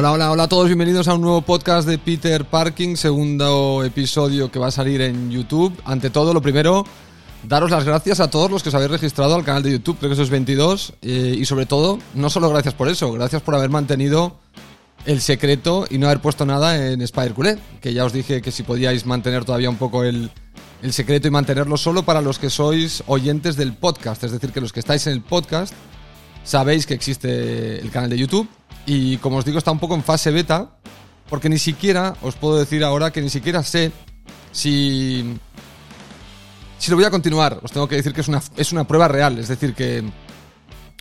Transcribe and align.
Hola, 0.00 0.12
hola, 0.12 0.30
hola 0.30 0.44
a 0.44 0.48
todos, 0.48 0.66
bienvenidos 0.66 1.08
a 1.08 1.14
un 1.14 1.22
nuevo 1.22 1.42
podcast 1.42 1.88
de 1.88 1.98
Peter 1.98 2.44
Parking, 2.44 2.94
segundo 2.94 3.82
episodio 3.84 4.48
que 4.48 4.60
va 4.60 4.68
a 4.68 4.70
salir 4.70 5.00
en 5.00 5.28
YouTube. 5.28 5.76
Ante 5.84 6.08
todo, 6.08 6.32
lo 6.32 6.40
primero, 6.40 6.84
daros 7.42 7.72
las 7.72 7.82
gracias 7.82 8.20
a 8.20 8.30
todos 8.30 8.48
los 8.48 8.62
que 8.62 8.68
os 8.68 8.76
habéis 8.76 8.92
registrado 8.92 9.34
al 9.34 9.42
canal 9.42 9.64
de 9.64 9.72
YouTube, 9.72 9.98
creo 9.98 10.10
que 10.10 10.14
sois 10.14 10.30
22, 10.30 10.94
eh, 11.02 11.34
y 11.36 11.44
sobre 11.46 11.66
todo, 11.66 11.98
no 12.14 12.30
solo 12.30 12.48
gracias 12.48 12.74
por 12.74 12.86
eso, 12.88 13.10
gracias 13.10 13.42
por 13.42 13.56
haber 13.56 13.70
mantenido 13.70 14.36
el 15.04 15.20
secreto 15.20 15.84
y 15.90 15.98
no 15.98 16.06
haber 16.06 16.20
puesto 16.20 16.46
nada 16.46 16.92
en 16.92 17.02
Spider 17.02 17.34
Culé, 17.34 17.58
que 17.80 17.92
ya 17.92 18.04
os 18.04 18.12
dije 18.12 18.40
que 18.40 18.52
si 18.52 18.62
podíais 18.62 19.04
mantener 19.04 19.44
todavía 19.44 19.68
un 19.68 19.78
poco 19.78 20.04
el, 20.04 20.30
el 20.80 20.92
secreto 20.92 21.26
y 21.26 21.32
mantenerlo 21.32 21.76
solo 21.76 22.04
para 22.04 22.20
los 22.20 22.38
que 22.38 22.50
sois 22.50 23.02
oyentes 23.08 23.56
del 23.56 23.72
podcast, 23.72 24.22
es 24.22 24.30
decir, 24.30 24.52
que 24.52 24.60
los 24.60 24.72
que 24.72 24.78
estáis 24.78 25.08
en 25.08 25.14
el 25.14 25.22
podcast 25.22 25.74
sabéis 26.44 26.86
que 26.86 26.94
existe 26.94 27.80
el 27.80 27.90
canal 27.90 28.10
de 28.10 28.18
YouTube 28.18 28.48
y 28.88 29.18
como 29.18 29.36
os 29.36 29.44
digo 29.44 29.58
está 29.58 29.70
un 29.70 29.78
poco 29.78 29.94
en 29.94 30.02
fase 30.02 30.30
beta 30.30 30.70
porque 31.28 31.50
ni 31.50 31.58
siquiera 31.58 32.16
os 32.22 32.36
puedo 32.36 32.58
decir 32.58 32.82
ahora 32.82 33.12
que 33.12 33.20
ni 33.20 33.28
siquiera 33.28 33.62
sé 33.62 33.92
si 34.50 35.38
si 36.78 36.90
lo 36.90 36.96
voy 36.96 37.04
a 37.04 37.10
continuar. 37.10 37.60
Os 37.62 37.72
tengo 37.72 37.88
que 37.88 37.96
decir 37.96 38.14
que 38.14 38.22
es 38.22 38.28
una, 38.28 38.40
es 38.56 38.72
una 38.72 38.84
prueba 38.84 39.08
real, 39.08 39.38
es 39.38 39.48
decir 39.48 39.74
que 39.74 40.02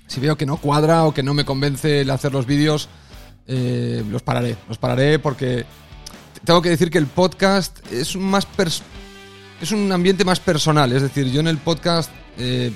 si 0.07 0.19
veo 0.19 0.35
que 0.35 0.45
no 0.45 0.57
cuadra 0.57 1.05
o 1.05 1.13
que 1.13 1.23
no 1.23 1.33
me 1.33 1.45
convence 1.45 2.01
el 2.01 2.09
hacer 2.09 2.33
los 2.33 2.45
vídeos, 2.45 2.89
eh, 3.45 4.03
los 4.09 4.21
pararé, 4.21 4.57
los 4.67 4.77
pararé 4.77 5.19
porque 5.19 5.65
tengo 6.43 6.61
que 6.61 6.69
decir 6.69 6.89
que 6.89 6.97
el 6.97 7.07
podcast 7.07 7.79
es 7.91 8.17
más 8.17 8.47
es 9.61 9.71
un 9.71 9.91
ambiente 9.93 10.25
más 10.25 10.41
personal, 10.41 10.91
es 10.91 11.03
decir, 11.03 11.31
yo 11.31 11.39
en 11.39 11.47
el 11.47 11.57
podcast 11.57 12.11
eh, 12.37 12.71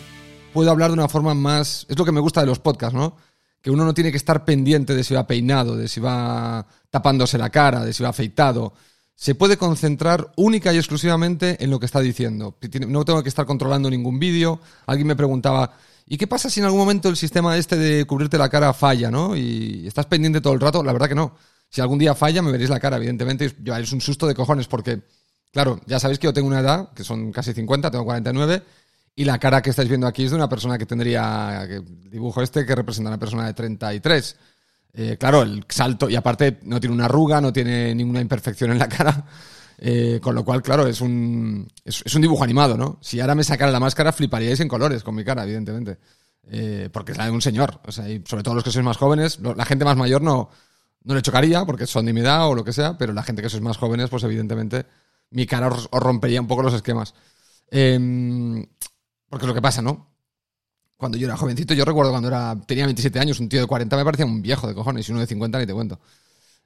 puedo 0.53 0.71
hablar 0.71 0.89
de 0.89 0.93
una 0.93 1.09
forma 1.09 1.33
más... 1.33 1.85
Es 1.89 1.97
lo 1.97 2.05
que 2.05 2.11
me 2.11 2.21
gusta 2.21 2.41
de 2.41 2.47
los 2.47 2.59
podcasts, 2.59 2.95
¿no? 2.95 3.17
Que 3.61 3.69
uno 3.69 3.85
no 3.85 3.93
tiene 3.93 4.11
que 4.11 4.17
estar 4.17 4.43
pendiente 4.43 4.95
de 4.95 5.03
si 5.03 5.13
va 5.13 5.27
peinado, 5.27 5.75
de 5.75 5.87
si 5.87 5.99
va 5.99 6.65
tapándose 6.89 7.37
la 7.37 7.49
cara, 7.49 7.85
de 7.85 7.93
si 7.93 8.01
va 8.01 8.09
afeitado. 8.09 8.73
Se 9.15 9.35
puede 9.35 9.55
concentrar 9.57 10.31
única 10.35 10.73
y 10.73 10.77
exclusivamente 10.77 11.63
en 11.63 11.69
lo 11.69 11.79
que 11.79 11.85
está 11.85 11.99
diciendo. 11.99 12.57
No 12.87 13.05
tengo 13.05 13.21
que 13.21 13.29
estar 13.29 13.45
controlando 13.45 13.89
ningún 13.89 14.17
vídeo. 14.17 14.59
Alguien 14.87 15.07
me 15.07 15.15
preguntaba, 15.15 15.73
¿y 16.07 16.17
qué 16.17 16.25
pasa 16.25 16.49
si 16.49 16.59
en 16.59 16.65
algún 16.65 16.79
momento 16.79 17.07
el 17.07 17.15
sistema 17.15 17.55
este 17.55 17.77
de 17.77 18.05
cubrirte 18.05 18.39
la 18.39 18.49
cara 18.49 18.73
falla, 18.73 19.11
¿no? 19.11 19.35
Y 19.35 19.85
estás 19.85 20.07
pendiente 20.07 20.41
todo 20.41 20.53
el 20.53 20.59
rato. 20.59 20.83
La 20.83 20.91
verdad 20.91 21.07
que 21.07 21.15
no. 21.15 21.35
Si 21.69 21.81
algún 21.81 21.99
día 21.99 22.15
falla, 22.15 22.41
me 22.41 22.51
veréis 22.51 22.71
la 22.71 22.79
cara, 22.79 22.97
evidentemente. 22.97 23.45
Es 23.45 23.93
un 23.93 24.01
susto 24.01 24.25
de 24.25 24.33
cojones 24.33 24.67
porque, 24.67 25.03
claro, 25.51 25.79
ya 25.85 25.99
sabéis 25.99 26.17
que 26.17 26.25
yo 26.25 26.33
tengo 26.33 26.47
una 26.47 26.61
edad, 26.61 26.91
que 26.93 27.03
son 27.03 27.31
casi 27.31 27.53
50, 27.53 27.91
tengo 27.91 28.05
49 28.05 28.63
y 29.15 29.25
la 29.25 29.39
cara 29.39 29.61
que 29.61 29.71
estáis 29.71 29.89
viendo 29.89 30.07
aquí 30.07 30.23
es 30.23 30.31
de 30.31 30.37
una 30.37 30.49
persona 30.49 30.77
que 30.77 30.85
tendría, 30.85 31.63
el 31.63 32.09
dibujo 32.09 32.41
este 32.41 32.65
que 32.65 32.75
representa 32.75 33.09
a 33.09 33.13
una 33.13 33.19
persona 33.19 33.45
de 33.45 33.53
33. 33.53 34.35
Eh, 34.93 35.17
claro, 35.19 35.41
el 35.41 35.65
salto, 35.69 36.09
y 36.09 36.15
aparte 36.15 36.59
no 36.63 36.79
tiene 36.79 36.95
una 36.95 37.05
arruga, 37.05 37.41
no 37.41 37.51
tiene 37.53 37.93
ninguna 37.95 38.21
imperfección 38.21 38.71
en 38.71 38.79
la 38.79 38.89
cara. 38.89 39.25
Eh, 39.83 40.19
con 40.21 40.35
lo 40.35 40.45
cual, 40.45 40.61
claro, 40.61 40.85
es 40.85 41.01
un, 41.01 41.67
es, 41.83 42.13
un 42.13 42.21
dibujo 42.21 42.43
animado, 42.43 42.77
¿no? 42.77 42.99
Si 43.01 43.19
ahora 43.19 43.33
me 43.33 43.43
sacara 43.43 43.71
la 43.71 43.79
máscara, 43.79 44.11
fliparíais 44.11 44.59
en 44.59 44.67
colores 44.67 45.01
con 45.01 45.15
mi 45.15 45.23
cara, 45.23 45.43
evidentemente. 45.43 45.97
Eh, 46.51 46.89
porque 46.93 47.13
es 47.13 47.17
la 47.17 47.25
de 47.25 47.31
un 47.31 47.41
señor. 47.41 47.81
O 47.87 47.91
sea, 47.91 48.07
y 48.07 48.21
sobre 48.27 48.43
todo 48.43 48.53
los 48.53 48.63
que 48.63 48.69
sois 48.69 48.85
más 48.85 48.97
jóvenes, 48.97 49.39
la 49.39 49.65
gente 49.65 49.83
más 49.83 49.97
mayor 49.97 50.21
no, 50.21 50.51
no 51.03 51.15
le 51.15 51.23
chocaría 51.23 51.65
porque 51.65 51.87
son 51.87 52.05
de 52.05 52.13
mi 52.13 52.19
edad 52.19 52.47
o 52.47 52.53
lo 52.53 52.63
que 52.63 52.73
sea, 52.73 52.95
pero 52.95 53.11
la 53.11 53.23
gente 53.23 53.41
que 53.41 53.49
sois 53.49 53.63
más 53.63 53.77
jóvenes, 53.77 54.11
pues 54.11 54.23
evidentemente 54.23 54.85
mi 55.31 55.47
cara 55.47 55.67
os, 55.69 55.89
os 55.89 55.99
rompería 56.03 56.41
un 56.41 56.47
poco 56.47 56.61
los 56.61 56.75
esquemas. 56.75 57.15
Eh, 57.71 58.67
porque 59.31 59.47
lo 59.47 59.53
que 59.53 59.61
pasa, 59.61 59.81
¿no? 59.81 60.09
Cuando 60.97 61.17
yo 61.17 61.25
era 61.25 61.37
jovencito, 61.37 61.73
yo 61.73 61.85
recuerdo 61.85 62.11
cuando 62.11 62.27
era, 62.27 62.53
tenía 62.67 62.83
27 62.83 63.17
años, 63.17 63.39
un 63.39 63.47
tío 63.47 63.61
de 63.61 63.65
40 63.65 63.95
me 63.95 64.03
parecía 64.03 64.25
un 64.25 64.41
viejo 64.41 64.67
de 64.67 64.75
cojones 64.75 65.07
y 65.07 65.11
uno 65.13 65.21
de 65.21 65.27
50 65.27 65.57
ni 65.57 65.65
te 65.65 65.73
cuento. 65.73 66.01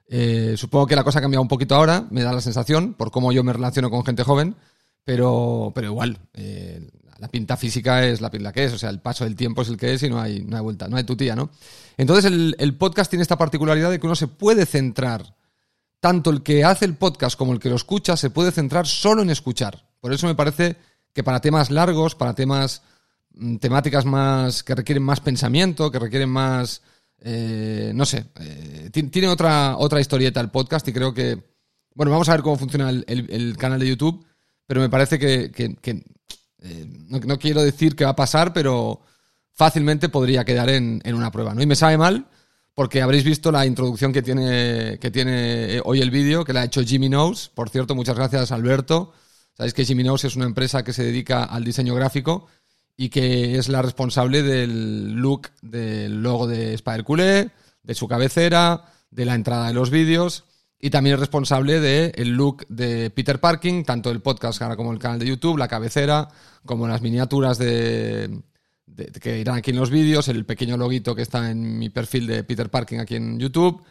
Eh, 0.08 0.54
supongo 0.56 0.88
que 0.88 0.96
la 0.96 1.04
cosa 1.04 1.20
ha 1.20 1.22
cambiado 1.22 1.42
un 1.42 1.48
poquito 1.48 1.76
ahora, 1.76 2.08
me 2.10 2.22
da 2.22 2.32
la 2.32 2.40
sensación, 2.40 2.94
por 2.94 3.12
cómo 3.12 3.30
yo 3.30 3.44
me 3.44 3.52
relaciono 3.52 3.88
con 3.88 4.04
gente 4.04 4.24
joven, 4.24 4.56
pero, 5.04 5.70
pero 5.76 5.86
igual, 5.86 6.18
eh, 6.34 6.90
la 7.18 7.28
pinta 7.28 7.56
física 7.56 8.04
es 8.04 8.20
la 8.20 8.32
pinta 8.32 8.52
que 8.52 8.64
es, 8.64 8.72
o 8.72 8.78
sea, 8.78 8.90
el 8.90 8.98
paso 8.98 9.22
del 9.22 9.36
tiempo 9.36 9.62
es 9.62 9.68
el 9.68 9.76
que 9.76 9.94
es 9.94 10.02
y 10.02 10.10
no 10.10 10.20
hay, 10.20 10.42
no 10.42 10.56
hay 10.56 10.62
vuelta, 10.62 10.88
no 10.88 10.96
hay 10.96 11.04
tutía, 11.04 11.36
¿no? 11.36 11.50
Entonces 11.96 12.24
el 12.58 12.76
podcast 12.76 13.08
tiene 13.08 13.22
esta 13.22 13.38
particularidad 13.38 13.92
de 13.92 14.00
que 14.00 14.06
uno 14.06 14.16
se 14.16 14.26
puede 14.26 14.66
centrar, 14.66 15.36
tanto 16.00 16.30
el 16.30 16.42
que 16.42 16.64
hace 16.64 16.84
el 16.84 16.96
podcast 16.96 17.38
como 17.38 17.52
el 17.52 17.60
que 17.60 17.68
lo 17.68 17.76
escucha, 17.76 18.16
se 18.16 18.30
puede 18.30 18.50
centrar 18.50 18.88
solo 18.88 19.22
en 19.22 19.30
escuchar. 19.30 19.86
Por 20.00 20.12
eso 20.12 20.26
me 20.26 20.34
parece 20.34 20.76
que 21.16 21.24
para 21.24 21.40
temas 21.40 21.70
largos, 21.70 22.14
para 22.14 22.34
temas 22.34 22.82
mm, 23.32 23.56
temáticas 23.56 24.04
más 24.04 24.62
que 24.62 24.74
requieren 24.74 25.02
más 25.02 25.20
pensamiento, 25.20 25.90
que 25.90 25.98
requieren 25.98 26.28
más 26.28 26.82
eh, 27.22 27.92
no 27.94 28.04
sé, 28.04 28.26
eh, 28.38 28.90
tiene 28.92 29.28
otra 29.28 29.78
otra 29.78 29.98
historieta 29.98 30.42
el 30.42 30.50
podcast 30.50 30.86
y 30.88 30.92
creo 30.92 31.14
que 31.14 31.42
bueno, 31.94 32.12
vamos 32.12 32.28
a 32.28 32.32
ver 32.32 32.42
cómo 32.42 32.58
funciona 32.58 32.90
el, 32.90 33.56
canal 33.56 33.80
de 33.80 33.88
YouTube, 33.88 34.26
pero 34.66 34.82
me 34.82 34.90
parece 34.90 35.18
que, 35.18 35.50
eh, 36.60 36.86
no, 37.08 37.38
quiero 37.38 37.62
decir 37.62 37.96
que 37.96 38.04
va 38.04 38.10
a 38.10 38.16
pasar, 38.16 38.52
pero 38.52 39.00
fácilmente 39.52 40.10
podría 40.10 40.44
quedar 40.44 40.68
en, 40.68 41.00
una 41.06 41.30
prueba, 41.30 41.54
¿no? 41.54 41.62
Y 41.62 41.66
me 41.66 41.76
sabe 41.76 41.96
mal 41.96 42.26
porque 42.74 43.00
habréis 43.00 43.24
visto 43.24 43.50
la 43.50 43.64
introducción 43.64 44.12
que 44.12 44.20
tiene, 44.20 44.98
que 45.00 45.10
tiene 45.10 45.80
hoy 45.82 46.02
el 46.02 46.10
vídeo, 46.10 46.44
que 46.44 46.52
la 46.52 46.60
ha 46.60 46.64
hecho 46.64 46.84
Jimmy 46.84 47.08
Knows. 47.08 47.48
Por 47.54 47.70
cierto, 47.70 47.94
muchas 47.94 48.16
gracias, 48.16 48.52
Alberto. 48.52 49.14
Sabéis 49.56 49.74
que 49.74 49.84
Jimmy 49.84 50.04
es 50.22 50.36
una 50.36 50.44
empresa 50.44 50.84
que 50.84 50.92
se 50.92 51.04
dedica 51.04 51.44
al 51.44 51.64
diseño 51.64 51.94
gráfico 51.94 52.46
y 52.96 53.08
que 53.08 53.58
es 53.58 53.68
la 53.68 53.82
responsable 53.82 54.42
del 54.42 55.14
look 55.14 55.48
del 55.62 56.22
logo 56.22 56.46
de 56.46 56.74
Spider 56.74 57.04
Culé, 57.04 57.50
de 57.82 57.94
su 57.94 58.06
cabecera, 58.06 58.84
de 59.10 59.24
la 59.24 59.34
entrada 59.34 59.68
de 59.68 59.74
los 59.74 59.90
vídeos 59.90 60.44
y 60.78 60.90
también 60.90 61.14
es 61.14 61.20
responsable 61.20 61.80
del 61.80 62.28
look 62.30 62.66
de 62.68 63.10
Peter 63.10 63.40
Parking, 63.40 63.82
tanto 63.84 64.10
el 64.10 64.20
podcast 64.20 64.62
como 64.76 64.92
el 64.92 64.98
canal 64.98 65.18
de 65.18 65.26
YouTube, 65.26 65.56
la 65.56 65.68
cabecera, 65.68 66.28
como 66.64 66.86
las 66.86 67.00
miniaturas 67.00 67.56
de, 67.58 68.42
que 69.20 69.38
irán 69.38 69.56
aquí 69.56 69.70
en 69.70 69.78
los 69.78 69.90
vídeos, 69.90 70.28
el 70.28 70.44
pequeño 70.44 70.76
loguito 70.76 71.14
que 71.14 71.22
está 71.22 71.50
en 71.50 71.78
mi 71.78 71.88
perfil 71.88 72.26
de 72.26 72.44
Peter 72.44 72.68
Parking 72.68 72.98
aquí 72.98 73.16
en 73.16 73.38
YouTube 73.38 73.82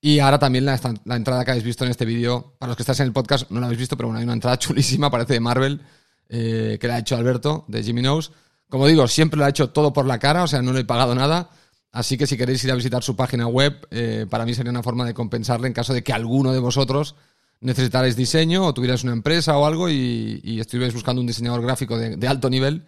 y 0.00 0.18
ahora 0.18 0.38
también 0.38 0.64
la, 0.64 0.80
entrada 1.16 1.44
que 1.44 1.50
habéis 1.50 1.64
visto 1.64 1.84
en 1.84 1.90
este 1.90 2.06
vídeo, 2.06 2.54
para 2.58 2.68
los 2.68 2.76
que 2.76 2.82
estáis 2.82 3.00
en 3.00 3.06
el 3.06 3.12
podcast 3.12 3.50
no 3.50 3.60
la 3.60 3.66
habéis 3.66 3.80
visto, 3.80 3.96
pero 3.96 4.08
bueno, 4.08 4.18
hay 4.18 4.24
una 4.24 4.32
entrada 4.32 4.58
chulísima, 4.58 5.10
parece 5.10 5.34
de 5.34 5.40
Marvel, 5.40 5.82
eh, 6.28 6.78
que 6.80 6.88
la 6.88 6.96
ha 6.96 6.98
hecho 6.98 7.16
Alberto, 7.16 7.64
de 7.68 7.82
Jimmy 7.82 8.00
Knows. 8.00 8.32
Como 8.68 8.86
digo, 8.86 9.06
siempre 9.08 9.38
lo 9.38 9.44
ha 9.44 9.48
hecho 9.48 9.70
todo 9.70 9.92
por 9.92 10.06
la 10.06 10.18
cara, 10.18 10.44
o 10.44 10.46
sea, 10.46 10.62
no 10.62 10.72
le 10.72 10.80
he 10.80 10.84
pagado 10.84 11.14
nada. 11.14 11.50
Así 11.92 12.16
que 12.16 12.26
si 12.26 12.36
queréis 12.36 12.62
ir 12.64 12.70
a 12.70 12.76
visitar 12.76 13.02
su 13.02 13.16
página 13.16 13.48
web, 13.48 13.86
eh, 13.90 14.26
para 14.30 14.46
mí 14.46 14.54
sería 14.54 14.70
una 14.70 14.82
forma 14.82 15.04
de 15.04 15.12
compensarle 15.12 15.66
en 15.66 15.74
caso 15.74 15.92
de 15.92 16.04
que 16.04 16.12
alguno 16.12 16.52
de 16.52 16.60
vosotros 16.60 17.16
necesitarais 17.60 18.16
diseño 18.16 18.64
o 18.64 18.72
tuvierais 18.72 19.02
una 19.02 19.12
empresa 19.12 19.58
o 19.58 19.66
algo 19.66 19.90
y, 19.90 20.40
y 20.42 20.60
estuvierais 20.60 20.94
buscando 20.94 21.20
un 21.20 21.26
diseñador 21.26 21.62
gráfico 21.62 21.98
de, 21.98 22.28
alto 22.28 22.48
nivel, 22.48 22.86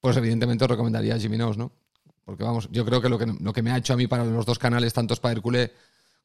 pues 0.00 0.16
evidentemente 0.16 0.64
os 0.64 0.70
recomendaría 0.70 1.18
Jimmy 1.18 1.36
Knows, 1.36 1.56
¿no? 1.56 1.72
Porque 2.24 2.44
vamos, 2.44 2.68
yo 2.70 2.84
creo 2.84 3.00
que 3.00 3.08
lo 3.08 3.18
que, 3.18 3.26
lo 3.26 3.52
que 3.52 3.62
me 3.62 3.72
ha 3.72 3.78
hecho 3.78 3.94
a 3.94 3.96
mí 3.96 4.06
para 4.06 4.24
los 4.24 4.46
dos 4.46 4.58
canales, 4.58 4.92
tanto 4.92 5.14
Spider 5.14 5.40
Culé 5.40 5.72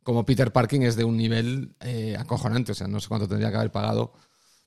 como 0.08 0.26
Peter 0.26 0.54
Parking 0.54 0.84
es 0.84 0.96
de 0.96 1.04
un 1.04 1.18
nivel 1.18 1.76
eh, 1.82 2.16
acojonante. 2.18 2.72
O 2.72 2.76
sea, 2.76 2.88
no 2.88 3.02
sé 3.02 3.10
cuánto 3.10 3.28
tendría 3.28 3.52
que 3.52 3.58
haber 3.58 3.74
pagado 3.74 4.14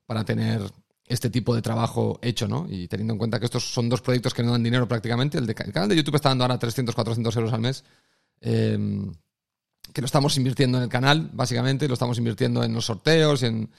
para 0.04 0.22
tener 0.22 0.60
este 1.06 1.30
tipo 1.30 1.54
de 1.54 1.62
trabajo 1.62 2.18
hecho, 2.20 2.46
¿no? 2.46 2.66
Y 2.68 2.88
teniendo 2.88 3.14
en 3.14 3.18
cuenta 3.18 3.40
que 3.40 3.46
estos 3.46 3.72
son 3.72 3.88
dos 3.88 4.02
proyectos 4.02 4.34
que 4.34 4.42
no 4.42 4.52
dan 4.52 4.62
dinero 4.62 4.86
prácticamente. 4.86 5.38
El, 5.38 5.54
canal 5.54 5.88
de 5.88 5.96
YouTube 5.96 6.16
está 6.16 6.28
dando 6.28 6.44
ahora 6.44 6.58
300, 6.58 6.94
400 6.94 7.36
euros 7.36 7.54
al 7.54 7.60
mes. 7.62 7.84
Em, 8.42 9.10
que 9.94 10.02
lo 10.02 10.04
estamos 10.04 10.36
invirtiendo 10.36 10.76
en 10.76 10.84
el 10.84 10.90
canal, 10.90 11.30
básicamente. 11.32 11.88
Lo 11.88 11.94
estamos 11.94 12.18
invirtiendo 12.18 12.62
en 12.62 12.74
los 12.74 12.84
sorteos 12.84 13.42
y 13.42 13.46
en, 13.46 13.70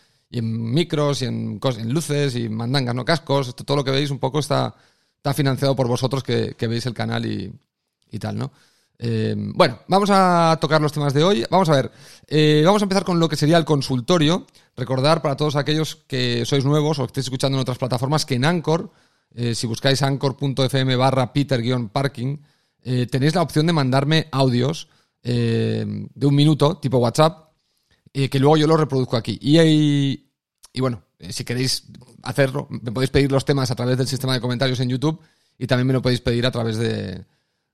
micros 0.74 1.22
y 1.22 1.26
en, 1.26 1.60
en 1.64 1.94
luces 1.94 2.36
y 2.38 2.50
mandangas, 2.50 2.96
¿no? 2.96 3.06
Cascos. 3.06 3.56
todo 3.56 3.78
lo 3.78 3.84
que 3.84 3.92
veis 3.92 4.10
un 4.10 4.18
poco 4.18 4.40
está, 4.40 4.74
está 5.16 5.32
financiado 5.36 5.76
por 5.76 5.88
vosotros 5.88 6.24
que, 6.24 6.56
veis 6.60 6.88
el 6.88 6.96
canal 6.96 7.24
y 7.24 8.20
tal, 8.20 8.40
¿no? 8.40 8.52
Eh, 9.04 9.34
bueno, 9.36 9.80
vamos 9.88 10.12
a 10.12 10.56
tocar 10.62 10.80
los 10.80 10.94
temas 10.94 11.12
de 11.12 11.24
hoy. 11.24 11.44
Vamos 11.50 11.68
a 11.70 11.76
ver, 11.76 11.92
eh, 12.28 12.62
vamos 12.64 12.84
a 12.84 12.86
empezar 12.86 13.04
con 13.04 13.20
lo 13.20 13.28
que 13.28 13.36
sería 13.36 13.58
el 13.58 13.66
consultorio. 13.66 14.46
Recordar 14.78 15.24
para 15.24 15.36
todos 15.36 15.56
aquellos 15.56 15.96
que 16.08 16.46
sois 16.46 16.64
nuevos 16.64 17.00
o 17.00 17.04
que 17.04 17.08
estéis 17.08 17.26
escuchando 17.26 17.58
en 17.58 17.64
otras 17.64 17.80
plataformas 17.80 18.28
que 18.28 18.36
en 18.36 18.46
Anchor, 18.46 18.92
eh, 19.34 19.56
si 19.56 19.66
buscáis 19.66 20.04
anchor.fm 20.04 20.96
barra 20.96 21.34
peter-parking, 21.34 22.40
tenéis 23.10 23.36
la 23.36 23.42
opción 23.42 23.66
de 23.66 23.74
mandarme 23.74 24.28
audios 24.32 24.88
de 25.24 26.26
un 26.26 26.36
minuto, 26.36 26.78
tipo 26.78 26.98
WhatsApp, 26.98 27.52
que 28.12 28.40
luego 28.40 28.58
yo 28.58 28.66
los 28.66 28.80
reproduzco 28.80 29.18
aquí. 29.18 29.38
Y, 29.40 30.30
y 30.74 30.82
bueno, 30.82 31.04
si 31.30 31.44
queréis 31.44 31.86
hacerlo, 32.24 32.68
me 32.70 32.92
podéis 32.92 33.12
pedir 33.12 33.32
los 33.32 33.46
temas 33.46 33.70
a 33.70 33.76
través 33.76 33.98
del 33.98 34.08
sistema 34.08 34.34
de 34.34 34.42
comentarios 34.42 34.80
en 34.80 34.90
YouTube 34.90 35.20
y 35.60 35.68
también 35.68 35.88
me 35.88 35.94
lo 35.94 36.02
podéis 36.02 36.22
pedir 36.22 36.46
a 36.48 36.52
través 36.52 36.78
de 36.78 37.24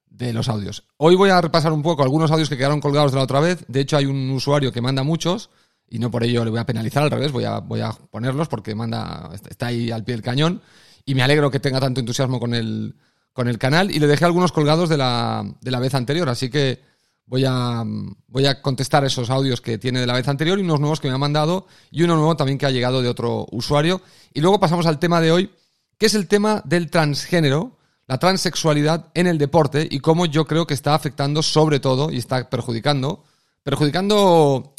de 0.09 0.33
los 0.33 0.49
audios. 0.49 0.83
Hoy 0.97 1.15
voy 1.15 1.29
a 1.29 1.41
repasar 1.41 1.71
un 1.71 1.83
poco 1.83 2.03
algunos 2.03 2.31
audios 2.31 2.49
que 2.49 2.57
quedaron 2.57 2.81
colgados 2.81 3.11
de 3.11 3.17
la 3.17 3.23
otra 3.23 3.39
vez. 3.39 3.65
De 3.67 3.81
hecho, 3.81 3.97
hay 3.97 4.05
un 4.05 4.29
usuario 4.31 4.71
que 4.71 4.81
manda 4.81 5.03
muchos 5.03 5.49
y 5.89 5.99
no 5.99 6.11
por 6.11 6.23
ello 6.23 6.43
le 6.43 6.51
voy 6.51 6.59
a 6.59 6.65
penalizar, 6.65 7.03
al 7.03 7.11
revés, 7.11 7.31
voy 7.31 7.45
a, 7.45 7.59
voy 7.59 7.81
a 7.81 7.91
ponerlos 7.91 8.47
porque 8.47 8.75
manda, 8.75 9.29
está 9.49 9.67
ahí 9.67 9.91
al 9.91 10.03
pie 10.03 10.15
del 10.15 10.23
cañón 10.23 10.61
y 11.05 11.15
me 11.15 11.23
alegro 11.23 11.49
que 11.49 11.59
tenga 11.59 11.79
tanto 11.79 11.99
entusiasmo 11.99 12.39
con 12.39 12.53
el, 12.53 12.95
con 13.31 13.47
el 13.47 13.57
canal 13.57 13.91
y 13.91 13.99
le 13.99 14.07
dejé 14.07 14.25
algunos 14.25 14.51
colgados 14.51 14.89
de 14.89 14.97
la, 14.97 15.45
de 15.61 15.71
la 15.71 15.79
vez 15.79 15.93
anterior, 15.93 16.27
así 16.27 16.49
que 16.49 16.81
voy 17.25 17.45
a, 17.45 17.83
voy 18.27 18.45
a 18.45 18.61
contestar 18.61 19.05
esos 19.05 19.29
audios 19.29 19.61
que 19.61 19.77
tiene 19.77 19.99
de 19.99 20.07
la 20.07 20.13
vez 20.13 20.27
anterior 20.27 20.59
y 20.59 20.63
unos 20.63 20.79
nuevos 20.79 20.99
que 20.99 21.07
me 21.07 21.13
ha 21.13 21.19
mandado 21.19 21.67
y 21.91 22.03
uno 22.03 22.15
nuevo 22.15 22.35
también 22.35 22.57
que 22.57 22.65
ha 22.65 22.71
llegado 22.71 23.01
de 23.01 23.09
otro 23.09 23.45
usuario. 23.51 24.01
Y 24.33 24.41
luego 24.41 24.59
pasamos 24.59 24.85
al 24.85 24.99
tema 24.99 25.21
de 25.21 25.31
hoy, 25.31 25.51
que 25.97 26.07
es 26.07 26.15
el 26.15 26.27
tema 26.27 26.61
del 26.65 26.89
transgénero, 26.89 27.76
la 28.07 28.17
transexualidad 28.17 29.11
en 29.13 29.27
el 29.27 29.37
deporte 29.37 29.87
y 29.89 29.99
cómo 29.99 30.25
yo 30.25 30.45
creo 30.45 30.65
que 30.65 30.73
está 30.73 30.95
afectando 30.95 31.43
sobre 31.43 31.79
todo 31.79 32.09
y 32.11 32.17
está 32.17 32.49
perjudicando, 32.49 33.23
perjudicando, 33.63 34.73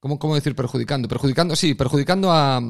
¿cómo, 0.00 0.18
cómo 0.18 0.34
decir 0.34 0.56
perjudicando? 0.56 1.06
Perjudicando, 1.06 1.54
sí, 1.54 1.74
perjudicando 1.74 2.32
a... 2.32 2.62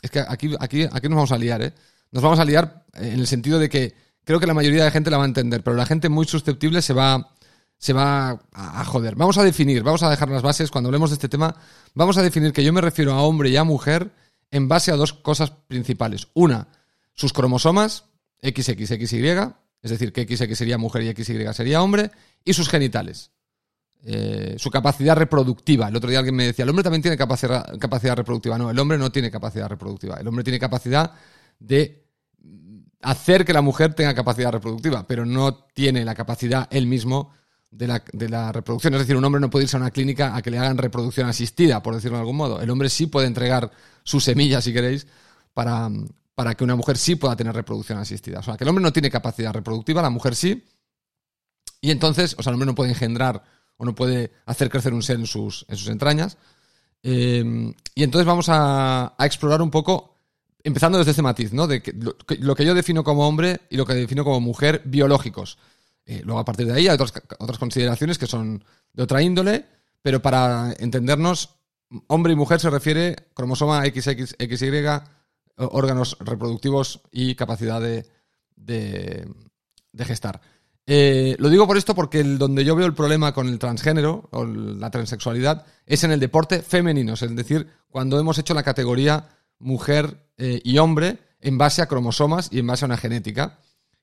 Es 0.00 0.10
que 0.10 0.20
aquí, 0.20 0.54
aquí, 0.58 0.84
aquí 0.90 1.08
nos 1.08 1.16
vamos 1.16 1.32
a 1.32 1.38
liar, 1.38 1.60
¿eh? 1.60 1.74
Nos 2.12 2.22
vamos 2.22 2.38
a 2.38 2.44
liar 2.44 2.86
en 2.94 3.20
el 3.20 3.26
sentido 3.26 3.58
de 3.58 3.68
que 3.68 3.94
creo 4.24 4.40
que 4.40 4.46
la 4.46 4.54
mayoría 4.54 4.84
de 4.84 4.90
gente 4.90 5.10
la 5.10 5.18
va 5.18 5.24
a 5.24 5.26
entender, 5.26 5.62
pero 5.62 5.76
la 5.76 5.86
gente 5.86 6.08
muy 6.08 6.26
susceptible 6.26 6.80
se 6.80 6.94
va 6.94 7.34
se 7.80 7.94
va 7.94 8.38
a, 8.52 8.84
joder. 8.84 9.16
Vamos 9.16 9.38
a 9.38 9.42
definir, 9.42 9.82
vamos 9.82 10.02
a 10.02 10.10
dejar 10.10 10.28
las 10.28 10.42
bases 10.42 10.70
cuando 10.70 10.88
hablemos 10.88 11.10
de 11.10 11.14
este 11.14 11.30
tema, 11.30 11.56
vamos 11.94 12.18
a 12.18 12.22
definir 12.22 12.52
que 12.52 12.62
yo 12.62 12.74
me 12.74 12.82
refiero 12.82 13.14
a 13.14 13.22
hombre 13.22 13.48
y 13.48 13.56
a 13.56 13.64
mujer 13.64 14.12
en 14.50 14.68
base 14.68 14.92
a 14.92 14.96
dos 14.96 15.14
cosas 15.14 15.50
principales. 15.50 16.28
Una, 16.34 16.68
sus 17.14 17.32
cromosomas, 17.32 18.04
XXXY, 18.42 19.54
es 19.82 19.90
decir, 19.90 20.12
que 20.12 20.24
XX 20.24 20.56
sería 20.56 20.78
mujer 20.78 21.02
y 21.02 21.12
XY 21.14 21.52
sería 21.52 21.82
hombre, 21.82 22.10
y 22.44 22.52
sus 22.52 22.68
genitales. 22.68 23.30
Eh, 24.02 24.56
su 24.58 24.70
capacidad 24.70 25.14
reproductiva. 25.14 25.88
El 25.88 25.96
otro 25.96 26.08
día 26.08 26.20
alguien 26.20 26.34
me 26.34 26.46
decía, 26.46 26.62
el 26.62 26.70
hombre 26.70 26.82
también 26.82 27.02
tiene 27.02 27.18
capacidad, 27.18 27.78
capacidad 27.78 28.16
reproductiva. 28.16 28.56
No, 28.56 28.70
el 28.70 28.78
hombre 28.78 28.96
no 28.96 29.12
tiene 29.12 29.30
capacidad 29.30 29.68
reproductiva. 29.68 30.16
El 30.16 30.26
hombre 30.26 30.42
tiene 30.42 30.58
capacidad 30.58 31.12
de 31.58 32.06
hacer 33.02 33.44
que 33.44 33.52
la 33.52 33.60
mujer 33.60 33.94
tenga 33.94 34.14
capacidad 34.14 34.52
reproductiva, 34.52 35.06
pero 35.06 35.26
no 35.26 35.54
tiene 35.54 36.04
la 36.04 36.14
capacidad 36.14 36.66
él 36.70 36.86
mismo 36.86 37.32
de 37.70 37.86
la, 37.86 38.02
de 38.12 38.28
la, 38.30 38.52
reproducción. 38.52 38.94
Es 38.94 39.00
decir, 39.00 39.16
un 39.16 39.24
hombre 39.24 39.40
no 39.40 39.50
puede 39.50 39.64
irse 39.64 39.76
a 39.76 39.80
una 39.80 39.90
clínica 39.90 40.34
a 40.34 40.42
que 40.42 40.50
le 40.50 40.58
hagan 40.58 40.78
reproducción 40.78 41.28
asistida, 41.28 41.82
por 41.82 41.94
decirlo 41.94 42.16
de 42.16 42.22
algún 42.22 42.36
modo. 42.36 42.60
El 42.60 42.70
hombre 42.70 42.88
sí 42.88 43.06
puede 43.06 43.26
entregar 43.26 43.70
su 44.02 44.18
semilla, 44.20 44.62
si 44.62 44.72
queréis, 44.72 45.06
para, 45.52 45.90
para 46.40 46.54
que 46.54 46.64
una 46.64 46.74
mujer 46.74 46.96
sí 46.96 47.16
pueda 47.16 47.36
tener 47.36 47.54
reproducción 47.54 47.98
asistida. 47.98 48.38
O 48.38 48.42
sea, 48.42 48.56
que 48.56 48.64
el 48.64 48.70
hombre 48.70 48.82
no 48.82 48.94
tiene 48.94 49.10
capacidad 49.10 49.52
reproductiva, 49.52 50.00
la 50.00 50.08
mujer 50.08 50.34
sí. 50.34 50.64
Y 51.82 51.90
entonces, 51.90 52.34
o 52.38 52.42
sea, 52.42 52.48
el 52.48 52.54
hombre 52.54 52.64
no 52.66 52.74
puede 52.74 52.88
engendrar 52.88 53.42
o 53.76 53.84
no 53.84 53.94
puede 53.94 54.32
hacer 54.46 54.70
crecer 54.70 54.94
un 54.94 55.02
ser 55.02 55.16
en 55.16 55.26
sus, 55.26 55.66
en 55.68 55.76
sus 55.76 55.88
entrañas. 55.88 56.38
Eh, 57.02 57.74
y 57.94 58.02
entonces 58.02 58.26
vamos 58.26 58.46
a, 58.48 59.14
explorar 59.18 59.60
un 59.60 59.70
poco, 59.70 60.16
empezando 60.64 60.96
desde 60.96 61.10
este 61.10 61.20
matiz, 61.20 61.52
¿no? 61.52 61.66
De 61.66 61.82
que 61.82 61.92
lo, 61.92 62.16
lo 62.38 62.54
que 62.54 62.64
yo 62.64 62.72
defino 62.72 63.04
como 63.04 63.28
hombre 63.28 63.60
y 63.68 63.76
lo 63.76 63.84
que 63.84 63.92
defino 63.92 64.24
como 64.24 64.40
mujer 64.40 64.80
biológicos. 64.86 65.58
Eh, 66.06 66.22
luego, 66.24 66.40
a 66.40 66.46
partir 66.46 66.66
de 66.66 66.72
ahí, 66.72 66.88
hay 66.88 66.94
otras, 66.94 67.12
otras 67.38 67.58
consideraciones 67.58 68.16
que 68.16 68.26
son 68.26 68.64
de 68.94 69.02
otra 69.02 69.20
índole, 69.20 69.66
pero 70.00 70.22
para 70.22 70.74
entendernos, 70.78 71.50
hombre 72.06 72.32
y 72.32 72.36
mujer 72.36 72.60
se 72.60 72.70
refiere 72.70 73.28
cromosoma 73.34 73.84
XXXY, 73.84 75.02
órganos 75.56 76.16
reproductivos 76.20 77.02
y 77.10 77.34
capacidad 77.34 77.80
de, 77.80 78.06
de, 78.56 80.04
gestar. 80.04 80.40
Eh, 80.86 81.36
lo 81.38 81.48
digo 81.48 81.66
por 81.66 81.76
esto 81.76 81.94
porque 81.94 82.22
donde 82.24 82.64
yo 82.64 82.74
veo 82.74 82.86
el 82.86 82.94
problema 82.94 83.32
con 83.32 83.48
el 83.48 83.58
transgénero 83.58 84.28
o 84.32 84.44
la 84.44 84.90
transexualidad 84.90 85.66
es 85.86 86.04
en 86.04 86.12
el 86.12 86.20
deporte 86.20 86.62
femenino, 86.62 87.14
es 87.14 87.36
decir, 87.36 87.68
cuando 87.88 88.18
hemos 88.18 88.38
hecho 88.38 88.54
la 88.54 88.62
categoría 88.62 89.28
mujer 89.58 90.30
eh, 90.36 90.60
y 90.64 90.78
hombre 90.78 91.18
en 91.40 91.58
base 91.58 91.82
a 91.82 91.86
cromosomas 91.86 92.48
y 92.50 92.58
en 92.58 92.66
base 92.66 92.84
a 92.84 92.86
una 92.86 92.96
genética 92.96 93.58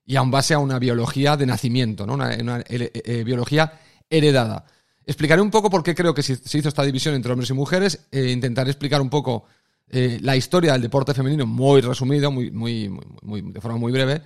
y 0.05 0.15
aún 0.15 0.31
base 0.31 0.53
a 0.53 0.59
una 0.59 0.79
biología 0.79 1.35
de 1.35 1.45
nacimiento, 1.45 2.05
¿no? 2.05 2.13
una, 2.13 2.29
eh, 2.69 3.23
biología 3.25 3.73
heredada. 4.09 4.65
Explicaré 5.05 5.41
un 5.41 5.51
poco 5.51 5.69
por 5.69 5.83
qué 5.83 5.95
creo 5.95 6.13
que 6.13 6.23
se 6.23 6.57
hizo 6.57 6.69
esta 6.69 6.83
división 6.83 7.15
entre 7.15 7.31
hombres 7.31 7.49
y 7.49 7.53
mujeres. 7.53 8.07
Intentaré 8.11 8.71
explicar 8.71 9.01
un 9.01 9.09
poco 9.09 9.45
eh, 9.89 10.19
la 10.21 10.35
historia 10.35 10.73
del 10.73 10.81
deporte 10.81 11.13
femenino 11.13 11.45
muy 11.45 11.81
resumido, 11.81 12.31
muy, 12.31 12.51
muy, 12.51 12.89
muy, 13.21 13.41
de 13.41 13.61
forma 13.61 13.77
muy 13.77 13.91
breve. 13.91 14.21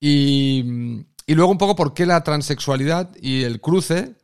Y, 0.00 1.04
y, 1.26 1.34
luego 1.34 1.52
un 1.52 1.58
poco 1.58 1.76
por 1.76 1.94
qué 1.94 2.06
la 2.06 2.24
transexualidad 2.24 3.14
y 3.20 3.42
el 3.42 3.60
cruce 3.60 4.14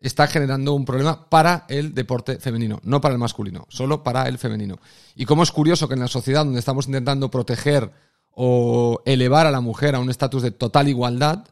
está 0.00 0.26
generando 0.26 0.72
un 0.74 0.84
problema 0.84 1.28
para 1.28 1.66
el 1.68 1.94
deporte 1.94 2.38
femenino, 2.38 2.80
no 2.84 3.00
para 3.00 3.14
el 3.14 3.18
masculino, 3.18 3.66
solo 3.68 4.02
para 4.02 4.28
el 4.28 4.38
femenino. 4.38 4.78
Y 5.14 5.24
cómo 5.24 5.42
es 5.42 5.50
curioso 5.50 5.88
que 5.88 5.94
en 5.94 6.00
la 6.00 6.08
sociedad 6.08 6.44
donde 6.44 6.60
estamos 6.60 6.86
intentando 6.86 7.30
proteger 7.30 7.90
o 8.30 9.02
elevar 9.04 9.46
a 9.46 9.50
la 9.50 9.60
mujer 9.60 9.94
a 9.94 9.98
un 9.98 10.10
estatus 10.10 10.42
de 10.42 10.50
total 10.50 10.88
igualdad, 10.88 11.44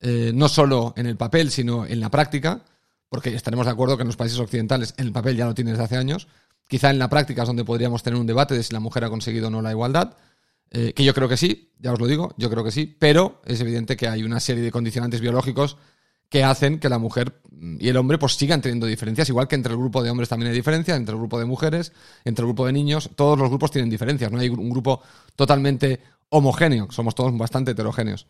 eh, 0.00 0.32
no 0.34 0.48
solo 0.48 0.92
en 0.96 1.06
el 1.06 1.16
papel, 1.16 1.50
sino 1.50 1.86
en 1.86 2.00
la 2.00 2.10
práctica, 2.10 2.62
porque 3.08 3.34
estaremos 3.34 3.66
de 3.66 3.72
acuerdo 3.72 3.96
que 3.96 4.02
en 4.02 4.08
los 4.08 4.16
países 4.16 4.38
occidentales 4.38 4.94
en 4.98 5.06
el 5.06 5.12
papel 5.12 5.36
ya 5.36 5.46
lo 5.46 5.54
tiene 5.54 5.70
desde 5.70 5.84
hace 5.84 5.96
años, 5.96 6.26
quizá 6.68 6.90
en 6.90 6.98
la 6.98 7.08
práctica 7.08 7.42
es 7.42 7.48
donde 7.48 7.64
podríamos 7.64 8.02
tener 8.02 8.18
un 8.18 8.26
debate 8.26 8.54
de 8.54 8.62
si 8.62 8.72
la 8.72 8.80
mujer 8.80 9.04
ha 9.04 9.10
conseguido 9.10 9.48
o 9.48 9.50
no 9.50 9.62
la 9.62 9.70
igualdad, 9.70 10.16
eh, 10.70 10.92
que 10.92 11.04
yo 11.04 11.14
creo 11.14 11.28
que 11.28 11.36
sí, 11.36 11.72
ya 11.78 11.92
os 11.92 12.00
lo 12.00 12.06
digo, 12.06 12.34
yo 12.36 12.50
creo 12.50 12.64
que 12.64 12.72
sí, 12.72 12.96
pero 12.98 13.40
es 13.44 13.60
evidente 13.60 13.96
que 13.96 14.08
hay 14.08 14.24
una 14.24 14.40
serie 14.40 14.62
de 14.62 14.72
condicionantes 14.72 15.20
biológicos 15.20 15.76
que 16.28 16.42
hacen 16.42 16.80
que 16.80 16.88
la 16.88 16.98
mujer 16.98 17.40
y 17.78 17.88
el 17.88 17.96
hombre 17.96 18.18
pues 18.18 18.34
sigan 18.34 18.60
teniendo 18.60 18.86
diferencias, 18.86 19.28
igual 19.28 19.46
que 19.46 19.54
entre 19.54 19.72
el 19.72 19.78
grupo 19.78 20.02
de 20.02 20.10
hombres 20.10 20.28
también 20.28 20.50
hay 20.50 20.56
diferencias, 20.56 20.96
entre 20.96 21.12
el 21.12 21.18
grupo 21.18 21.38
de 21.38 21.44
mujeres, 21.44 21.92
entre 22.24 22.42
el 22.42 22.48
grupo 22.48 22.66
de 22.66 22.72
niños, 22.72 23.10
todos 23.14 23.38
los 23.38 23.48
grupos 23.48 23.70
tienen 23.70 23.88
diferencias, 23.88 24.32
no 24.32 24.40
hay 24.40 24.48
un 24.48 24.70
grupo 24.70 25.00
totalmente 25.36 26.00
homogéneo, 26.30 26.88
somos 26.90 27.14
todos 27.14 27.36
bastante 27.38 27.70
heterogéneos. 27.70 28.26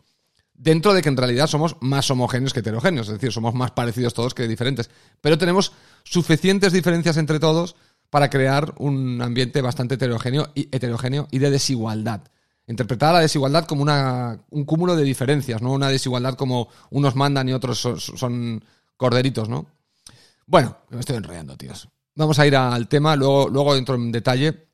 Dentro 0.53 0.93
de 0.93 1.01
que 1.01 1.09
en 1.09 1.17
realidad 1.17 1.47
somos 1.47 1.75
más 1.81 2.09
homogéneos 2.11 2.53
que 2.53 2.59
heterogéneos, 2.59 3.07
es 3.07 3.13
decir, 3.13 3.31
somos 3.31 3.53
más 3.55 3.71
parecidos 3.71 4.13
todos 4.13 4.33
que 4.33 4.47
diferentes. 4.47 4.89
Pero 5.19 5.37
tenemos 5.37 5.73
suficientes 6.03 6.71
diferencias 6.71 7.17
entre 7.17 7.39
todos 7.39 7.75
para 8.15 8.29
crear 8.29 8.73
un 8.77 9.21
ambiente 9.21 9.61
bastante 9.61 9.95
heterogéneo 9.95 10.49
y, 10.55 10.69
heterogéneo 10.73 11.27
y 11.31 11.39
de 11.39 11.51
desigualdad. 11.51 12.21
Interpretar 12.65 13.13
la 13.13 13.19
desigualdad 13.19 13.65
como 13.65 13.81
una, 13.81 14.39
un 14.51 14.63
cúmulo 14.63 14.95
de 14.95 15.03
diferencias, 15.03 15.61
no 15.61 15.73
una 15.73 15.89
desigualdad 15.89 16.35
como 16.35 16.69
unos 16.91 17.17
mandan 17.17 17.49
y 17.49 17.51
otros 17.51 17.77
son, 17.77 18.63
corderitos, 18.95 19.49
¿no? 19.49 19.65
Bueno, 20.45 20.77
me 20.91 21.01
estoy 21.01 21.17
enrollando, 21.17 21.57
tíos. 21.57 21.89
Vamos 22.15 22.39
a 22.39 22.47
ir 22.47 22.55
al 22.55 22.87
tema, 22.87 23.17
luego, 23.17 23.49
luego 23.49 23.75
entro 23.75 23.95
en 23.95 24.13
detalle. 24.13 24.69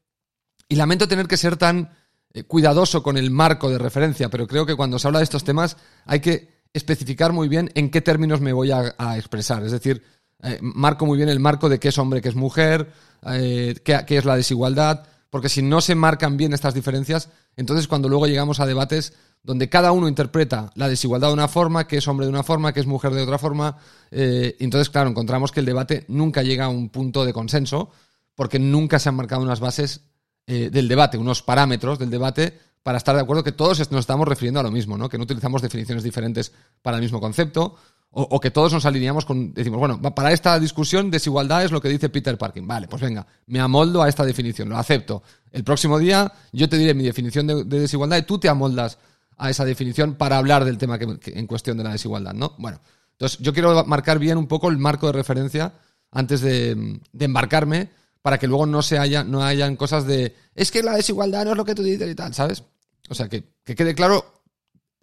Y 0.69 0.75
lamento 0.75 1.07
tener 1.07 1.27
que 1.27 1.38
ser 1.38 1.57
tan 1.57 1.89
eh, 2.33 2.43
cuidadoso 2.43 3.01
con 3.01 3.17
el 3.17 3.31
marco 3.31 3.71
de 3.71 3.79
referencia, 3.79 4.29
pero 4.29 4.45
creo 4.45 4.67
que 4.67 4.75
cuando 4.75 4.99
se 4.99 5.07
habla 5.07 5.17
de 5.17 5.23
estos 5.23 5.43
temas 5.43 5.77
hay 6.05 6.19
que 6.19 6.62
especificar 6.74 7.33
muy 7.33 7.48
bien 7.48 7.71
en 7.74 7.89
qué 7.89 8.01
términos 8.01 8.39
me 8.39 8.53
voy 8.53 8.69
a 8.69 9.17
expresar. 9.17 9.63
Es 9.63 9.71
decir, 9.71 10.03
eh, 10.43 10.60
marco 10.62 11.05
muy 11.05 11.17
bien 11.17 11.29
el 11.29 11.39
marco 11.39 11.69
de 11.69 11.79
qué 11.79 11.89
es 11.89 11.98
hombre, 11.98 12.21
qué 12.21 12.29
es 12.29 12.36
mujer, 12.36 12.91
eh, 13.25 13.75
qué, 13.83 14.17
es 14.17 14.25
la 14.25 14.36
desigualdad, 14.36 15.05
porque 15.29 15.50
si 15.50 15.62
no 15.62 15.81
se 15.81 15.95
marcan 15.95 16.38
bien 16.38 16.53
estas 16.53 16.74
diferencias, 16.74 17.29
entonces 17.55 17.88
cuando 17.88 18.10
luego 18.10 18.27
llegamos 18.27 18.60
a 18.60 18.65
debates 18.65 19.13
donde 19.43 19.69
cada 19.69 19.91
uno 19.91 20.07
interpreta 20.07 20.71
la 20.75 20.88
desigualdad 20.88 21.29
de 21.29 21.33
una 21.33 21.48
forma, 21.48 21.88
que 21.88 21.98
es 21.98 22.07
hombre 22.07 22.25
de 22.25 22.31
una 22.31 22.43
forma, 22.43 22.74
que 22.74 22.79
es 22.79 22.88
mujer 22.88 23.12
de 23.13 23.21
otra 23.21 23.38
forma, 23.38 23.77
eh, 24.12 24.55
entonces, 24.60 24.89
claro, 24.89 25.10
encontramos 25.10 25.51
que 25.51 25.60
el 25.60 25.65
debate 25.65 26.05
nunca 26.07 26.43
llega 26.43 26.65
a 26.65 26.69
un 26.69 26.89
punto 26.89 27.25
de 27.25 27.33
consenso, 27.33 27.91
porque 28.36 28.60
nunca 28.60 29.00
se 29.00 29.10
han 29.10 29.15
marcado 29.15 29.41
unas 29.41 29.60
bases 29.60 30.01
del 30.48 30.89
debate, 30.89 31.17
unos 31.17 31.43
parámetros 31.43 31.98
del 31.98 32.10
debate 32.10 32.60
para 32.83 32.98
estar 32.98 33.15
de 33.15 33.21
acuerdo 33.21 33.43
que 33.43 33.51
todos 33.51 33.79
nos 33.91 34.00
estamos 34.01 34.27
refiriendo 34.27 34.60
a 34.60 34.63
lo 34.63 34.71
mismo, 34.71 34.98
¿no? 34.98 35.07
Que 35.07 35.17
no 35.17 35.24
utilizamos 35.24 35.62
definiciones 35.62 36.03
diferentes 36.03 36.51
para 36.81 36.98
el 36.98 37.03
mismo 37.03 37.21
concepto, 37.21 37.77
o, 38.13 38.39
que 38.41 38.51
todos 38.51 38.74
nos 38.74 38.86
alineamos 38.86 39.24
con, 39.24 39.53
decimos, 39.53 39.80
bueno, 39.80 40.01
para 40.01 40.34
esta 40.34 40.60
discusión, 40.60 41.10
desigualdad 41.10 41.63
es 41.63 41.72
lo 41.72 41.80
que 41.80 41.88
dice 41.88 42.10
Peter 42.10 42.38
Parkin. 42.38 42.68
Vale, 42.68 42.89
pues 42.89 43.01
venga, 43.01 43.25
me 43.48 43.60
amoldo 43.62 44.03
a 44.03 44.10
esta 44.10 44.25
definición, 44.25 44.68
lo 44.68 44.77
acepto. 44.77 45.24
El 45.50 45.63
próximo 45.63 45.98
día 45.98 46.32
yo 46.51 46.68
te 46.68 46.77
diré 46.77 46.94
mi 46.94 47.06
definición 47.06 47.48
de, 47.48 47.63
de 47.63 47.80
desigualdad 47.80 48.18
y 48.18 48.24
tú 48.24 48.38
te 48.38 48.50
amoldas 48.50 48.98
a 49.38 49.50
esa 49.50 49.63
definición 49.63 50.15
para 50.15 50.38
hablar 50.38 50.65
del 50.65 50.77
tema 50.77 51.00
que, 51.00 51.20
que, 51.20 51.39
en 51.39 51.48
cuestión 51.48 51.77
de 51.77 51.86
la 51.86 51.94
desigualdad, 51.94 52.34
¿no? 52.34 52.53
Bueno, 52.58 52.82
entonces 53.13 53.39
yo 53.39 53.53
quiero 53.53 53.86
marcar 53.86 54.20
bien 54.20 54.38
un 54.38 54.48
poco 54.48 54.70
el 54.70 54.77
marco 54.77 55.08
de 55.08 55.13
referencia 55.13 55.74
antes 56.12 56.41
de, 56.41 57.00
de 57.13 57.25
embarcarme 57.25 57.89
para 58.22 58.38
que 58.38 58.48
luego 58.48 58.65
no 58.65 58.82
se 58.82 59.00
haya, 59.00 59.24
no 59.24 59.44
hayan 59.44 59.75
cosas 59.77 60.06
de 60.06 60.36
es 60.53 60.70
que 60.70 60.84
la 60.84 60.96
desigualdad 60.96 61.46
no 61.46 61.51
es 61.51 61.58
lo 61.58 61.65
que 61.65 61.75
tú 61.75 61.84
dices 61.84 62.10
y 62.10 62.15
tal, 62.15 62.34
¿sabes? 62.34 62.63
O 63.10 63.15
sea, 63.15 63.30
que, 63.30 63.44
que 63.63 63.75
quede 63.75 63.96
claro 63.96 64.25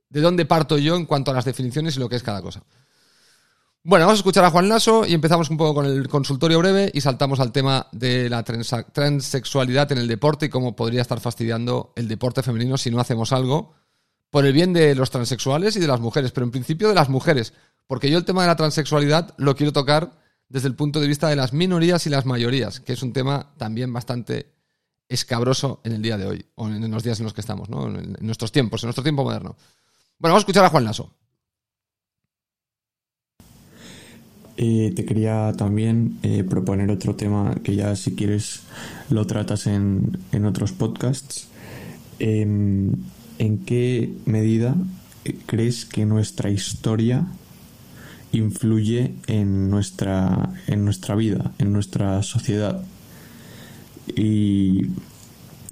de 0.09 0.21
dónde 0.21 0.47
parto 0.47 0.79
yo 0.79 0.97
en 0.97 1.07
cuanto 1.07 1.31
a 1.31 1.35
las 1.35 1.45
definiciones 1.45 1.97
y 1.97 2.01
lo 2.01 2.09
que 2.09 2.17
es 2.17 2.23
cada 2.23 2.43
cosa. 2.43 2.63
Bueno, 3.89 4.05
vamos 4.05 4.19
a 4.19 4.21
escuchar 4.21 4.45
a 4.45 4.51
Juan 4.51 4.69
Lasso 4.69 5.07
y 5.07 5.15
empezamos 5.15 5.49
un 5.49 5.57
poco 5.57 5.77
con 5.77 5.87
el 5.87 6.09
consultorio 6.09 6.59
breve 6.59 6.91
y 6.93 7.01
saltamos 7.01 7.41
al 7.41 7.53
tema 7.53 7.87
de 7.91 8.29
la 8.29 8.45
transexualidad 8.45 9.91
en 9.93 9.97
el 9.97 10.07
deporte 10.07 10.45
y 10.45 10.49
cómo 10.51 10.77
podría 10.77 11.01
estar 11.01 11.21
fastidiando 11.21 11.95
el 11.97 12.07
deporte 12.07 12.43
femenino 12.43 12.77
si 12.77 12.91
no 12.91 13.01
hacemos 13.01 13.33
algo 13.33 13.73
por 14.29 14.45
el 14.45 14.53
bien 14.53 14.75
de 14.75 14.95
los 14.95 15.09
transexuales 15.09 15.75
y 15.77 15.81
de 15.81 15.87
las 15.87 16.01
mujeres, 16.01 16.33
pero 16.33 16.45
en 16.45 16.51
principio 16.51 16.89
de 16.89 16.95
las 16.97 17.09
mujeres, 17.09 17.55
porque 17.87 18.11
yo 18.11 18.19
el 18.19 18.27
tema 18.27 18.43
de 18.43 18.49
la 18.49 18.57
transexualidad 18.57 19.33
lo 19.39 19.57
quiero 19.57 19.73
tocar 19.73 20.19
desde 20.51 20.69
el 20.69 20.75
punto 20.75 21.01
de 21.01 21.09
vista 21.09 21.31
de 21.31 21.37
las 21.37 21.55
minorías 21.55 22.07
y 22.07 22.11
las 22.11 22.27
mayorías, 22.27 22.81
que 22.81 22.93
es 22.93 23.03
un 23.03 23.15
tema 23.15 23.55
también 23.57 23.91
bastante 23.91 24.53
escabroso 25.09 25.81
en 25.83 25.93
el 25.93 26.03
día 26.03 26.19
de 26.19 26.27
hoy, 26.27 26.47
o 26.57 26.69
en 26.69 26.91
los 26.91 27.05
días 27.05 27.21
en 27.21 27.25
los 27.25 27.33
que 27.33 27.41
estamos, 27.41 27.71
¿no? 27.71 27.87
en 27.87 28.19
nuestros 28.21 28.53
tiempos, 28.53 28.83
en 28.83 28.89
nuestro 28.89 29.03
tiempo 29.03 29.25
moderno. 29.25 29.57
Bueno, 30.19 30.35
vamos 30.35 30.41
a 30.41 30.45
escuchar 30.45 30.67
a 30.67 30.69
Juan 30.69 30.85
Lasso. 30.85 31.11
Eh, 34.61 34.93
te 34.97 35.05
quería 35.05 35.53
también 35.57 36.19
eh, 36.25 36.43
proponer 36.43 36.91
otro 36.91 37.15
tema 37.15 37.55
que 37.63 37.77
ya 37.77 37.95
si 37.95 38.17
quieres 38.17 38.63
lo 39.09 39.25
tratas 39.25 39.69
en, 39.69 40.19
en 40.33 40.47
otros 40.47 40.73
podcasts. 40.73 41.47
Em, 42.19 42.91
¿En 43.39 43.59
qué 43.59 44.13
medida 44.27 44.75
crees 45.47 45.85
que 45.85 46.05
nuestra 46.07 46.51
historia 46.51 47.25
influye 48.33 49.15
en 49.29 49.71
nuestra, 49.71 50.51
en 50.67 50.85
nuestra 50.85 51.15
vida, 51.15 51.53
en 51.61 51.73
nuestra 51.73 52.21
sociedad? 52.25 52.83
Y, 54.09 54.89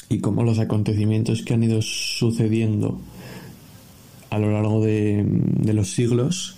y 0.09 0.21
cómo 0.21 0.45
los 0.45 0.61
acontecimientos 0.61 1.43
que 1.43 1.55
han 1.55 1.65
ido 1.65 1.83
sucediendo 1.83 3.01
a 4.31 4.39
lo 4.39 4.53
largo 4.53 4.81
de, 4.81 5.25
de 5.27 5.73
los 5.73 5.91
siglos 5.91 6.57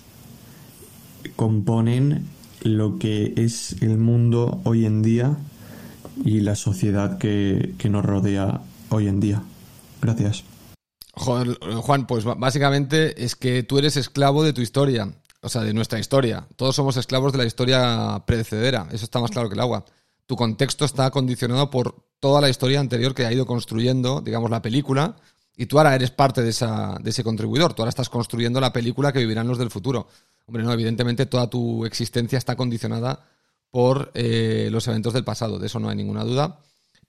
componen 1.35 2.27
lo 2.61 2.99
que 2.99 3.33
es 3.37 3.81
el 3.81 3.97
mundo 3.97 4.61
hoy 4.63 4.85
en 4.85 5.01
día 5.01 5.37
y 6.23 6.41
la 6.41 6.55
sociedad 6.55 7.17
que, 7.17 7.73
que 7.77 7.89
nos 7.89 8.05
rodea 8.05 8.61
hoy 8.89 9.07
en 9.07 9.19
día. 9.19 9.43
Gracias. 10.01 10.43
Juan, 11.13 12.07
pues 12.07 12.23
básicamente 12.23 13.23
es 13.23 13.35
que 13.35 13.63
tú 13.63 13.77
eres 13.77 13.97
esclavo 13.97 14.43
de 14.43 14.53
tu 14.53 14.61
historia, 14.61 15.11
o 15.41 15.49
sea, 15.49 15.61
de 15.63 15.73
nuestra 15.73 15.99
historia. 15.99 16.47
Todos 16.55 16.75
somos 16.75 16.95
esclavos 16.95 17.33
de 17.33 17.39
la 17.39 17.45
historia 17.45 18.23
precedera, 18.25 18.87
eso 18.91 19.03
está 19.03 19.19
más 19.19 19.31
claro 19.31 19.49
que 19.49 19.55
el 19.55 19.59
agua. 19.59 19.85
Tu 20.25 20.35
contexto 20.35 20.85
está 20.85 21.11
condicionado 21.11 21.69
por 21.69 21.95
toda 22.19 22.39
la 22.39 22.49
historia 22.49 22.79
anterior 22.79 23.13
que 23.13 23.25
ha 23.25 23.33
ido 23.33 23.45
construyendo, 23.45 24.21
digamos, 24.21 24.49
la 24.49 24.61
película, 24.61 25.17
y 25.57 25.65
tú 25.65 25.77
ahora 25.77 25.93
eres 25.93 26.11
parte 26.11 26.41
de, 26.41 26.51
esa, 26.51 26.97
de 27.01 27.09
ese 27.09 27.23
contribuidor, 27.23 27.73
tú 27.73 27.81
ahora 27.81 27.89
estás 27.89 28.09
construyendo 28.09 28.61
la 28.61 28.71
película 28.71 29.11
que 29.11 29.19
vivirán 29.19 29.47
los 29.47 29.57
del 29.57 29.69
futuro. 29.69 30.07
Hombre, 30.49 30.63
no, 30.63 30.73
evidentemente 30.73 31.27
toda 31.27 31.47
tu 31.47 31.85
existencia 31.85 32.39
está 32.39 32.55
condicionada 32.55 33.23
por 33.69 34.09
eh, 34.15 34.69
los 34.71 34.87
eventos 34.87 35.13
del 35.13 35.23
pasado, 35.23 35.59
de 35.59 35.67
eso 35.67 35.79
no 35.79 35.89
hay 35.89 35.95
ninguna 35.95 36.23
duda, 36.23 36.57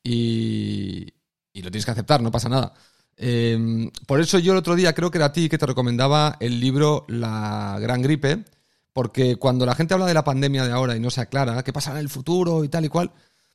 y, 0.05 1.07
lo 1.55 1.71
tienes 1.71 1.87
que 1.87 1.91
aceptar, 1.91 2.21
no 2.21 2.31
pasa 2.31 2.51
nada. 2.51 2.75
Em, 3.17 3.91
por 4.07 4.21
eso 4.21 4.39
yo 4.39 4.53
el 4.53 4.59
otro 4.59 4.77
día 4.77 4.93
creo 4.93 5.11
que 5.11 5.17
era 5.17 5.29
a 5.29 5.33
ti 5.33 5.49
que 5.49 5.57
te 5.57 5.65
recomendaba 5.65 6.37
el 6.39 6.61
libro 6.61 7.07
La 7.09 7.79
Gran 7.81 8.03
Gripe, 8.03 8.45
porque 8.93 9.37
cuando 9.37 9.65
la 9.65 9.75
gente 9.75 9.95
habla 9.95 10.05
de 10.05 10.13
la 10.13 10.23
pandemia 10.23 10.67
de 10.67 10.73
ahora 10.73 10.95
y 10.95 11.01
no 11.01 11.11
se 11.11 11.23
aclara 11.23 11.63
qué 11.63 11.73
pasará 11.73 11.99
en 11.99 12.05
el 12.05 12.11
futuro 12.11 12.63
y 12.63 12.69
tal 12.69 12.85
y 12.85 12.91
cual, 12.91 13.11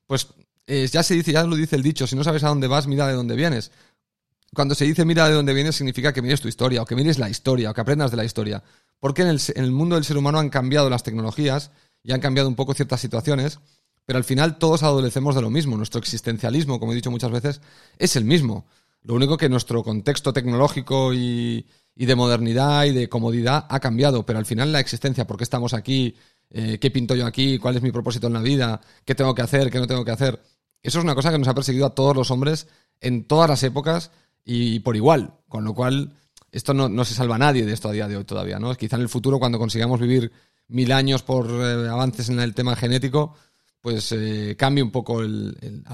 pues 0.08 0.30
eh, 0.65 0.89
ya 0.92 1.04
se 1.04 1.13
dice, 1.13 1.32
ya 1.32 1.44
lo 1.44 1.56
dice 1.56 1.75
el 1.75 1.84
dicho, 1.84 2.08
si 2.08 2.15
no 2.15 2.24
sabes 2.24 2.44
a 2.44 2.48
dónde 2.48 2.65
vas, 2.65 2.88
mira 2.88 3.06
de 3.06 3.13
dónde 3.13 3.36
vienes. 3.36 3.70
Cuando 4.51 4.74
se 4.74 4.86
dice 4.86 5.06
mira 5.06 5.27
de 5.27 5.36
dónde 5.36 5.54
vienes 5.54 5.75
significa 5.75 6.12
que 6.12 6.24
mires 6.24 6.42
tu 6.42 6.48
historia, 6.48 6.82
o 6.82 6.86
que 6.86 6.96
mires 6.96 7.20
la 7.20 7.30
historia, 7.30 7.70
o 7.70 7.74
que 7.75 7.82
aprendas 7.82 8.10
de 8.10 8.18
la 8.18 8.25
historia. 8.25 8.63
Porque 9.00 9.22
en 9.22 9.30
el, 9.30 9.42
en 9.56 9.64
el 9.64 9.72
mundo 9.72 9.96
del 9.96 10.06
ser 10.06 10.18
humano 10.18 10.40
han 10.40 10.50
cambiado 10.50 10.90
las 10.90 11.04
tecnologías 11.04 11.72
y 12.04 12.12
han 12.12 12.22
cambiado 12.22 12.48
un 12.48 12.56
poco 12.56 12.74
ciertas 12.74 13.02
situaciones, 13.02 13.60
pero 14.06 14.18
al 14.18 14.24
final 14.24 14.58
todos 14.58 14.84
adolecemos 14.84 15.36
de 15.36 15.42
lo 15.42 15.50
mismo. 15.50 15.78
Nuestro 15.78 16.00
existencialismo, 16.00 16.80
como 16.80 16.92
he 16.92 16.96
dicho 16.96 17.12
muchas 17.12 17.32
veces, 17.32 17.62
es 17.98 18.16
el 18.16 18.25
mismo. 18.25 18.66
Lo 19.02 19.16
único 19.16 19.38
que 19.38 19.50
nuestro 19.50 19.84
contexto 19.84 20.34
tecnológico 20.34 21.14
y, 21.14 21.66
de 21.96 22.16
modernidad 22.16 22.86
y 22.86 22.92
de 22.92 23.10
comodidad 23.10 23.66
ha 23.70 23.80
cambiado, 23.80 24.25
pero 24.25 24.40
al 24.40 24.46
final 24.46 24.72
la 24.72 24.80
existencia, 24.80 25.25
¿por 25.25 25.38
qué 25.38 25.44
estamos 25.44 25.74
aquí? 25.74 26.16
Eh, 26.50 26.78
¿Qué 26.80 26.92
pinto 26.92 27.16
yo 27.16 27.25
aquí? 27.25 27.58
¿Cuál 27.58 27.75
es 27.75 27.82
mi 27.82 27.92
propósito 27.92 28.28
en 28.28 28.34
la 28.34 28.42
vida? 28.42 28.82
¿Qué 29.04 29.16
tengo 29.16 29.34
que 29.34 29.42
hacer? 29.42 29.72
¿Qué 29.72 29.80
no 29.80 29.88
tengo 29.88 30.06
que 30.06 30.12
hacer? 30.12 30.42
Eso 30.82 31.00
es 31.00 31.04
una 31.04 31.16
cosa 31.16 31.32
que 31.32 31.40
nos 31.40 31.48
ha 31.48 31.56
perseguido 31.56 31.88
a 31.88 31.96
todos 31.96 32.16
los 32.16 32.30
hombres 32.32 32.68
en 33.00 33.25
todas 33.25 33.50
las 33.50 33.64
épocas 33.64 34.12
y 34.44 34.80
por 34.80 34.96
igual, 34.96 35.34
con 35.48 35.64
lo 35.64 35.74
cual 35.74 36.14
esto 36.56 36.74
no, 36.74 37.04
se 37.04 37.14
salva 37.14 37.36
a 37.36 37.40
nadie 37.40 37.66
de 37.66 37.74
esto 37.74 37.90
a 37.90 37.92
día 37.92 38.08
de 38.08 38.16
hoy 38.16 38.24
todavía, 38.24 38.60
¿no? 38.60 38.74
Quizá 38.76 38.96
en 38.96 39.02
el 39.02 39.10
futuro, 39.10 39.40
cuando 39.40 39.60
consigamos 39.60 40.00
vivir 40.00 40.32
mil 40.70 40.94
años 40.94 41.22
por 41.22 41.50
eh, 41.50 41.90
avances 41.90 42.30
en 42.30 42.40
el 42.40 42.56
tema 42.56 42.78
genético, 42.78 43.36
pues 43.82 44.14
eh, 44.14 44.56
cambie 44.58 44.82
un 44.82 44.90
poco 44.90 45.22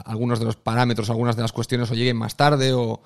algunos 0.06 0.40
de 0.40 0.46
los 0.46 0.58
parámetros, 0.58 1.10
algunas 1.10 1.36
de 1.36 1.42
las 1.42 1.52
cuestiones 1.52 1.90
o 1.90 1.96
lleguen 1.96 2.16
más 2.16 2.38
tarde 2.38 2.74
o, 2.74 3.02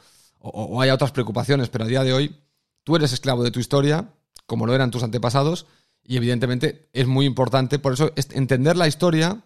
haya 0.82 0.94
otras 0.94 1.12
preocupaciones, 1.12 1.70
pero 1.70 1.86
a 1.86 1.88
día 1.88 2.04
de 2.04 2.14
hoy 2.14 2.36
tú 2.84 2.98
eres 2.98 3.14
esclavo 3.14 3.42
de 3.44 3.52
tu 3.52 3.60
historia, 3.62 4.10
como 4.46 4.68
lo 4.68 4.76
eran 4.76 4.92
tus 4.92 5.02
antepasados, 5.02 5.66
y 6.04 6.18
evidentemente 6.18 6.90
es 6.92 7.08
muy 7.08 7.26
importante, 7.26 7.80
por 7.80 7.94
eso 7.94 8.12
entender 8.16 8.76
la 8.76 8.88
historia 8.88 9.42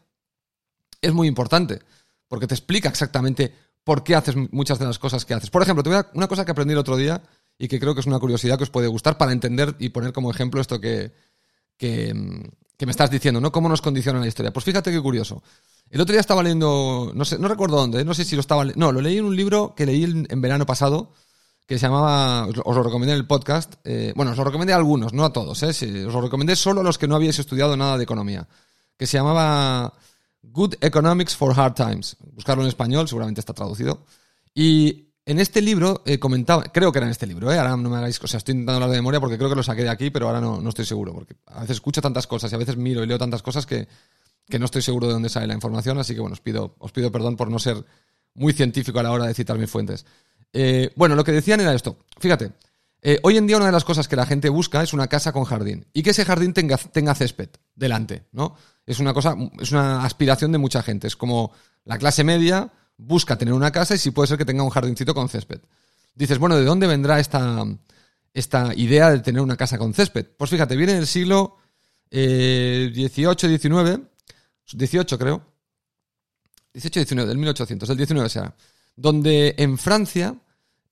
es 1.00 1.13
muy 1.13 1.28
importante, 1.28 1.80
porque 2.28 2.48
te 2.48 2.56
explica 2.56 2.89
exactamente 2.89 3.54
por 3.84 4.04
qué 4.04 4.16
haces 4.16 4.36
muchas 4.51 4.78
de 4.80 4.86
las 4.86 5.00
cosas 5.00 5.24
que 5.25 5.36
haces. 5.36 5.51
Por 5.51 5.62
ejemplo, 5.62 5.84
te 5.84 5.89
voy 5.89 6.00
a, 6.00 6.08
una 6.16 6.28
cosa 6.28 6.44
que 6.44 6.51
aprendí 6.51 6.74
el 6.74 6.80
otro 6.80 6.98
día 6.98 7.22
y 7.60 7.68
que 7.68 7.80
creo 7.80 7.94
que 7.94 8.00
es 8.00 8.08
una 8.08 8.20
curiosidad 8.20 8.58
que 8.58 8.63
os 8.63 8.70
puede 8.70 8.88
gustar 8.88 9.18
para 9.18 9.34
entender 9.34 9.75
y 9.80 9.89
poner 9.89 10.13
como 10.13 10.32
ejemplo 10.32 10.62
esto 10.62 10.80
que, 10.80 11.12
que, 11.78 12.13
me 12.13 12.92
estás 12.92 13.12
diciendo, 13.12 13.42
¿no? 13.42 13.51
¿Cómo 13.51 13.68
nos 13.68 13.82
condiciona 13.82 14.20
la 14.20 14.28
historia? 14.28 14.54
Pues 14.54 14.63
fíjate 14.63 14.92
qué 14.92 15.01
curioso. 15.01 15.44
El 15.89 16.00
otro 16.00 16.13
día 16.13 16.22
estaba 16.22 16.42
leyendo, 16.42 17.12
no 17.13 17.25
sé, 17.25 17.38
no 17.38 17.50
recuerdo 17.50 17.75
dónde, 17.75 18.01
¿eh? 18.01 18.06
no 18.06 18.13
sé 18.13 18.24
si 18.24 18.36
lo 18.36 18.42
estaba, 18.42 18.63
no, 18.63 18.94
lo 18.94 19.01
leí 19.01 19.18
en 19.18 19.25
un 19.25 19.36
libro 19.36 19.74
que 19.75 19.86
leí 19.86 20.04
en, 20.04 20.42
verano 20.42 20.66
pasado, 20.66 21.12
que 21.68 21.78
se 21.78 21.88
llamaba, 21.88 22.48
os 22.48 22.75
lo 22.75 22.84
recomendé 22.84 23.13
en 23.13 23.20
el 23.20 23.28
podcast, 23.28 23.74
eh, 23.84 24.13
bueno, 24.16 24.32
os 24.32 24.38
lo 24.38 24.46
recomendé 24.46 24.72
a 24.72 24.78
algunos, 24.78 25.13
no 25.13 25.25
a 25.25 25.34
todos, 25.34 25.62
¿eh? 25.63 26.06
os 26.06 26.13
lo 26.13 26.22
recomendé 26.22 26.56
solo 26.56 26.80
a 26.80 26.84
los 26.84 26.98
que 26.98 27.08
no 27.08 27.16
habíais 27.16 27.39
estudiado 27.39 27.75
nada 27.75 27.98
de 27.98 28.04
economía, 28.04 28.48
que 28.98 29.06
se 29.06 29.18
llamaba 29.18 29.94
Good 30.44 30.75
Economics 30.80 31.36
for 31.36 31.60
Hard 31.60 31.74
Times. 31.74 32.16
Buscarlo 32.34 32.63
en 32.63 32.70
español, 32.70 33.08
seguramente 33.08 33.42
está 33.42 33.54
traducido. 33.54 34.06
Y 34.54 35.09
en 35.29 35.38
este 35.38 35.62
libro 35.62 36.01
eh, 36.07 36.17
comentaba, 36.17 36.63
creo 36.63 36.91
que 36.91 36.98
era 36.98 37.05
en 37.05 37.12
este 37.12 37.27
libro, 37.27 37.51
¿eh? 37.51 37.59
ahora 37.59 37.77
no 37.77 37.88
me 37.88 37.98
hagáis, 37.98 38.19
o 38.19 38.25
sea, 38.25 38.39
estoy 38.39 38.53
intentando 38.53 38.77
hablar 38.77 38.89
de 38.89 38.98
memoria 38.98 39.19
porque 39.19 39.38
creo 39.38 39.48
que 39.48 39.55
lo 39.55 39.62
saqué 39.62 39.83
de 39.83 39.89
aquí, 39.89 40.09
pero 40.09 40.25
ahora 40.25 40.41
no, 40.41 40.59
no 40.59 40.69
estoy 40.69 40.86
seguro, 40.86 41.13
porque 41.13 41.36
a 41.45 41.62
veces 41.62 41.75
escucho 41.75 42.01
tantas 42.01 42.25
cosas 42.25 42.51
y 42.51 42.55
a 42.55 42.57
veces 42.57 42.77
miro 42.77 43.03
y 43.03 43.05
leo 43.05 43.19
tantas 43.19 43.43
cosas 43.43 43.67
que, 43.67 43.88
que 44.50 44.57
no 44.57 44.65
estoy 44.65 44.81
seguro 44.81 45.05
de 45.05 45.13
dónde 45.13 45.29
sale 45.29 45.45
la 45.45 45.53
información, 45.53 46.00
así 46.00 46.15
que 46.15 46.19
bueno, 46.19 46.33
os 46.33 46.41
pido, 46.41 46.75
os 46.79 46.91
pido 46.91 47.12
perdón 47.12 47.36
por 47.38 47.51
no 47.51 47.59
ser 47.59 47.86
muy 48.33 48.53
científico 48.53 49.00
a 49.00 49.03
la 49.03 49.12
hora 49.12 49.27
de 49.27 49.36
citar 49.36 49.59
mis 49.59 49.69
fuentes. 49.69 50.03
Eh, 50.51 50.89
bueno, 50.95 51.15
lo 51.15 51.24
que 51.24 51.31
decían 51.31 51.59
era 51.59 51.75
esto, 51.75 52.00
fíjate, 52.19 52.53
eh, 53.03 53.19
hoy 53.21 53.38
en 53.38 53.45
día 53.45 53.57
una 53.57 53.67
de 53.67 53.71
las 53.71 53.86
cosas 53.86 54.07
que 54.07 54.15
la 54.15 54.25
gente 54.25 54.50
busca 54.50 54.81
es 54.81 54.93
una 54.93 55.05
casa 55.05 55.31
con 55.31 55.43
jardín 55.43 55.86
y 55.93 56.01
que 56.01 56.09
ese 56.09 56.25
jardín 56.25 56.53
tenga, 56.53 56.77
tenga 56.77 57.13
césped 57.13 57.50
delante, 57.75 58.25
¿no? 58.31 58.55
Es 58.83 59.00
una 59.00 59.13
cosa, 59.13 59.36
es 59.59 59.71
una 59.71 60.03
aspiración 60.03 60.51
de 60.51 60.57
mucha 60.57 60.81
gente, 60.81 61.05
es 61.05 61.15
como 61.15 61.51
la 61.86 62.00
clase 62.00 62.24
media 62.24 62.74
busca 63.00 63.38
tener 63.38 63.53
una 63.53 63.72
casa 63.72 63.96
y 63.96 63.98
si 63.98 64.12
puede 64.12 64.27
ser 64.27 64.38
que 64.38 64.46
tenga 64.46 64.62
un 64.62 64.70
jardincito 64.70 65.15
con 65.15 65.29
césped. 65.29 65.62
Dices, 66.13 66.38
bueno, 66.38 66.58
¿de 66.58 66.65
dónde 66.65 66.86
vendrá 66.86 67.20
esta, 67.20 67.65
esta 68.34 68.74
idea 68.75 69.10
de 69.10 69.20
tener 69.20 69.41
una 69.41 69.56
casa 69.56 69.77
con 69.77 69.94
césped? 69.94 70.27
Pues 70.38 70.50
fíjate, 70.50 70.75
viene 70.75 70.94
del 70.94 71.08
siglo 71.08 71.58
XVIII, 72.12 73.58
XIX, 73.58 74.01
18 74.74 75.18
creo, 75.18 75.46
18, 76.74 77.00
19, 77.00 77.29
del 77.29 77.38
1800, 77.38 77.89
el 77.89 77.98
19 77.98 78.29
será, 78.29 78.56
donde 78.96 79.56
en 79.58 79.77
Francia, 79.77 80.36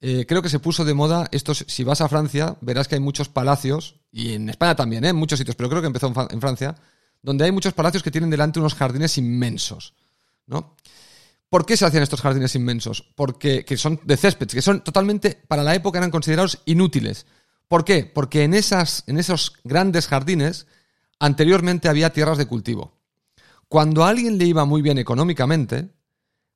eh, 0.00 0.24
creo 0.26 0.42
que 0.42 0.48
se 0.48 0.58
puso 0.60 0.84
de 0.84 0.94
moda 0.94 1.28
estos, 1.30 1.64
si 1.68 1.84
vas 1.84 2.00
a 2.00 2.08
Francia, 2.08 2.56
verás 2.62 2.88
que 2.88 2.94
hay 2.94 3.00
muchos 3.00 3.28
palacios, 3.28 3.96
y 4.10 4.32
en 4.32 4.48
España 4.48 4.74
también, 4.74 5.04
¿eh? 5.04 5.10
en 5.10 5.16
muchos 5.16 5.38
sitios, 5.38 5.56
pero 5.56 5.68
creo 5.68 5.82
que 5.82 5.88
empezó 5.88 6.12
en 6.30 6.40
Francia, 6.40 6.74
donde 7.22 7.44
hay 7.44 7.52
muchos 7.52 7.74
palacios 7.74 8.02
que 8.02 8.10
tienen 8.10 8.30
delante 8.30 8.60
unos 8.60 8.74
jardines 8.74 9.18
inmensos, 9.18 9.94
¿no? 10.46 10.74
¿Por 11.50 11.64
qué 11.64 11.76
se 11.76 11.86
hacían 11.86 12.02
estos 12.02 12.20
jardines 12.20 12.54
inmensos? 12.54 13.10
Porque 13.14 13.64
que 13.64 13.76
son 13.76 14.00
de 14.04 14.16
césped, 14.16 14.48
que 14.48 14.62
son 14.62 14.82
totalmente, 14.84 15.42
para 15.48 15.62
la 15.62 15.74
época 15.74 15.98
eran 15.98 16.10
considerados 16.10 16.60
inútiles. 16.66 17.26
¿Por 17.68 17.84
qué? 17.84 18.04
Porque 18.04 18.44
en, 18.44 18.54
esas, 18.54 19.04
en 19.06 19.18
esos 19.18 19.54
grandes 19.64 20.06
jardines 20.08 20.66
anteriormente 21.18 21.88
había 21.88 22.12
tierras 22.12 22.38
de 22.38 22.46
cultivo. 22.46 22.98
Cuando 23.68 24.04
a 24.04 24.08
alguien 24.08 24.38
le 24.38 24.46
iba 24.46 24.64
muy 24.64 24.82
bien 24.82 24.98
económicamente, 24.98 25.90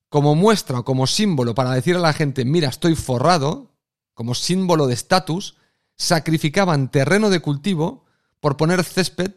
como 0.08 0.34
muestra 0.34 0.80
o 0.80 0.84
como 0.84 1.06
símbolo 1.06 1.54
para 1.54 1.72
decir 1.72 1.96
a 1.96 2.00
la 2.00 2.12
gente, 2.12 2.44
mira, 2.44 2.68
estoy 2.68 2.94
forrado, 2.94 3.74
como 4.14 4.34
símbolo 4.34 4.86
de 4.86 4.94
estatus, 4.94 5.56
sacrificaban 5.96 6.90
terreno 6.90 7.30
de 7.30 7.40
cultivo 7.40 8.04
por 8.40 8.56
poner 8.56 8.84
césped 8.84 9.32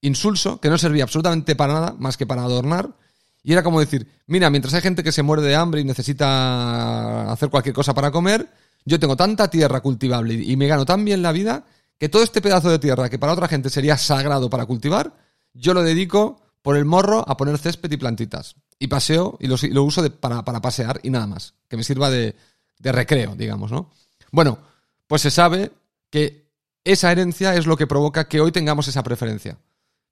insulso, 0.00 0.60
que 0.60 0.70
no 0.70 0.78
servía 0.78 1.04
absolutamente 1.04 1.54
para 1.54 1.74
nada 1.74 1.94
más 1.98 2.16
que 2.16 2.26
para 2.26 2.42
adornar, 2.42 2.96
y 3.42 3.52
era 3.52 3.62
como 3.62 3.80
decir, 3.80 4.06
mira, 4.26 4.50
mientras 4.50 4.74
hay 4.74 4.80
gente 4.80 5.02
que 5.02 5.12
se 5.12 5.22
muere 5.22 5.42
de 5.42 5.56
hambre 5.56 5.80
y 5.80 5.84
necesita 5.84 7.30
hacer 7.32 7.50
cualquier 7.50 7.74
cosa 7.74 7.94
para 7.94 8.10
comer, 8.10 8.48
yo 8.84 8.98
tengo 9.00 9.16
tanta 9.16 9.48
tierra 9.48 9.80
cultivable 9.80 10.34
y 10.34 10.56
me 10.56 10.66
gano 10.66 10.84
tan 10.84 11.04
bien 11.04 11.22
la 11.22 11.32
vida 11.32 11.64
que 11.98 12.08
todo 12.08 12.22
este 12.22 12.40
pedazo 12.40 12.70
de 12.70 12.78
tierra 12.78 13.08
que 13.08 13.18
para 13.18 13.32
otra 13.32 13.48
gente 13.48 13.70
sería 13.70 13.96
sagrado 13.96 14.50
para 14.50 14.66
cultivar, 14.66 15.14
yo 15.54 15.74
lo 15.74 15.82
dedico 15.82 16.40
por 16.62 16.76
el 16.76 16.84
morro 16.84 17.24
a 17.28 17.36
poner 17.36 17.58
césped 17.58 17.90
y 17.90 17.96
plantitas. 17.96 18.54
Y 18.78 18.88
paseo 18.88 19.36
y 19.40 19.46
lo, 19.46 19.84
uso 19.84 20.10
para, 20.12 20.42
pasear 20.42 21.00
y 21.02 21.10
nada 21.10 21.26
más. 21.26 21.54
Que 21.68 21.76
me 21.76 21.84
sirva 21.84 22.10
de, 22.10 22.34
de 22.78 22.92
recreo, 22.92 23.36
digamos, 23.36 23.70
¿no? 23.70 23.90
Bueno, 24.32 24.58
pues 25.06 25.22
se 25.22 25.30
sabe 25.30 25.70
que 26.10 26.48
esa 26.82 27.12
herencia 27.12 27.54
es 27.54 27.66
lo 27.66 27.76
que 27.76 27.86
provoca 27.86 28.26
que 28.26 28.40
hoy 28.40 28.50
tengamos 28.50 28.88
esa 28.88 29.04
preferencia. 29.04 29.56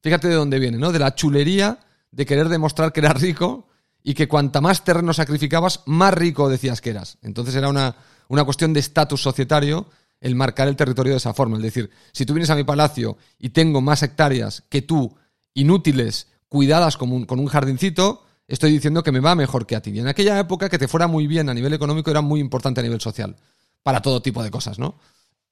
Fíjate 0.02 0.28
de 0.28 0.34
dónde 0.34 0.58
viene, 0.58 0.78
¿no? 0.78 0.92
De 0.92 0.98
la 0.98 1.14
chulería 1.14 1.78
de 2.10 2.26
querer 2.26 2.48
demostrar 2.48 2.92
que 2.92 3.00
eras 3.00 3.20
rico 3.20 3.68
y 4.02 4.14
que 4.14 4.28
cuanta 4.28 4.60
más 4.60 4.84
terreno 4.84 5.12
sacrificabas, 5.12 5.82
más 5.86 6.14
rico 6.14 6.48
decías 6.48 6.80
que 6.80 6.90
eras. 6.90 7.18
Entonces 7.22 7.54
era 7.54 7.68
una, 7.68 7.96
una 8.28 8.44
cuestión 8.44 8.72
de 8.72 8.80
estatus 8.80 9.22
societario 9.22 9.86
el 10.20 10.34
marcar 10.34 10.68
el 10.68 10.76
territorio 10.76 11.12
de 11.12 11.18
esa 11.18 11.34
forma. 11.34 11.56
Es 11.56 11.62
decir, 11.62 11.90
si 12.12 12.26
tú 12.26 12.34
vienes 12.34 12.50
a 12.50 12.56
mi 12.56 12.64
palacio 12.64 13.16
y 13.38 13.50
tengo 13.50 13.80
más 13.80 14.02
hectáreas 14.02 14.64
que 14.68 14.82
tú 14.82 15.16
inútiles, 15.54 16.28
cuidadas 16.48 16.96
con 16.96 17.12
un, 17.12 17.24
con 17.24 17.38
un 17.40 17.46
jardincito, 17.46 18.24
estoy 18.46 18.72
diciendo 18.72 19.02
que 19.02 19.12
me 19.12 19.20
va 19.20 19.34
mejor 19.34 19.66
que 19.66 19.76
a 19.76 19.80
ti. 19.80 19.90
Y 19.90 20.00
en 20.00 20.08
aquella 20.08 20.38
época 20.38 20.68
que 20.68 20.78
te 20.78 20.88
fuera 20.88 21.06
muy 21.06 21.26
bien 21.26 21.48
a 21.48 21.54
nivel 21.54 21.72
económico 21.72 22.10
era 22.10 22.20
muy 22.20 22.40
importante 22.40 22.80
a 22.80 22.82
nivel 22.82 23.00
social, 23.00 23.36
para 23.82 24.02
todo 24.02 24.20
tipo 24.20 24.42
de 24.42 24.50
cosas, 24.50 24.78
¿no? 24.78 24.98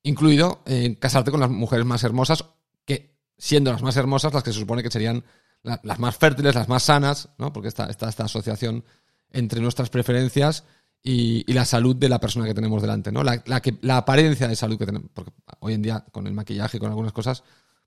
Incluido 0.02 0.62
eh, 0.66 0.96
casarte 1.00 1.30
con 1.30 1.40
las 1.40 1.50
mujeres 1.50 1.86
más 1.86 2.04
hermosas, 2.04 2.44
que 2.84 3.16
siendo 3.38 3.72
las 3.72 3.82
más 3.82 3.96
hermosas, 3.96 4.34
las 4.34 4.42
que 4.42 4.52
se 4.52 4.60
supone 4.60 4.82
que 4.82 4.90
serían 4.90 5.24
las 5.62 5.98
más 5.98 6.16
fértiles, 6.16 6.54
las 6.54 6.68
más 6.68 6.84
sanas, 6.84 7.28
¿no? 7.38 7.52
Porque 7.52 7.68
está, 7.68 7.86
está 7.86 8.08
esta 8.08 8.24
asociación 8.24 8.84
entre 9.30 9.60
nuestras 9.60 9.90
preferencias 9.90 10.64
y, 11.02 11.50
la 11.52 11.64
salud 11.64 11.96
de 11.96 12.08
la 12.08 12.20
persona 12.20 12.46
que 12.46 12.54
tenemos 12.54 12.82
delante, 12.82 13.12
¿no? 13.12 13.22
La, 13.22 13.42
la 13.82 13.96
apariencia 13.96 14.48
de 14.48 14.56
salud 14.56 14.78
que 14.78 14.86
tenemos. 14.86 15.10
Porque 15.12 15.32
hoy 15.60 15.74
en 15.74 15.82
día, 15.82 16.04
con 16.12 16.26
el 16.26 16.32
maquillaje 16.32 16.78
con 16.78 16.88
algunas 16.88 17.12
cosas, 17.12 17.42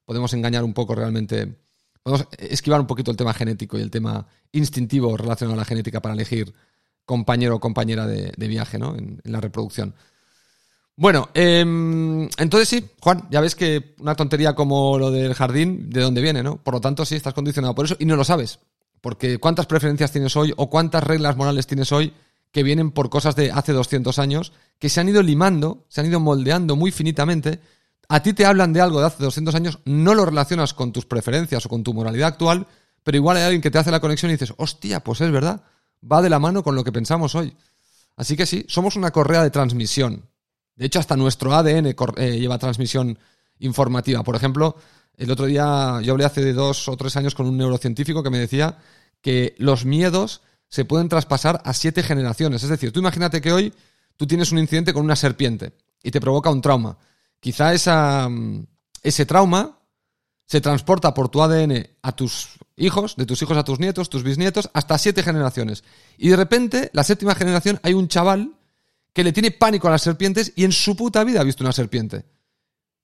podemos 0.06 0.34
engañar 0.34 0.64
un 0.64 0.74
poco 0.74 0.96
realmente. 0.96 1.56
Podemos 2.04 2.28
esquivar 2.38 2.82
un 2.82 2.88
poquito 2.88 3.12
el 3.12 3.18
tema 3.18 3.34
genético 3.34 3.78
y 3.78 3.82
el 3.82 3.92
tema 3.92 4.26
instintivo 4.52 5.16
relacionado 5.18 5.54
a 5.54 5.58
la 5.62 5.66
genética 5.66 6.02
para 6.02 6.16
elegir 6.16 6.54
compañero 7.06 7.56
o 7.56 7.60
compañera 7.60 8.08
de, 8.08 8.48
viaje, 8.48 8.80
¿no? 8.80 8.96
En, 8.96 9.22
la 9.24 9.40
reproducción. 9.40 9.94
Bueno, 11.02 11.30
em, 11.34 12.30
entonces 12.38 12.70
sí, 12.70 12.88
Juan, 13.02 13.28
ya 13.32 13.42
ves 13.42 13.56
que 13.56 13.96
una 13.98 14.14
tontería 14.14 14.54
como 14.54 15.00
lo 15.00 15.10
del 15.10 15.34
jardín, 15.34 15.90
¿de 15.90 16.00
dónde 16.00 16.22
viene, 16.22 16.44
no? 16.44 16.58
Por 16.58 16.76
lo 16.76 16.80
tanto, 16.80 17.06
sí, 17.06 17.16
estás 17.16 17.34
condicionado 17.34 17.74
por 17.74 17.86
eso 17.86 17.96
y 17.98 18.06
no 18.06 18.16
lo 18.16 18.24
sabes. 18.24 18.60
Porque 19.02 19.40
cuántas 19.40 19.66
preferencias 19.66 20.12
tienes 20.12 20.36
hoy 20.36 20.54
o 20.58 20.70
cuántas 20.70 21.04
reglas 21.04 21.36
morales 21.36 21.66
tienes 21.66 21.92
hoy 21.92 22.14
que 22.52 22.62
vienen 22.62 22.92
por 22.92 23.10
cosas 23.10 23.36
de 23.36 23.52
hace 23.52 23.74
200 23.74 24.20
años, 24.20 24.54
que 24.78 24.90
se 24.90 25.00
han 25.00 25.10
ido 25.10 25.24
limando, 25.24 25.88
se 25.90 26.02
han 26.02 26.08
ido 26.08 26.20
moldeando 26.20 26.76
muy 26.76 26.92
finitamente. 26.92 27.60
A 28.08 28.22
ti 28.22 28.34
te 28.34 28.46
hablan 28.46 28.72
de 28.72 28.82
algo 28.82 29.00
de 29.00 29.08
hace 29.08 29.24
200 29.24 29.56
años, 29.56 29.80
no 29.86 30.14
lo 30.14 30.24
relacionas 30.24 30.76
con 30.76 30.92
tus 30.92 31.08
preferencias 31.08 31.66
o 31.66 31.70
con 31.70 31.82
tu 31.82 31.96
moralidad 31.96 32.28
actual, 32.28 32.68
pero 33.04 33.18
igual 33.18 33.38
hay 33.38 33.44
alguien 33.46 33.64
que 33.64 33.72
te 33.72 33.80
hace 33.80 33.90
la 33.90 34.02
conexión 34.02 34.30
y 34.30 34.36
dices, 34.36 34.54
hostia, 34.58 35.00
pues 35.00 35.20
es 35.22 35.32
verdad, 35.32 35.64
va 36.04 36.22
de 36.22 36.30
la 36.30 36.38
mano 36.38 36.62
con 36.62 36.76
lo 36.76 36.84
que 36.84 36.92
pensamos 36.92 37.34
hoy. 37.34 37.58
Así 38.18 38.38
que 38.38 38.46
sí, 38.46 38.66
somos 38.68 38.96
una 38.96 39.10
correa 39.10 39.42
de 39.42 39.50
transmisión. 39.50 40.30
De 40.82 40.88
hecho, 40.88 40.98
hasta 40.98 41.16
nuestro 41.16 41.54
ADN 41.54 41.96
eh, 42.18 42.40
lleva 42.40 42.58
transmisión 42.58 43.20
informativa. 43.60 44.24
Por 44.24 44.36
ejemplo, 44.36 44.76
el 45.16 45.30
otro 45.30 45.46
día 45.46 46.00
yo 46.02 46.14
hablé 46.14 46.26
hace 46.26 46.54
dos 46.54 46.88
o 46.88 46.98
tres 46.98 47.16
años 47.18 47.36
con 47.36 47.46
un 47.46 47.56
neurocientífico 47.56 48.24
que 48.24 48.32
me 48.32 48.40
decía 48.40 48.80
que 49.22 49.54
los 49.60 49.86
miedos 49.86 50.42
se 50.70 50.84
pueden 50.84 51.08
traspasar 51.08 51.62
a 51.66 51.76
siete 51.76 52.02
generaciones. 52.02 52.64
Es 52.64 52.70
decir, 52.70 52.92
tú 52.92 53.00
imagínate 53.00 53.42
que 53.42 53.54
hoy 53.54 53.72
tú 54.18 54.26
tienes 54.26 54.52
un 54.52 54.58
incidente 54.58 54.92
con 54.92 55.04
una 55.04 55.16
serpiente 55.16 55.74
y 56.02 56.10
te 56.10 56.20
provoca 56.20 56.50
un 56.50 56.62
trauma. 56.64 56.98
Quizá 57.40 58.28
mm, 58.28 58.66
ese 59.04 59.28
trauma 59.28 59.78
se 60.48 60.62
transporta 60.62 61.14
por 61.14 61.30
tu 61.30 61.44
ADN 61.44 61.90
a 62.02 62.16
tus 62.16 62.58
hijos, 62.76 63.16
de 63.18 63.28
tus 63.28 63.40
hijos 63.44 63.56
a 63.56 63.64
tus 63.64 63.80
nietos, 63.80 64.10
tus 64.10 64.24
bisnietos, 64.24 64.72
hasta 64.74 64.98
siete 64.98 65.22
generaciones. 65.22 65.84
Y 66.18 66.30
de 66.30 66.38
repente, 66.38 66.90
la 66.94 67.04
séptima 67.04 67.36
generación, 67.36 67.80
hay 67.84 67.94
un 67.94 68.08
chaval 68.08 68.56
que 69.14 69.24
le 69.24 69.34
tiene 69.34 69.52
pánico 69.52 69.88
a 69.88 69.92
las 69.92 70.02
serpientes 70.02 70.54
y 70.56 70.64
en 70.64 70.72
su 70.72 70.96
puta 70.96 71.24
vida 71.24 71.42
ha 71.42 71.44
visto 71.44 71.64
una 71.64 71.74
serpiente. 71.74 72.26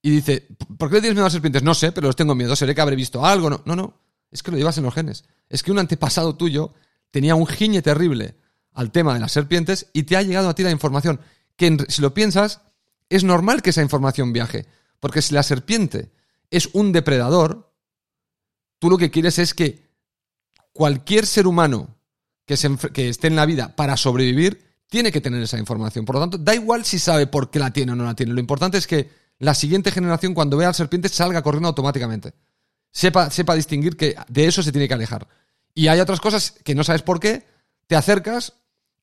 Y 0.02 0.12
dice, 0.12 0.48
¿por 0.78 0.90
qué 0.90 0.96
le 0.96 1.02
tienes 1.02 1.16
miedo 1.16 1.26
a 1.26 1.28
las 1.28 1.34
serpientes? 1.34 1.64
No 1.64 1.74
sé, 1.74 1.92
pero 1.92 2.08
los 2.08 2.16
tengo 2.16 2.36
miedo. 2.36 2.56
Seré 2.56 2.74
que 2.74 2.82
habré 2.82 2.96
visto 2.96 3.26
algo. 3.26 3.50
No, 3.50 3.62
no, 3.66 3.76
no. 3.76 4.00
Es 4.32 4.44
que 4.44 4.52
lo 4.52 4.58
llevas 4.58 4.78
en 4.78 4.84
los 4.84 4.94
genes. 4.94 5.26
Es 5.50 5.64
que 5.64 5.72
un 5.72 5.80
antepasado 5.80 6.36
tuyo 6.36 6.74
tenía 7.12 7.36
un 7.36 7.48
giñe 7.48 7.82
terrible 7.82 8.36
al 8.74 8.92
tema 8.92 9.14
de 9.14 9.20
las 9.20 9.32
serpientes 9.32 9.90
y 9.94 10.04
te 10.04 10.16
ha 10.16 10.22
llegado 10.22 10.50
a 10.50 10.56
ti 10.56 10.64
la 10.64 10.72
información. 10.72 11.20
Que 11.56 11.78
si 11.90 12.02
lo 12.02 12.14
piensas, 12.14 12.62
es 13.10 13.24
normal 13.24 13.62
que 13.62 13.72
esa 13.72 13.82
información 13.82 14.34
viaje. 14.34 14.66
Porque 15.00 15.22
si 15.22 15.34
la 15.34 15.44
serpiente 15.44 16.12
es 16.52 16.70
un 16.74 16.92
depredador, 16.92 17.74
tú 18.80 18.90
lo 18.90 18.98
que 18.98 19.12
quieres 19.12 19.40
es 19.40 19.54
que 19.54 19.88
cualquier 20.72 21.26
ser 21.26 21.48
humano 21.48 21.98
que, 22.46 22.56
que 22.94 23.10
esté 23.10 23.28
en 23.28 23.36
la 23.36 23.46
vida 23.46 23.76
para 23.76 23.98
sobrevivir 23.98 24.67
tiene 24.88 25.12
que 25.12 25.22
tener 25.22 25.42
esa 25.42 25.58
información. 25.58 26.06
Por 26.06 26.16
lo 26.16 26.22
tanto, 26.22 26.38
da 26.38 26.56
igual 26.56 26.86
si 26.86 27.00
sabe 27.00 27.28
por 27.28 27.50
qué 27.50 27.60
la 27.60 27.72
tiene 27.72 27.92
o 27.92 27.96
no 27.96 28.06
la 28.06 28.16
tiene. 28.16 28.34
Lo 28.34 28.40
importante 28.40 28.78
es 28.78 28.88
que 28.88 29.10
la 29.40 29.54
siguiente 29.54 29.92
generación, 29.92 30.34
cuando 30.34 30.58
vea 30.58 30.68
a 30.68 30.72
la 30.72 30.74
serpiente, 30.74 31.10
salga 31.10 31.42
corriendo 31.42 31.68
automáticamente. 31.68 32.34
Sepa, 32.92 33.30
sepa 33.30 33.56
distinguir 33.56 33.96
que 33.96 34.16
de 34.28 34.48
eso 34.48 34.64
se 34.64 34.72
tiene 34.72 34.88
que 34.88 34.94
alejar. 34.94 35.28
Y 35.74 35.90
hay 35.90 36.00
otras 36.00 36.20
cosas 36.20 36.56
que 36.64 36.74
no 36.74 36.84
sabes 36.84 37.04
por 37.04 37.20
qué, 37.20 37.46
te 37.86 37.96
acercas 37.96 38.54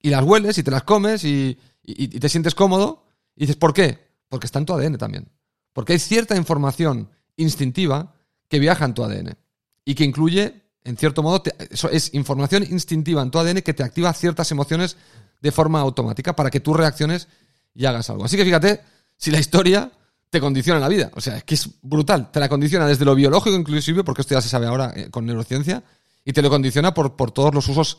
y 0.01 0.11
las 0.11 0.25
hueles 0.25 0.59
y 0.59 0.63
te 0.63 0.71
las 0.71 0.83
comes 0.83 1.25
y, 1.25 1.59
te 1.83 2.29
sientes 2.29 2.55
cómodo 2.55 3.05
y 3.37 3.43
dices, 3.43 3.57
¿por 3.57 3.73
qué? 3.73 3.99
Porque 4.29 4.47
está 4.47 4.59
en 4.59 4.67
tu 4.67 4.73
ADN 4.73 4.99
también. 4.99 5.29
Porque 5.73 5.93
hay 5.93 5.99
cierta 5.99 6.37
información 6.37 7.11
instintiva 7.37 8.15
que 8.49 8.59
viaja 8.59 8.85
en 8.85 8.95
tu 8.95 9.05
ADN 9.05 9.37
y 9.85 9.95
que 9.95 10.05
incluye, 10.05 10.63
en 10.83 10.97
cierto 10.97 11.23
modo, 11.23 11.43
eso 11.71 11.91
es 11.91 12.13
información 12.15 12.65
instintiva 12.65 13.23
en 13.23 13.31
tu 13.31 13.39
ADN 13.39 13.63
que 13.63 13.75
te 13.75 13.83
activa 13.83 14.13
ciertas 14.13 14.51
emociones 14.51 14.97
de 15.45 15.53
forma 15.53 15.79
automática 15.81 16.35
para 16.35 16.51
que 16.51 16.61
tú 16.61 16.73
reacciones 16.73 17.29
y 17.75 17.85
hagas 17.85 18.09
algo. 18.09 18.25
Así 18.25 18.39
que 18.39 18.47
fíjate, 18.47 18.81
si 19.19 19.31
la 19.31 19.39
historia 19.39 19.93
te 20.31 20.41
condiciona 20.41 20.81
la 20.81 20.89
vida, 20.89 21.11
o 21.15 21.21
sea, 21.21 21.37
es 21.37 21.45
que 21.45 21.55
es 21.55 21.69
brutal, 21.83 22.31
te 22.31 22.41
la 22.41 22.49
condiciona 22.49 22.87
desde 22.87 23.05
lo 23.05 23.15
biológico 23.15 23.55
inclusive, 23.55 24.05
porque 24.05 24.23
esto 24.23 24.35
ya 24.35 24.41
se 24.41 24.49
sabe 24.49 24.67
ahora 24.67 24.95
eh, 24.97 25.11
con 25.11 25.27
neurociencia, 25.27 25.85
y 26.25 26.33
te 26.33 26.41
lo 26.41 26.49
condiciona 26.49 26.95
por, 26.95 27.15
por 27.15 27.31
todos 27.31 27.55
los 27.55 27.69
usos, 27.69 27.99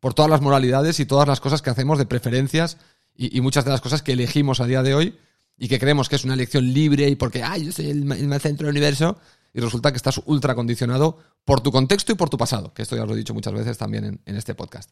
por 0.00 0.12
todas 0.12 0.30
las 0.30 0.42
moralidades 0.42 1.00
y 1.00 1.06
todas 1.06 1.26
las 1.26 1.40
cosas 1.40 1.62
que 1.62 1.70
hacemos 1.70 1.96
de 1.96 2.04
preferencias 2.04 2.76
y, 3.16 3.40
muchas 3.40 3.64
de 3.64 3.70
las 3.70 3.80
cosas 3.80 4.02
que 4.02 4.12
elegimos 4.12 4.60
a 4.60 4.66
día 4.66 4.82
de 4.82 4.94
hoy 4.94 5.16
y 5.56 5.68
que 5.68 5.78
creemos 5.78 6.10
que 6.10 6.16
es 6.16 6.24
una 6.24 6.34
elección 6.34 6.74
libre 6.74 7.08
y 7.08 7.16
porque, 7.16 7.42
ay, 7.42 7.64
yo 7.64 7.72
soy 7.72 7.88
el, 7.88 8.40
centro 8.40 8.66
del 8.66 8.74
universo 8.76 9.16
y 9.54 9.60
resulta 9.60 9.92
que 9.92 9.96
estás 9.96 10.20
ultra 10.26 10.54
condicionado 10.54 11.18
por 11.46 11.62
tu 11.62 11.72
contexto 11.72 12.12
y 12.12 12.16
por 12.16 12.28
tu 12.28 12.36
pasado, 12.36 12.74
que 12.74 12.82
esto 12.82 12.96
ya 12.96 13.06
lo 13.06 13.14
he 13.14 13.16
dicho 13.16 13.32
muchas 13.32 13.54
veces 13.54 13.78
también 13.78 14.20
en, 14.26 14.36
este 14.36 14.54
podcast. 14.54 14.90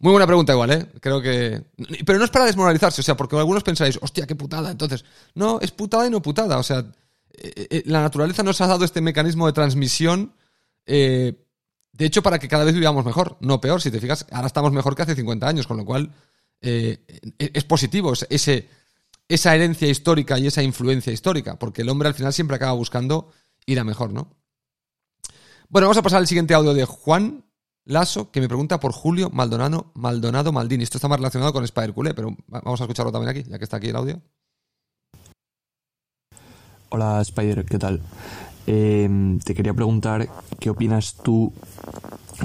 Muy 0.00 0.10
buena 0.12 0.26
pregunta 0.26 0.52
igual, 0.52 0.70
¿eh? 0.70 0.86
Creo 1.00 1.22
que... 1.22 1.64
Pero 2.04 2.18
no 2.18 2.24
es 2.24 2.30
para 2.30 2.46
desmoralizarse, 2.46 3.00
o 3.00 3.04
sea, 3.04 3.16
porque 3.16 3.36
algunos 3.36 3.62
pensáis, 3.62 3.98
hostia, 4.02 4.26
qué 4.26 4.34
putada, 4.34 4.70
entonces... 4.70 5.04
No, 5.34 5.60
es 5.60 5.70
putada 5.70 6.06
y 6.06 6.10
no 6.10 6.20
putada, 6.20 6.58
o 6.58 6.62
sea, 6.62 6.84
eh, 7.32 7.66
eh, 7.70 7.82
la 7.86 8.02
naturaleza 8.02 8.42
nos 8.42 8.60
ha 8.60 8.66
dado 8.66 8.84
este 8.84 9.00
mecanismo 9.00 9.46
de 9.46 9.52
transmisión 9.52 10.32
eh, 10.86 11.34
de 11.92 12.06
hecho, 12.06 12.22
para 12.22 12.38
que 12.38 12.48
cada 12.48 12.64
vez 12.64 12.74
vivamos 12.74 13.04
mejor, 13.04 13.36
no 13.40 13.60
peor. 13.60 13.80
Si 13.80 13.90
te 13.90 14.00
fijas, 14.00 14.26
ahora 14.32 14.48
estamos 14.48 14.72
mejor 14.72 14.96
que 14.96 15.02
hace 15.02 15.14
50 15.14 15.46
años, 15.46 15.66
con 15.66 15.76
lo 15.76 15.84
cual 15.84 16.12
eh, 16.60 16.98
es 17.38 17.64
positivo 17.64 18.12
ese, 18.28 18.68
esa 19.28 19.54
herencia 19.54 19.88
histórica 19.88 20.38
y 20.38 20.48
esa 20.48 20.62
influencia 20.62 21.12
histórica, 21.12 21.56
porque 21.56 21.82
el 21.82 21.88
hombre 21.88 22.08
al 22.08 22.14
final 22.14 22.32
siempre 22.32 22.56
acaba 22.56 22.72
buscando 22.72 23.30
ir 23.66 23.78
a 23.78 23.84
mejor, 23.84 24.12
¿no? 24.12 24.34
Bueno, 25.68 25.86
vamos 25.86 25.98
a 25.98 26.02
pasar 26.02 26.18
al 26.18 26.26
siguiente 26.26 26.54
audio 26.54 26.74
de 26.74 26.84
Juan 26.84 27.44
Lasso, 27.86 28.30
que 28.30 28.40
me 28.40 28.48
pregunta 28.48 28.80
por 28.80 28.92
Julio 28.92 29.30
Maldonado, 29.30 29.92
Maldini. 29.94 30.84
Esto 30.84 30.96
está 30.96 31.08
más 31.08 31.18
relacionado 31.18 31.52
con 31.52 31.64
Spider 31.64 31.92
Culé, 31.92 32.14
pero 32.14 32.34
vamos 32.48 32.80
a 32.80 32.84
escucharlo 32.84 33.12
también 33.12 33.30
aquí, 33.30 33.48
ya 33.48 33.58
que 33.58 33.64
está 33.64 33.76
aquí 33.76 33.88
el 33.88 33.96
audio. 33.96 34.22
Hola 36.88 37.20
Spider, 37.20 37.64
¿qué 37.66 37.78
tal? 37.78 38.00
Eh, 38.66 39.38
te 39.44 39.54
quería 39.54 39.74
preguntar 39.74 40.28
qué 40.58 40.70
opinas 40.70 41.16
tú 41.22 41.52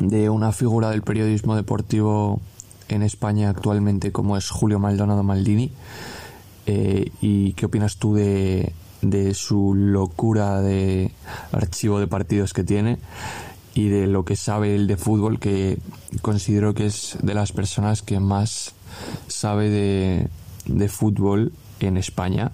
de 0.01 0.29
una 0.29 0.51
figura 0.51 0.89
del 0.89 1.03
periodismo 1.03 1.55
deportivo 1.55 2.41
en 2.89 3.03
España 3.03 3.49
actualmente 3.49 4.11
como 4.11 4.35
es 4.35 4.49
Julio 4.49 4.79
Maldonado 4.79 5.23
Maldini 5.23 5.71
eh, 6.65 7.11
y 7.21 7.53
qué 7.53 7.67
opinas 7.67 7.97
tú 7.97 8.15
de, 8.15 8.73
de 9.01 9.33
su 9.33 9.73
locura 9.75 10.61
de 10.61 11.11
archivo 11.51 11.99
de 11.99 12.07
partidos 12.07 12.53
que 12.53 12.63
tiene 12.63 12.97
y 13.79 13.87
de 13.87 14.07
lo 14.07 14.25
que 14.25 14.35
sabe 14.35 14.75
él 14.75 14.87
de 14.87 14.97
fútbol 14.97 15.39
que 15.39 15.77
considero 16.21 16.73
que 16.73 16.87
es 16.87 17.17
de 17.21 17.33
las 17.33 17.53
personas 17.53 18.01
que 18.01 18.19
más 18.19 18.73
sabe 19.29 19.69
de, 19.69 20.27
de 20.65 20.89
fútbol 20.89 21.53
en 21.79 21.95
España 21.95 22.51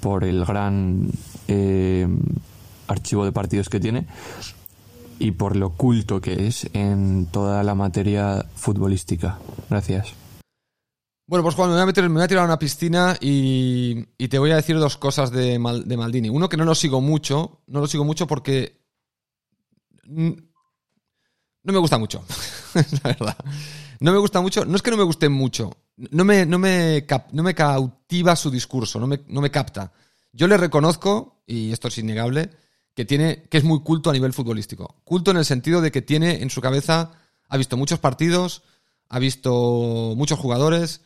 por 0.00 0.24
el 0.24 0.44
gran 0.44 1.10
eh, 1.46 2.08
archivo 2.88 3.24
de 3.24 3.30
partidos 3.30 3.68
que 3.68 3.78
tiene 3.78 4.08
y 5.20 5.30
por 5.30 5.54
lo 5.54 5.70
culto 5.70 6.20
que 6.20 6.48
es 6.48 6.68
en 6.72 7.26
toda 7.26 7.62
la 7.62 7.76
materia 7.76 8.44
futbolística. 8.56 9.38
Gracias. 9.70 10.12
Bueno, 11.28 11.44
pues 11.44 11.54
Juan, 11.54 11.68
me 11.68 11.74
voy 11.74 11.82
a, 11.84 11.86
meter, 11.86 12.08
me 12.08 12.16
voy 12.16 12.24
a 12.24 12.28
tirar 12.28 12.42
a 12.42 12.46
una 12.46 12.58
piscina 12.58 13.16
y, 13.20 14.06
te 14.28 14.40
voy 14.40 14.50
a 14.50 14.56
decir 14.56 14.76
dos 14.76 14.96
cosas 14.96 15.30
de, 15.30 15.56
de 15.84 15.96
Maldini. 15.96 16.30
Uno, 16.30 16.48
que 16.48 16.56
no 16.56 16.64
lo 16.64 16.74
sigo 16.74 17.00
mucho, 17.00 17.62
no 17.68 17.78
lo 17.78 17.86
sigo 17.86 18.04
mucho 18.04 18.26
porque 18.26 18.82
no 21.64 21.72
me 21.72 21.78
gusta 21.78 21.98
mucho, 21.98 22.24
la 22.74 23.10
verdad. 23.10 23.36
No 24.00 24.12
me 24.12 24.18
gusta 24.18 24.40
mucho, 24.40 24.64
no 24.64 24.76
es 24.76 24.82
que 24.82 24.90
no 24.90 24.96
me 24.96 25.02
guste 25.02 25.28
mucho, 25.28 25.76
no 25.96 26.24
me, 26.24 26.46
no 26.46 26.58
me, 26.58 27.06
no 27.32 27.42
me 27.42 27.54
cautiva 27.54 28.36
su 28.36 28.50
discurso, 28.50 29.00
no 29.00 29.06
me, 29.06 29.20
no 29.28 29.40
me 29.40 29.50
capta. 29.50 29.92
Yo 30.32 30.46
le 30.46 30.56
reconozco, 30.56 31.42
y 31.46 31.72
esto 31.72 31.88
es 31.88 31.98
innegable, 31.98 32.50
que 32.94 33.04
tiene, 33.04 33.44
que 33.50 33.58
es 33.58 33.64
muy 33.64 33.80
culto 33.80 34.10
a 34.10 34.12
nivel 34.12 34.32
futbolístico. 34.32 34.96
Culto 35.04 35.30
en 35.30 35.38
el 35.38 35.44
sentido 35.44 35.80
de 35.80 35.90
que 35.90 36.02
tiene 36.02 36.42
en 36.42 36.50
su 36.50 36.60
cabeza, 36.60 37.12
ha 37.48 37.56
visto 37.56 37.76
muchos 37.76 37.98
partidos, 37.98 38.62
ha 39.08 39.18
visto 39.18 40.14
muchos 40.16 40.38
jugadores, 40.38 41.00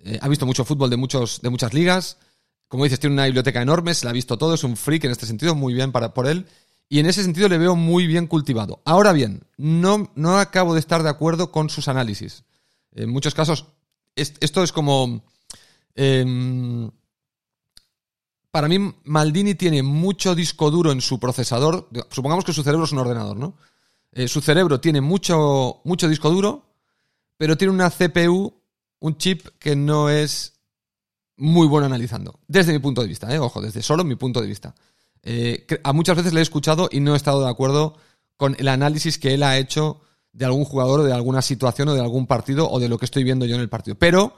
eh, 0.00 0.18
ha 0.20 0.28
visto 0.28 0.46
mucho 0.46 0.64
fútbol 0.64 0.90
de 0.90 0.96
muchos, 0.96 1.40
de 1.42 1.50
muchas 1.50 1.74
ligas. 1.74 2.18
Como 2.68 2.84
dices, 2.84 3.00
tiene 3.00 3.14
una 3.14 3.24
biblioteca 3.24 3.62
enorme, 3.62 3.94
se 3.94 4.04
la 4.04 4.10
ha 4.10 4.14
visto 4.14 4.38
todo, 4.38 4.54
es 4.54 4.64
un 4.64 4.76
freak 4.76 5.04
en 5.04 5.10
este 5.10 5.26
sentido, 5.26 5.54
muy 5.54 5.74
bien 5.74 5.92
para, 5.92 6.14
por 6.14 6.26
él. 6.26 6.46
Y 6.88 7.00
en 7.00 7.06
ese 7.06 7.22
sentido 7.22 7.48
le 7.48 7.58
veo 7.58 7.76
muy 7.76 8.06
bien 8.06 8.26
cultivado. 8.26 8.80
Ahora 8.84 9.12
bien, 9.12 9.42
no, 9.56 10.10
no 10.14 10.38
acabo 10.38 10.74
de 10.74 10.80
estar 10.80 11.02
de 11.02 11.10
acuerdo 11.10 11.52
con 11.52 11.68
sus 11.68 11.88
análisis. 11.88 12.44
En 12.92 13.10
muchos 13.10 13.34
casos, 13.34 13.66
esto 14.14 14.62
es 14.62 14.72
como... 14.72 15.22
Em, 15.94 16.90
para 18.50 18.68
mí, 18.68 18.94
Maldini 19.04 19.54
tiene 19.54 19.82
mucho 19.82 20.34
disco 20.34 20.70
duro 20.70 20.90
en 20.90 21.02
su 21.02 21.20
procesador. 21.20 21.88
Supongamos 22.10 22.44
que 22.44 22.54
su 22.54 22.62
cerebro 22.62 22.86
es 22.86 22.92
un 22.92 22.98
ordenador, 22.98 23.36
¿no? 23.36 23.54
Eh, 24.12 24.26
su 24.26 24.40
cerebro 24.40 24.80
tiene 24.80 25.02
mucho, 25.02 25.82
mucho 25.84 26.08
disco 26.08 26.30
duro, 26.30 26.64
pero 27.36 27.58
tiene 27.58 27.74
una 27.74 27.90
CPU, 27.90 28.54
un 29.00 29.16
chip 29.18 29.46
que 29.58 29.76
no 29.76 30.08
es 30.08 30.54
muy 31.36 31.66
bueno 31.66 31.86
analizando. 31.86 32.40
Desde 32.48 32.72
mi 32.72 32.78
punto 32.78 33.02
de 33.02 33.08
vista, 33.08 33.32
¿eh? 33.32 33.38
Ojo, 33.38 33.60
desde 33.60 33.82
solo 33.82 34.02
mi 34.02 34.16
punto 34.16 34.40
de 34.40 34.46
vista. 34.46 34.74
Eh, 35.22 35.66
a 35.82 35.92
muchas 35.92 36.16
veces 36.16 36.32
le 36.32 36.40
he 36.40 36.42
escuchado 36.42 36.88
y 36.90 37.00
no 37.00 37.14
he 37.14 37.16
estado 37.16 37.42
de 37.42 37.50
acuerdo 37.50 37.96
con 38.36 38.56
el 38.58 38.68
análisis 38.68 39.18
que 39.18 39.34
él 39.34 39.42
ha 39.42 39.58
hecho 39.58 40.00
de 40.32 40.44
algún 40.44 40.64
jugador 40.64 41.00
o 41.00 41.04
de 41.04 41.12
alguna 41.12 41.42
situación 41.42 41.88
o 41.88 41.94
de 41.94 42.00
algún 42.00 42.26
partido 42.26 42.70
o 42.70 42.78
de 42.78 42.88
lo 42.88 42.98
que 42.98 43.04
estoy 43.04 43.24
viendo 43.24 43.46
yo 43.46 43.56
en 43.56 43.60
el 43.60 43.68
partido. 43.68 43.96
Pero 43.98 44.36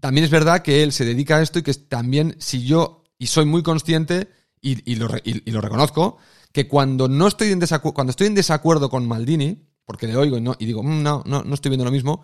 también 0.00 0.24
es 0.24 0.30
verdad 0.30 0.62
que 0.62 0.82
él 0.82 0.92
se 0.92 1.04
dedica 1.04 1.36
a 1.36 1.42
esto 1.42 1.58
y 1.58 1.62
que 1.62 1.74
también 1.74 2.34
si 2.38 2.64
yo, 2.64 3.04
y 3.18 3.26
soy 3.26 3.44
muy 3.44 3.62
consciente 3.62 4.28
y, 4.60 4.94
lo, 4.94 5.08
reconozco, 5.08 6.18
que 6.52 6.68
cuando 6.68 7.08
no 7.08 7.26
estoy 7.26 7.50
en 7.50 7.60
cuando 7.94 8.10
estoy 8.10 8.28
en 8.28 8.34
desacuerdo 8.34 8.88
con 8.88 9.06
Maldini, 9.06 9.68
porque 9.84 10.06
le 10.06 10.16
oigo 10.16 10.38
y 10.58 10.66
digo, 10.66 10.82
mm, 10.82 11.02
no, 11.02 11.22
no, 11.26 11.42
no 11.42 11.54
estoy 11.54 11.70
viendo 11.70 11.84
lo 11.84 11.90
mismo, 11.90 12.22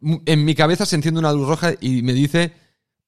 en 0.00 0.44
mi 0.44 0.54
cabeza 0.54 0.86
se 0.86 0.96
enciende 0.96 1.20
una 1.20 1.32
luz 1.32 1.46
roja 1.46 1.72
y 1.80 2.02
me 2.02 2.12
dice, 2.12 2.52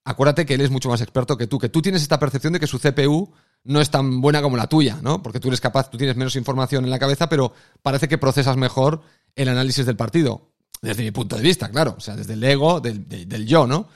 acuérdate 0.05 0.46
que 0.46 0.55
él 0.55 0.61
es 0.61 0.70
mucho 0.70 0.88
más 0.88 1.00
experto 1.00 1.37
que 1.37 1.46
tú, 1.46 1.59
que 1.59 1.68
tú 1.68 1.83
tienes 1.83 2.02
esta 2.02 2.18
percepción 2.18 2.52
de 2.52 2.61
que 2.61 2.66
su 2.66 2.78
CPU 2.78 3.33
no 3.64 3.81
es 3.81 3.90
tan 3.90 4.20
buena 4.20 4.42
como 4.42 4.57
la 4.57 4.66
tuya, 4.66 4.98
¿no? 5.03 5.22
Porque 5.22 5.40
tú 5.40 5.48
eres 5.48 5.61
capaz, 5.61 5.90
tú 5.90 5.96
tienes 5.96 6.16
menos 6.16 6.37
información 6.37 6.85
en 6.85 6.90
la 6.90 6.98
cabeza, 6.98 7.29
pero 7.29 7.53
parece 7.83 8.09
que 8.09 8.18
procesas 8.18 8.57
mejor 8.57 9.03
el 9.37 9.48
análisis 9.48 9.87
del 9.87 9.96
partido. 9.96 10.48
Desde 10.81 11.05
mi 11.05 11.12
punto 11.12 11.37
de 11.37 11.42
vista, 11.42 11.70
claro. 11.70 11.94
O 11.96 12.01
sea, 12.01 12.16
desde 12.16 12.33
el 12.33 12.42
ego, 12.42 12.81
del, 12.81 13.46
yo, 13.46 13.66
¿no? 13.66 13.88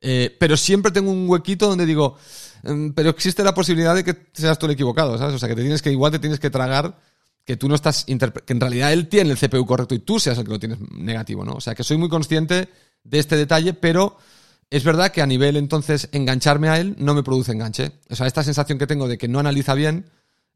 Eh, 0.00 0.36
pero 0.40 0.56
siempre 0.56 0.90
tengo 0.90 1.12
un 1.12 1.28
huequito 1.28 1.68
donde 1.68 1.86
digo, 1.86 2.16
mm, 2.64 2.90
pero 2.90 3.10
existe 3.10 3.44
la 3.44 3.54
posibilidad 3.54 3.94
de 3.94 4.02
que 4.02 4.26
seas 4.32 4.58
tú 4.58 4.66
el 4.66 4.72
equivocado, 4.72 5.16
¿sabes? 5.16 5.36
O 5.36 5.38
sea, 5.38 5.48
que 5.48 5.54
te 5.54 5.62
tienes 5.62 5.80
que, 5.80 5.92
igual 5.92 6.10
te 6.10 6.18
tienes 6.18 6.40
que 6.40 6.50
tragar 6.50 6.98
que 7.44 7.56
tú 7.56 7.68
no 7.68 7.76
estás, 7.76 8.04
que 8.04 8.52
en 8.52 8.60
realidad 8.60 8.92
él 8.92 9.08
tiene 9.08 9.30
el 9.30 9.38
CPU 9.38 9.64
correcto 9.66 9.94
y 9.94 10.00
tú 10.00 10.18
seas 10.18 10.38
el 10.38 10.44
que 10.44 10.50
lo 10.50 10.58
tienes 10.58 10.78
negativo, 10.90 11.44
¿no? 11.44 11.54
O 11.54 11.60
sea, 11.60 11.74
que 11.74 11.84
soy 11.84 11.96
muy 11.96 12.08
consciente 12.08 12.68
de 13.04 13.18
este 13.18 13.36
detalle, 13.36 13.74
pero 13.74 14.16
es 14.72 14.84
verdad 14.84 15.12
que 15.12 15.20
a 15.20 15.26
nivel 15.26 15.58
entonces 15.58 16.08
engancharme 16.12 16.70
a 16.70 16.80
él 16.80 16.96
no 16.98 17.12
me 17.12 17.22
produce 17.22 17.52
enganche. 17.52 17.92
O 18.08 18.16
sea, 18.16 18.26
esta 18.26 18.42
sensación 18.42 18.78
que 18.78 18.86
tengo 18.86 19.06
de 19.06 19.18
que 19.18 19.28
no 19.28 19.38
analiza 19.38 19.74
bien, 19.74 20.06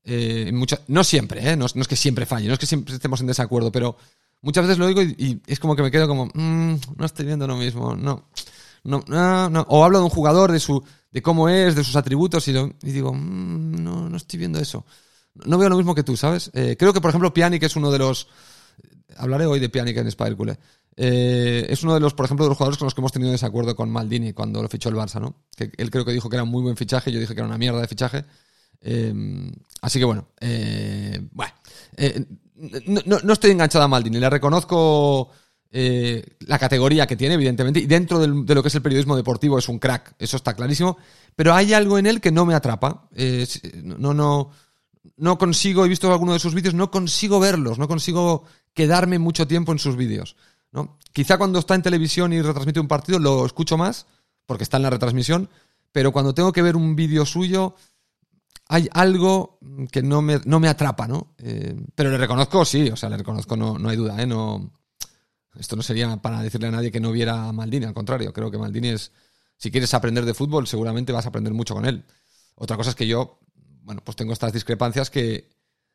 eh, 0.05 0.51
no 0.89 1.05
siempre, 1.05 1.51
¿eh? 1.51 1.55
no, 1.55 1.67
es 1.67 1.75
que 1.87 1.97
siempre 1.97 2.25
falle, 2.25 2.49
no 2.49 2.55
es 2.55 2.59
que 2.59 2.65
siempre 2.65 2.95
estemos 2.95 3.21
en 3.21 3.27
desacuerdo, 3.27 3.71
pero 3.71 3.99
muchas 4.41 4.65
veces 4.65 4.79
lo 4.79 4.87
digo 4.87 5.03
y, 5.03 5.43
es 5.47 5.61
como 5.61 5.77
que 5.77 5.83
me 5.83 5.91
quedo 5.91 6.09
como, 6.09 6.31
mm, 6.33 6.75
no 6.97 7.05
estoy 7.05 7.27
viendo 7.27 7.47
lo 7.47 7.57
mismo, 7.57 7.95
no, 7.95 8.31
no, 8.85 9.05
no, 9.51 9.67
O 9.69 9.85
hablo 9.85 9.99
de 9.99 10.05
un 10.05 10.11
jugador, 10.11 10.51
de 10.51 10.61
su, 10.61 10.83
de 11.11 11.21
cómo 11.21 11.51
es, 11.51 11.75
de 11.75 11.85
sus 11.85 11.97
atributos 11.97 12.49
y, 12.49 12.55
digo, 12.81 13.13
mm, 13.13 13.85
no, 13.85 14.09
no 14.09 14.17
estoy 14.17 14.39
viendo 14.39 14.59
eso. 14.59 14.87
No 15.45 15.59
veo 15.59 15.69
lo 15.69 15.77
mismo 15.77 15.95
que 15.95 16.05
tú, 16.05 16.17
¿sabes? 16.17 16.51
Eh, 16.55 16.77
creo 16.79 16.95
que, 16.95 17.03
por 17.03 17.11
ejemplo, 17.11 17.35
Piani, 17.35 17.59
es 17.61 17.77
uno 17.77 17.91
de 17.91 17.99
los... 17.99 18.29
Hablaré 19.19 19.45
hoy 19.45 19.61
de 19.61 19.69
Piani 19.69 19.91
en 19.91 20.07
Spider 20.07 20.37
eh, 20.97 21.67
es 21.69 21.83
uno 21.83 21.95
de 21.95 22.01
los, 22.01 22.15
por 22.15 22.25
ejemplo, 22.25 22.45
de 22.45 22.49
los 22.49 22.57
jugadores 22.57 22.79
con 22.79 22.87
los 22.87 22.95
que 22.95 23.01
hemos 23.03 23.13
tenido 23.13 23.31
desacuerdo 23.31 23.77
con 23.77 23.91
Maldini 23.91 24.33
cuando 24.33 24.63
lo 24.63 24.69
fichó 24.69 24.89
el 24.89 24.95
Barça, 24.95 25.21
¿no? 25.21 25.43
Él 25.59 25.91
creo 25.91 26.05
que 26.05 26.13
dijo 26.13 26.31
que 26.31 26.37
era 26.37 26.43
un 26.43 26.49
muy 26.49 26.63
buen 26.63 26.77
fichaje, 26.77 27.13
yo 27.13 27.21
dije 27.21 27.35
que 27.35 27.41
era 27.41 27.49
una 27.49 27.59
mierda 27.59 27.81
de 27.81 27.89
fichaje. 27.89 28.25
Eh, 28.81 29.13
así 29.83 29.99
que 29.99 30.05
bueno, 30.05 30.29
eh, 30.41 31.21
bueno 31.33 31.53
no, 33.07 33.33
estoy 33.33 33.51
enganchado 33.51 33.85
a 33.85 33.89
Maldini, 33.89 34.19
le 34.19 34.31
reconozco 34.31 35.31
la 35.71 36.59
categoría 36.59 37.07
que 37.07 37.17
tiene, 37.17 37.35
evidentemente, 37.35 37.81
y 37.81 37.87
dentro 37.87 38.19
de 38.19 38.55
lo 38.55 38.63
que 38.63 38.69
es 38.69 38.75
el 38.75 38.81
periodismo 38.81 39.15
deportivo 39.15 39.59
es 39.59 39.69
un 39.69 39.79
crack, 39.79 40.15
eso 40.19 40.39
está 40.39 40.55
clarísimo, 40.55 40.97
pero 41.35 41.53
hay 41.53 41.75
algo 41.75 41.99
en 41.99 42.07
él 42.07 42.23
que 42.23 42.33
no 42.33 42.47
me 42.47 42.55
atrapa. 42.55 43.11
no, 43.83 44.15
no, 44.15 44.51
no 45.19 45.37
consigo, 45.37 45.85
he 45.85 45.89
visto 45.89 46.11
alguno 46.11 46.33
de 46.33 46.39
sus 46.39 46.55
vídeos, 46.55 46.73
no 46.73 46.91
consigo 46.91 47.41
verlos, 47.41 47.79
no 47.79 47.89
consigo 47.89 48.45
quedarme 48.73 49.19
mucho 49.19 49.47
tiempo 49.47 49.73
en 49.73 49.79
sus 49.79 49.97
vídeos. 49.97 50.37
Quizá 51.13 51.39
cuando 51.39 51.59
está 51.59 51.75
en 51.75 51.83
televisión 51.83 52.33
y 52.33 52.43
retransmite 52.43 52.81
un 52.81 52.89
partido 52.89 53.19
lo 53.19 53.47
escucho 53.47 53.79
más, 53.79 54.07
porque 54.45 54.65
está 54.65 54.77
en 54.77 54.83
la 54.85 54.91
retransmisión, 54.91 55.49
pero 55.93 56.13
cuando 56.13 56.35
tengo 56.35 56.53
que 56.53 56.63
ver 56.63 56.77
un 56.77 56.95
vídeo 56.95 57.25
suyo, 57.25 57.75
hay 58.69 58.89
algo 58.93 59.59
que 59.91 60.03
no 60.03 60.23
me, 60.23 60.41
no 60.45 60.61
me 60.61 60.69
atrapa, 60.69 61.07
¿no? 61.07 61.35
Eh, 61.39 61.75
pero 61.95 62.11
le 62.11 62.19
reconozco, 62.19 62.65
sí, 62.65 62.91
o 62.91 62.97
sea, 62.97 63.09
le 63.09 63.17
reconozco, 63.17 63.57
no, 63.57 63.79
no 63.79 63.89
hay 63.89 63.97
duda, 63.97 64.21
¿eh? 64.21 64.27
No, 64.27 64.73
esto 65.59 65.77
no 65.77 65.83
sería 65.83 66.17
para 66.19 66.43
decirle 66.43 66.69
a 66.69 66.73
nadie 66.73 66.91
que 66.91 67.01
no 67.01 67.13
viera 67.13 67.49
a 67.49 67.53
Maldini, 67.53 67.87
al 67.87 67.95
contrario, 67.95 68.33
creo 68.33 68.51
que 68.51 68.59
Maldini 68.59 68.89
es, 68.89 69.13
si 69.57 69.71
quieres 69.71 69.95
aprender 69.95 70.25
de 70.25 70.35
fútbol, 70.35 70.67
seguramente 70.67 71.13
vas 71.13 71.25
a 71.27 71.31
aprender 71.31 71.55
mucho 71.55 71.75
con 71.75 71.87
él. 71.87 72.05
Otra 72.57 72.77
cosa 72.77 72.91
es 72.91 72.97
que 72.97 73.07
yo, 73.07 73.39
bueno, 73.83 74.03
pues 74.05 74.17
tengo 74.17 74.33
estas 74.33 74.53
discrepancias 74.53 75.11
que, 75.11 75.49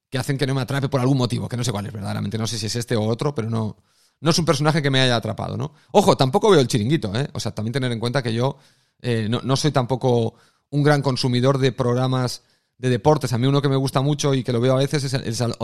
que 0.09 0.17
hacen 0.17 0.37
que 0.37 0.47
no 0.47 0.55
me 0.55 0.61
atrape 0.61 0.89
por 0.89 0.99
algún 0.99 1.17
motivo, 1.17 1.47
que 1.47 1.57
no 1.57 1.63
sé 1.63 1.71
cuál 1.71 1.85
es 1.85 1.93
verdaderamente, 1.93 2.37
no 2.37 2.47
sé 2.47 2.57
si 2.57 2.67
es 2.67 2.75
este 2.75 2.95
o 2.95 3.03
otro, 3.03 3.35
pero 3.35 3.49
no, 3.49 3.77
no 4.21 4.29
es 4.29 4.37
un 4.37 4.45
personaje 4.45 4.81
que 4.81 4.89
me 4.89 5.01
haya 5.01 5.15
atrapado, 5.15 5.57
¿no? 5.57 5.73
Ojo, 5.91 6.15
tampoco 6.15 6.49
veo 6.49 6.59
el 6.59 6.67
chiringuito, 6.67 7.13
¿eh? 7.15 7.27
O 7.33 7.39
sea, 7.39 7.53
también 7.53 7.73
tener 7.73 7.91
en 7.91 7.99
cuenta 7.99 8.21
que 8.21 8.33
yo 8.33 8.57
eh, 9.01 9.27
no, 9.29 9.55
soy 9.55 9.71
tampoco 9.71 10.35
un 10.69 10.83
gran 10.83 11.01
consumidor 11.01 11.57
de 11.57 11.71
programas 11.71 12.43
de 12.77 12.89
deportes. 12.89 13.33
A 13.33 13.39
mí 13.39 13.47
uno 13.47 13.61
que 13.61 13.69
me 13.69 13.75
gusta 13.75 14.01
mucho 14.01 14.33
y 14.35 14.43
que 14.43 14.53
lo 14.53 14.61
veo 14.61 14.73
a 14.73 14.77
veces 14.77 15.03
es 15.03 15.41
el, 15.41 15.55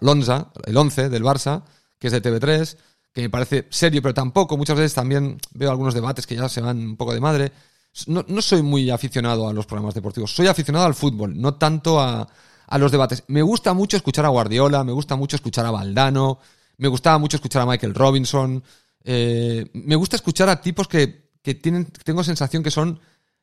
Lonza, 0.00 0.52
el 0.64 0.76
11 0.76 1.08
del 1.08 1.24
Barça, 1.24 1.62
que 1.98 2.06
es 2.06 2.12
de 2.12 2.22
TV3, 2.22 2.76
que 3.12 3.22
me 3.22 3.30
parece 3.30 3.66
serio, 3.70 4.00
pero 4.00 4.14
tampoco. 4.14 4.56
Muchas 4.56 4.76
veces 4.76 4.94
también 4.94 5.38
veo 5.52 5.70
algunos 5.70 5.92
debates 5.92 6.26
que 6.26 6.36
ya 6.36 6.48
se 6.48 6.60
van 6.60 6.78
un 6.78 6.96
poco 6.96 7.14
de 7.14 7.20
madre. 7.20 7.52
No, 8.06 8.24
no 8.28 8.42
soy 8.42 8.62
muy 8.62 8.90
aficionado 8.90 9.48
a 9.48 9.52
los 9.52 9.66
programas 9.66 9.94
deportivos. 9.94 10.32
Soy 10.32 10.46
aficionado 10.46 10.86
al 10.86 10.94
fútbol, 10.94 11.40
no 11.40 11.54
tanto 11.54 12.00
a, 12.00 12.28
a 12.66 12.78
los 12.78 12.92
debates. 12.92 13.24
Me 13.26 13.42
gusta 13.42 13.74
mucho 13.74 13.96
escuchar 13.96 14.24
a 14.24 14.28
Guardiola, 14.28 14.84
me 14.84 14.92
gusta 14.92 15.16
mucho 15.16 15.36
escuchar 15.36 15.66
a 15.66 15.72
Valdano, 15.72 16.38
me 16.78 16.88
gustaba 16.88 17.18
mucho 17.18 17.36
escuchar 17.36 17.62
a 17.62 17.66
Michael 17.66 17.94
Robinson. 17.94 18.62
Eh, 19.02 19.66
me 19.74 19.96
gusta 19.96 20.16
escuchar 20.16 20.48
a 20.48 20.60
tipos 20.60 20.88
que, 20.88 21.30
tienen, 21.60 21.86
tengo 21.86 22.24
sensación 22.24 22.62
que 22.62 22.70
son 22.70 23.00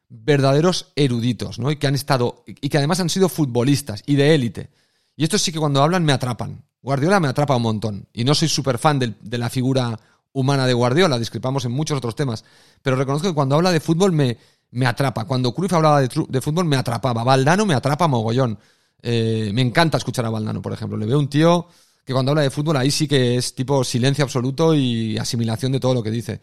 verdaderos 0.09 0.91
eruditos, 0.95 1.59
¿no? 1.59 1.71
Y 1.71 1.77
que 1.77 1.87
han 1.87 1.95
estado, 1.95 2.43
y 2.45 2.69
que 2.69 2.77
además 2.77 2.99
han 2.99 3.09
sido 3.09 3.29
futbolistas 3.29 4.03
y 4.05 4.15
de 4.15 4.35
élite. 4.35 4.69
Y 5.15 5.23
estos 5.23 5.41
sí 5.41 5.51
que 5.51 5.59
cuando 5.59 5.81
hablan 5.81 6.03
me 6.03 6.13
atrapan. 6.13 6.63
Guardiola 6.81 7.19
me 7.19 7.27
atrapa 7.27 7.55
un 7.55 7.61
montón. 7.61 8.07
Y 8.11 8.23
no 8.23 8.33
soy 8.33 8.47
súper 8.47 8.77
fan 8.77 8.99
de, 8.99 9.37
la 9.37 9.49
figura 9.49 9.99
humana 10.33 10.65
de 10.65 10.73
Guardiola, 10.73 11.19
discrepamos 11.19 11.63
en 11.65 11.71
muchos 11.71 11.97
otros 11.97 12.15
temas. 12.15 12.43
Pero 12.81 12.95
reconozco 12.95 13.27
que 13.27 13.35
cuando 13.35 13.55
habla 13.55 13.71
de 13.71 13.79
fútbol 13.79 14.11
me, 14.11 14.37
me 14.71 14.87
atrapa. 14.87 15.25
Cuando 15.25 15.53
Cruyff 15.53 15.73
hablaba 15.73 16.01
de, 16.01 16.09
de, 16.27 16.41
fútbol 16.41 16.65
me 16.65 16.75
atrapaba. 16.75 17.23
Valdano 17.23 17.65
me 17.65 17.75
atrapa 17.75 18.07
mogollón. 18.07 18.57
Eh, 19.01 19.51
me 19.53 19.61
encanta 19.61 19.97
escuchar 19.97 20.25
a 20.25 20.29
Valdano, 20.29 20.61
por 20.61 20.73
ejemplo. 20.73 20.97
Le 20.97 21.05
veo 21.05 21.19
un 21.19 21.29
tío 21.29 21.67
que 22.03 22.13
cuando 22.13 22.31
habla 22.31 22.41
de 22.41 22.49
fútbol 22.49 22.77
ahí 22.77 22.91
sí 22.91 23.07
que 23.07 23.35
es 23.35 23.53
tipo 23.53 23.83
silencio 23.83 24.23
absoluto 24.23 24.73
y 24.73 25.17
asimilación 25.17 25.71
de 25.71 25.79
todo 25.79 25.93
lo 25.93 26.03
que 26.03 26.11
dice. 26.11 26.41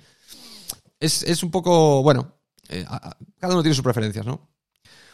Es, 1.01 1.43
un 1.43 1.51
poco, 1.51 2.03
bueno, 2.03 2.35
eh, 2.69 2.85
cada 3.39 3.55
uno 3.55 3.63
tiene 3.63 3.75
sus 3.75 3.85
preferencias, 3.85 4.27
¿no? 4.27 4.49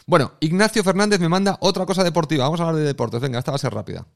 Bueno, 0.07 0.33
Ignacio 0.41 0.85
Fernández 0.85 1.21
me 1.21 1.29
manda 1.29 1.57
otra 1.61 1.87
cosa 1.87 2.05
deportiva. 2.05 2.45
Vamos 2.45 2.61
a 2.61 2.65
hablar 2.65 2.81
de 2.81 2.87
deportes. 2.87 3.21
Venga, 3.21 3.39
esta 3.39 3.53
va 3.53 3.57
a 3.57 3.59
ser 3.59 3.73
rápida. 3.73 4.07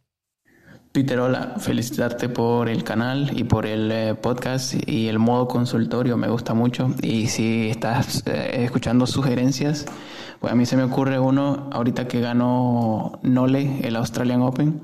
Peter, 0.92 1.18
hola, 1.20 1.54
felicitarte 1.58 2.28
por 2.28 2.68
el 2.68 2.82
canal 2.82 3.30
y 3.38 3.44
por 3.44 3.66
el 3.66 3.92
eh, 3.92 4.14
podcast 4.14 4.74
y 4.88 5.08
el 5.08 5.18
modo 5.18 5.46
consultorio, 5.46 6.16
me 6.16 6.28
gusta 6.28 6.54
mucho. 6.54 6.94
Y 7.02 7.26
si 7.28 7.68
estás 7.68 8.22
eh, 8.26 8.64
escuchando 8.64 9.06
sugerencias, 9.06 9.84
pues 10.40 10.52
a 10.52 10.56
mí 10.56 10.64
se 10.64 10.76
me 10.76 10.84
ocurre 10.84 11.18
uno, 11.18 11.68
ahorita 11.72 12.08
que 12.08 12.20
ganó 12.20 13.18
Nole, 13.22 13.80
el 13.82 13.96
Australian 13.96 14.40
Open, 14.40 14.80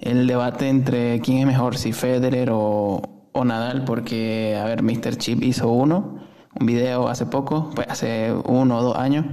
el 0.00 0.26
debate 0.26 0.68
entre 0.68 1.20
quién 1.20 1.38
es 1.38 1.46
mejor, 1.46 1.76
si 1.76 1.92
Federer 1.92 2.50
o, 2.52 3.02
Nadal, 3.44 3.84
porque, 3.84 4.58
a 4.58 4.64
ver, 4.64 4.82
Mr. 4.82 5.16
Chip 5.18 5.42
hizo 5.42 5.68
uno, 5.68 6.20
un 6.58 6.66
video 6.66 7.08
hace 7.08 7.26
poco, 7.26 7.70
pues 7.74 7.86
hace 7.88 8.32
uno 8.32 8.78
o 8.78 8.82
dos 8.82 8.96
años, 8.96 9.26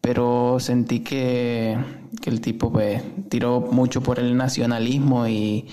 pero 0.00 0.58
sentí 0.58 1.00
que, 1.00 1.78
el 2.24 2.40
tipo 2.40 2.72
pues 2.72 3.02
tiró 3.28 3.60
mucho 3.60 4.02
por 4.02 4.18
el 4.18 4.36
nacionalismo 4.36 5.28
y, 5.28 5.66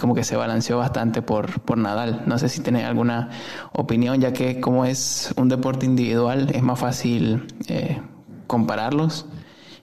como 0.00 0.14
que 0.14 0.24
se 0.24 0.36
balanceó 0.36 0.78
bastante 0.78 1.20
por, 1.20 1.60
por 1.60 1.78
Nadal. 1.78 2.22
No 2.26 2.38
sé 2.38 2.48
si 2.48 2.60
tenés 2.62 2.84
alguna 2.84 3.30
opinión, 3.72 4.20
ya 4.20 4.32
que 4.32 4.60
como 4.60 4.84
es 4.84 5.34
un 5.36 5.48
deporte 5.48 5.84
individual 5.84 6.48
es 6.54 6.62
más 6.62 6.78
fácil 6.78 7.46
eh, 7.68 8.00
compararlos. 8.46 9.26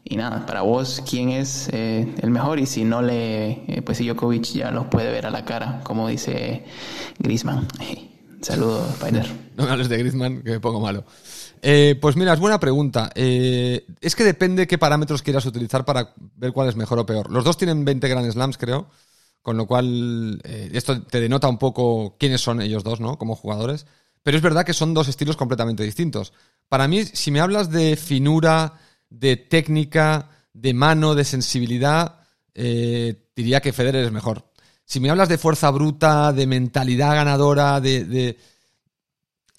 Y 0.05 0.17
nada, 0.17 0.45
para 0.45 0.61
vos, 0.61 1.01
¿quién 1.09 1.29
es 1.29 1.69
eh, 1.71 2.13
el 2.21 2.29
mejor? 2.29 2.59
Y 2.59 2.65
si 2.65 2.83
no 2.83 3.01
le, 3.01 3.51
eh, 3.67 3.81
pues 3.85 3.97
si 3.97 4.05
Djokovic 4.05 4.43
ya 4.43 4.69
los 4.69 4.87
puede 4.87 5.09
ver 5.11 5.25
a 5.25 5.31
la 5.31 5.45
cara, 5.45 5.79
como 5.83 6.09
dice 6.09 6.65
Grisman. 7.19 7.67
Saludos, 8.41 8.89
Spider. 8.93 9.25
No 9.55 9.65
me 9.65 9.71
hables 9.71 9.87
de 9.87 9.99
Griezmann, 9.99 10.41
que 10.41 10.49
me 10.49 10.59
pongo 10.59 10.79
malo. 10.79 11.03
Eh, 11.61 11.95
pues 12.01 12.15
mira, 12.15 12.33
es 12.33 12.39
buena 12.39 12.59
pregunta. 12.59 13.11
Es 13.13 14.15
que 14.15 14.23
depende 14.23 14.65
qué 14.65 14.79
parámetros 14.79 15.21
quieras 15.21 15.45
utilizar 15.45 15.85
para 15.85 16.11
ver 16.37 16.51
cuál 16.53 16.69
es 16.69 16.75
mejor 16.75 16.97
o 16.97 17.05
peor. 17.05 17.31
Los 17.31 17.43
dos 17.43 17.55
tienen 17.55 17.85
20 17.85 18.07
Grand 18.07 18.31
Slams, 18.31 18.57
creo. 18.57 18.87
Con 19.43 19.55
lo 19.55 19.67
cual, 19.67 20.41
esto 20.43 21.03
te 21.03 21.21
denota 21.21 21.47
un 21.47 21.59
poco 21.59 22.15
quiénes 22.17 22.41
son 22.41 22.61
ellos 22.61 22.83
dos, 22.83 22.99
¿no? 22.99 23.19
Como 23.19 23.35
jugadores. 23.35 23.85
Pero 24.23 24.37
es 24.37 24.41
verdad 24.41 24.65
que 24.65 24.73
son 24.73 24.95
dos 24.95 25.07
estilos 25.07 25.37
completamente 25.37 25.83
distintos. 25.83 26.33
Para 26.67 26.87
mí, 26.87 27.03
si 27.05 27.29
me 27.29 27.41
hablas 27.41 27.69
de 27.69 27.95
finura, 27.95 28.79
de 29.13 29.37
técnica, 29.37 30.29
de 30.53 30.73
mano, 30.73 31.15
de 31.15 31.23
sensibilidad, 31.23 32.19
diría 32.53 33.61
que 33.61 33.73
Federer 33.73 34.05
es 34.05 34.11
mejor. 34.11 34.51
Si 34.85 34.99
me 34.99 35.09
hablas 35.09 35.29
de 35.29 35.37
fuerza 35.37 35.71
bruta, 35.71 36.33
de 36.33 36.45
mentalidad 36.47 37.15
ganadora, 37.15 37.79
de 37.79 38.37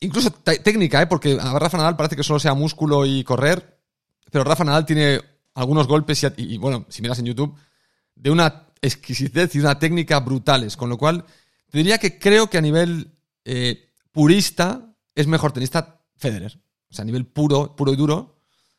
incluso 0.04 0.30
técnica, 0.30 1.02
¿eh? 1.02 1.06
porque 1.06 1.38
a 1.40 1.58
Rafa 1.58 1.78
Nadal 1.78 1.96
parece 1.96 2.16
que 2.16 2.22
solo 2.22 2.38
sea 2.38 2.54
músculo 2.54 3.06
y 3.06 3.24
correr, 3.24 3.78
pero 4.30 4.44
Rafa 4.44 4.64
Nadal 4.64 4.86
tiene 4.86 5.20
algunos 5.54 5.86
golpes 5.86 6.24
y, 6.36 6.58
bueno, 6.58 6.86
si 6.88 7.02
miras 7.02 7.18
en 7.18 7.26
YouTube, 7.26 7.54
de 8.14 8.30
una 8.30 8.66
exquisitez 8.80 9.54
y 9.54 9.60
una 9.60 9.78
técnica 9.78 10.20
brutales, 10.20 10.76
con 10.76 10.90
lo 10.90 10.98
cual 10.98 11.24
te 11.70 11.78
diría 11.78 11.98
que 11.98 12.18
creo 12.18 12.50
que 12.50 12.58
a 12.58 12.60
nivel 12.60 13.12
eh, 13.44 13.90
purista 14.12 14.94
es 15.14 15.26
mejor 15.26 15.52
tenista 15.52 16.00
Federer. 16.16 16.60
O 16.90 16.94
sea, 16.94 17.02
a 17.02 17.06
nivel 17.06 17.26
puro, 17.26 17.74
puro 17.74 17.92
y 17.92 17.96
duro, 17.96 18.33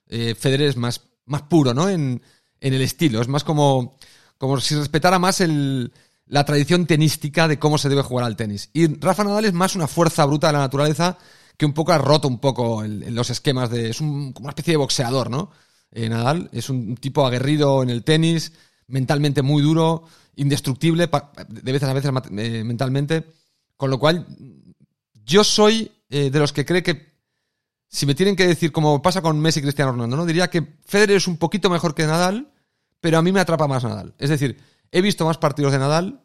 eh, 0.07 0.35
Federer 0.35 0.69
es 0.69 0.77
más, 0.77 1.01
más 1.25 1.43
puro, 1.43 1.73
¿no? 1.73 1.89
En, 1.89 2.21
en 2.59 2.73
el 2.73 2.81
estilo. 2.81 3.21
Es 3.21 3.27
más 3.27 3.43
como, 3.43 3.97
como 4.37 4.59
si 4.59 4.75
respetara 4.75 5.19
más 5.19 5.41
el, 5.41 5.91
la 6.25 6.45
tradición 6.45 6.85
tenística 6.85 7.47
de 7.47 7.59
cómo 7.59 7.77
se 7.77 7.89
debe 7.89 8.01
jugar 8.01 8.25
al 8.25 8.35
tenis. 8.35 8.69
Y 8.73 8.87
Rafa 8.99 9.23
Nadal 9.23 9.45
es 9.45 9.53
más 9.53 9.75
una 9.75 9.87
fuerza 9.87 10.25
bruta 10.25 10.47
de 10.47 10.53
la 10.53 10.59
naturaleza 10.59 11.17
que 11.57 11.65
un 11.65 11.73
poco 11.73 11.93
ha 11.93 11.97
roto 11.97 12.27
un 12.27 12.39
poco 12.39 12.83
los 12.85 13.29
esquemas 13.29 13.69
de... 13.69 13.89
Es 13.89 13.97
como 13.97 14.33
una 14.39 14.49
especie 14.49 14.73
de 14.73 14.77
boxeador, 14.77 15.29
¿no? 15.29 15.51
Eh, 15.91 16.09
Nadal 16.09 16.49
es 16.51 16.69
un 16.69 16.97
tipo 16.97 17.25
aguerrido 17.25 17.81
en 17.81 17.89
el 17.89 18.03
tenis, 18.03 18.51
mentalmente 18.87 19.41
muy 19.41 19.61
duro, 19.61 20.03
indestructible, 20.35 21.07
de 21.07 21.71
veces 21.71 21.87
a 21.87 21.93
veces 21.93 22.11
eh, 22.37 22.63
mentalmente. 22.65 23.25
Con 23.77 23.89
lo 23.89 23.99
cual, 23.99 24.25
yo 25.25 25.43
soy 25.43 25.91
de 26.09 26.29
los 26.39 26.53
que 26.53 26.65
cree 26.65 26.81
que 26.81 27.14
si 27.95 28.05
me 28.05 28.15
tienen 28.15 28.35
que 28.35 28.47
decir, 28.47 28.71
como 28.71 29.01
pasa 29.01 29.21
con 29.21 29.39
Messi 29.39 29.59
y 29.59 29.63
Cristiano 29.63 29.91
Ronaldo, 29.91 30.17
¿no? 30.17 30.25
Diría 30.25 30.49
que 30.49 30.77
Federer 30.85 31.17
es 31.17 31.27
un 31.27 31.37
poquito 31.37 31.69
mejor 31.69 31.95
que 31.95 32.05
Nadal, 32.05 32.51
pero 32.99 33.17
a 33.17 33.21
mí 33.21 33.31
me 33.31 33.39
atrapa 33.39 33.67
más 33.67 33.83
Nadal. 33.83 34.13
Es 34.17 34.29
decir, 34.29 34.57
He 34.95 35.01
visto 35.01 35.25
más 35.25 35.37
partidos 35.37 35.73
de 35.73 35.79
Nadal 35.79 36.21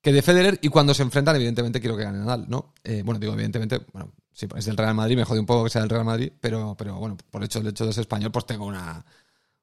que 0.00 0.12
de 0.12 0.22
Federer 0.22 0.58
y 0.62 0.68
cuando 0.68 0.94
se 0.94 1.02
enfrentan, 1.02 1.34
evidentemente 1.34 1.80
quiero 1.80 1.96
que 1.96 2.04
gane 2.04 2.18
Nadal, 2.18 2.46
¿no? 2.48 2.72
Eh, 2.84 3.02
bueno, 3.04 3.18
digo, 3.18 3.32
evidentemente, 3.32 3.80
bueno, 3.92 4.12
sí, 4.32 4.46
es 4.56 4.64
del 4.64 4.76
Real 4.76 4.94
Madrid, 4.94 5.16
me 5.16 5.24
jode 5.24 5.40
un 5.40 5.46
poco 5.46 5.64
que 5.64 5.70
sea 5.70 5.80
del 5.80 5.90
Real 5.90 6.04
Madrid, 6.04 6.32
pero, 6.40 6.76
pero 6.76 6.96
bueno, 6.96 7.16
por 7.30 7.42
hecho, 7.42 7.58
el 7.58 7.66
hecho 7.66 7.84
de 7.84 7.92
ser 7.92 8.02
español, 8.02 8.30
pues 8.30 8.46
tengo 8.46 8.66
una. 8.66 9.04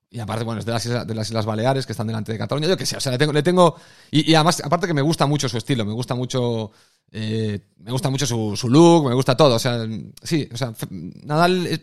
Y 0.10 0.19
aparte, 0.19 0.43
bueno, 0.43 0.60
es 0.60 0.65
de 0.65 0.74
las, 0.74 0.86
Islas, 0.86 1.08
de 1.08 1.15
las 1.15 1.28
Islas 1.28 1.45
Baleares 1.45 1.86
que 1.86 1.93
están 1.93 2.08
delante 2.08 2.34
de 2.34 2.38
Cataluña, 2.38 2.67
yo 2.67 2.76
qué 2.76 2.86
sé, 2.86 2.98
o 2.98 3.00
sea, 3.00 3.13
le 3.13 3.17
tengo. 3.17 3.32
Le 3.32 3.43
tengo 3.43 3.76
y, 4.12 4.34
además, 4.34 4.62
aparte 4.62 4.88
que 4.88 4.93
me 4.93 5.02
gusta 5.02 5.26
mucho 5.26 5.48
su 5.48 5.58
estilo, 5.58 5.86
me 5.86 5.93
gusta 5.93 6.15
mucho. 6.15 6.72
Eh, 7.12 7.60
me 7.78 7.91
gusta 7.91 8.10
mucho 8.10 8.26
su, 8.26 8.69
look, 8.69 9.08
me 9.08 9.15
gusta 9.15 9.36
todo, 9.36 9.56
o 9.56 9.60
sea, 9.60 9.88
sí, 10.22 10.48
o 10.52 10.58
sea, 10.58 10.74
Nadal. 10.89 11.82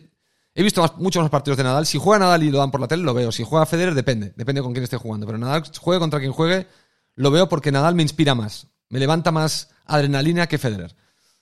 He 0.53 0.63
visto 0.63 0.83
muchos 0.97 1.21
más 1.21 1.29
partidos 1.29 1.57
de 1.57 1.63
Nadal. 1.63 1.85
Si 1.85 1.99
juega 1.99 2.25
Nadal 2.25 2.41
y 2.43 2.49
lo 2.49 2.57
dan 2.57 2.71
por 2.71 2.81
la 2.81 2.87
tele, 2.87 3.03
lo 3.03 3.13
veo. 3.13 3.31
Si 3.31 3.43
juega 3.43 3.67
Federer, 3.67 3.93
depende. 3.93 4.33
Depende 4.35 4.63
con 4.63 4.73
quién 4.73 4.83
esté 4.83 4.97
jugando. 4.97 5.27
Pero 5.27 5.37
Nadal, 5.37 5.63
juegue 5.79 5.99
contra 5.99 6.19
quien 6.19 6.31
juegue, 6.31 6.65
lo 7.13 7.29
veo 7.29 7.47
porque 7.47 7.71
Nadal 7.71 7.93
me 7.93 8.01
inspira 8.01 8.33
más. 8.33 8.65
Me 8.89 8.97
levanta 8.97 9.31
más 9.31 9.69
adrenalina 9.85 10.47
que 10.47 10.57
Federer, 10.57 10.95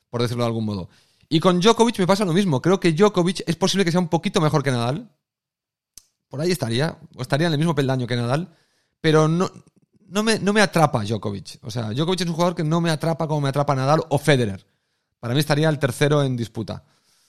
por 0.10 0.22
decirlo 0.22 0.44
de 0.44 0.48
algún 0.48 0.66
modo. 0.66 0.90
Y 1.30 1.40
con 1.40 1.62
Djokovic 1.62 1.98
me 2.00 2.08
pasa 2.08 2.26
lo 2.26 2.34
mismo. 2.34 2.62
Creo 2.62 2.80
que 2.80 2.92
Djokovic 2.92 3.44
es 3.48 3.56
posible 3.56 3.86
que 3.86 3.92
sea 3.92 4.02
un 4.02 4.10
poquito 4.10 4.42
mejor 4.42 4.64
que 4.64 4.72
Nadal. 4.72 5.10
Por 6.28 6.42
ahí 6.42 6.52
estaría. 6.52 6.98
O 7.16 7.22
estaría 7.22 7.48
en 7.48 7.54
el 7.54 7.60
mismo 7.60 7.74
peldaño 7.74 8.08
que 8.08 8.18
Nadal. 8.18 8.54
Pero 9.00 9.30
no, 9.30 9.50
no, 10.08 10.24
me, 10.24 10.40
no 10.40 10.54
me 10.54 10.62
atrapa 10.62 11.04
Djokovic. 11.04 11.60
O 11.64 11.72
sea, 11.72 11.92
Djokovic 11.92 12.22
es 12.22 12.28
un 12.28 12.34
jugador 12.34 12.56
que 12.56 12.64
no 12.64 12.82
me 12.82 12.90
atrapa 12.90 13.28
como 13.28 13.42
me 13.42 13.50
atrapa 13.50 13.76
Nadal 13.76 14.02
o 14.10 14.18
Federer. 14.18 14.66
Para 15.20 15.34
mí 15.34 15.40
estaría 15.40 15.70
el 15.70 15.80
tercero 15.80 16.24
en 16.24 16.36
disputa. 16.36 16.84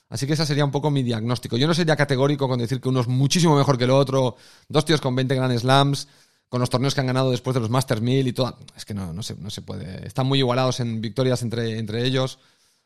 Así 0.09 0.25
que 0.25 0.33
ese 0.33 0.45
sería 0.45 0.63
un 0.63 0.71
poco 0.71 0.89
mi 0.89 1.03
diagnóstico. 1.03 1.57
Yo 1.57 1.67
no 1.67 1.73
sería 1.73 1.95
categórico 1.95 2.47
con 2.47 2.59
decir 2.59 2.79
que 2.79 2.89
uno 2.89 3.01
es 3.01 3.07
muchísimo 3.07 3.57
mejor 3.57 3.77
que 3.77 3.83
el 3.83 3.91
otro, 3.91 4.37
dos 4.69 4.85
tíos 4.85 5.01
con 5.01 5.15
20 5.15 5.35
Grand 5.35 5.57
Slams, 5.57 6.07
con 6.47 6.61
los 6.61 6.69
torneos 6.69 6.95
que 6.95 7.01
han 7.01 7.07
ganado 7.07 7.31
después 7.31 7.53
de 7.53 7.59
los 7.59 7.69
Masters 7.69 8.01
1000 8.01 8.27
y 8.27 8.33
todo. 8.33 8.57
Es 8.75 8.85
que 8.85 8.93
no, 8.93 9.11
no, 9.13 9.21
se, 9.21 9.35
no 9.35 9.49
se 9.49 9.61
puede. 9.61 10.07
Están 10.07 10.27
muy 10.27 10.39
igualados 10.39 10.79
en 10.79 11.01
victorias 11.01 11.41
entre, 11.41 11.77
entre 11.77 12.05
ellos. 12.05 12.39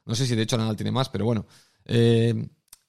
No 0.06 0.16
sé 0.16 0.26
si 0.26 0.36
de 0.36 0.42
hecho 0.42 0.58
Nadal 0.58 0.76
tiene 0.76 0.92
más, 0.92 1.10
pero 1.10 1.26
bueno. 1.26 1.46
Eh, 1.86 2.48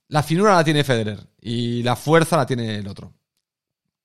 la 0.08 0.22
finura 0.22 0.54
la 0.54 0.64
tiene 0.64 0.84
Federer 0.84 1.26
y 1.40 1.82
la 1.82 1.96
fuerza 1.96 2.36
la 2.36 2.46
tiene 2.46 2.76
el 2.76 2.88
otro. 2.88 3.12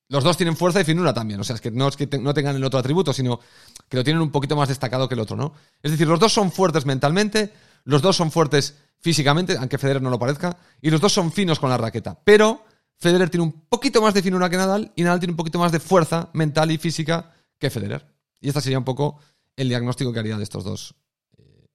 Los 0.08 0.24
dos 0.24 0.36
tienen 0.36 0.56
fuerza 0.56 0.80
y 0.80 0.84
finura 0.84 1.12
también. 1.12 1.38
O 1.40 1.44
sea, 1.44 1.56
es 1.56 1.60
que 1.60 1.70
no 1.70 1.88
es 1.88 1.96
que 1.96 2.06
no 2.18 2.32
tengan 2.32 2.56
el 2.56 2.64
otro 2.64 2.78
atributo, 2.78 3.12
sino 3.12 3.40
que 3.88 3.96
lo 3.96 4.04
tienen 4.04 4.22
un 4.22 4.30
poquito 4.30 4.56
más 4.56 4.68
destacado 4.68 5.08
que 5.08 5.14
el 5.14 5.20
otro, 5.20 5.36
¿no? 5.36 5.52
Es 5.82 5.90
decir, 5.90 6.08
los 6.08 6.18
dos 6.18 6.32
son 6.32 6.50
fuertes 6.50 6.86
mentalmente, 6.86 7.52
los 7.84 8.00
dos 8.00 8.16
son 8.16 8.30
fuertes 8.30 8.76
físicamente, 9.00 9.56
aunque 9.58 9.78
Federer 9.78 10.02
no 10.02 10.10
lo 10.10 10.18
parezca, 10.18 10.56
y 10.80 10.90
los 10.90 11.00
dos 11.00 11.12
son 11.12 11.30
finos 11.30 11.58
con 11.58 11.70
la 11.70 11.76
raqueta. 11.76 12.18
Pero 12.24 12.64
Federer 12.96 13.30
tiene 13.30 13.44
un 13.44 13.52
poquito 13.68 14.00
más 14.00 14.14
de 14.14 14.22
finura 14.22 14.48
que 14.48 14.56
Nadal 14.56 14.92
y 14.96 15.02
Nadal 15.02 15.20
tiene 15.20 15.32
un 15.32 15.36
poquito 15.36 15.58
más 15.58 15.72
de 15.72 15.80
fuerza 15.80 16.30
mental 16.32 16.70
y 16.70 16.78
física 16.78 17.34
que 17.58 17.70
Federer. 17.70 18.06
Y 18.40 18.48
este 18.48 18.60
sería 18.60 18.78
un 18.78 18.84
poco 18.84 19.20
el 19.56 19.68
diagnóstico 19.68 20.12
que 20.12 20.20
haría 20.20 20.36
de 20.36 20.44
estos 20.44 20.64
dos, 20.64 20.94
eh, 21.36 21.68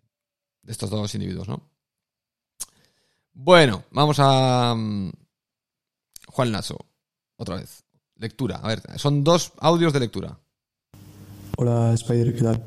de 0.64 0.72
estos 0.72 0.90
dos 0.90 1.14
individuos, 1.14 1.48
¿no? 1.48 1.70
Bueno, 3.34 3.84
vamos 3.92 4.18
a 4.20 4.74
mm, 4.76 5.12
Juan 6.28 6.52
Lasso, 6.52 6.78
otra 7.38 7.56
vez. 7.56 7.83
Lectura, 8.20 8.58
a 8.58 8.68
ver, 8.68 8.82
son 8.98 9.24
dos 9.24 9.54
audios 9.60 9.92
de 9.92 10.00
lectura. 10.00 10.40
Hola 11.58 11.94
Spider, 11.94 12.34
¿qué 12.34 12.42
tal? 12.42 12.64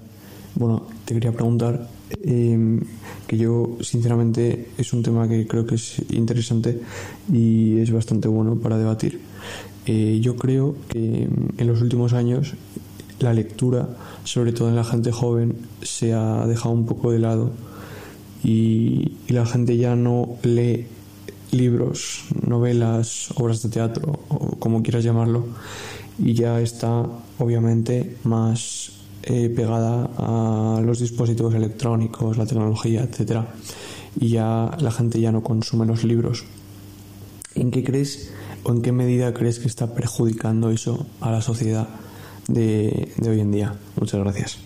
Bueno, 0.57 0.87
te 1.05 1.15
quería 1.15 1.33
preguntar 1.33 1.89
eh, 2.23 2.81
que 3.27 3.39
yo 3.39 3.79
sinceramente 3.81 4.71
es 4.77 4.93
un 4.93 5.03
tema 5.03 5.29
que 5.29 5.47
creo 5.47 5.67
que 5.67 5.77
es 5.77 6.03
interesante 6.11 6.81
y 7.33 7.79
es 7.79 7.93
bastante 7.93 8.29
bueno 8.29 8.57
para 8.57 8.77
debatir. 8.77 9.21
Eh, 9.87 10.19
yo 10.21 10.37
creo 10.37 10.77
que 10.89 11.29
en 11.57 11.67
los 11.67 11.81
últimos 11.81 12.13
años 12.13 12.55
la 13.21 13.33
lectura, 13.33 13.89
sobre 14.25 14.53
todo 14.53 14.69
en 14.69 14.77
la 14.77 14.85
gente 14.85 15.13
joven, 15.13 15.57
se 15.83 16.13
ha 16.13 16.47
dejado 16.47 16.75
un 16.75 16.87
poco 16.87 17.13
de 17.13 17.21
lado 17.21 17.53
y 18.43 19.17
la 19.29 19.47
gente 19.47 19.77
ya 19.77 19.95
no 19.95 20.37
lee 20.43 20.87
libros, 21.57 22.25
novelas, 22.47 23.31
obras 23.37 23.63
de 23.63 23.69
teatro 23.69 24.21
o 24.29 24.57
como 24.59 24.83
quieras 24.83 25.05
llamarlo 25.05 25.47
y 26.19 26.35
ya 26.35 26.61
está 26.61 27.07
obviamente 27.39 28.17
más 28.25 28.93
eh, 29.23 29.49
pegada 29.49 30.09
a 30.19 30.81
los 30.81 31.01
dispositivos 31.01 31.55
electrónicos, 31.55 32.37
la 32.37 32.47
tecnología, 32.47 33.03
etcétera, 33.03 33.55
y 34.19 34.29
ya 34.29 34.71
la 34.79 34.91
gente 34.93 35.21
ya 35.21 35.33
no 35.33 35.43
consume 35.43 35.85
los 35.85 36.05
libros. 36.05 36.45
¿En 37.55 37.71
qué 37.71 37.83
crees 37.83 38.33
o 38.63 38.73
en 38.73 38.83
qué 38.83 38.93
medida 38.93 39.35
crees 39.35 39.59
que 39.59 39.67
está 39.67 39.95
perjudicando 39.95 40.71
eso 40.71 41.07
a 41.21 41.31
la 41.31 41.43
sociedad 41.43 41.89
de, 42.47 43.13
hoy 43.29 43.41
en 43.41 43.51
día? 43.51 43.75
Muchas 43.99 44.21
gracias. 44.21 44.59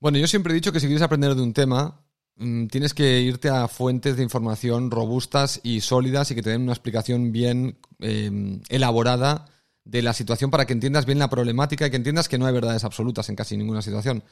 Bueno, 0.00 0.18
yo 0.18 0.26
siempre 0.26 0.52
he 0.52 0.54
dicho 0.54 0.72
que 0.72 0.80
si 0.80 0.86
quieres 0.86 1.02
aprender 1.02 1.34
de 1.34 1.42
un 1.42 1.52
tema, 1.52 2.03
tienes 2.36 2.94
que 2.94 3.20
irte 3.20 3.48
a 3.48 3.68
fuentes 3.68 4.16
de 4.16 4.22
información 4.22 4.90
robustas 4.90 5.60
y 5.62 5.80
sólidas 5.80 6.30
y 6.30 6.34
que 6.34 6.42
te 6.42 6.50
den 6.50 6.62
una 6.62 6.72
explicación 6.72 7.32
bien 7.32 7.78
eh, 8.00 8.60
elaborada 8.68 9.46
de 9.84 10.02
la 10.02 10.12
situación 10.12 10.50
para 10.50 10.66
que 10.66 10.72
entiendas 10.72 11.06
bien 11.06 11.18
la 11.18 11.30
problemática 11.30 11.86
y 11.86 11.90
que 11.90 11.96
entiendas 11.96 12.28
que 12.28 12.38
no 12.38 12.46
hay 12.46 12.52
verdades 12.52 12.84
absolutas 12.84 13.28
en 13.28 13.36
casi 13.36 13.56
ninguna 13.56 13.82
situación. 13.82 14.24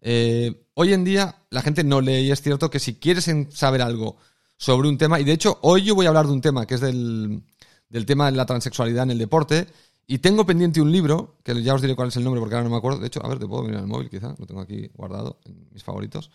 Eh, 0.00 0.64
hoy 0.74 0.94
en 0.94 1.04
día 1.04 1.42
la 1.50 1.62
gente 1.62 1.84
no 1.84 2.00
lee 2.00 2.20
y 2.20 2.30
es 2.30 2.40
cierto 2.40 2.70
que 2.70 2.78
si 2.78 2.94
quieres 2.94 3.30
saber 3.50 3.82
algo 3.82 4.16
sobre 4.56 4.88
un 4.88 4.96
tema, 4.96 5.20
y 5.20 5.24
de 5.24 5.32
hecho 5.32 5.58
hoy 5.62 5.82
yo 5.82 5.94
voy 5.94 6.06
a 6.06 6.10
hablar 6.10 6.26
de 6.26 6.32
un 6.32 6.40
tema 6.40 6.66
que 6.66 6.74
es 6.74 6.80
del, 6.80 7.42
del 7.88 8.06
tema 8.06 8.30
de 8.30 8.36
la 8.36 8.46
transexualidad 8.46 9.04
en 9.04 9.10
el 9.10 9.18
deporte, 9.18 9.66
y 10.06 10.18
tengo 10.18 10.44
pendiente 10.44 10.80
un 10.80 10.90
libro, 10.90 11.36
que 11.44 11.62
ya 11.62 11.72
os 11.72 11.80
diré 11.80 11.94
cuál 11.94 12.08
es 12.08 12.16
el 12.16 12.24
nombre 12.24 12.40
porque 12.40 12.56
ahora 12.56 12.64
no 12.64 12.70
me 12.70 12.76
acuerdo, 12.76 12.98
de 12.98 13.06
hecho, 13.06 13.24
a 13.24 13.28
ver, 13.28 13.38
te 13.38 13.46
puedo 13.46 13.62
mirar 13.62 13.82
el 13.82 13.86
móvil 13.86 14.10
quizá, 14.10 14.34
lo 14.38 14.44
tengo 14.44 14.60
aquí 14.60 14.90
guardado 14.94 15.38
en 15.44 15.68
mis 15.70 15.84
favoritos. 15.84 16.32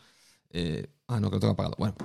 Eh, 0.57 0.87
ah, 1.07 1.19
no, 1.19 1.29
que 1.29 1.35
lo 1.35 1.39
tengo 1.41 1.53
apagado. 1.53 1.75
Bueno, 1.77 1.95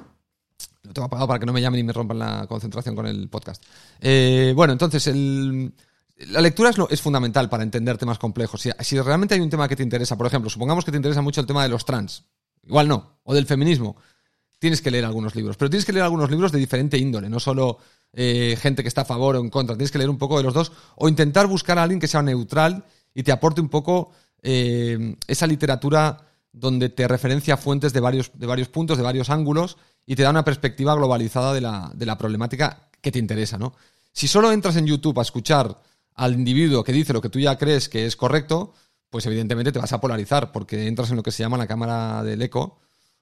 lo 0.82 0.92
tengo 0.92 1.06
apagado 1.06 1.28
para 1.28 1.38
que 1.38 1.46
no 1.46 1.52
me 1.52 1.60
llamen 1.60 1.78
y 1.78 1.84
me 1.84 1.92
rompan 1.92 2.18
la 2.18 2.46
concentración 2.48 2.96
con 2.96 3.06
el 3.06 3.28
podcast. 3.28 3.62
Eh, 4.00 4.52
bueno, 4.56 4.72
entonces 4.72 5.06
la 5.06 6.40
lectura 6.40 6.72
es, 6.90 7.00
fundamental 7.00 7.48
para 7.48 7.62
entender 7.62 7.96
temas 7.96 8.18
complejos. 8.18 8.60
Si, 8.80 9.00
realmente 9.00 9.34
hay 9.34 9.40
un 9.40 9.50
tema 9.50 9.68
que 9.68 9.76
te 9.76 9.84
interesa, 9.84 10.18
por 10.18 10.26
ejemplo, 10.26 10.50
supongamos 10.50 10.84
que 10.84 10.90
te 10.90 10.96
interesa 10.96 11.22
mucho 11.22 11.40
el 11.40 11.46
tema 11.46 11.62
de 11.62 11.68
los 11.68 11.84
trans, 11.84 12.24
igual 12.66 12.88
no, 12.88 13.20
o 13.22 13.34
del 13.34 13.46
feminismo, 13.46 13.96
tienes 14.58 14.82
que 14.82 14.90
leer 14.90 15.04
algunos 15.04 15.36
libros, 15.36 15.56
pero 15.56 15.70
tienes 15.70 15.86
que 15.86 15.92
leer 15.92 16.04
algunos 16.04 16.28
libros 16.28 16.50
de 16.50 16.58
diferente 16.58 16.98
índole, 16.98 17.28
no 17.28 17.38
solo 17.38 17.78
eh, 18.12 18.58
gente 18.60 18.82
que 18.82 18.88
está 18.88 19.02
a 19.02 19.06
favor 19.06 19.36
o 19.36 19.40
en 19.40 19.48
contra, 19.48 19.76
tienes 19.76 19.92
que 19.92 19.98
leer 19.98 20.10
un 20.10 20.18
poco 20.18 20.36
de 20.36 20.42
los 20.42 20.54
dos, 20.54 20.72
o 20.96 21.08
intentar 21.08 21.46
buscar 21.46 21.78
a 21.78 21.84
alguien 21.84 22.00
que 22.00 22.08
sea 22.08 22.20
neutral 22.20 22.84
y 23.14 23.22
te 23.22 23.30
aporte 23.30 23.60
un 23.60 23.68
poco 23.68 24.10
esa 24.42 25.46
literatura 25.46 26.29
donde 26.52 26.88
te 26.88 27.06
referencia 27.06 27.56
fuentes 27.56 27.92
de 27.92 28.00
varios, 28.00 28.32
de 28.34 28.46
varios 28.46 28.68
puntos, 28.68 28.96
de 28.96 29.04
varios 29.04 29.30
ángulos, 29.30 29.76
y 30.06 30.16
te 30.16 30.22
da 30.22 30.30
una 30.30 30.44
perspectiva 30.44 30.94
globalizada 30.94 31.52
de 31.52 31.60
la, 31.60 31.90
de 31.94 32.06
la 32.06 32.18
problemática 32.18 32.88
que 33.00 33.12
te 33.12 33.18
interesa, 33.18 33.58
¿no? 33.58 33.74
Si 34.12 34.26
solo 34.26 34.50
entras 34.50 34.76
en 34.76 34.86
YouTube 34.86 35.18
a 35.18 35.22
escuchar 35.22 35.80
al 36.14 36.34
individuo 36.34 36.82
que 36.82 36.92
dice 36.92 37.12
lo 37.12 37.20
que 37.20 37.28
tú 37.28 37.38
ya 37.38 37.56
crees 37.56 37.88
que 37.88 38.06
es 38.06 38.16
correcto, 38.16 38.74
pues 39.08 39.26
evidentemente 39.26 39.72
te 39.72 39.78
vas 39.78 39.92
a 39.92 40.00
polarizar, 40.00 40.52
porque 40.52 40.86
entras 40.86 41.10
en 41.10 41.16
lo 41.16 41.22
que 41.22 41.30
se 41.30 41.42
llama 41.42 41.56
la 41.56 41.66
cámara 41.66 42.22
del 42.22 42.42
eco, 42.42 42.78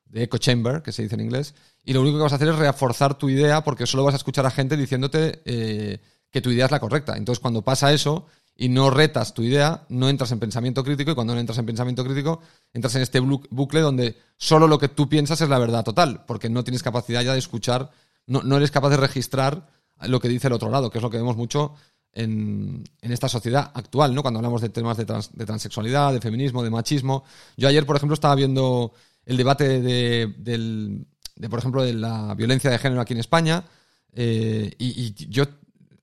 de 0.06 0.22
echo 0.24 0.38
chamber, 0.38 0.82
que 0.82 0.92
se 0.92 1.02
dice 1.02 1.14
en 1.14 1.22
inglés, 1.22 1.54
y 1.84 1.92
lo 1.92 2.00
único 2.00 2.16
que 2.16 2.22
vas 2.22 2.32
a 2.32 2.36
hacer 2.36 2.48
es 2.48 2.56
reforzar 2.56 3.16
tu 3.16 3.28
idea, 3.28 3.62
porque 3.62 3.86
solo 3.86 4.04
vas 4.04 4.14
a 4.14 4.18
escuchar 4.18 4.46
a 4.46 4.50
gente 4.50 4.76
diciéndote 4.76 5.42
eh, 5.44 6.00
que 6.30 6.40
tu 6.40 6.50
idea 6.50 6.66
es 6.66 6.70
la 6.70 6.80
correcta. 6.80 7.16
Entonces, 7.16 7.40
cuando 7.40 7.62
pasa 7.62 7.92
eso 7.92 8.26
y 8.61 8.68
no 8.68 8.90
retas 8.90 9.35
tu 9.35 9.42
idea, 9.42 9.87
no 9.88 10.09
entras 10.09 10.33
en 10.33 10.40
pensamiento 10.40 10.83
crítico, 10.83 11.12
y 11.12 11.14
cuando 11.14 11.33
no 11.33 11.40
entras 11.40 11.59
en 11.59 11.64
pensamiento 11.64 12.05
crítico, 12.05 12.40
entras 12.75 12.94
en 12.97 13.03
este 13.03 13.21
bucle 13.21 13.81
donde 13.81 14.18
solo 14.37 14.66
lo 14.66 14.81
que 14.81 14.88
tú 14.88 15.09
piensas 15.09 15.40
es 15.40 15.49
la 15.49 15.61
verdad 15.61 15.85
total, 15.85 16.25
porque 16.27 16.51
no 16.51 16.64
tienes 16.64 16.83
capacidad 16.83 17.23
ya 17.23 17.33
de 17.33 17.38
escuchar, 17.38 17.92
no, 18.27 18.42
no 18.42 18.57
eres 18.57 18.73
capaz 18.73 18.90
de 18.90 18.97
registrar 18.97 19.68
lo 20.03 20.18
que 20.18 20.29
dice 20.29 20.49
el 20.49 20.55
otro 20.55 20.71
lado, 20.71 20.90
que 20.90 20.99
es 20.99 21.03
lo 21.03 21.09
que 21.09 21.18
vemos 21.18 21.37
mucho 21.37 21.75
en, 22.12 22.83
esta 23.01 23.29
sociedad 23.29 23.71
actual, 23.75 24.12
¿no? 24.12 24.23
Cuando 24.23 24.38
hablamos 24.38 24.61
de 24.61 24.71
temas 24.71 24.97
de, 24.97 25.05
de, 25.05 25.47
transexualidad, 25.47 26.12
de 26.12 26.21
feminismo, 26.21 26.64
de 26.64 26.71
machismo. 26.71 27.23
Yo 27.57 27.68
ayer, 27.68 27.87
por 27.87 27.94
ejemplo, 27.94 28.14
estaba 28.14 28.35
viendo 28.35 28.92
el 29.25 29.37
debate 29.37 29.81
de, 29.81 30.35
del, 30.37 31.07
de 31.37 31.49
por 31.49 31.61
ejemplo, 31.61 31.85
de 31.85 31.94
la 31.94 32.35
violencia 32.35 32.71
de 32.71 32.79
género 32.79 33.01
aquí 33.01 33.12
en 33.12 33.21
España, 33.21 33.64
eh, 34.12 34.75
y, 34.79 35.14
yo, 35.29 35.44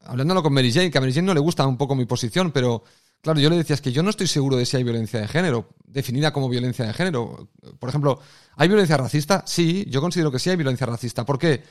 hablándolo 0.05 0.43
con 0.43 0.53
Mary 0.53 0.71
Jane, 0.71 0.91
que 0.91 0.97
a 0.97 1.01
Mary 1.01 1.13
Jane 1.13 1.27
no 1.27 1.33
le 1.33 1.39
gusta 1.39 1.65
un 1.65 1.77
poco 1.77 1.95
mi 1.95 2.05
posición, 2.05 2.51
pero 2.51 2.83
claro, 3.21 3.39
yo 3.39 3.49
le 3.49 3.57
decía, 3.57 3.73
es 3.73 3.81
que 3.81 3.91
yo 3.91 4.03
no 4.03 4.09
estoy 4.09 4.27
seguro 4.27 4.57
de 4.57 4.65
si 4.65 4.77
hay 4.77 4.83
violencia 4.83 5.19
de 5.19 5.27
género, 5.27 5.69
definida 5.85 6.31
como 6.31 6.49
violencia 6.49 6.85
de 6.85 6.93
género. 6.93 7.49
Por 7.79 7.89
ejemplo, 7.89 8.19
¿hay 8.55 8.67
violencia 8.67 8.97
racista? 8.97 9.43
Sí, 9.47 9.85
yo 9.89 10.01
considero 10.01 10.31
que 10.31 10.39
sí 10.39 10.49
hay 10.49 10.55
violencia 10.55 10.85
racista. 10.85 11.25
¿Por 11.25 11.39
qué? 11.39 11.63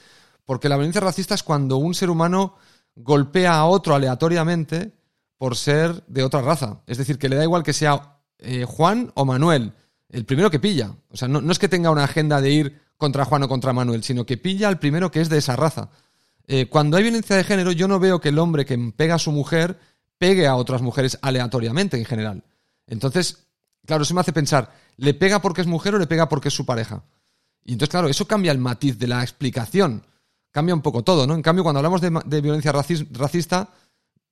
Porque 0.45 0.69
la 0.69 0.77
violencia 0.77 1.01
racista 1.01 1.35
es 1.35 1.43
cuando 1.43 1.77
un 1.77 1.95
ser 1.95 2.11
humano 2.11 2.57
golpea 2.97 3.55
a 3.57 3.65
otro 3.67 3.95
aleatoriamente 3.95 4.93
por 5.39 5.57
ser 5.57 6.05
de 6.07 6.23
otra 6.23 6.43
raza. 6.43 6.83
Es 6.87 6.99
decir, 6.99 7.19
que 7.19 7.29
le 7.29 7.37
da 7.37 7.45
igual 7.45 7.63
que 7.63 7.73
sea 7.73 8.21
eh, 8.39 8.65
Juan 8.67 9.13
o 9.15 9.25
Manuel, 9.25 9.73
el 10.09 10.25
primero 10.25 10.51
que 10.51 10.61
pilla. 10.61 10.95
O 11.11 11.17
sea, 11.17 11.29
no, 11.29 11.51
es 11.51 11.59
que 11.59 11.69
tenga 11.69 11.91
una 11.91 12.05
agenda 12.05 12.41
de 12.41 12.51
ir 12.51 12.81
contra 12.97 13.25
Juan 13.25 13.43
o 13.43 13.49
contra 13.49 13.73
Manuel, 13.73 14.05
sino 14.05 14.25
que 14.25 14.37
pilla 14.37 14.69
al 14.69 14.79
primero 14.79 15.11
que 15.11 15.21
es 15.21 15.29
de 15.29 15.39
esa 15.39 15.57
raza. 15.57 15.91
Eh, 16.47 16.67
cuando 16.67 16.97
hay 16.97 17.03
violencia 17.03 17.37
de 17.37 17.45
género, 17.45 17.73
yo 17.73 17.89
no 17.89 17.99
veo 17.99 18.21
que 18.21 18.29
el 18.29 18.39
hombre 18.39 18.65
que 18.65 18.79
pega 18.97 19.15
a 19.15 19.19
su 19.19 19.33
mujer 19.33 19.79
pegue 20.19 20.47
a 20.47 20.57
otras 20.57 20.83
mujeres 20.83 21.19
aleatoriamente 21.23 21.97
en 21.97 22.05
general. 22.05 22.45
Entonces, 22.87 23.47
claro, 23.87 24.03
eso 24.03 24.15
me 24.15 24.21
hace 24.21 24.33
pensar, 24.33 24.73
¿le 24.97 25.15
pega 25.15 25.41
porque 25.41 25.61
es 25.61 25.67
mujer 25.67 25.95
o 25.95 25.99
le 25.99 26.07
pega 26.07 26.29
porque 26.29 26.49
es 26.49 26.55
su 26.55 26.67
pareja? 26.67 27.05
Y 27.65 27.73
entonces, 27.73 27.91
claro, 27.91 28.09
eso 28.09 28.27
cambia 28.27 28.53
el 28.53 28.59
matiz 28.59 28.99
de 28.99 29.07
la 29.07 29.23
explicación 29.23 30.05
cambia 30.55 30.73
un 30.73 30.83
poco 30.83 31.03
todo, 31.03 31.27
¿no? 31.27 31.35
En 31.35 31.43
cambio, 31.43 31.65
cuando 31.65 31.81
hablamos 31.81 32.01
de, 32.01 32.41
violencia 32.41 32.71
racista, 32.71 33.71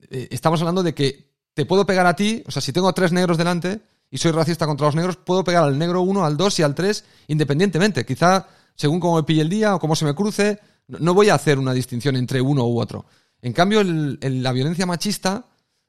eh, 0.09 0.29
estamos 0.31 0.61
hablando 0.61 0.85
de 0.85 0.95
que 0.95 1.33
te 1.53 1.67
puedo 1.67 1.85
pegar 1.85 2.07
a 2.07 2.15
ti, 2.15 2.45
o 2.47 2.51
sea, 2.53 2.63
si 2.63 2.73
tengo 2.73 2.93
tres 2.93 3.11
negros 3.11 3.37
delante 3.37 3.81
y 4.09 4.19
soy 4.19 4.31
racista 4.31 4.65
contra 4.65 4.87
los 4.87 4.95
negros, 4.95 5.17
puedo 5.17 5.43
pegar 5.43 5.65
al 5.65 5.77
negro 5.77 6.03
1, 6.03 6.25
al 6.25 6.37
2 6.37 6.61
y 6.61 6.63
al 6.63 6.77
3 6.77 7.05
independientemente. 7.27 8.07
Quizá 8.07 8.47
según 8.77 9.01
cómo 9.01 9.17
me 9.17 9.25
pille 9.25 9.43
el 9.43 9.49
día 9.49 9.75
o 9.75 9.81
cómo 9.81 9.97
se 9.97 10.05
me 10.05 10.15
cruce, 10.15 10.61
no 10.89 11.15
voy 11.15 11.29
a 11.29 11.35
hacer 11.35 11.59
una 11.59 11.73
distinción 11.73 12.17
entre 12.17 12.41
uno 12.41 12.67
u 12.67 12.81
otro. 12.81 13.07
En 13.41 13.53
cambio, 13.53 13.83
la 13.85 14.53
violencia 14.53 14.87
machista, 14.87 15.47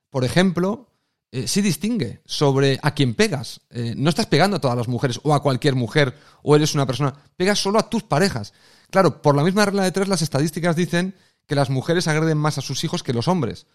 por 0.10 0.24
ejemplo, 0.24 0.90
eh, 1.32 1.48
sí 1.48 1.62
distingue 1.62 2.22
sobre 2.26 2.80
a 2.82 2.94
quién 2.94 3.14
pegas. 3.14 3.62
Eh, 3.70 3.94
no 3.98 4.10
estás 4.10 4.28
pegando 4.28 4.58
a 4.58 4.62
todas 4.62 4.78
las 4.78 4.88
mujeres 4.88 5.20
o 5.24 5.34
a 5.34 5.42
cualquier 5.42 5.76
mujer 5.76 6.16
o 6.42 6.56
eres 6.56 6.76
una 6.76 6.86
persona, 6.86 7.14
pegas 7.36 7.60
solo 7.60 7.80
a 7.80 7.90
tus 7.90 8.04
parejas. 8.04 8.54
Claro, 8.90 9.22
por 9.22 9.36
la 9.36 9.44
misma 9.44 9.66
regla 9.66 9.84
de 9.84 9.92
tres, 9.92 10.08
las 10.08 10.22
estadísticas 10.22 10.76
dicen 10.76 11.16
que 11.48 11.56
las 11.56 11.70
mujeres 11.70 12.08
agreden 12.08 12.38
más 12.38 12.58
a 12.58 12.62
sus 12.62 12.84
hijos 12.84 13.04
que 13.04 13.14
los 13.14 13.28
hombres. 13.28 13.66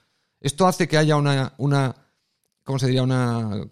Esto 0.41 0.67
hace 0.67 0.87
que 0.89 0.99
haya 0.99 1.17
una, 1.17 1.55
una 1.59 1.95
¿cómo 2.65 2.79
se 2.79 2.87
diría? 2.87 3.03
Una, 3.03 3.67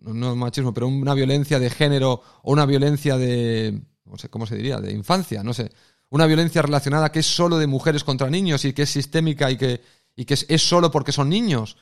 no 0.00 0.36
machismo, 0.36 0.74
pero 0.74 0.88
una 0.88 1.14
violencia 1.14 1.58
de 1.58 1.70
género 1.70 2.22
o 2.42 2.52
una 2.52 2.66
violencia 2.66 3.16
de, 3.16 3.80
no 4.04 4.18
sé, 4.18 4.28
¿cómo 4.28 4.46
se 4.46 4.56
diría? 4.56 4.80
De 4.80 4.92
infancia, 4.92 5.42
no 5.42 5.54
sé. 5.54 5.70
Una 6.12 6.26
violencia 6.26 6.60
relacionada 6.60 7.10
que 7.10 7.20
es 7.20 7.26
solo 7.26 7.56
de 7.56 7.66
mujeres 7.66 8.04
contra 8.04 8.28
niños 8.28 8.66
y 8.66 8.74
que 8.74 8.82
es 8.82 8.90
sistémica 8.90 9.50
y 9.50 9.56
que, 9.56 9.80
y 10.14 10.26
que 10.26 10.34
es, 10.34 10.62
solo 10.62 10.90
porque 10.90 11.10
son 11.10 11.30
niños. 11.30 11.78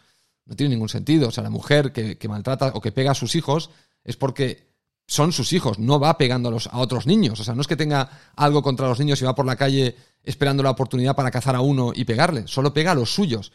No 0.46 0.54
tiene 0.54 0.70
ningún 0.76 0.88
sentido. 0.88 1.26
O 1.26 1.30
sea, 1.32 1.42
la 1.42 1.50
mujer 1.50 1.90
que, 1.92 2.28
maltrata 2.28 2.68
o 2.74 2.80
que 2.80 2.92
pega 2.92 3.10
a 3.10 3.16
sus 3.16 3.34
hijos 3.34 3.70
es 4.04 4.16
porque 4.16 4.68
son 5.08 5.32
sus 5.32 5.52
hijos, 5.52 5.80
no 5.80 5.98
va 5.98 6.16
pegando 6.16 6.56
a, 6.70 6.78
otros 6.78 7.08
niños. 7.08 7.40
O 7.40 7.44
sea, 7.44 7.56
no 7.56 7.60
es 7.60 7.66
que 7.66 7.74
tenga 7.74 8.08
algo 8.36 8.62
contra 8.62 8.86
los 8.86 9.00
niños 9.00 9.20
y 9.20 9.24
va 9.24 9.34
por 9.34 9.46
la 9.46 9.56
calle 9.56 9.96
esperando 10.22 10.62
la 10.62 10.70
oportunidad 10.70 11.16
para 11.16 11.32
cazar 11.32 11.56
a 11.56 11.60
uno 11.60 11.90
y 11.92 12.04
pegarle, 12.04 12.46
solo 12.46 12.72
pega 12.72 12.92
a 12.92 12.94
los 12.94 13.12
suyos. 13.12 13.50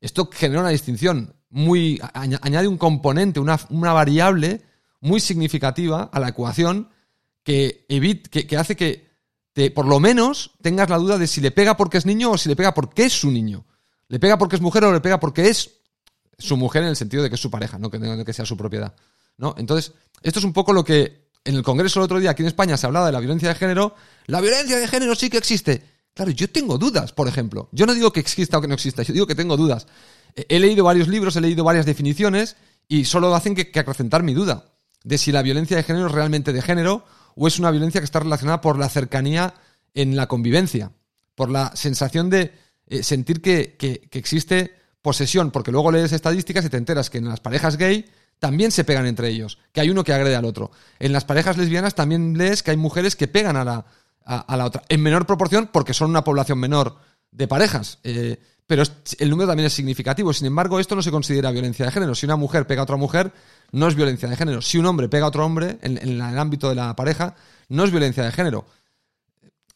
Esto 0.00 0.28
genera 0.32 0.62
una 0.62 0.70
distinción 0.70 1.36
muy. 1.50 2.00
añade 2.12 2.66
un 2.66 2.78
componente, 2.78 3.38
una, 3.38 3.58
variable 3.92 4.60
muy 5.00 5.20
significativa 5.20 6.10
a 6.12 6.18
la 6.18 6.30
ecuación 6.30 6.88
que, 7.44 7.86
que, 8.28 8.56
hace 8.56 8.74
que 8.74 9.05
por 9.74 9.86
lo 9.86 10.00
menos 10.00 10.52
tengas 10.60 10.90
la 10.90 10.98
duda 10.98 11.18
de 11.18 11.26
si 11.26 11.40
le 11.40 11.50
pega 11.50 11.76
porque 11.76 11.98
es 11.98 12.06
niño 12.06 12.32
o 12.32 12.38
si 12.38 12.48
le 12.48 12.56
pega 12.56 12.74
porque 12.74 13.04
es 13.04 13.12
su 13.12 13.30
niño. 13.30 13.64
¿Le 14.08 14.18
pega 14.20 14.38
porque 14.38 14.56
es 14.56 14.62
mujer 14.62 14.84
o 14.84 14.92
le 14.92 15.00
pega 15.00 15.18
porque 15.18 15.48
es 15.48 15.70
su 16.38 16.56
mujer 16.56 16.82
en 16.82 16.90
el 16.90 16.96
sentido 16.96 17.22
de 17.22 17.28
que 17.28 17.36
es 17.36 17.40
su 17.40 17.50
pareja, 17.50 17.78
no 17.78 17.90
que, 17.90 17.98
que 18.24 18.32
sea 18.32 18.44
su 18.44 18.56
propiedad? 18.56 18.94
¿no? 19.38 19.54
Entonces, 19.58 19.92
esto 20.22 20.38
es 20.38 20.44
un 20.44 20.52
poco 20.52 20.72
lo 20.72 20.84
que 20.84 21.26
en 21.44 21.54
el 21.54 21.62
Congreso 21.62 22.00
el 22.00 22.04
otro 22.04 22.20
día 22.20 22.30
aquí 22.30 22.42
en 22.42 22.48
España 22.48 22.76
se 22.76 22.86
hablaba 22.86 23.06
de 23.06 23.12
la 23.12 23.20
violencia 23.20 23.48
de 23.48 23.54
género. 23.54 23.94
La 24.26 24.40
violencia 24.40 24.78
de 24.78 24.88
género 24.88 25.14
sí 25.14 25.30
que 25.30 25.38
existe. 25.38 25.82
Claro, 26.12 26.30
yo 26.30 26.50
tengo 26.50 26.78
dudas, 26.78 27.12
por 27.12 27.28
ejemplo. 27.28 27.68
Yo 27.72 27.86
no 27.86 27.94
digo 27.94 28.12
que 28.12 28.20
exista 28.20 28.58
o 28.58 28.60
que 28.60 28.68
no 28.68 28.74
exista, 28.74 29.02
yo 29.02 29.12
digo 29.12 29.26
que 29.26 29.34
tengo 29.34 29.56
dudas. 29.56 29.86
He 30.34 30.58
leído 30.58 30.84
varios 30.84 31.08
libros, 31.08 31.36
he 31.36 31.40
leído 31.40 31.64
varias 31.64 31.86
definiciones 31.86 32.56
y 32.88 33.04
solo 33.04 33.34
hacen 33.34 33.54
que, 33.54 33.78
acrecentar 33.78 34.22
mi 34.22 34.34
duda 34.34 34.64
de 35.04 35.18
si 35.18 35.30
la 35.30 35.42
violencia 35.42 35.76
de 35.76 35.82
género 35.82 36.06
es 36.06 36.12
realmente 36.12 36.52
de 36.52 36.62
género 36.62 37.04
o 37.36 37.46
es 37.46 37.60
una 37.60 37.70
violencia 37.70 38.00
que 38.00 38.06
está 38.06 38.18
relacionada 38.18 38.60
por 38.60 38.78
la 38.78 38.88
cercanía 38.88 39.54
en 39.94 40.16
la 40.16 40.26
convivencia, 40.26 40.90
por 41.36 41.50
la 41.50 41.74
sensación 41.76 42.28
de 42.30 42.52
eh, 42.88 43.02
sentir 43.04 43.40
que, 43.40 43.76
que 43.76 44.18
existe 44.18 44.74
posesión, 45.02 45.52
porque 45.52 45.70
luego 45.70 45.92
lees 45.92 46.12
estadísticas 46.12 46.64
y 46.64 46.68
te 46.68 46.76
enteras 46.76 47.10
que 47.10 47.18
en 47.18 47.28
las 47.28 47.38
parejas 47.38 47.76
gay 47.76 48.06
también 48.38 48.70
se 48.72 48.84
pegan 48.84 49.06
entre 49.06 49.28
ellos, 49.28 49.58
que 49.72 49.80
hay 49.80 49.90
uno 49.90 50.04
que 50.04 50.12
agrede 50.12 50.36
al 50.36 50.44
otro. 50.44 50.70
En 50.98 51.12
las 51.12 51.24
parejas 51.24 51.56
lesbianas 51.56 51.94
también 51.94 52.36
lees 52.36 52.62
que 52.62 52.72
hay 52.72 52.76
mujeres 52.76 53.16
que 53.16 53.28
pegan 53.28 53.56
a 53.56 53.64
la, 53.64 53.86
a, 54.24 54.56
la 54.56 54.66
otra, 54.66 54.82
en 54.88 55.00
menor 55.00 55.26
proporción 55.26 55.70
porque 55.72 55.94
son 55.94 56.10
una 56.10 56.24
población 56.24 56.58
menor 56.58 56.96
de 57.30 57.48
parejas. 57.48 57.98
Eh, 58.02 58.38
pero 58.66 58.82
el 59.18 59.30
número 59.30 59.48
también 59.48 59.68
es 59.68 59.72
significativo. 59.72 60.32
Sin 60.32 60.48
embargo, 60.48 60.80
esto 60.80 60.96
no 60.96 61.02
se 61.02 61.12
considera 61.12 61.52
violencia 61.52 61.86
de 61.86 61.92
género. 61.92 62.14
Si 62.14 62.26
una 62.26 62.36
mujer 62.36 62.66
pega 62.66 62.80
a 62.80 62.84
otra 62.84 62.96
mujer, 62.96 63.32
no 63.72 63.88
es 63.88 63.94
violencia 63.94 64.28
de 64.28 64.36
género. 64.36 64.62
Si 64.62 64.78
un 64.78 64.86
hombre 64.86 65.08
pega 65.08 65.24
a 65.24 65.28
otro 65.28 65.44
hombre 65.44 65.78
en, 65.82 65.98
el 65.98 66.20
ámbito 66.20 66.68
de 66.68 66.74
la 66.74 66.94
pareja, 66.96 67.34
no 67.68 67.84
es 67.84 67.90
violencia 67.90 68.24
de 68.24 68.32
género. 68.32 68.66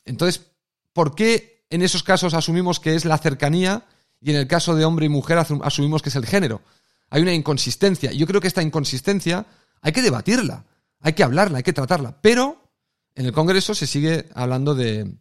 Entonces, 0.04 0.46
¿por 0.92 1.14
qué 1.14 1.64
en 1.70 1.82
esos 1.82 2.02
casos 2.02 2.34
asumimos 2.34 2.80
que 2.80 2.94
es 2.94 3.04
la 3.04 3.18
cercanía 3.18 3.84
y 4.20 4.30
en 4.30 4.36
el 4.36 4.46
caso 4.46 4.74
de 4.74 4.84
hombre 4.84 5.06
y 5.06 5.08
mujer 5.08 5.38
asumimos 5.38 6.02
que 6.02 6.08
es 6.08 6.16
el 6.16 6.26
género? 6.26 6.62
hay 7.10 7.22
una 7.22 7.34
inconsistencia. 7.34 8.12
Yo 8.12 8.26
creo 8.26 8.40
que 8.40 8.48
esta 8.48 8.62
inconsistencia 8.62 9.44
hay 9.82 9.92
que 9.92 10.02
debatirla, 10.02 10.64
hay 11.00 11.12
que 11.12 11.24
hablarla, 11.24 11.58
hay 11.58 11.64
que 11.64 11.72
tratarla. 11.72 12.16
Pero 12.22 12.62
en 13.14 13.26
el 13.26 13.32
Congreso 13.32 13.74
se 13.74 13.86
sigue 13.86 14.28
hablando 14.34 14.74
de... 14.74 15.12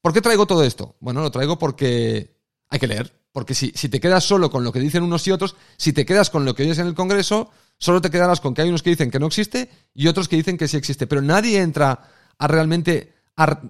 ¿Por 0.00 0.12
qué 0.12 0.20
traigo 0.20 0.46
todo 0.46 0.62
esto? 0.62 0.94
Bueno, 1.00 1.22
lo 1.22 1.30
traigo 1.30 1.58
porque 1.58 2.36
hay 2.68 2.78
que 2.78 2.86
leer. 2.86 3.18
Porque 3.32 3.54
si, 3.54 3.72
si 3.74 3.88
te 3.88 4.00
quedas 4.00 4.24
solo 4.24 4.50
con 4.50 4.62
lo 4.62 4.72
que 4.72 4.80
dicen 4.80 5.02
unos 5.02 5.26
y 5.26 5.32
otros, 5.32 5.56
si 5.76 5.92
te 5.92 6.06
quedas 6.06 6.30
con 6.30 6.44
lo 6.44 6.54
que 6.54 6.62
oyes 6.62 6.78
en 6.78 6.86
el 6.86 6.94
Congreso, 6.94 7.50
solo 7.78 8.00
te 8.00 8.10
quedarás 8.10 8.40
con 8.40 8.54
que 8.54 8.62
hay 8.62 8.68
unos 8.68 8.82
que 8.82 8.90
dicen 8.90 9.10
que 9.10 9.18
no 9.18 9.26
existe 9.26 9.70
y 9.94 10.08
otros 10.08 10.28
que 10.28 10.36
dicen 10.36 10.58
que 10.58 10.68
sí 10.68 10.76
existe. 10.76 11.06
Pero 11.06 11.22
nadie 11.22 11.60
entra 11.60 12.00
a 12.36 12.46
realmente... 12.46 13.14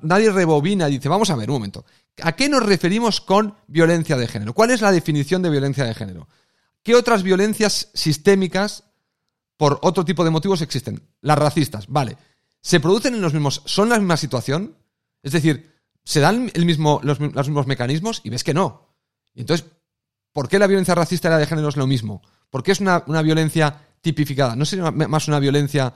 nadie 0.02 0.30
rebobina 0.30 0.88
y 0.88 0.92
dice, 0.92 1.08
vamos 1.08 1.30
a 1.30 1.36
ver 1.36 1.50
un 1.50 1.56
momento. 1.56 1.84
¿A 2.22 2.32
qué 2.32 2.48
nos 2.48 2.64
referimos 2.64 3.20
con 3.20 3.54
violencia 3.66 4.16
de 4.16 4.26
género? 4.26 4.54
¿Cuál 4.54 4.70
es 4.70 4.80
la 4.80 4.92
definición 4.92 5.42
de 5.42 5.50
violencia 5.50 5.84
de 5.84 5.94
género? 5.94 6.28
¿Qué 6.82 6.94
otras 6.94 7.22
violencias 7.22 7.90
sistémicas 7.94 8.84
por 9.56 9.78
otro 9.82 10.04
tipo 10.04 10.24
de 10.24 10.30
motivos 10.30 10.62
existen? 10.62 11.02
Las 11.20 11.38
racistas, 11.38 11.86
vale. 11.88 12.16
¿Se 12.60 12.80
producen 12.80 13.14
en 13.14 13.20
los 13.20 13.34
mismos, 13.34 13.62
son 13.66 13.88
la 13.88 13.98
misma 13.98 14.16
situación? 14.16 14.76
Es 15.22 15.32
decir, 15.32 15.72
¿se 16.04 16.20
dan 16.20 16.50
el 16.54 16.64
mismo, 16.64 17.00
los, 17.02 17.20
mismos 17.20 17.66
mecanismos? 17.66 18.20
Y 18.24 18.30
ves 18.30 18.44
que 18.44 18.54
no. 18.54 18.94
entonces, 19.34 19.66
¿por 20.32 20.48
qué 20.48 20.58
la 20.58 20.66
violencia 20.66 20.94
racista 20.94 21.28
y 21.28 21.30
la 21.32 21.38
de 21.38 21.46
género 21.46 21.68
es 21.68 21.76
lo 21.76 21.86
mismo? 21.86 22.22
¿Por 22.50 22.62
qué 22.62 22.72
es 22.72 22.80
una, 22.80 23.00
violencia 23.22 23.87
tipificada? 24.00 24.56
¿No 24.56 24.64
sería 24.64 24.90
más 24.90 25.28
una 25.28 25.38
violencia 25.38 25.94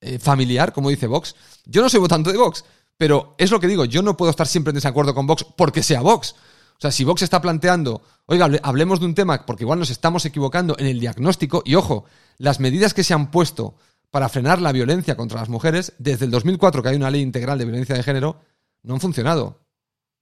eh, 0.00 0.18
familiar, 0.18 0.72
como 0.72 0.90
dice 0.90 1.06
Vox? 1.06 1.34
Yo 1.64 1.82
no 1.82 1.88
soy 1.88 2.00
votante 2.00 2.32
de 2.32 2.38
Vox, 2.38 2.64
pero 2.96 3.34
es 3.38 3.50
lo 3.50 3.60
que 3.60 3.66
digo, 3.66 3.84
yo 3.84 4.02
no 4.02 4.16
puedo 4.16 4.30
estar 4.30 4.46
siempre 4.46 4.70
en 4.70 4.76
desacuerdo 4.76 5.14
con 5.14 5.26
Vox 5.26 5.44
porque 5.56 5.82
sea 5.82 6.00
Vox. 6.00 6.34
O 6.78 6.80
sea, 6.80 6.90
si 6.90 7.04
Vox 7.04 7.22
está 7.22 7.40
planteando, 7.40 8.02
oiga, 8.26 8.50
hablemos 8.62 9.00
de 9.00 9.06
un 9.06 9.14
tema, 9.14 9.46
porque 9.46 9.64
igual 9.64 9.78
nos 9.78 9.90
estamos 9.90 10.24
equivocando 10.26 10.76
en 10.78 10.86
el 10.86 11.00
diagnóstico, 11.00 11.62
y 11.64 11.74
ojo, 11.74 12.04
las 12.36 12.60
medidas 12.60 12.92
que 12.92 13.04
se 13.04 13.14
han 13.14 13.30
puesto 13.30 13.76
para 14.10 14.28
frenar 14.28 14.60
la 14.60 14.72
violencia 14.72 15.16
contra 15.16 15.40
las 15.40 15.48
mujeres, 15.48 15.94
desde 15.98 16.26
el 16.26 16.30
2004 16.30 16.82
que 16.82 16.88
hay 16.90 16.96
una 16.96 17.10
ley 17.10 17.22
integral 17.22 17.58
de 17.58 17.64
violencia 17.64 17.94
de 17.94 18.02
género, 18.02 18.40
no 18.82 18.94
han 18.94 19.00
funcionado. 19.00 19.60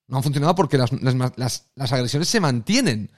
No 0.07 0.19
han 0.19 0.23
funcionado 0.23 0.55
porque 0.55 0.79
las, 0.79 0.93
las, 0.93 1.71
las 1.75 1.93
agresiones 1.93 2.29
se 2.29 2.41
mantienen 2.41 3.11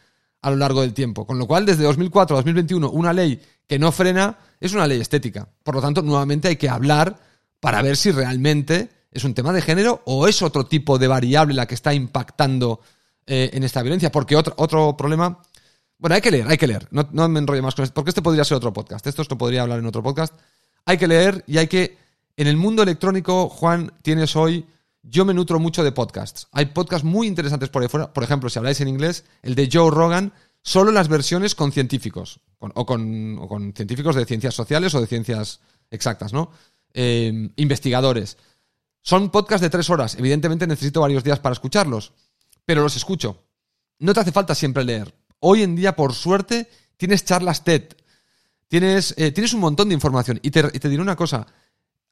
a 0.42 0.50
lo 0.50 0.56
largo 0.56 0.82
del 0.82 0.94
tiempo. 0.94 1.26
Con 1.26 1.38
lo 1.38 1.46
cual, 1.46 1.66
desde 1.66 1.84
2004 1.84 2.36
a 2.36 2.38
2021, 2.38 2.90
una 2.90 3.12
ley 3.12 3.40
que 3.66 3.78
no 3.78 3.92
frena 3.92 4.38
es 4.60 4.72
una 4.72 4.86
ley 4.86 5.00
estética. 5.00 5.48
Por 5.62 5.74
lo 5.74 5.80
tanto, 5.80 6.02
nuevamente 6.02 6.48
hay 6.48 6.56
que 6.56 6.68
hablar 6.68 7.18
para 7.60 7.82
ver 7.82 7.96
si 7.96 8.12
realmente 8.12 8.90
es 9.10 9.24
un 9.24 9.34
tema 9.34 9.52
de 9.52 9.62
género 9.62 10.02
o 10.04 10.28
es 10.28 10.42
otro 10.42 10.66
tipo 10.66 10.98
de 10.98 11.08
variable 11.08 11.54
la 11.54 11.66
que 11.66 11.74
está 11.74 11.94
impactando 11.94 12.80
eh, 13.26 13.50
en 13.52 13.64
esta 13.64 13.82
violencia. 13.82 14.12
Porque 14.12 14.36
otro, 14.36 14.54
otro 14.56 14.96
problema. 14.96 15.40
Bueno, 15.98 16.14
hay 16.14 16.20
que 16.20 16.30
leer, 16.30 16.46
hay 16.48 16.58
que 16.58 16.66
leer. 16.66 16.88
No, 16.90 17.28
me 17.28 17.38
enrollo 17.40 17.62
más 17.62 17.74
con 17.74 17.84
esto, 17.84 17.94
porque 17.94 18.10
este 18.10 18.22
podría 18.22 18.44
ser 18.44 18.56
otro 18.56 18.72
podcast. 18.72 19.06
Esto 19.06 19.22
esto 19.22 19.38
podría 19.38 19.62
hablar 19.62 19.78
en 19.78 19.86
otro 19.86 20.02
podcast. 20.02 20.34
Hay 20.84 20.98
que 20.98 21.08
leer 21.08 21.42
y 21.46 21.58
hay 21.58 21.66
que. 21.66 21.98
En 22.36 22.46
el 22.46 22.58
mundo 22.58 22.82
electrónico, 22.82 23.48
Juan, 23.48 23.92
tienes 24.02 24.36
hoy. 24.36 24.66
Yo 25.08 25.24
me 25.24 25.34
nutro 25.34 25.60
mucho 25.60 25.84
de 25.84 25.92
podcasts. 25.92 26.48
Hay 26.50 26.66
podcasts 26.66 27.04
muy 27.04 27.28
interesantes 27.28 27.68
por 27.68 27.82
ahí 27.82 27.88
fuera. 27.88 28.12
Por 28.12 28.24
ejemplo, 28.24 28.50
si 28.50 28.58
habláis 28.58 28.80
en 28.80 28.88
inglés, 28.88 29.24
el 29.42 29.54
de 29.54 29.68
Joe 29.72 29.90
Rogan, 29.90 30.32
solo 30.62 30.90
las 30.90 31.08
versiones 31.08 31.54
con 31.54 31.70
científicos. 31.70 32.40
o, 32.58 32.86
con, 32.86 33.38
o, 33.38 33.46
con, 33.46 33.72
científicos 33.72 34.16
de 34.16 34.24
ciencias 34.24 34.54
sociales 34.54 34.94
o 34.94 35.00
de 35.00 35.06
ciencias 35.06 35.60
exactas, 35.90 36.32
¿no? 36.32 36.50
Eh, 36.92 37.50
investigadores. 37.54 38.36
Son 39.00 39.30
podcasts 39.30 39.62
de 39.62 39.70
tres 39.70 39.88
horas. 39.90 40.16
Evidentemente 40.16 40.66
necesito 40.66 41.00
varios 41.00 41.22
días 41.22 41.38
para 41.38 41.52
escucharlos, 41.52 42.12
pero 42.64 42.82
los 42.82 42.96
escucho. 42.96 43.44
No 44.00 44.12
te 44.12 44.20
hace 44.20 44.32
falta 44.32 44.56
siempre 44.56 44.82
leer. 44.84 45.14
Hoy 45.38 45.62
en 45.62 45.76
día, 45.76 45.94
por 45.94 46.14
suerte, 46.14 46.68
tienes 46.96 47.24
charlas 47.24 47.62
TED. 47.62 47.84
Tienes, 48.66 49.14
eh, 49.16 49.30
tienes 49.30 49.52
un 49.52 49.60
montón 49.60 49.88
de 49.88 49.94
información. 49.94 50.40
Y 50.42 50.50
te 50.50 50.88
diré 50.88 51.00
una 51.00 51.14
cosa. 51.14 51.46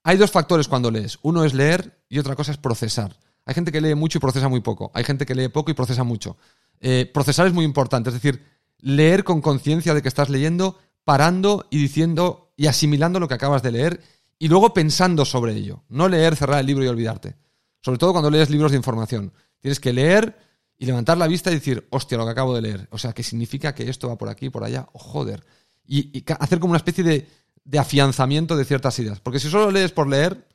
Hay 0.06 0.18
dos 0.18 0.30
factores 0.30 0.68
cuando 0.68 0.90
lees. 0.90 1.18
Uno 1.22 1.44
es 1.44 1.54
leer 1.54 1.98
y 2.10 2.18
otra 2.18 2.36
cosa 2.36 2.52
es 2.52 2.58
procesar. 2.58 3.16
Hay 3.46 3.54
gente 3.54 3.72
que 3.72 3.80
lee 3.80 3.94
mucho 3.94 4.18
y 4.18 4.20
procesa 4.20 4.48
muy 4.48 4.60
poco. 4.60 4.90
Hay 4.94 5.02
gente 5.02 5.24
que 5.24 5.34
lee 5.34 5.48
poco 5.48 5.70
y 5.70 5.74
procesa 5.74 6.04
mucho. 6.04 6.36
Eh, 6.80 7.10
procesar 7.12 7.46
es 7.46 7.54
muy 7.54 7.64
importante. 7.64 8.10
Es 8.10 8.14
decir, 8.14 8.44
leer 8.78 9.24
con 9.24 9.40
conciencia 9.40 9.94
de 9.94 10.02
que 10.02 10.08
estás 10.08 10.28
leyendo, 10.28 10.78
parando 11.04 11.66
y 11.70 11.78
diciendo 11.78 12.52
y 12.54 12.66
asimilando 12.66 13.18
lo 13.18 13.28
que 13.28 13.34
acabas 13.34 13.62
de 13.62 13.72
leer 13.72 14.02
y 14.38 14.48
luego 14.48 14.74
pensando 14.74 15.24
sobre 15.24 15.54
ello. 15.54 15.84
No 15.88 16.06
leer, 16.06 16.36
cerrar 16.36 16.60
el 16.60 16.66
libro 16.66 16.84
y 16.84 16.88
olvidarte. 16.88 17.36
Sobre 17.80 17.98
todo 17.98 18.12
cuando 18.12 18.30
lees 18.30 18.50
libros 18.50 18.72
de 18.72 18.76
información. 18.76 19.32
Tienes 19.58 19.80
que 19.80 19.94
leer 19.94 20.36
y 20.76 20.84
levantar 20.84 21.16
la 21.16 21.26
vista 21.26 21.50
y 21.50 21.54
decir, 21.54 21.86
hostia, 21.88 22.18
lo 22.18 22.26
que 22.26 22.32
acabo 22.32 22.54
de 22.54 22.60
leer. 22.60 22.88
O 22.90 22.98
sea, 22.98 23.14
que 23.14 23.22
significa 23.22 23.74
que 23.74 23.88
esto 23.88 24.08
va 24.08 24.18
por 24.18 24.28
aquí, 24.28 24.50
por 24.50 24.64
allá, 24.64 24.86
o 24.92 24.98
joder. 24.98 25.46
Y, 25.86 26.18
y 26.18 26.24
hacer 26.38 26.60
como 26.60 26.72
una 26.72 26.78
especie 26.78 27.04
de, 27.04 27.26
de, 27.64 27.78
afianzamiento 27.78 28.56
de 28.56 28.64
ciertas 28.64 28.98
ideas. 28.98 29.20
Porque 29.20 29.40
si 29.40 29.48
solo 29.48 29.70
lees 29.70 29.92
por 29.92 30.08
leer, 30.08 30.46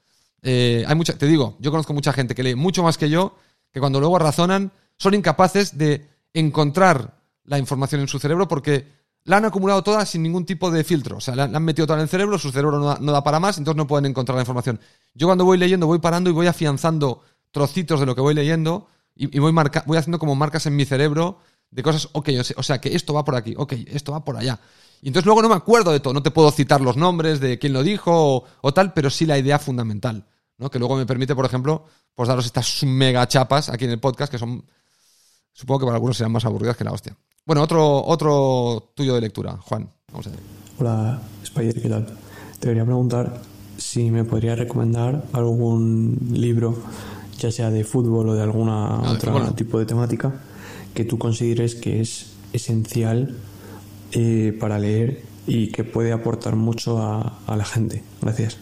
eh, 0.41 0.84
hay 0.88 0.95
mucha, 0.95 1.18
te 1.18 1.26
digo, 1.26 1.57
yo 1.60 1.72
conozco 1.72 1.93
mucha 1.93 2.14
gente 2.14 2.36
que 2.36 2.43
lee 2.43 2.55
mucho 2.55 2.84
más 2.84 2.97
que 2.97 3.10
yo, 3.10 3.36
que 3.72 3.80
cuando 3.80 3.99
luego 3.99 4.20
razonan, 4.20 4.72
son 4.97 5.14
incapaces 5.14 5.78
de 5.78 6.07
encontrar 6.34 7.20
la 7.43 7.57
información 7.57 8.01
en 8.01 8.07
su 8.07 8.20
cerebro 8.20 8.47
porque 8.47 8.88
la 9.24 9.38
han 9.38 9.45
acumulado 9.45 9.84
toda 9.84 10.05
sin 10.05 10.24
ningún 10.24 10.45
tipo 10.45 10.72
de 10.72 10.84
filtro. 10.84 11.18
O 11.18 11.22
sea, 11.22 11.36
la, 11.36 11.43
han 11.43 11.64
metido 11.64 11.86
toda 11.86 11.99
en 11.99 12.03
el 12.03 12.10
cerebro, 12.10 12.38
su 12.38 12.51
cerebro 12.51 12.80
no 12.99 13.12
da, 13.12 13.24
para 13.24 13.39
más, 13.39 13.57
entonces 13.57 13.78
no 13.78 13.88
pueden 13.88 14.05
encontrar 14.05 14.36
la 14.36 14.41
información. 14.41 14.80
Yo 15.14 15.28
cuando 15.28 15.45
voy 15.45 15.57
leyendo 15.57 15.88
voy 15.88 15.99
parando 15.99 16.30
y 16.30 16.34
voy 16.34 16.47
afianzando 16.47 17.24
trocitos 17.51 17.99
de 17.99 18.05
lo 18.05 18.16
que 18.16 18.22
voy 18.22 18.34
leyendo 18.34 18.88
y, 19.16 19.39
voy, 19.39 19.51
voy 19.51 19.97
haciendo 19.97 20.20
como 20.20 20.36
marcas 20.36 20.66
en 20.66 20.76
mi 20.76 20.86
cerebro 20.86 21.39
de 21.72 21.84
cosas, 21.84 22.10
ok, 22.14 22.30
o 22.55 22.64
sea, 22.64 22.80
que 22.80 22.95
esto 22.95 23.14
va 23.14 23.24
por 23.24 23.36
aquí, 23.36 23.53
ok, 23.57 23.74
esto 23.88 24.12
va 24.12 24.24
por 24.24 24.38
allá. 24.38 24.60
Y 25.02 25.08
entonces 25.08 25.26
luego 25.26 25.41
no 25.41 25.50
me 25.50 25.56
acuerdo 25.56 25.91
de 25.91 26.00
todo, 26.00 26.14
no 26.14 26.24
te 26.24 26.32
puedo 26.32 26.52
citar 26.52 26.82
los 26.82 26.97
nombres 26.97 27.39
de 27.39 27.58
quién 27.58 27.74
lo 27.74 27.84
dijo 27.84 28.43
o, 28.62 28.74
tal, 28.74 28.93
pero 28.93 29.10
sí 29.10 29.26
la 29.26 29.38
idea 29.38 29.58
fundamental, 29.58 30.26
¿no? 30.58 30.70
Que 30.70 30.80
luego 30.80 30.97
me 30.97 31.06
permite, 31.06 31.36
por 31.36 31.45
ejemplo, 31.45 31.86
pues 32.14 32.28
daros 32.28 32.45
estas 32.45 32.84
mega 32.84 33.28
chapas 33.28 33.70
aquí 33.70 33.86
en 33.86 33.91
el 33.91 34.00
podcast 34.00 34.32
que 34.32 34.38
son, 34.38 34.66
supongo 35.54 35.80
que 35.80 35.86
para 35.86 35.95
algunos 35.95 36.18
serán 36.18 36.34
más 36.34 36.43
aburridas 36.45 36.76
que 36.76 36.84
la 36.84 36.91
hostia. 36.91 37.16
Bueno, 37.45 37.64
otro, 37.64 38.04
otro 38.06 38.91
tuyo 38.93 39.16
de 39.16 39.22
lectura, 39.22 39.58
Juan. 39.62 39.89
Vamos. 40.12 40.30
Hola, 40.78 41.22
Spider, 41.43 41.82
¿qué 41.82 41.89
tal? 41.89 42.06
Te 42.60 42.68
quería 42.68 42.84
preguntar 42.84 43.41
si 43.78 44.12
me 44.12 44.26
podría 44.26 44.56
recomendar 44.56 45.24
algún 45.32 46.18
libro, 46.34 46.78
ya 47.38 47.52
sea 47.52 47.70
de 47.70 47.86
fútbol 47.86 48.30
o 48.30 48.34
de 48.34 48.43
alguna 48.43 48.97
ah, 48.97 49.12
otro 49.14 49.54
tipo 49.54 49.80
de 49.80 49.86
temática, 49.86 50.34
que 50.93 51.06
tú 51.06 51.18
consideres 51.18 51.76
que 51.76 52.02
es 52.02 52.34
esencial 52.52 53.38
eh, 54.12 54.57
para 54.60 54.80
leer 54.80 55.22
y 55.49 55.72
que 55.72 55.84
puede 55.84 56.12
aportar 56.12 56.55
mucho 56.55 56.99
a, 57.01 57.55
la 57.55 57.66
gente. 57.66 58.03
Gracias. 58.22 58.57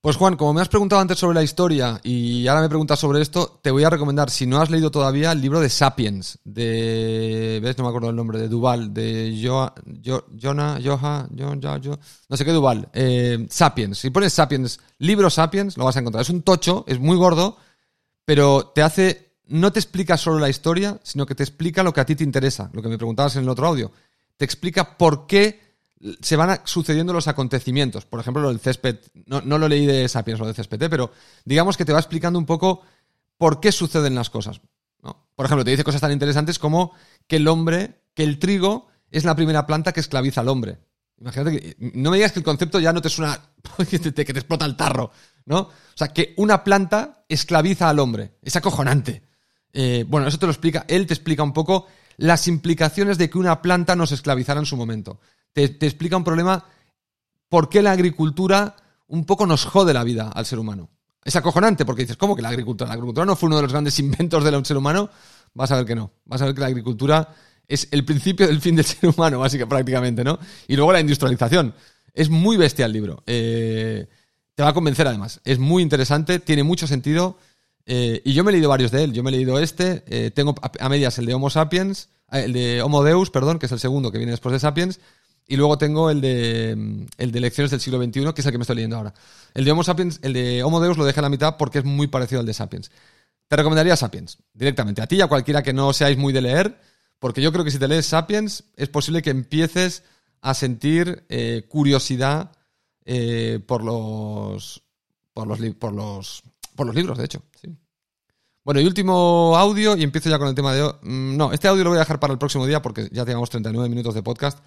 Pues 0.00 0.16
Juan, 0.16 0.36
como 0.36 0.52
me 0.52 0.60
has 0.60 0.68
preguntado 0.68 1.00
antes 1.00 1.18
sobre 1.18 1.34
la 1.34 1.42
historia 1.42 1.98
y 2.04 2.46
ahora 2.46 2.60
me 2.60 2.68
preguntas 2.68 2.98
sobre 2.98 3.20
esto, 3.20 3.58
te 3.60 3.72
voy 3.72 3.82
a 3.82 3.90
recomendar, 3.90 4.30
si 4.30 4.46
no 4.46 4.60
has 4.60 4.70
leído 4.70 4.90
todavía, 4.90 5.32
el 5.32 5.40
libro 5.40 5.58
de 5.58 5.68
Sapiens, 5.68 6.38
de... 6.44 7.58
¿Ves? 7.60 7.76
No 7.76 7.84
me 7.84 7.88
acuerdo 7.88 8.10
el 8.10 8.14
nombre, 8.14 8.38
de 8.38 8.48
Duval, 8.48 8.94
de 8.94 9.36
jo, 9.42 9.72
Jonah, 10.40 10.78
Joha, 10.80 11.26
no 11.30 12.36
sé 12.36 12.44
qué 12.44 12.52
Duval. 12.52 12.88
Eh, 12.92 13.46
Sapiens, 13.50 13.98
si 13.98 14.10
pones 14.10 14.32
Sapiens, 14.32 14.78
libro 14.98 15.28
Sapiens, 15.28 15.76
lo 15.76 15.84
vas 15.84 15.96
a 15.96 16.00
encontrar. 16.00 16.22
Es 16.22 16.30
un 16.30 16.42
tocho, 16.42 16.84
es 16.86 17.00
muy 17.00 17.16
gordo, 17.16 17.56
pero 18.24 18.68
te 18.74 18.82
hace... 18.82 19.26
No 19.48 19.72
te 19.72 19.78
explica 19.78 20.16
solo 20.16 20.40
la 20.40 20.48
historia, 20.48 20.98
sino 21.04 21.24
que 21.24 21.36
te 21.36 21.44
explica 21.44 21.84
lo 21.84 21.92
que 21.92 22.00
a 22.00 22.04
ti 22.04 22.16
te 22.16 22.24
interesa, 22.24 22.68
lo 22.72 22.82
que 22.82 22.88
me 22.88 22.98
preguntabas 22.98 23.36
en 23.36 23.44
el 23.44 23.48
otro 23.48 23.68
audio. 23.68 23.92
Te 24.36 24.44
explica 24.44 24.96
por 24.96 25.26
qué 25.26 25.66
se 26.20 26.36
van 26.36 26.60
sucediendo 26.64 27.12
los 27.12 27.28
acontecimientos. 27.28 28.04
Por 28.04 28.20
ejemplo, 28.20 28.42
lo 28.42 28.48
del 28.48 28.60
césped, 28.60 28.98
no, 29.26 29.40
lo 29.40 29.68
leí 29.68 29.86
de 29.86 30.08
Sapiens, 30.08 30.40
lo 30.40 30.46
de 30.46 30.54
césped, 30.54 30.82
¿eh? 30.82 30.90
pero 30.90 31.10
digamos 31.44 31.76
que 31.76 31.84
te 31.84 31.92
va 31.92 31.98
explicando 31.98 32.38
un 32.38 32.46
poco 32.46 32.82
por 33.38 33.60
qué 33.60 33.72
suceden 33.72 34.14
las 34.14 34.30
cosas. 34.30 34.60
Por 35.34 35.44
ejemplo, 35.44 35.64
te 35.64 35.70
dice 35.70 35.84
cosas 35.84 36.00
tan 36.00 36.12
interesantes 36.12 36.58
como 36.58 36.92
que 37.26 37.36
el 37.36 37.46
hombre, 37.46 38.00
que 38.14 38.24
el 38.24 38.38
trigo 38.38 38.88
es 39.10 39.24
la 39.24 39.36
primera 39.36 39.66
planta 39.66 39.92
que 39.92 40.00
esclaviza 40.00 40.40
al 40.40 40.48
hombre. 40.48 40.78
Imagínate 41.18 41.60
que 41.60 41.76
no 41.78 42.10
me 42.10 42.16
digas 42.16 42.32
que 42.32 42.40
el 42.40 42.44
concepto 42.44 42.78
ya 42.78 42.92
no 42.92 43.02
te 43.02 43.08
suena 43.08 43.40
que 43.90 43.98
que 43.98 44.10
te 44.10 44.38
explota 44.38 44.64
el 44.64 44.76
tarro, 44.76 45.10
¿no? 45.44 45.58
O 45.58 45.72
sea, 45.94 46.08
que 46.08 46.34
una 46.36 46.64
planta 46.64 47.24
esclaviza 47.28 47.88
al 47.88 47.98
hombre. 47.98 48.32
Es 48.42 48.56
acojonante. 48.56 49.22
Eh, 49.72 50.04
bueno, 50.08 50.26
eso 50.26 50.38
te 50.38 50.46
lo 50.46 50.52
explica. 50.52 50.84
Él 50.88 51.06
te 51.06 51.14
explica 51.14 51.42
un 51.42 51.52
poco 51.52 51.86
las 52.16 52.48
implicaciones 52.48 53.18
de 53.18 53.30
que 53.30 53.38
una 53.38 53.62
planta 53.62 53.96
nos 53.96 54.12
esclavizara 54.12 54.60
en 54.60 54.66
su 54.66 54.76
momento 54.76 55.20
te, 55.64 55.86
explica 55.86 56.16
un 56.16 56.24
problema, 56.24 56.64
por 57.48 57.68
qué 57.68 57.80
la 57.80 57.92
agricultura 57.92 58.76
un 59.06 59.24
poco 59.24 59.46
nos 59.46 59.64
jode 59.64 59.94
la 59.94 60.04
vida 60.04 60.28
al 60.28 60.44
ser 60.44 60.58
humano. 60.58 60.90
Es 61.24 61.34
acojonante 61.34 61.86
porque 61.86 62.02
dices, 62.02 62.16
¿cómo 62.16 62.36
que 62.36 62.42
la 62.42 62.50
agricultura? 62.50 62.88
La 62.88 62.94
agricultura 62.94 63.24
no 63.24 63.36
fue 63.36 63.46
uno 63.46 63.56
de 63.56 63.62
los 63.62 63.72
grandes 63.72 63.98
inventos 64.00 64.44
del 64.44 64.66
ser 64.66 64.76
humano. 64.76 65.08
Vas 65.54 65.70
a 65.70 65.76
ver 65.76 65.86
que 65.86 65.94
no. 65.94 66.12
Vas 66.26 66.42
a 66.42 66.46
ver 66.46 66.54
que 66.54 66.60
la 66.60 66.66
agricultura 66.66 67.34
es 67.66 67.88
el 67.90 68.04
principio 68.04 68.46
del 68.46 68.60
fin 68.60 68.76
del 68.76 68.84
ser 68.84 69.08
humano, 69.08 69.38
básicamente, 69.38 69.74
prácticamente, 69.74 70.24
¿no? 70.24 70.38
Y 70.68 70.76
luego 70.76 70.92
la 70.92 71.00
industrialización. 71.00 71.74
Es 72.12 72.28
muy 72.28 72.56
bestia 72.56 72.86
el 72.86 72.92
libro. 72.92 73.22
Eh, 73.26 74.06
te 74.54 74.62
va 74.62 74.70
a 74.70 74.74
convencer 74.74 75.06
además. 75.06 75.40
Es 75.44 75.58
muy 75.58 75.82
interesante, 75.82 76.38
tiene 76.38 76.64
mucho 76.64 76.86
sentido. 76.86 77.38
Eh, 77.86 78.20
y 78.24 78.32
yo 78.32 78.42
me 78.42 78.50
he 78.50 78.52
leído 78.52 78.68
varios 78.68 78.90
de 78.90 79.04
él. 79.04 79.12
Yo 79.12 79.22
me 79.22 79.30
he 79.30 79.32
leído 79.32 79.58
este. 79.58 80.02
Eh, 80.08 80.30
tengo 80.32 80.54
a, 80.60 80.88
medias 80.88 81.18
el 81.18 81.26
de 81.26 81.34
Homo 81.34 81.50
sapiens, 81.50 82.08
el 82.30 82.52
de 82.52 82.82
Homo 82.82 83.04
Deus, 83.04 83.30
perdón, 83.30 83.58
que 83.58 83.66
es 83.66 83.72
el 83.72 83.78
segundo 83.78 84.10
que 84.10 84.18
viene 84.18 84.32
después 84.32 84.52
de 84.52 84.58
Sapiens. 84.58 85.00
Y 85.48 85.56
luego 85.56 85.78
tengo 85.78 86.10
el 86.10 86.20
de, 86.20 87.06
el 87.18 87.30
de 87.30 87.40
Lecciones 87.40 87.70
del 87.70 87.80
siglo 87.80 88.02
XXI, 88.02 88.32
que 88.34 88.40
es 88.40 88.46
el 88.46 88.52
que 88.52 88.58
me 88.58 88.62
estoy 88.62 88.76
leyendo 88.76 88.96
ahora. 88.96 89.14
El 89.54 89.64
de 89.64 89.70
Homo 89.70 89.84
Sapiens, 89.84 90.18
el 90.22 90.32
de 90.32 90.64
Homo 90.64 90.80
Deus 90.80 90.98
lo 90.98 91.04
dejé 91.04 91.20
a 91.20 91.22
la 91.22 91.28
mitad 91.28 91.56
porque 91.56 91.78
es 91.78 91.84
muy 91.84 92.08
parecido 92.08 92.40
al 92.40 92.46
de 92.46 92.52
Sapiens. 92.52 92.90
Te 93.46 93.54
recomendaría 93.54 93.94
Sapiens, 93.94 94.38
directamente. 94.52 95.02
A 95.02 95.06
ti 95.06 95.16
y 95.16 95.20
a 95.20 95.28
cualquiera 95.28 95.62
que 95.62 95.72
no 95.72 95.92
seáis 95.92 96.18
muy 96.18 96.32
de 96.32 96.42
leer, 96.42 96.80
porque 97.20 97.40
yo 97.40 97.52
creo 97.52 97.64
que 97.64 97.70
si 97.70 97.78
te 97.78 97.86
lees 97.86 98.06
Sapiens, 98.06 98.64
es 98.74 98.88
posible 98.88 99.22
que 99.22 99.30
empieces 99.30 100.02
a 100.40 100.52
sentir 100.52 101.24
eh, 101.28 101.64
curiosidad 101.68 102.50
por 103.66 103.84
los. 103.84 104.82
por 105.32 105.46
los 105.46 105.60
por 105.76 105.92
los. 105.92 106.42
Por 106.76 106.86
los 106.86 106.94
libros, 106.94 107.18
de 107.18 107.24
hecho. 107.24 107.42
Bueno, 108.64 108.80
y 108.80 108.84
último 108.84 109.56
audio, 109.56 109.96
y 109.96 110.02
empiezo 110.02 110.28
ya 110.28 110.38
con 110.38 110.48
el 110.48 110.54
tema 110.54 110.74
de. 110.74 110.82
Mm, 111.02 111.36
no, 111.36 111.52
este 111.52 111.68
audio 111.68 111.84
lo 111.84 111.90
voy 111.90 111.98
a 111.98 112.00
dejar 112.00 112.20
para 112.20 112.32
el 112.32 112.38
próximo 112.38 112.66
día 112.66 112.82
porque 112.82 113.08
ya 113.12 113.24
tenemos 113.24 113.48
39 113.48 113.88
minutos 113.88 114.14
de 114.14 114.22
podcast 114.22 114.58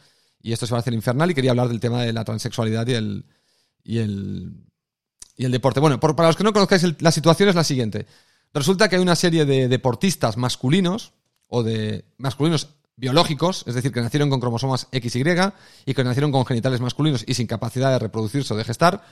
y 0.41 0.53
esto 0.53 0.65
se 0.65 0.71
va 0.71 0.77
a 0.77 0.81
hacer 0.81 0.93
infernal 0.93 1.29
y 1.31 1.33
quería 1.33 1.51
hablar 1.51 1.67
del 1.67 1.79
tema 1.79 2.03
de 2.03 2.13
la 2.13 2.23
transexualidad 2.23 2.87
y 2.87 2.93
el, 2.93 3.25
y 3.83 3.99
el, 3.99 4.53
y 5.35 5.45
el 5.45 5.51
deporte. 5.51 5.79
Bueno, 5.79 5.99
para 5.99 6.27
los 6.27 6.37
que 6.37 6.43
no 6.43 6.53
conozcáis, 6.53 7.01
la 7.01 7.11
situación 7.11 7.49
es 7.49 7.55
la 7.55 7.63
siguiente. 7.63 8.05
Resulta 8.53 8.89
que 8.89 8.95
hay 8.95 9.01
una 9.01 9.15
serie 9.15 9.45
de 9.45 9.67
deportistas 9.67 10.37
masculinos 10.37 11.13
o 11.47 11.61
de 11.61 12.05
masculinos 12.17 12.69
biológicos, 12.95 13.63
es 13.67 13.75
decir, 13.75 13.91
que 13.91 14.01
nacieron 14.01 14.29
con 14.29 14.39
cromosomas 14.39 14.87
XY 14.91 15.23
y 15.85 15.93
que 15.93 16.03
nacieron 16.03 16.31
con 16.31 16.45
genitales 16.45 16.81
masculinos 16.81 17.23
y 17.27 17.33
sin 17.33 17.47
capacidad 17.47 17.91
de 17.91 17.99
reproducirse 17.99 18.53
o 18.53 18.57
de 18.57 18.63
gestar 18.63 19.03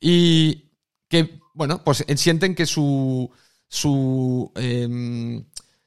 y 0.00 0.70
que, 1.08 1.40
bueno, 1.54 1.82
pues 1.84 2.04
sienten 2.16 2.54
que 2.54 2.66
su, 2.66 3.30
su, 3.68 4.50
em, 4.56 5.44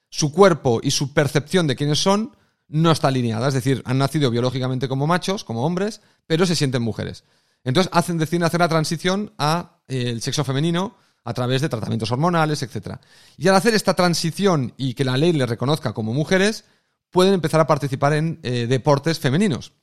su 0.10 0.32
cuerpo 0.32 0.80
y 0.82 0.92
su 0.92 1.14
percepción 1.14 1.68
de 1.68 1.76
quiénes 1.76 2.00
son 2.00 2.36
no 2.68 2.92
está 2.92 3.08
alineada. 3.08 3.48
Es 3.48 3.54
decir, 3.54 3.82
han 3.86 3.98
nacido 3.98 4.30
biológicamente 4.30 4.88
como 4.88 5.08
machos, 5.08 5.44
como 5.44 5.66
hombres, 5.66 6.02
pero 6.26 6.46
se 6.46 6.56
sienten 6.56 6.82
mujeres. 6.82 7.24
Entonces 7.64 7.92
hacen, 7.94 8.18
deciden 8.18 8.44
hacer 8.44 8.60
la 8.60 8.70
transición 8.70 9.34
a 9.38 9.80
eh, 9.88 10.18
sexo 10.22 10.44
femenino 10.44 10.96
a 11.24 11.34
través 11.34 11.62
de 11.62 11.70
tratamientos 11.70 12.12
hormonales, 12.12 12.64
etc. 12.64 12.96
Y 13.38 13.48
al 13.48 13.56
hacer 13.56 13.76
esta 13.76 13.94
transición 13.94 14.74
y 14.78 14.94
que 14.94 15.04
la 15.04 15.18
ley 15.18 15.34
les 15.34 15.50
reconozca 15.50 15.94
como 15.94 16.14
mujeres, 16.14 16.64
pueden 17.10 17.34
empezar 17.34 17.60
a 17.60 17.68
participar 17.68 18.14
en 18.14 18.40
eh, 18.44 18.68
deportes 18.68 19.20
femeninos. 19.20 19.74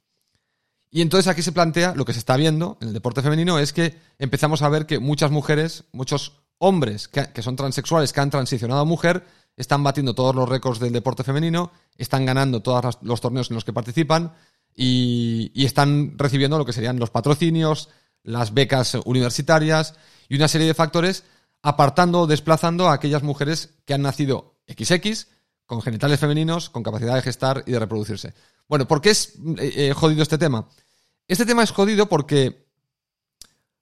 Y 0.95 1.01
entonces 1.01 1.27
aquí 1.27 1.43
se 1.43 1.51
plantea, 1.51 1.93
lo 1.97 2.05
que 2.05 2.13
se 2.13 2.21
está 2.21 2.37
viendo 2.37 2.79
en 2.81 2.87
el 2.87 2.95
deporte 2.95 3.21
femenino 3.21 3.59
es 3.59 3.73
que 3.73 3.99
empezamos 4.21 4.63
a 4.63 4.69
ver 4.69 4.87
que 4.87 5.01
muchas 5.01 5.33
mujeres, 5.33 5.83
muchos 5.91 6.45
hombres 6.59 7.09
que, 7.09 7.43
son 7.43 7.57
transexuales, 7.57 8.13
que 8.13 8.21
han 8.21 8.31
transicionado 8.31 8.81
a 8.81 8.85
mujer, 8.85 9.25
están 9.57 9.83
batiendo 9.83 10.15
todos 10.15 10.37
los 10.37 10.49
récords 10.49 10.79
del 10.79 10.93
deporte 10.93 11.25
femenino, 11.25 11.73
están 11.99 12.25
ganando 12.25 12.63
todos 12.63 12.99
los 13.03 13.21
torneos 13.21 13.51
en 13.51 13.57
los 13.57 13.65
que 13.65 13.73
participan 13.73 14.35
y, 14.73 15.51
están 15.67 16.17
recibiendo 16.17 16.59
lo 16.59 16.65
que 16.65 16.73
serían 16.73 17.01
los 17.01 17.11
patrocinios, 17.11 17.89
las 18.23 18.55
becas 18.55 18.97
universitarias 19.05 19.97
y 20.29 20.37
una 20.37 20.47
serie 20.47 20.69
de 20.69 20.75
factores 20.75 21.25
apartando 21.61 22.21
o 22.21 22.27
desplazando 22.29 22.89
a 22.89 22.93
aquellas 22.93 23.25
mujeres 23.25 23.71
que 23.85 23.95
han 23.95 24.03
nacido 24.03 24.61
XX, 24.69 25.27
con 25.67 25.83
genitales 25.83 26.21
femeninos, 26.21 26.71
con 26.71 26.85
capacidad 26.85 27.17
de 27.17 27.23
gestar 27.23 27.65
y 27.67 27.73
de 27.73 27.81
reproducirse. 27.81 28.33
Bueno, 28.69 28.87
¿por 28.89 29.01
qué 29.01 29.11
es 29.11 29.35
eh, 29.59 29.73
eh, 29.77 29.93
jodido 29.95 30.23
este 30.23 30.39
tema? 30.39 30.69
Este 31.29 31.47
tema 31.47 31.63
es 31.63 31.71
jodido 31.71 32.09
porque, 32.09 32.67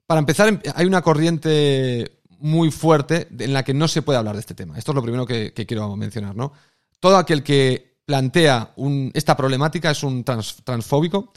para 0.07 0.21
empezar, 0.21 0.61
hay 0.75 0.87
una 0.87 1.03
corriente 1.03 2.21
muy 2.39 2.71
fuerte 2.71 3.29
en 3.39 3.53
la 3.53 3.63
que 3.65 3.75
no 3.75 3.89
se 3.89 4.03
puede 4.03 4.19
hablar 4.19 4.35
de 4.35 4.41
este 4.41 4.55
tema. 4.55 4.77
Esto 4.77 4.93
es 4.93 4.97
lo 4.97 5.03
primero 5.03 5.27
que, 5.27 5.53
quiero 5.53 5.97
mencionar, 5.97 6.35
¿no? 6.35 6.53
Todo 7.01 7.17
aquel 7.17 7.43
que 7.43 7.99
plantea 8.05 8.75
esta 9.15 9.37
problemática 9.37 9.91
es 9.91 10.03
un 10.03 10.25
transfóbico 10.25 11.33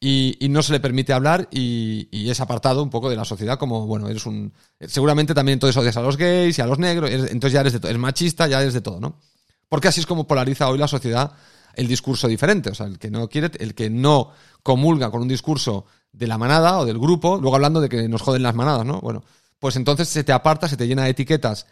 y, 0.00 0.36
no 0.50 0.62
se 0.62 0.72
le 0.72 0.80
permite 0.80 1.12
hablar 1.12 1.48
y, 1.50 2.28
es 2.28 2.40
apartado 2.40 2.82
un 2.82 2.90
poco 2.90 3.08
de 3.08 3.16
la 3.16 3.24
sociedad 3.24 3.58
como, 3.58 3.86
bueno, 3.86 4.08
eres 4.08 4.26
un... 4.26 4.52
Seguramente 4.80 5.34
también 5.34 5.54
entonces 5.54 5.76
odias 5.76 5.96
a 5.96 6.02
los 6.02 6.16
gays 6.16 6.58
y 6.58 6.62
a 6.62 6.66
los 6.66 6.78
negros, 6.78 7.10
entonces 7.10 7.52
ya 7.52 7.60
eres 7.60 7.72
de 7.72 7.80
todo, 7.80 7.90
eres 7.90 8.00
machista, 8.00 8.48
ya 8.48 8.60
eres 8.60 8.74
de 8.74 8.80
todo, 8.80 9.00
¿no? 9.00 9.20
Porque 9.68 9.88
así 9.88 10.00
es 10.00 10.06
como 10.06 10.26
polariza 10.26 10.68
hoy 10.68 10.78
la 10.78 10.88
sociedad 10.88 11.32
el 11.78 11.86
discurso 11.86 12.26
diferente. 12.26 12.70
O 12.70 12.74
sea, 12.74 12.86
el 12.86 12.98
que 12.98 13.10
no 13.10 13.28
quiere, 13.28 13.50
el 13.60 13.74
que 13.74 13.88
no 13.88 14.32
comulga 14.62 15.10
con 15.10 15.22
un 15.22 15.28
discurso 15.28 15.86
de 16.12 16.26
la 16.26 16.36
manada 16.36 16.78
o 16.80 16.84
del 16.84 16.98
grupo, 16.98 17.38
luego 17.40 17.54
hablando 17.54 17.80
de 17.80 17.88
que 17.88 18.08
nos 18.08 18.20
joden 18.20 18.42
las 18.42 18.54
manadas, 18.54 18.84
¿no? 18.84 19.00
Bueno, 19.00 19.22
pues 19.60 19.76
entonces 19.76 20.08
se 20.08 20.24
te 20.24 20.32
aparta, 20.32 20.68
se 20.68 20.76
te 20.76 20.88
llena 20.88 21.04
de 21.04 21.10
etiquetas 21.10 21.66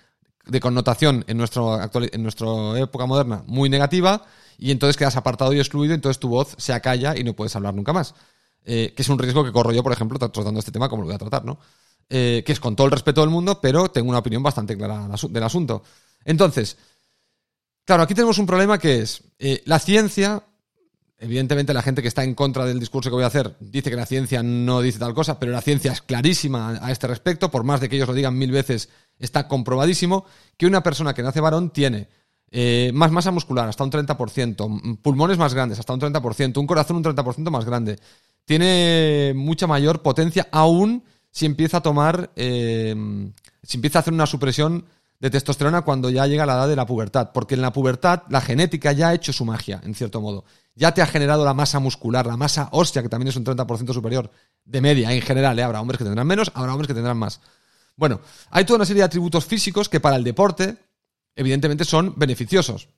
de 0.47 0.61
connotación 0.61 1.25
en, 1.27 1.37
nuestro 1.37 1.73
actual, 1.73 2.09
en 2.13 2.23
nuestra 2.23 2.47
época 2.79 3.07
moderna 3.07 3.43
muy 3.49 3.69
negativa 3.69 4.25
y 4.59 4.71
entonces 4.71 4.97
quedas 4.97 5.17
apartado 5.17 5.53
y 5.53 5.59
excluido, 5.59 5.93
entonces 5.93 6.21
tu 6.21 6.29
voz 6.29 6.55
se 6.57 6.73
acalla 6.73 7.17
y 7.17 7.25
no 7.25 7.35
puedes 7.35 7.57
hablar 7.57 7.75
nunca 7.75 7.93
más. 7.93 8.15
Eh, 8.65 8.93
que 8.95 9.03
es 9.03 9.09
un 9.09 9.19
riesgo 9.19 9.45
que 9.45 9.51
corro 9.51 9.73
yo, 9.73 9.83
por 9.83 9.93
ejemplo, 9.93 10.19
tratando 10.19 10.61
este 10.61 10.71
tema 10.71 10.89
como 10.89 11.03
lo 11.03 11.07
voy 11.07 11.17
a 11.17 11.19
tratar, 11.19 11.45
¿no? 11.45 11.59
Eh, 12.09 12.45
que 12.47 12.53
es 12.53 12.61
con 12.61 12.77
todo 12.77 12.87
el 12.87 12.93
respeto 12.93 13.23
del 13.23 13.31
mundo, 13.31 13.61
pero 13.61 13.91
tengo 13.91 14.09
una 14.11 14.19
opinión 14.19 14.43
bastante 14.43 14.77
clara 14.77 15.09
del 15.29 15.43
asunto. 15.43 15.83
Entonces, 16.25 16.77
Claro, 17.87 18.03
aquí 18.03 18.15
tenemos 18.15 18.39
un 18.39 18.47
problema 18.47 18.79
que 18.79 19.01
es 19.01 19.23
eh, 19.39 19.63
la 19.65 19.79
ciencia. 19.79 20.43
Evidentemente, 21.19 21.73
la 21.73 21.83
gente 21.83 22.03
que 22.03 22.09
está 22.09 22.25
en 22.25 22.35
contra 22.35 22.67
del 22.67 22.81
discurso 22.81 23.09
que 23.09 23.15
voy 23.15 23.23
a 23.23 23.29
hacer 23.29 23.57
dice 23.61 23.91
que 23.91 23.97
la 23.97 24.07
ciencia 24.07 24.43
no 24.43 24.81
dice 24.81 24.99
tal 24.99 25.15
cosa, 25.15 25.39
pero 25.39 25.53
la 25.53 25.63
ciencia 25.63 25.93
es 25.93 26.03
clarísima 26.03 26.81
a 26.83 26.91
este 26.91 27.07
respecto. 27.07 27.49
Por 27.49 27.63
más 27.63 27.81
de 27.81 27.89
que 27.89 27.95
ellos 27.95 28.09
lo 28.09 28.15
digan 28.15 28.37
mil 28.37 28.51
veces, 28.51 28.89
está 29.21 29.47
comprobadísimo 29.47 30.27
que 30.57 30.67
una 30.67 30.83
persona 30.83 31.15
que 31.15 31.23
nace 31.23 31.41
varón 31.41 31.71
tiene 31.71 32.09
eh, 32.51 32.91
más 32.93 33.13
masa 33.13 33.31
muscular, 33.31 33.69
hasta 33.69 33.85
un 33.85 33.93
30%, 33.93 34.99
pulmones 35.01 35.39
más 35.39 35.55
grandes, 35.55 35.79
hasta 35.79 35.93
un 35.95 36.01
30%, 36.01 36.59
un 36.59 36.67
corazón 36.67 36.97
un 36.97 37.05
30% 37.05 37.51
más 37.51 37.65
grande. 37.65 38.01
Tiene 38.45 39.33
mucha 39.37 39.69
mayor 39.69 40.03
potencia, 40.03 40.49
aún 40.51 41.05
si 41.31 41.47
empieza 41.47 41.77
a 41.77 41.83
tomar, 41.83 42.33
eh, 42.35 42.97
si 43.63 43.77
empieza 43.77 43.99
a 43.99 44.01
hacer 44.01 44.13
una 44.13 44.27
supresión 44.27 44.87
de 45.21 45.31
testosterona 45.31 45.83
cuando 45.83 46.11
ya 46.11 46.27
llega 46.27 46.47
la 46.47 46.55
edad 46.55 46.69
de 46.69 46.77
la 46.77 46.87
pubertad, 46.87 47.31
porque 47.33 47.55
en 47.55 47.63
la 47.63 47.73
pubertad 47.73 48.23
la 48.29 48.41
genética 48.41 48.93
ya 48.93 49.09
ha 49.09 49.15
hecho 49.15 49.33
su 49.33 49.45
magia, 49.45 49.81
en 49.85 49.95
cierto 49.95 50.21
modo. 50.21 50.45
Ya 50.75 50.93
te 50.93 51.01
ha 51.01 51.07
generado 51.07 51.45
la 51.45 51.55
masa 51.55 51.79
muscular, 51.79 52.27
la 52.27 52.37
masa 52.37 52.69
ósea, 52.73 53.03
que 53.03 53.09
también 53.09 53.29
es 53.29 53.37
un 53.37 53.45
30% 53.45 53.95
superior 53.95 54.31
de 54.65 54.81
media 54.81 55.13
en 55.13 55.23
general. 55.23 55.59
¿eh? 55.59 55.63
Habrá 55.63 55.81
hombres 55.81 55.99
que 55.99 56.05
tendrán 56.05 56.27
menos, 56.27 56.51
habrá 56.55 56.73
hombres 56.73 56.89
que 56.89 56.95
tendrán 56.95 57.17
más. 57.17 57.41
Bueno, 57.97 58.21
hay 58.51 58.65
toda 58.65 58.77
una 58.77 58.85
serie 58.85 59.01
de 59.01 59.07
atributos 59.07 59.47
físicos 59.47 59.89
que 59.89 60.01
para 60.01 60.17
el 60.17 60.25
deporte, 60.25 60.77
evidentemente, 61.35 61.85
son 61.87 62.13
beneficiosos 62.17 62.89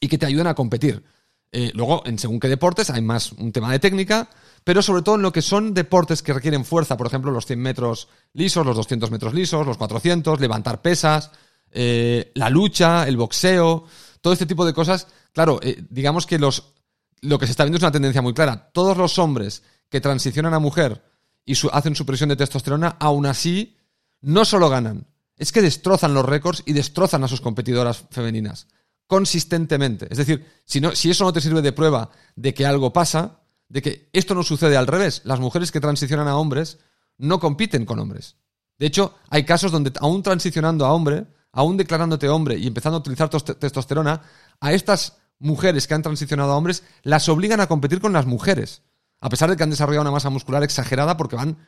y 0.00 0.08
que 0.08 0.16
te 0.16 0.24
ayudan 0.26 0.46
a 0.46 0.54
competir. 0.54 1.04
Eh, 1.52 1.70
luego, 1.74 2.02
en 2.06 2.18
según 2.18 2.40
qué 2.40 2.48
deportes, 2.48 2.88
hay 2.88 3.02
más 3.02 3.32
un 3.32 3.52
tema 3.52 3.70
de 3.70 3.78
técnica, 3.78 4.30
pero 4.64 4.82
sobre 4.82 5.02
todo 5.02 5.16
en 5.16 5.22
lo 5.22 5.32
que 5.32 5.42
son 5.42 5.74
deportes 5.74 6.22
que 6.22 6.32
requieren 6.32 6.64
fuerza, 6.64 6.96
por 6.96 7.06
ejemplo, 7.06 7.30
los 7.30 7.46
100 7.46 7.60
metros 7.60 8.08
lisos, 8.32 8.64
los 8.64 8.76
200 8.76 9.10
metros 9.10 9.34
lisos, 9.34 9.66
los 9.66 9.76
400, 9.76 10.40
levantar 10.40 10.80
pesas, 10.80 11.30
eh, 11.70 12.32
la 12.34 12.48
lucha, 12.48 13.06
el 13.06 13.16
boxeo, 13.16 13.84
todo 14.20 14.32
este 14.32 14.46
tipo 14.46 14.64
de 14.64 14.72
cosas. 14.72 15.06
Claro, 15.32 15.60
eh, 15.62 15.84
digamos 15.90 16.26
que 16.26 16.38
los, 16.38 16.72
lo 17.20 17.38
que 17.38 17.46
se 17.46 17.52
está 17.52 17.64
viendo 17.64 17.76
es 17.76 17.82
una 17.82 17.92
tendencia 17.92 18.22
muy 18.22 18.32
clara. 18.32 18.70
Todos 18.72 18.96
los 18.96 19.18
hombres 19.18 19.62
que 19.90 20.00
transicionan 20.00 20.54
a 20.54 20.58
mujer 20.58 21.04
y 21.44 21.54
hacen 21.70 21.94
supresión 21.94 22.30
de 22.30 22.36
testosterona, 22.36 22.96
aún 22.98 23.26
así, 23.26 23.76
no 24.22 24.46
solo 24.46 24.70
ganan, 24.70 25.06
es 25.36 25.52
que 25.52 25.60
destrozan 25.60 26.14
los 26.14 26.24
récords 26.24 26.62
y 26.64 26.72
destrozan 26.72 27.22
a 27.22 27.28
sus 27.28 27.42
competidoras 27.42 28.04
femeninas 28.10 28.66
consistentemente. 29.06 30.06
Es 30.10 30.18
decir, 30.18 30.46
si, 30.64 30.80
no, 30.80 30.94
si 30.94 31.10
eso 31.10 31.24
no 31.24 31.32
te 31.32 31.40
sirve 31.40 31.62
de 31.62 31.72
prueba 31.72 32.10
de 32.36 32.54
que 32.54 32.66
algo 32.66 32.92
pasa, 32.92 33.40
de 33.68 33.82
que 33.82 34.08
esto 34.12 34.34
no 34.34 34.42
sucede 34.42 34.76
al 34.76 34.86
revés. 34.86 35.22
Las 35.24 35.40
mujeres 35.40 35.72
que 35.72 35.80
transicionan 35.80 36.28
a 36.28 36.36
hombres 36.36 36.78
no 37.18 37.40
compiten 37.40 37.84
con 37.84 37.98
hombres. 37.98 38.36
De 38.78 38.86
hecho, 38.86 39.14
hay 39.30 39.44
casos 39.44 39.72
donde 39.72 39.92
aún 40.00 40.22
transicionando 40.22 40.84
a 40.84 40.92
hombre, 40.92 41.26
aún 41.52 41.76
declarándote 41.76 42.28
hombre 42.28 42.56
y 42.56 42.66
empezando 42.66 42.96
a 42.96 43.00
utilizar 43.00 43.28
testosterona, 43.28 44.22
a 44.60 44.72
estas 44.72 45.18
mujeres 45.38 45.86
que 45.86 45.94
han 45.94 46.02
transicionado 46.02 46.52
a 46.52 46.56
hombres 46.56 46.82
las 47.02 47.28
obligan 47.28 47.60
a 47.60 47.66
competir 47.66 48.00
con 48.00 48.12
las 48.12 48.26
mujeres, 48.26 48.82
a 49.20 49.28
pesar 49.28 49.50
de 49.50 49.56
que 49.56 49.62
han 49.62 49.70
desarrollado 49.70 50.02
una 50.02 50.10
masa 50.10 50.30
muscular 50.30 50.62
exagerada 50.62 51.16
porque 51.16 51.36
van, 51.36 51.58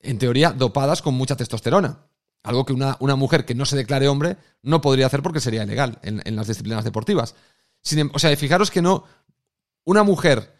en 0.00 0.18
teoría, 0.18 0.52
dopadas 0.52 1.02
con 1.02 1.14
mucha 1.14 1.36
testosterona. 1.36 2.06
Algo 2.44 2.64
que 2.64 2.72
una, 2.72 2.96
mujer 3.16 3.44
que 3.44 3.54
no 3.54 3.64
se 3.64 3.76
declare 3.76 4.08
hombre 4.08 4.36
no 4.62 4.80
podría 4.80 5.06
hacer 5.06 5.22
porque 5.22 5.40
sería 5.40 5.62
ilegal 5.62 6.00
en, 6.02 6.34
las 6.34 6.48
disciplinas 6.48 6.84
deportivas. 6.84 7.36
Em, 7.90 8.10
o 8.12 8.18
sea, 8.18 8.36
fijaros 8.36 8.70
que 8.70 8.82
no. 8.82 9.04
Una 9.84 10.02
mujer 10.02 10.52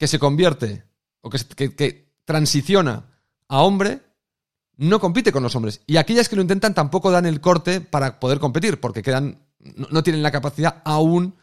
que 0.00 0.08
se 0.08 0.18
convierte 0.18 0.82
o 1.20 1.28
que, 1.28 2.08
transiciona 2.24 3.04
a 3.48 3.60
hombre 3.62 4.00
no 4.78 4.98
compite 4.98 5.30
con 5.30 5.42
los 5.42 5.54
hombres. 5.54 5.82
Y 5.86 5.98
aquellas 5.98 6.28
que 6.28 6.36
lo 6.36 6.42
intentan 6.42 6.72
tampoco 6.72 7.10
dan 7.10 7.26
el 7.26 7.42
corte 7.42 7.82
para 7.82 8.18
poder 8.18 8.38
competir, 8.38 8.80
porque 8.80 9.02
quedan. 9.02 9.42
no, 9.58 10.02
tienen 10.02 10.22
la 10.22 10.30
capacidad 10.30 10.80
aún 10.86 11.34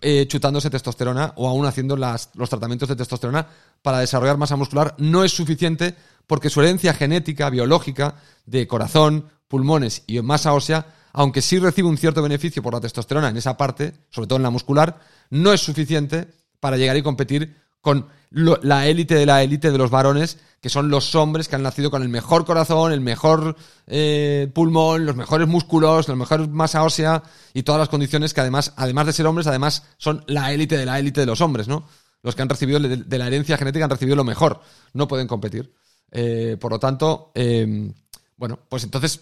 eh, 0.00 0.28
chutándose 0.28 0.70
testosterona 0.70 1.32
o 1.36 1.48
aún 1.48 1.66
haciendo 1.66 1.96
las, 1.96 2.30
los 2.34 2.48
tratamientos 2.48 2.88
de 2.88 2.94
testosterona 2.94 3.48
para 3.82 3.98
desarrollar 3.98 4.36
masa 4.36 4.54
muscular. 4.54 4.94
No 4.98 5.24
es 5.24 5.32
suficiente 5.32 5.96
porque 6.28 6.50
su 6.50 6.60
herencia 6.60 6.94
genética, 6.94 7.50
biológica, 7.50 8.14
de 8.46 8.68
corazón, 8.68 9.28
pulmones 9.48 10.04
y 10.06 10.20
masa 10.20 10.52
ósea, 10.52 10.86
aunque 11.12 11.42
sí 11.42 11.58
recibe 11.58 11.88
un 11.88 11.98
cierto 11.98 12.22
beneficio 12.22 12.62
por 12.62 12.74
la 12.74 12.80
testosterona 12.80 13.30
en 13.30 13.38
esa 13.38 13.56
parte, 13.56 13.92
sobre 14.10 14.28
todo 14.28 14.36
en 14.36 14.44
la 14.44 14.50
muscular, 14.50 15.00
no 15.30 15.52
es 15.52 15.62
suficiente 15.62 16.28
para 16.60 16.76
llegar 16.76 16.96
y 16.96 17.02
competir 17.02 17.63
con 17.84 18.08
la 18.30 18.88
élite 18.88 19.14
de 19.14 19.26
la 19.26 19.42
élite 19.42 19.70
de 19.70 19.76
los 19.76 19.90
varones, 19.90 20.38
que 20.62 20.70
son 20.70 20.88
los 20.88 21.14
hombres 21.14 21.48
que 21.48 21.56
han 21.56 21.62
nacido 21.62 21.90
con 21.90 22.02
el 22.02 22.08
mejor 22.08 22.46
corazón, 22.46 22.92
el 22.92 23.02
mejor 23.02 23.56
eh, 23.86 24.50
pulmón, 24.54 25.04
los 25.04 25.14
mejores 25.14 25.46
músculos, 25.46 26.08
la 26.08 26.16
mejor 26.16 26.48
masa 26.48 26.82
ósea 26.82 27.22
y 27.52 27.62
todas 27.62 27.78
las 27.78 27.90
condiciones 27.90 28.32
que 28.32 28.40
además, 28.40 28.72
además 28.76 29.04
de 29.04 29.12
ser 29.12 29.26
hombres, 29.26 29.46
además 29.46 29.82
son 29.98 30.24
la 30.26 30.50
élite 30.54 30.78
de 30.78 30.86
la 30.86 30.98
élite 30.98 31.20
de 31.20 31.26
los 31.26 31.42
hombres, 31.42 31.68
¿no? 31.68 31.86
Los 32.22 32.34
que 32.34 32.40
han 32.40 32.48
recibido 32.48 32.80
de, 32.80 33.18
la 33.18 33.26
herencia 33.26 33.58
genética 33.58 33.84
han 33.84 33.90
recibido 33.90 34.16
lo 34.16 34.24
mejor, 34.24 34.62
no 34.94 35.06
pueden 35.06 35.28
competir. 35.28 35.74
Eh, 36.10 36.56
por 36.58 36.72
lo 36.72 36.78
tanto, 36.78 37.32
eh, 37.34 37.92
bueno, 38.36 38.58
pues 38.68 38.82
entonces 38.84 39.20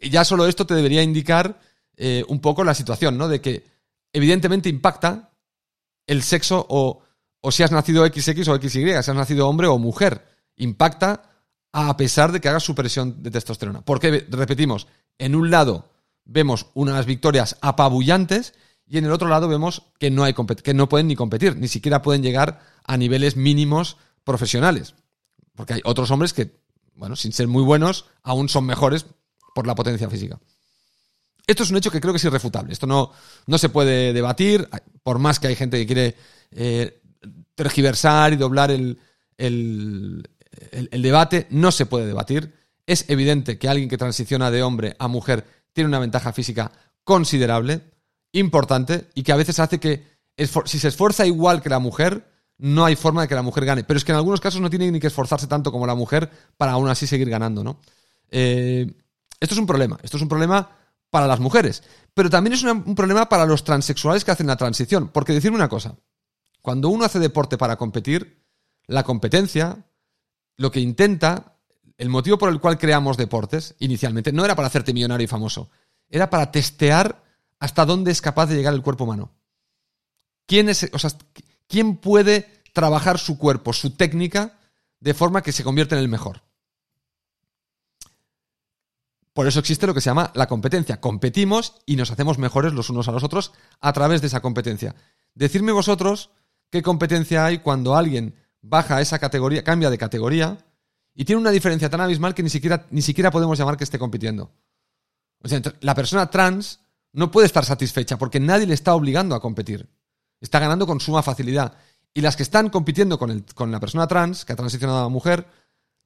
ya 0.00 0.24
solo 0.24 0.46
esto 0.46 0.66
te 0.66 0.74
debería 0.74 1.02
indicar 1.02 1.60
eh, 1.96 2.24
un 2.26 2.40
poco 2.40 2.64
la 2.64 2.74
situación, 2.74 3.16
¿no? 3.16 3.28
De 3.28 3.40
que 3.40 3.64
evidentemente 4.12 4.68
impacta 4.68 5.30
el 6.06 6.22
sexo 6.22 6.66
o, 6.68 7.02
o 7.40 7.50
si 7.50 7.62
has 7.62 7.72
nacido 7.72 8.06
XX 8.06 8.48
o 8.48 8.60
XY, 8.60 8.68
si 8.68 8.92
has 8.92 9.08
nacido 9.14 9.48
hombre 9.48 9.66
o 9.66 9.78
mujer. 9.78 10.26
Impacta 10.56 11.22
a 11.72 11.96
pesar 11.96 12.32
de 12.32 12.40
que 12.40 12.48
hagas 12.48 12.64
supresión 12.64 13.22
de 13.22 13.30
testosterona. 13.30 13.82
Porque, 13.82 14.26
repetimos, 14.28 14.86
en 15.18 15.34
un 15.34 15.50
lado 15.50 15.88
vemos 16.24 16.66
unas 16.74 17.06
victorias 17.06 17.56
apabullantes 17.60 18.54
y 18.86 18.98
en 18.98 19.04
el 19.04 19.12
otro 19.12 19.28
lado 19.28 19.48
vemos 19.48 19.84
que 19.98 20.10
no, 20.10 20.24
hay 20.24 20.34
que 20.34 20.74
no 20.74 20.88
pueden 20.88 21.06
ni 21.06 21.16
competir, 21.16 21.56
ni 21.56 21.68
siquiera 21.68 22.02
pueden 22.02 22.22
llegar 22.22 22.60
a 22.84 22.96
niveles 22.96 23.36
mínimos 23.36 23.96
profesionales. 24.24 24.94
Porque 25.54 25.74
hay 25.74 25.80
otros 25.84 26.10
hombres 26.10 26.32
que, 26.32 26.60
bueno, 26.94 27.16
sin 27.16 27.32
ser 27.32 27.46
muy 27.46 27.62
buenos, 27.62 28.06
aún 28.22 28.48
son 28.48 28.66
mejores 28.66 29.06
por 29.54 29.66
la 29.66 29.74
potencia 29.74 30.10
física. 30.10 30.40
Esto 31.46 31.62
es 31.62 31.70
un 31.70 31.76
hecho 31.76 31.90
que 31.90 32.00
creo 32.00 32.12
que 32.12 32.18
es 32.18 32.24
irrefutable. 32.24 32.72
Esto 32.72 32.86
no, 32.86 33.12
no 33.46 33.58
se 33.58 33.68
puede 33.68 34.12
debatir, 34.12 34.68
por 35.02 35.18
más 35.18 35.40
que 35.40 35.48
hay 35.48 35.56
gente 35.56 35.78
que 35.78 35.86
quiere 35.86 36.16
eh, 36.52 36.99
tergiversar 37.60 38.32
y 38.32 38.36
doblar 38.36 38.70
el, 38.70 38.98
debate 40.90 41.46
no 41.50 41.70
se 41.70 41.84
puede 41.84 42.06
debatir. 42.06 42.54
Es 42.86 43.04
evidente 43.08 43.58
que 43.58 43.68
alguien 43.68 43.90
que 43.90 43.98
transiciona 43.98 44.50
de 44.50 44.62
hombre 44.62 44.96
a 44.98 45.08
mujer 45.08 45.44
tiene 45.74 45.88
una 45.88 45.98
ventaja 45.98 46.32
física 46.32 46.72
considerable, 47.04 47.82
importante, 48.32 49.08
y 49.14 49.22
que 49.22 49.32
a 49.32 49.36
veces 49.36 49.60
hace 49.60 49.78
que 49.78 50.06
si 50.64 50.78
se 50.78 50.88
esfuerza 50.88 51.26
igual 51.26 51.60
que 51.60 51.68
la 51.68 51.80
mujer, 51.80 52.26
no 52.56 52.86
hay 52.86 52.96
forma 52.96 53.22
de 53.22 53.28
que 53.28 53.34
la 53.34 53.42
mujer 53.42 53.66
gane. 53.66 53.84
Pero 53.84 53.98
es 53.98 54.04
que 54.04 54.12
en 54.12 54.16
algunos 54.16 54.40
casos 54.40 54.62
no 54.62 54.70
tiene 54.70 54.90
ni 54.90 54.98
que 54.98 55.08
esforzarse 55.08 55.46
tanto 55.46 55.70
como 55.70 55.86
la 55.86 55.94
mujer 55.94 56.30
para 56.56 56.72
aún 56.72 56.88
así 56.88 57.06
seguir 57.06 57.28
ganando, 57.28 57.62
¿no? 57.62 57.78
Eh, 58.30 58.90
esto 59.38 59.54
es 59.54 59.58
un 59.58 59.66
problema. 59.66 59.98
Esto 60.02 60.16
es 60.16 60.22
un 60.22 60.30
problema 60.30 60.70
para 61.10 61.26
las 61.26 61.40
mujeres. 61.40 61.82
Pero 62.14 62.30
también 62.30 62.54
es 62.54 62.62
un 62.62 62.94
problema 62.94 63.28
para 63.28 63.44
los 63.44 63.64
transexuales 63.64 64.24
que 64.24 64.30
hacen 64.30 64.46
la 64.46 64.56
transición. 64.56 65.08
Porque 65.08 65.34
decirme 65.34 65.56
una 65.56 65.68
cosa. 65.68 65.94
Cuando 66.62 66.88
uno 66.88 67.04
hace 67.04 67.18
deporte 67.18 67.56
para 67.56 67.76
competir, 67.76 68.44
la 68.86 69.02
competencia, 69.04 69.84
lo 70.56 70.70
que 70.70 70.80
intenta, 70.80 71.56
el 71.96 72.08
motivo 72.08 72.38
por 72.38 72.50
el 72.50 72.60
cual 72.60 72.78
creamos 72.78 73.16
deportes, 73.16 73.74
inicialmente, 73.78 74.32
no 74.32 74.44
era 74.44 74.56
para 74.56 74.68
hacerte 74.68 74.92
millonario 74.92 75.24
y 75.24 75.28
famoso. 75.28 75.70
Era 76.08 76.28
para 76.28 76.50
testear 76.50 77.22
hasta 77.58 77.84
dónde 77.84 78.10
es 78.10 78.20
capaz 78.20 78.46
de 78.46 78.56
llegar 78.56 78.74
el 78.74 78.82
cuerpo 78.82 79.04
humano. 79.04 79.30
¿Quién, 80.46 80.68
es, 80.68 80.90
o 80.92 80.98
sea, 80.98 81.10
¿Quién 81.68 81.96
puede 81.96 82.48
trabajar 82.72 83.18
su 83.18 83.38
cuerpo, 83.38 83.72
su 83.72 83.90
técnica, 83.90 84.58
de 84.98 85.14
forma 85.14 85.42
que 85.42 85.52
se 85.52 85.62
convierta 85.62 85.94
en 85.94 86.02
el 86.02 86.08
mejor? 86.08 86.42
Por 89.32 89.46
eso 89.46 89.60
existe 89.60 89.86
lo 89.86 89.94
que 89.94 90.00
se 90.00 90.10
llama 90.10 90.32
la 90.34 90.48
competencia. 90.48 91.00
Competimos 91.00 91.76
y 91.86 91.94
nos 91.94 92.10
hacemos 92.10 92.38
mejores 92.38 92.72
los 92.72 92.90
unos 92.90 93.06
a 93.06 93.12
los 93.12 93.22
otros 93.22 93.52
a 93.80 93.92
través 93.92 94.20
de 94.20 94.26
esa 94.26 94.40
competencia. 94.40 94.96
Decidme 95.34 95.70
vosotros 95.70 96.30
qué 96.70 96.82
competencia 96.82 97.44
hay 97.44 97.58
cuando 97.58 97.96
alguien 97.96 98.34
baja 98.62 99.00
esa 99.00 99.18
categoría, 99.18 99.64
cambia 99.64 99.90
de 99.90 99.98
categoría 99.98 100.58
y 101.14 101.24
tiene 101.24 101.40
una 101.40 101.50
diferencia 101.50 101.90
tan 101.90 102.00
abismal 102.00 102.34
que 102.34 102.42
ni 102.42 102.50
siquiera, 102.50 102.86
ni 102.90 103.02
siquiera 103.02 103.30
podemos 103.30 103.58
llamar 103.58 103.76
que 103.76 103.84
esté 103.84 103.98
compitiendo. 103.98 104.52
O 105.42 105.48
sea, 105.48 105.60
la 105.80 105.94
persona 105.94 106.30
trans 106.30 106.80
no 107.12 107.30
puede 107.30 107.46
estar 107.46 107.64
satisfecha 107.64 108.18
porque 108.18 108.38
nadie 108.40 108.66
le 108.66 108.74
está 108.74 108.94
obligando 108.94 109.34
a 109.34 109.40
competir. 109.40 109.88
Está 110.40 110.58
ganando 110.60 110.86
con 110.86 111.00
suma 111.00 111.22
facilidad. 111.22 111.74
Y 112.14 112.20
las 112.20 112.36
que 112.36 112.42
están 112.42 112.70
compitiendo 112.70 113.18
con, 113.18 113.30
el- 113.30 113.44
con 113.54 113.70
la 113.70 113.80
persona 113.80 114.06
trans, 114.06 114.44
que 114.44 114.52
ha 114.52 114.56
transicionado 114.56 115.00
a 115.04 115.08
mujer, 115.08 115.46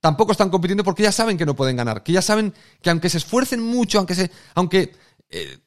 tampoco 0.00 0.32
están 0.32 0.50
compitiendo 0.50 0.84
porque 0.84 1.02
ya 1.02 1.12
saben 1.12 1.36
que 1.36 1.46
no 1.46 1.54
pueden 1.56 1.76
ganar. 1.76 2.02
Que 2.02 2.12
ya 2.12 2.22
saben 2.22 2.54
que 2.80 2.90
aunque 2.90 3.08
se 3.10 3.18
esfuercen 3.18 3.60
mucho, 3.60 3.98
aunque 3.98 4.14
se. 4.14 4.30
aunque 4.54 4.94
eh, 5.30 5.58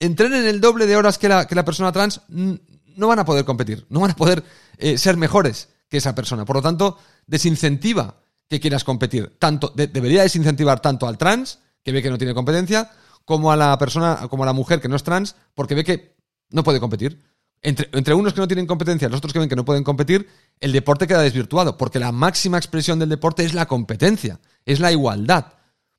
entrenen 0.00 0.44
el 0.46 0.60
doble 0.60 0.86
de 0.86 0.96
horas 0.96 1.18
que 1.18 1.28
la, 1.28 1.46
que 1.46 1.54
la 1.54 1.64
persona 1.64 1.92
trans, 1.92 2.20
no 2.96 3.08
van 3.08 3.18
a 3.18 3.24
poder 3.24 3.44
competir. 3.44 3.86
No 3.90 4.00
van 4.00 4.10
a 4.10 4.16
poder 4.16 4.42
eh, 4.78 4.98
ser 4.98 5.16
mejores 5.16 5.68
que 5.88 5.98
esa 5.98 6.14
persona. 6.14 6.44
Por 6.44 6.56
lo 6.56 6.62
tanto, 6.62 6.98
desincentiva 7.26 8.16
que 8.48 8.60
quieras 8.60 8.84
competir. 8.84 9.36
Tanto, 9.38 9.72
de- 9.74 9.86
debería 9.86 10.22
desincentivar 10.22 10.80
tanto 10.80 11.06
al 11.06 11.18
trans, 11.18 11.58
que 11.82 11.92
ve 11.92 12.02
que 12.02 12.10
no 12.10 12.18
tiene 12.18 12.34
competencia, 12.34 12.90
como 13.24 13.52
a 13.52 13.56
la 13.56 13.78
persona, 13.78 14.26
como 14.28 14.42
a 14.42 14.46
la 14.46 14.52
mujer 14.52 14.80
que 14.80 14.88
no 14.88 14.96
es 14.96 15.02
trans, 15.02 15.36
porque 15.54 15.74
ve 15.74 15.84
que 15.84 16.16
no 16.50 16.62
puede 16.64 16.80
competir. 16.80 17.22
Entre, 17.62 17.88
entre 17.92 18.14
unos 18.14 18.32
que 18.34 18.40
no 18.40 18.46
tienen 18.46 18.66
competencia 18.66 19.06
y 19.06 19.10
los 19.10 19.18
otros 19.18 19.32
que 19.32 19.38
ven 19.38 19.48
que 19.48 19.56
no 19.56 19.64
pueden 19.64 19.82
competir, 19.82 20.28
el 20.60 20.72
deporte 20.72 21.06
queda 21.06 21.22
desvirtuado, 21.22 21.76
porque 21.76 21.98
la 21.98 22.12
máxima 22.12 22.58
expresión 22.58 22.98
del 22.98 23.08
deporte 23.08 23.44
es 23.44 23.54
la 23.54 23.66
competencia, 23.66 24.40
es 24.64 24.78
la 24.78 24.92
igualdad. 24.92 25.54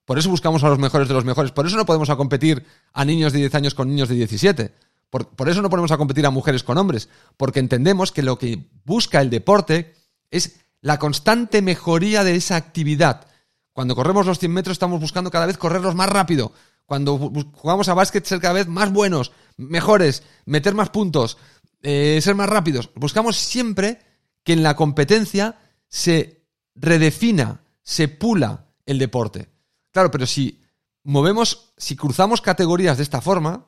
Por 0.06 0.18
eso 0.18 0.30
buscamos 0.30 0.64
a 0.64 0.70
los 0.70 0.80
mejores 0.80 1.10
de 1.10 1.14
los 1.14 1.26
mejores. 1.26 1.52
Por 1.52 1.68
eso 1.68 1.76
no 1.76 1.86
podemos 1.86 2.10
a 2.10 2.16
competir 2.16 2.66
a 2.94 3.04
niños 3.04 3.34
de 3.34 3.40
10 3.40 3.56
años 3.56 3.74
con 3.74 3.90
niños 3.90 4.08
de 4.08 4.16
17. 4.16 4.74
Por, 5.10 5.50
eso 5.50 5.62
no 5.62 5.70
ponemos 5.70 5.92
a 5.92 5.98
competir 5.98 6.26
a 6.26 6.32
mujeres 6.32 6.64
con 6.64 6.78
hombres. 6.78 7.10
Porque 7.38 7.60
entendemos 7.60 8.12
que 8.12 8.24
lo 8.24 8.38
que 8.38 8.70
busca 8.84 9.22
el 9.22 9.30
deporte 9.30 9.94
es 10.32 10.60
la 10.82 11.00
constante 11.00 11.62
mejoría 11.62 12.24
de 12.24 12.36
esa 12.36 12.56
actividad. 12.56 13.28
Cuando 13.74 13.96
corremos 13.96 14.26
los 14.26 14.40
100 14.40 14.52
metros 14.52 14.74
estamos 14.74 15.00
buscando 15.00 15.32
cada 15.32 15.46
vez 15.46 15.58
correrlos 15.58 15.96
más 15.96 16.10
rápido. 16.10 16.52
Cuando 16.86 17.18
jugamos 17.54 17.90
a 17.90 17.94
básquet 17.94 18.26
ser 18.26 18.40
cada 18.40 18.54
vez 18.54 18.68
más 18.68 18.92
buenos, 18.92 19.32
mejores, 19.58 20.24
meter 20.46 20.74
más 20.74 20.90
puntos, 20.90 21.38
eh, 21.82 22.20
ser 22.22 22.36
más 22.36 22.50
rápidos. 22.50 22.90
Buscamos 22.96 23.38
siempre 23.38 24.00
que 24.44 24.54
en 24.54 24.64
la 24.64 24.76
competencia 24.76 25.60
se 25.88 26.46
redefina, 26.76 27.62
se 27.84 28.08
pula 28.08 28.68
el 28.86 29.00
deporte. 29.00 29.50
Claro, 29.92 30.12
pero 30.12 30.26
si 30.26 30.62
movemos, 31.04 31.74
si 31.78 31.96
cruzamos 31.96 32.42
categorías 32.42 32.98
de 32.98 33.04
esta 33.04 33.22
forma, 33.22 33.68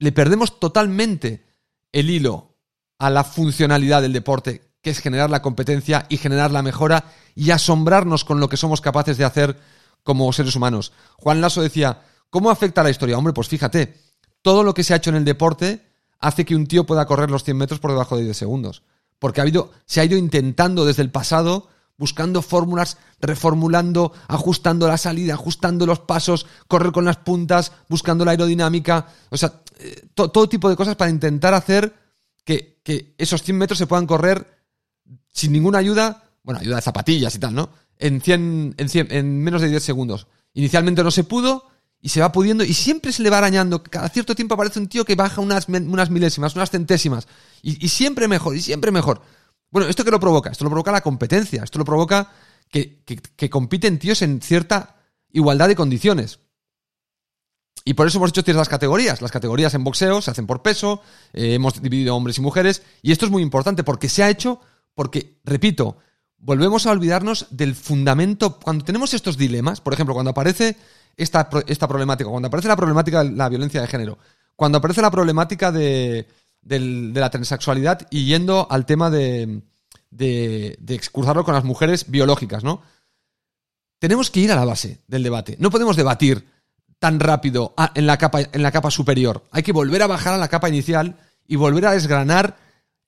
le 0.00 0.12
perdemos 0.12 0.58
totalmente 0.58 1.46
el 1.92 2.10
hilo 2.10 2.56
a 2.98 3.10
la 3.10 3.22
funcionalidad 3.22 4.02
del 4.02 4.12
deporte, 4.12 4.72
que 4.82 4.90
es 4.90 4.98
generar 4.98 5.30
la 5.30 5.42
competencia 5.42 6.06
y 6.08 6.16
generar 6.16 6.50
la 6.50 6.62
mejora 6.62 7.04
y 7.34 7.50
asombrarnos 7.50 8.24
con 8.24 8.40
lo 8.40 8.48
que 8.48 8.56
somos 8.56 8.80
capaces 8.80 9.18
de 9.18 9.24
hacer 9.24 9.60
como 10.02 10.32
seres 10.32 10.56
humanos. 10.56 10.92
Juan 11.18 11.40
Lasso 11.40 11.62
decía, 11.62 12.02
¿cómo 12.30 12.50
afecta 12.50 12.82
la 12.82 12.90
historia? 12.90 13.18
Hombre, 13.18 13.34
pues 13.34 13.48
fíjate, 13.48 13.94
todo 14.42 14.64
lo 14.64 14.74
que 14.74 14.82
se 14.82 14.94
ha 14.94 14.96
hecho 14.96 15.10
en 15.10 15.16
el 15.16 15.24
deporte 15.24 15.86
hace 16.18 16.46
que 16.46 16.56
un 16.56 16.66
tío 16.66 16.86
pueda 16.86 17.06
correr 17.06 17.30
los 17.30 17.44
100 17.44 17.56
metros 17.56 17.80
por 17.80 17.90
debajo 17.90 18.16
de 18.16 18.24
10 18.24 18.36
segundos. 18.36 18.82
Porque 19.18 19.40
ha 19.40 19.42
habido, 19.42 19.70
se 19.84 20.00
ha 20.00 20.04
ido 20.04 20.16
intentando 20.16 20.86
desde 20.86 21.02
el 21.02 21.10
pasado, 21.10 21.68
buscando 21.98 22.40
fórmulas, 22.40 22.96
reformulando, 23.20 24.12
ajustando 24.28 24.88
la 24.88 24.96
salida, 24.96 25.34
ajustando 25.34 25.84
los 25.84 25.98
pasos, 26.00 26.46
correr 26.68 26.92
con 26.92 27.04
las 27.04 27.18
puntas, 27.18 27.72
buscando 27.90 28.24
la 28.24 28.30
aerodinámica, 28.30 29.08
o 29.28 29.36
sea, 29.36 29.60
to- 30.14 30.30
todo 30.30 30.48
tipo 30.48 30.68
de 30.68 30.76
cosas 30.76 30.96
para 30.96 31.10
intentar 31.10 31.54
hacer 31.54 31.94
que, 32.44 33.14
esos 33.18 33.42
100 33.42 33.56
metros 33.56 33.78
se 33.78 33.86
puedan 33.86 34.06
correr 34.06 34.46
sin 35.32 35.52
ninguna 35.52 35.78
ayuda, 35.78 36.24
bueno, 36.42 36.60
ayuda 36.60 36.76
de 36.76 36.82
zapatillas 36.82 37.34
y 37.34 37.38
tal, 37.38 37.54
¿no? 37.54 37.70
En, 37.98 38.20
100, 38.20 38.74
en, 38.76 38.88
100 38.88 39.12
en 39.12 39.42
menos 39.42 39.62
de 39.62 39.68
10 39.68 39.82
segundos. 39.82 40.26
Inicialmente 40.54 41.04
no 41.04 41.10
se 41.10 41.22
pudo 41.24 41.66
y 42.00 42.08
se 42.08 42.20
va 42.20 42.32
pudiendo 42.32 42.64
y 42.64 42.74
siempre 42.74 43.12
se 43.12 43.22
le 43.22 43.30
va 43.30 43.38
arañando. 43.38 43.82
Cada 43.82 44.08
cierto 44.08 44.34
tiempo 44.34 44.54
aparece 44.54 44.80
un 44.80 44.88
tío 44.88 45.04
que 45.04 45.14
baja 45.14 45.40
unas, 45.40 45.68
unas 45.68 46.10
milésimas, 46.10 46.56
unas 46.56 46.70
centésimas 46.70 47.28
y, 47.62 47.86
siempre 47.88 48.26
mejor, 48.26 48.56
y 48.56 48.62
siempre 48.62 48.90
mejor. 48.90 49.22
Bueno, 49.70 49.88
¿esto 49.88 50.04
qué 50.04 50.10
lo 50.10 50.18
provoca? 50.18 50.50
Esto 50.50 50.64
lo 50.64 50.70
provoca 50.70 50.90
la 50.90 51.02
competencia, 51.02 51.62
esto 51.62 51.78
lo 51.78 51.84
provoca 51.84 52.32
que, 52.70 53.02
que, 53.04 53.16
que 53.16 53.50
compiten 53.50 53.98
tíos 54.00 54.22
en 54.22 54.40
cierta 54.40 54.96
igualdad 55.30 55.68
de 55.68 55.76
condiciones. 55.76 56.40
Y 57.84 57.94
por 57.94 58.06
eso 58.06 58.18
hemos 58.18 58.30
hecho 58.30 58.42
ciertas 58.42 58.68
categorías. 58.68 59.22
Las 59.22 59.30
categorías 59.30 59.74
en 59.74 59.84
boxeo 59.84 60.20
se 60.20 60.30
hacen 60.30 60.46
por 60.46 60.62
peso, 60.62 61.02
eh, 61.32 61.54
hemos 61.54 61.80
dividido 61.80 62.14
hombres 62.14 62.38
y 62.38 62.40
mujeres, 62.40 62.82
y 63.02 63.12
esto 63.12 63.24
es 63.24 63.30
muy 63.30 63.42
importante 63.42 63.84
porque 63.84 64.08
se 64.08 64.22
ha 64.22 64.30
hecho, 64.30 64.60
porque, 64.94 65.40
repito, 65.44 65.96
volvemos 66.36 66.86
a 66.86 66.90
olvidarnos 66.90 67.46
del 67.50 67.74
fundamento. 67.74 68.58
Cuando 68.58 68.84
tenemos 68.84 69.14
estos 69.14 69.36
dilemas, 69.36 69.80
por 69.80 69.94
ejemplo, 69.94 70.14
cuando 70.14 70.30
aparece 70.30 70.76
esta, 71.16 71.48
esta 71.66 71.88
problemática, 71.88 72.28
cuando 72.28 72.48
aparece 72.48 72.68
la 72.68 72.76
problemática 72.76 73.24
de 73.24 73.30
la 73.32 73.48
violencia 73.48 73.80
de 73.80 73.86
género, 73.86 74.18
cuando 74.56 74.78
aparece 74.78 75.02
la 75.02 75.10
problemática 75.10 75.72
de, 75.72 76.28
de 76.60 76.80
la 77.14 77.30
transexualidad 77.30 78.06
y 78.10 78.26
yendo 78.26 78.66
al 78.70 78.84
tema 78.84 79.10
de, 79.10 79.62
de, 80.10 80.76
de 80.80 81.00
cruzarlo 81.12 81.44
con 81.44 81.54
las 81.54 81.64
mujeres 81.64 82.10
biológicas, 82.10 82.62
¿no? 82.62 82.82
Tenemos 83.98 84.30
que 84.30 84.40
ir 84.40 84.52
a 84.52 84.56
la 84.56 84.64
base 84.64 85.02
del 85.06 85.22
debate. 85.22 85.56
No 85.58 85.70
podemos 85.70 85.96
debatir 85.96 86.46
tan 87.00 87.18
rápido 87.18 87.74
a- 87.76 87.90
en, 87.96 88.06
la 88.06 88.16
capa, 88.18 88.40
en 88.42 88.62
la 88.62 88.70
capa 88.70 88.90
superior. 88.92 89.44
Hay 89.50 89.64
que 89.64 89.72
volver 89.72 90.02
a 90.02 90.06
bajar 90.06 90.34
a 90.34 90.38
la 90.38 90.46
capa 90.48 90.68
inicial 90.68 91.16
y 91.48 91.56
volver 91.56 91.86
a 91.86 91.92
desgranar 91.92 92.56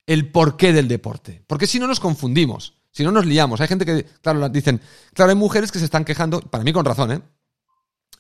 el 0.06 0.32
porqué 0.32 0.72
del 0.72 0.88
deporte. 0.88 1.44
Porque 1.46 1.68
si 1.68 1.78
no 1.78 1.86
nos 1.86 2.00
confundimos, 2.00 2.74
si 2.90 3.04
no 3.04 3.12
nos 3.12 3.24
liamos. 3.26 3.60
Hay 3.60 3.68
gente 3.68 3.86
que, 3.86 4.04
claro, 4.20 4.40
la- 4.40 4.48
dicen, 4.48 4.80
claro, 5.14 5.30
hay 5.30 5.36
mujeres 5.36 5.70
que 5.70 5.78
se 5.78 5.84
están 5.84 6.04
quejando, 6.04 6.40
para 6.40 6.64
mí 6.64 6.72
con 6.72 6.84
razón, 6.84 7.12
¿eh? 7.12 7.22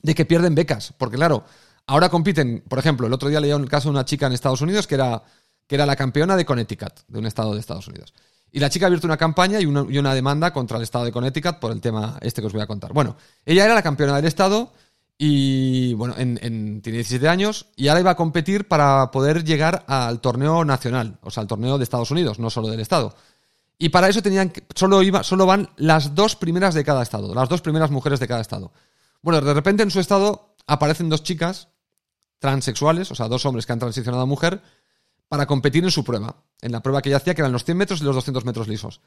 de 0.02 0.14
que 0.14 0.24
pierden 0.24 0.54
becas. 0.54 0.94
Porque 0.96 1.16
claro, 1.16 1.44
ahora 1.86 2.08
compiten, 2.08 2.62
por 2.68 2.78
ejemplo, 2.78 3.06
el 3.06 3.12
otro 3.12 3.28
día 3.28 3.40
leía 3.40 3.56
un 3.56 3.66
caso 3.66 3.88
de 3.88 3.92
una 3.94 4.04
chica 4.04 4.26
en 4.26 4.32
Estados 4.32 4.60
Unidos 4.60 4.86
que 4.86 4.94
era, 4.96 5.22
que 5.66 5.74
era 5.74 5.86
la 5.86 5.96
campeona 5.96 6.36
de 6.36 6.44
Connecticut, 6.44 6.92
de 7.08 7.18
un 7.18 7.26
estado 7.26 7.54
de 7.54 7.60
Estados 7.60 7.88
Unidos. 7.88 8.12
Y 8.50 8.60
la 8.60 8.68
chica 8.68 8.84
ha 8.84 8.88
abierto 8.88 9.06
una 9.06 9.16
campaña 9.16 9.58
y 9.60 9.64
una, 9.66 9.86
y 9.88 9.96
una 9.96 10.14
demanda 10.14 10.52
contra 10.52 10.76
el 10.76 10.82
estado 10.82 11.06
de 11.06 11.12
Connecticut 11.12 11.58
por 11.58 11.72
el 11.72 11.80
tema 11.80 12.18
este 12.20 12.42
que 12.42 12.48
os 12.48 12.52
voy 12.52 12.60
a 12.60 12.66
contar. 12.66 12.92
Bueno, 12.92 13.16
ella 13.46 13.64
era 13.64 13.74
la 13.74 13.82
campeona 13.82 14.14
del 14.16 14.26
estado 14.26 14.74
y, 15.24 15.94
bueno, 15.94 16.14
en, 16.18 16.36
en- 16.42 16.82
tiene 16.82 16.96
17 16.98 17.28
años 17.28 17.66
y 17.76 17.86
ahora 17.86 18.00
iba 18.00 18.10
a 18.10 18.16
competir 18.16 18.66
para 18.66 19.12
poder 19.12 19.44
llegar 19.44 19.84
al 19.86 20.20
torneo 20.20 20.64
nacional, 20.64 21.20
o 21.22 21.30
sea, 21.30 21.42
al 21.42 21.46
torneo 21.46 21.78
de 21.78 21.84
Estados 21.84 22.10
Unidos, 22.10 22.40
no 22.40 22.50
solo 22.50 22.66
del 22.66 22.80
estado. 22.80 23.14
Y 23.78 23.90
para 23.90 24.08
eso 24.08 24.20
tenían 24.20 24.50
que, 24.50 24.64
solo, 24.74 25.00
iba, 25.00 25.22
solo 25.22 25.46
van 25.46 25.70
las 25.76 26.16
dos 26.16 26.34
primeras 26.34 26.74
de 26.74 26.82
cada 26.82 27.04
estado, 27.04 27.32
las 27.36 27.48
dos 27.48 27.60
primeras 27.60 27.92
mujeres 27.92 28.18
de 28.18 28.26
cada 28.26 28.40
estado. 28.40 28.72
Bueno, 29.22 29.40
de 29.40 29.54
repente 29.54 29.84
en 29.84 29.92
su 29.92 30.00
estado 30.00 30.56
aparecen 30.66 31.08
dos 31.08 31.22
chicas 31.22 31.68
transexuales, 32.40 33.12
o 33.12 33.14
sea, 33.14 33.28
dos 33.28 33.46
hombres 33.46 33.64
que 33.64 33.74
han 33.74 33.78
transicionado 33.78 34.24
a 34.24 34.26
mujer, 34.26 34.60
para 35.28 35.46
competir 35.46 35.84
en 35.84 35.92
su 35.92 36.02
prueba, 36.02 36.34
en 36.62 36.72
la 36.72 36.82
prueba 36.82 37.00
que 37.00 37.10
ella 37.10 37.18
hacía, 37.18 37.36
que 37.36 37.42
eran 37.42 37.52
los 37.52 37.62
100 37.64 37.78
metros 37.78 38.00
y 38.00 38.04
los 38.04 38.16
200 38.16 38.44
metros 38.44 38.66
lisos. 38.66 39.00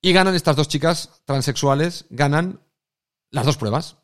Y 0.00 0.14
ganan 0.14 0.34
estas 0.34 0.56
dos 0.56 0.66
chicas 0.68 1.10
transexuales, 1.26 2.06
ganan 2.08 2.60
las 3.30 3.44
dos 3.44 3.58
pruebas 3.58 3.96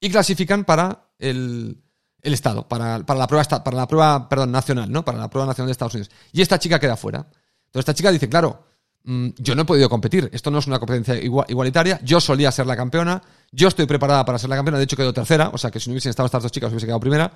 y 0.00 0.10
clasifican 0.10 0.64
para 0.64 1.10
el, 1.18 1.82
el 2.22 2.34
Estado, 2.34 2.66
para, 2.68 3.00
para 3.04 3.18
la 3.18 3.26
prueba, 3.26 3.44
para 3.64 3.76
la 3.76 3.86
prueba, 3.86 4.28
perdón, 4.28 4.52
nacional, 4.52 4.90
¿no? 4.90 5.04
Para 5.04 5.18
la 5.18 5.30
prueba 5.30 5.46
nacional 5.46 5.68
de 5.68 5.72
Estados 5.72 5.94
Unidos. 5.94 6.10
Y 6.32 6.42
esta 6.42 6.58
chica 6.58 6.78
queda 6.78 6.96
fuera. 6.96 7.18
Entonces 7.18 7.80
esta 7.80 7.94
chica 7.94 8.10
dice, 8.10 8.28
claro, 8.28 8.64
mm, 9.04 9.28
yo 9.38 9.54
no 9.54 9.62
he 9.62 9.64
podido 9.64 9.88
competir. 9.88 10.28
Esto 10.32 10.50
no 10.50 10.58
es 10.58 10.66
una 10.66 10.78
competencia 10.78 11.16
igualitaria. 11.16 12.00
Yo 12.02 12.20
solía 12.20 12.50
ser 12.50 12.66
la 12.66 12.76
campeona. 12.76 13.22
Yo 13.52 13.68
estoy 13.68 13.86
preparada 13.86 14.24
para 14.24 14.38
ser 14.38 14.50
la 14.50 14.56
campeona. 14.56 14.78
De 14.78 14.84
hecho, 14.84 14.96
quedo 14.96 15.12
tercera. 15.12 15.50
O 15.52 15.58
sea, 15.58 15.70
que 15.70 15.80
si 15.80 15.90
no 15.90 15.92
hubiesen 15.92 16.10
estado 16.10 16.26
estas 16.26 16.42
dos 16.42 16.52
chicas, 16.52 16.70
hubiese 16.70 16.86
quedado 16.86 17.00
primera. 17.00 17.32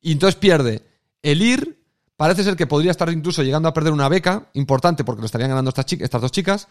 Y 0.00 0.12
entonces 0.12 0.36
pierde 0.36 0.82
el 1.22 1.42
ir. 1.42 1.84
Parece 2.16 2.42
ser 2.42 2.56
que 2.56 2.66
podría 2.66 2.90
estar 2.90 3.10
incluso 3.10 3.42
llegando 3.42 3.68
a 3.68 3.74
perder 3.74 3.92
una 3.92 4.08
beca 4.08 4.48
importante 4.54 5.04
porque 5.04 5.20
lo 5.20 5.26
estarían 5.26 5.50
ganando 5.50 5.68
estas, 5.68 5.86
estas 5.92 6.22
dos 6.22 6.32
chicas. 6.32 6.68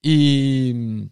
Y, 0.00 1.10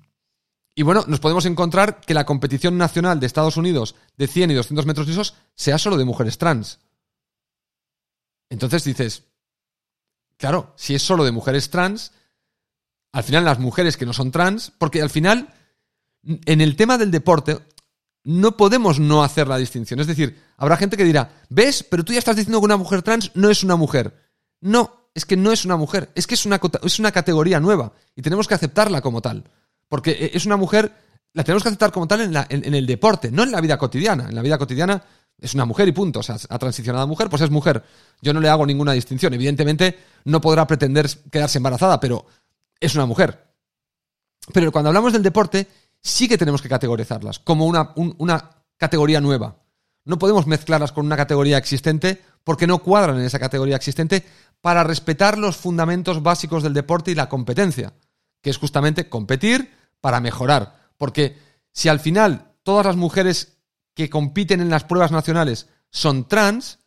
y 0.75 0.83
bueno, 0.83 1.05
nos 1.07 1.21
podemos 1.21 1.47
encontrar 1.47 2.01
que 2.01 2.15
la 2.15 2.27
competición 2.27 2.77
nacional 2.77 3.21
de 3.21 3.27
Estados 3.27 3.57
Unidos 3.57 3.95
de 4.17 4.27
100 4.27 4.51
y 4.51 4.55
200 4.55 4.87
metros 4.87 5.07
lisos 5.07 5.35
sea 5.55 5.79
solo 5.79 5.97
de 5.97 6.05
mujeres 6.05 6.39
trans. 6.39 6.81
Entonces 8.51 8.85
dices, 8.85 9.25
claro, 10.37 10.75
si 10.77 10.95
es 10.95 11.03
solo 11.03 11.25
de 11.25 11.33
mujeres 11.33 11.71
trans, 11.71 12.13
al 13.13 13.23
final 13.23 13.45
las 13.45 13.61
mujeres 13.61 13.97
que 13.97 14.07
no 14.07 14.13
son 14.13 14.33
trans, 14.33 14.73
porque 14.79 15.01
al 15.01 15.11
final, 15.11 15.55
en 16.25 16.61
el 16.61 16.75
tema 16.75 16.99
del 16.99 17.13
deporte, 17.13 17.59
no 18.25 18.57
podemos 18.57 18.99
no 18.99 19.23
hacer 19.23 19.47
la 19.47 19.59
distinción. 19.59 20.01
Es 20.01 20.09
decir, 20.09 20.43
habrá 20.57 20.77
gente 20.77 20.97
que 20.97 21.05
dirá, 21.05 21.43
¿ves? 21.51 21.85
Pero 21.85 22.05
tú 22.05 22.13
ya 22.13 22.19
estás 22.19 22.37
diciendo 22.37 22.59
que 22.59 22.65
una 22.65 22.77
mujer 22.77 23.03
trans 23.03 23.31
no 23.35 23.49
es 23.51 23.63
una 23.63 23.77
mujer. 23.77 24.33
No, 24.61 25.09
es 25.15 25.25
que 25.25 25.37
no 25.37 25.53
es 25.53 25.65
una 25.65 25.77
mujer, 25.77 26.11
es 26.17 26.27
que 26.27 26.35
es 26.35 26.45
una, 26.45 26.61
es 26.83 26.99
una 26.99 27.13
categoría 27.13 27.61
nueva 27.61 27.93
y 28.17 28.23
tenemos 28.23 28.49
que 28.49 28.55
aceptarla 28.55 29.01
como 29.01 29.23
tal. 29.23 29.45
Porque 29.89 30.11
e, 30.13 30.31
es 30.35 30.47
una 30.47 30.57
mujer, 30.57 30.93
la 31.33 31.45
tenemos 31.45 31.63
que 31.63 31.69
aceptar 31.69 31.93
como 31.93 32.07
tal 32.07 32.21
en, 32.23 32.35
en, 32.49 32.75
el 32.75 32.87
deporte, 32.87 33.31
no 33.31 33.43
en 33.43 33.53
la 33.53 33.61
vida 33.61 33.79
cotidiana. 33.79 34.29
En 34.29 34.35
la 34.35 34.43
vida 34.43 34.59
cotidiana 34.59 35.03
es 35.39 35.55
una 35.55 35.65
mujer 35.65 35.89
y 35.89 35.93
punto. 35.93 36.21
O 36.21 36.23
sea, 36.23 36.37
ha 36.49 36.59
transicionado 36.59 37.05
a 37.05 37.07
mujer, 37.07 37.29
pues 37.29 37.43
es 37.43 37.51
mujer. 37.51 37.83
Yo 38.21 38.33
no 38.33 38.41
le 38.41 38.49
hago 38.49 38.67
ninguna 38.67 38.93
distinción. 38.93 39.35
Evidentemente, 39.35 39.99
no 40.25 40.41
podrá 40.41 40.67
pretender 40.67 41.09
quedarse 41.31 41.59
embarazada, 41.59 42.01
pero 42.01 42.27
es 42.81 42.95
una 42.95 43.07
mujer. 43.07 43.53
Pero 44.53 44.71
cuando 44.73 44.91
hablamos 44.91 45.13
del 45.13 45.23
deporte, 45.23 45.67
sí 46.01 46.29
que 46.29 46.39
tenemos 46.39 46.61
que 46.61 46.69
categorizarlas 46.69 47.39
como 47.39 47.67
una 47.67 48.51
categoría 48.77 49.21
nueva. 49.21 49.57
No 50.05 50.19
podemos 50.19 50.47
mezclarlas 50.47 50.93
con 50.93 51.07
una 51.07 51.17
categoría 51.17 51.57
existente 51.57 52.21
porque 52.45 52.67
no 52.67 52.81
cuadran 52.81 53.19
en 53.19 53.25
esa 53.25 53.39
categoría 53.39 53.77
existente 53.77 54.25
para 54.61 54.85
respetar 54.85 55.39
los 55.39 55.57
fundamentos 55.57 56.23
básicos 56.23 56.63
del 56.63 56.75
deporte 56.75 57.11
y 57.11 57.15
la 57.15 57.29
competencia, 57.29 57.95
que 58.45 58.51
es 58.51 58.59
justamente 58.59 59.09
competir 59.09 59.73
para 60.03 60.21
mejorar. 60.21 60.77
Porque 60.99 61.39
si 61.73 61.89
al 61.89 61.99
final 61.99 62.53
todas 62.63 62.85
las 62.85 62.95
mujeres 62.95 63.57
que 63.95 64.11
compiten 64.11 64.61
en 64.61 64.69
las 64.69 64.85
pruebas 64.85 65.11
nacionales 65.11 65.69
son 65.91 66.29
trans, 66.29 66.79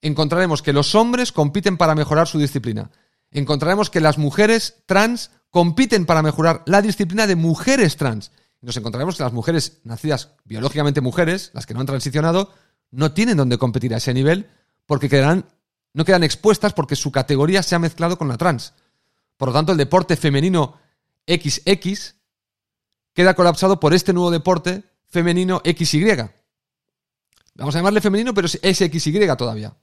encontraremos 0.00 0.62
que 0.62 0.72
los 0.72 0.94
hombres 0.94 1.32
compiten 1.32 1.76
para 1.76 1.96
mejorar 1.96 2.28
su 2.28 2.38
disciplina. 2.38 2.92
Encontraremos 3.32 3.90
que 3.90 4.00
las 4.00 4.16
mujeres 4.16 4.76
trans 4.86 5.32
compiten 5.50 6.06
para 6.06 6.22
mejorar 6.22 6.62
la 6.66 6.80
disciplina 6.80 7.26
de 7.26 7.34
mujeres 7.34 7.96
trans. 7.96 8.30
Nos 8.60 8.76
encontraremos 8.76 9.16
que 9.16 9.24
las 9.24 9.32
mujeres 9.32 9.80
nacidas 9.82 10.36
biológicamente 10.44 11.00
mujeres, 11.00 11.50
las 11.52 11.66
que 11.66 11.74
no 11.74 11.80
han 11.80 11.86
transicionado, 11.86 12.54
no 12.92 13.12
tienen 13.12 13.38
donde 13.38 13.58
competir 13.58 13.92
a 13.92 13.96
ese 13.96 14.14
nivel 14.14 14.48
porque 14.86 15.08
quedarán, 15.08 15.46
no 15.94 16.04
quedan 16.04 16.22
expuestas 16.22 16.74
porque 16.74 16.94
su 16.94 17.10
categoría 17.10 17.64
se 17.64 17.74
ha 17.74 17.80
mezclado 17.80 18.18
con 18.18 18.28
la 18.28 18.36
trans. 18.36 18.74
Por 19.36 19.48
lo 19.48 19.54
tanto, 19.54 19.72
el 19.72 19.78
deporte 19.78 20.16
femenino 20.16 20.76
XX 21.26 22.14
queda 23.14 23.34
colapsado 23.34 23.78
por 23.80 23.94
este 23.94 24.12
nuevo 24.12 24.30
deporte 24.30 24.84
femenino 25.08 25.60
XY. 25.64 26.28
Vamos 27.54 27.74
a 27.74 27.78
llamarle 27.78 28.00
femenino, 28.00 28.32
pero 28.32 28.46
es 28.46 28.78
XY 28.78 29.28
todavía. 29.36 29.74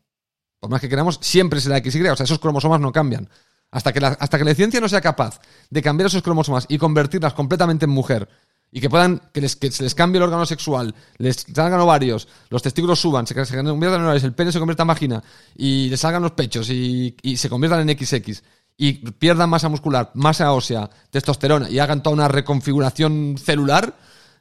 Por 0.59 0.69
más 0.69 0.81
que 0.81 0.89
queramos, 0.89 1.19
siempre 1.21 1.61
será 1.61 1.79
XY. 1.79 2.07
O 2.07 2.15
sea, 2.15 2.23
esos 2.23 2.39
cromosomas 2.39 2.81
no 2.81 2.91
cambian. 2.91 3.29
Hasta 3.71 3.93
que, 3.93 3.99
la, 3.99 4.09
hasta 4.09 4.37
que 4.37 4.43
la 4.43 4.55
ciencia 4.55 4.81
no 4.81 4.89
sea 4.89 5.01
capaz 5.01 5.39
de 5.69 5.81
cambiar 5.81 6.07
esos 6.07 6.23
cromosomas 6.23 6.65
y 6.67 6.79
convertirlas 6.79 7.33
completamente 7.33 7.85
en 7.85 7.91
mujer 7.91 8.27
y 8.71 8.81
que 8.81 8.89
puedan, 8.89 9.21
que, 9.31 9.41
les, 9.41 9.55
que 9.55 9.71
se 9.71 9.83
les 9.83 9.95
cambie 9.95 10.17
el 10.17 10.23
órgano 10.23 10.45
sexual, 10.45 10.93
les 11.17 11.45
salgan 11.53 11.79
ovarios, 11.79 12.27
los 12.49 12.61
testículos 12.61 12.99
suban, 12.99 13.25
se, 13.25 13.33
se 13.33 13.55
conviertan 13.55 14.01
en 14.01 14.05
ovarios, 14.05 14.23
el 14.23 14.33
pene 14.33 14.51
se 14.51 14.59
convierta 14.59 14.83
en 14.83 14.87
vagina 14.87 15.23
y 15.55 15.89
les 15.89 15.99
salgan 15.99 16.21
los 16.21 16.31
pechos 16.31 16.69
y, 16.69 17.15
y 17.21 17.37
se 17.37 17.49
conviertan 17.49 17.87
en 17.87 17.97
XX 17.97 18.43
y 18.81 18.93
pierdan 18.93 19.49
masa 19.49 19.67
muscular, 19.67 20.09
masa 20.13 20.53
ósea, 20.53 20.89
testosterona 21.09 21.69
y 21.69 21.79
hagan 21.79 22.01
toda 22.01 22.13
una 22.13 22.29
reconfiguración 22.29 23.35
celular, 23.37 23.93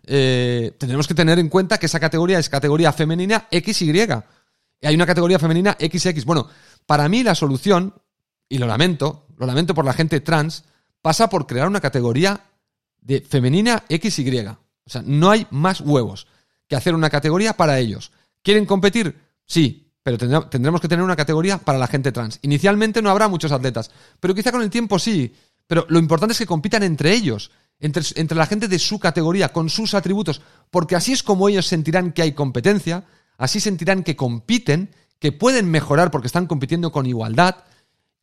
eh, 0.06 0.76
tendremos 0.78 1.08
que 1.08 1.14
tener 1.14 1.40
en 1.40 1.48
cuenta 1.48 1.76
que 1.76 1.86
esa 1.86 1.98
categoría 1.98 2.38
es 2.38 2.48
categoría 2.48 2.92
femenina 2.92 3.48
XY. 3.50 4.06
Y 4.80 4.86
hay 4.86 4.94
una 4.94 5.06
categoría 5.06 5.40
femenina 5.40 5.76
XX. 5.80 6.24
Bueno, 6.24 6.46
para 6.86 7.08
mí 7.08 7.24
la 7.24 7.34
solución, 7.34 7.92
y 8.48 8.58
lo 8.58 8.68
lamento, 8.68 9.26
lo 9.36 9.44
lamento 9.44 9.74
por 9.74 9.84
la 9.84 9.92
gente 9.92 10.20
trans, 10.20 10.62
pasa 11.02 11.28
por 11.28 11.48
crear 11.48 11.66
una 11.66 11.80
categoría 11.80 12.40
de 13.00 13.20
femenina 13.20 13.82
XY. 13.88 14.46
O 14.46 14.56
sea, 14.86 15.02
no 15.04 15.32
hay 15.32 15.48
más 15.50 15.80
huevos 15.80 16.28
que 16.68 16.76
hacer 16.76 16.94
una 16.94 17.10
categoría 17.10 17.54
para 17.54 17.80
ellos. 17.80 18.12
¿Quieren 18.44 18.66
competir? 18.66 19.18
Sí, 19.46 19.87
pero 20.16 20.48
tendremos 20.48 20.80
que 20.80 20.88
tener 20.88 21.04
una 21.04 21.16
categoría 21.16 21.58
para 21.58 21.78
la 21.78 21.86
gente 21.86 22.12
trans. 22.12 22.38
Inicialmente 22.42 23.02
no 23.02 23.10
habrá 23.10 23.28
muchos 23.28 23.52
atletas, 23.52 23.90
pero 24.20 24.34
quizá 24.34 24.52
con 24.52 24.62
el 24.62 24.70
tiempo 24.70 24.98
sí. 24.98 25.34
Pero 25.66 25.84
lo 25.88 25.98
importante 25.98 26.32
es 26.32 26.38
que 26.38 26.46
compitan 26.46 26.82
entre 26.82 27.12
ellos 27.12 27.50
entre, 27.80 28.36
la 28.36 28.46
gente 28.46 28.68
de 28.68 28.78
su 28.78 28.98
categoría, 28.98 29.52
con 29.52 29.68
sus 29.68 29.94
atributos, 29.94 30.40
porque 30.70 30.96
así 30.96 31.12
es 31.12 31.22
como 31.22 31.48
ellos 31.48 31.66
sentirán 31.66 32.12
que 32.12 32.22
hay 32.22 32.32
competencia, 32.32 33.04
así 33.36 33.60
sentirán 33.60 34.02
que 34.02 34.16
compiten, 34.16 34.90
que 35.18 35.32
pueden 35.32 35.70
mejorar 35.70 36.10
porque 36.10 36.26
están 36.26 36.46
compitiendo 36.46 36.90
con 36.90 37.06
igualdad, 37.06 37.56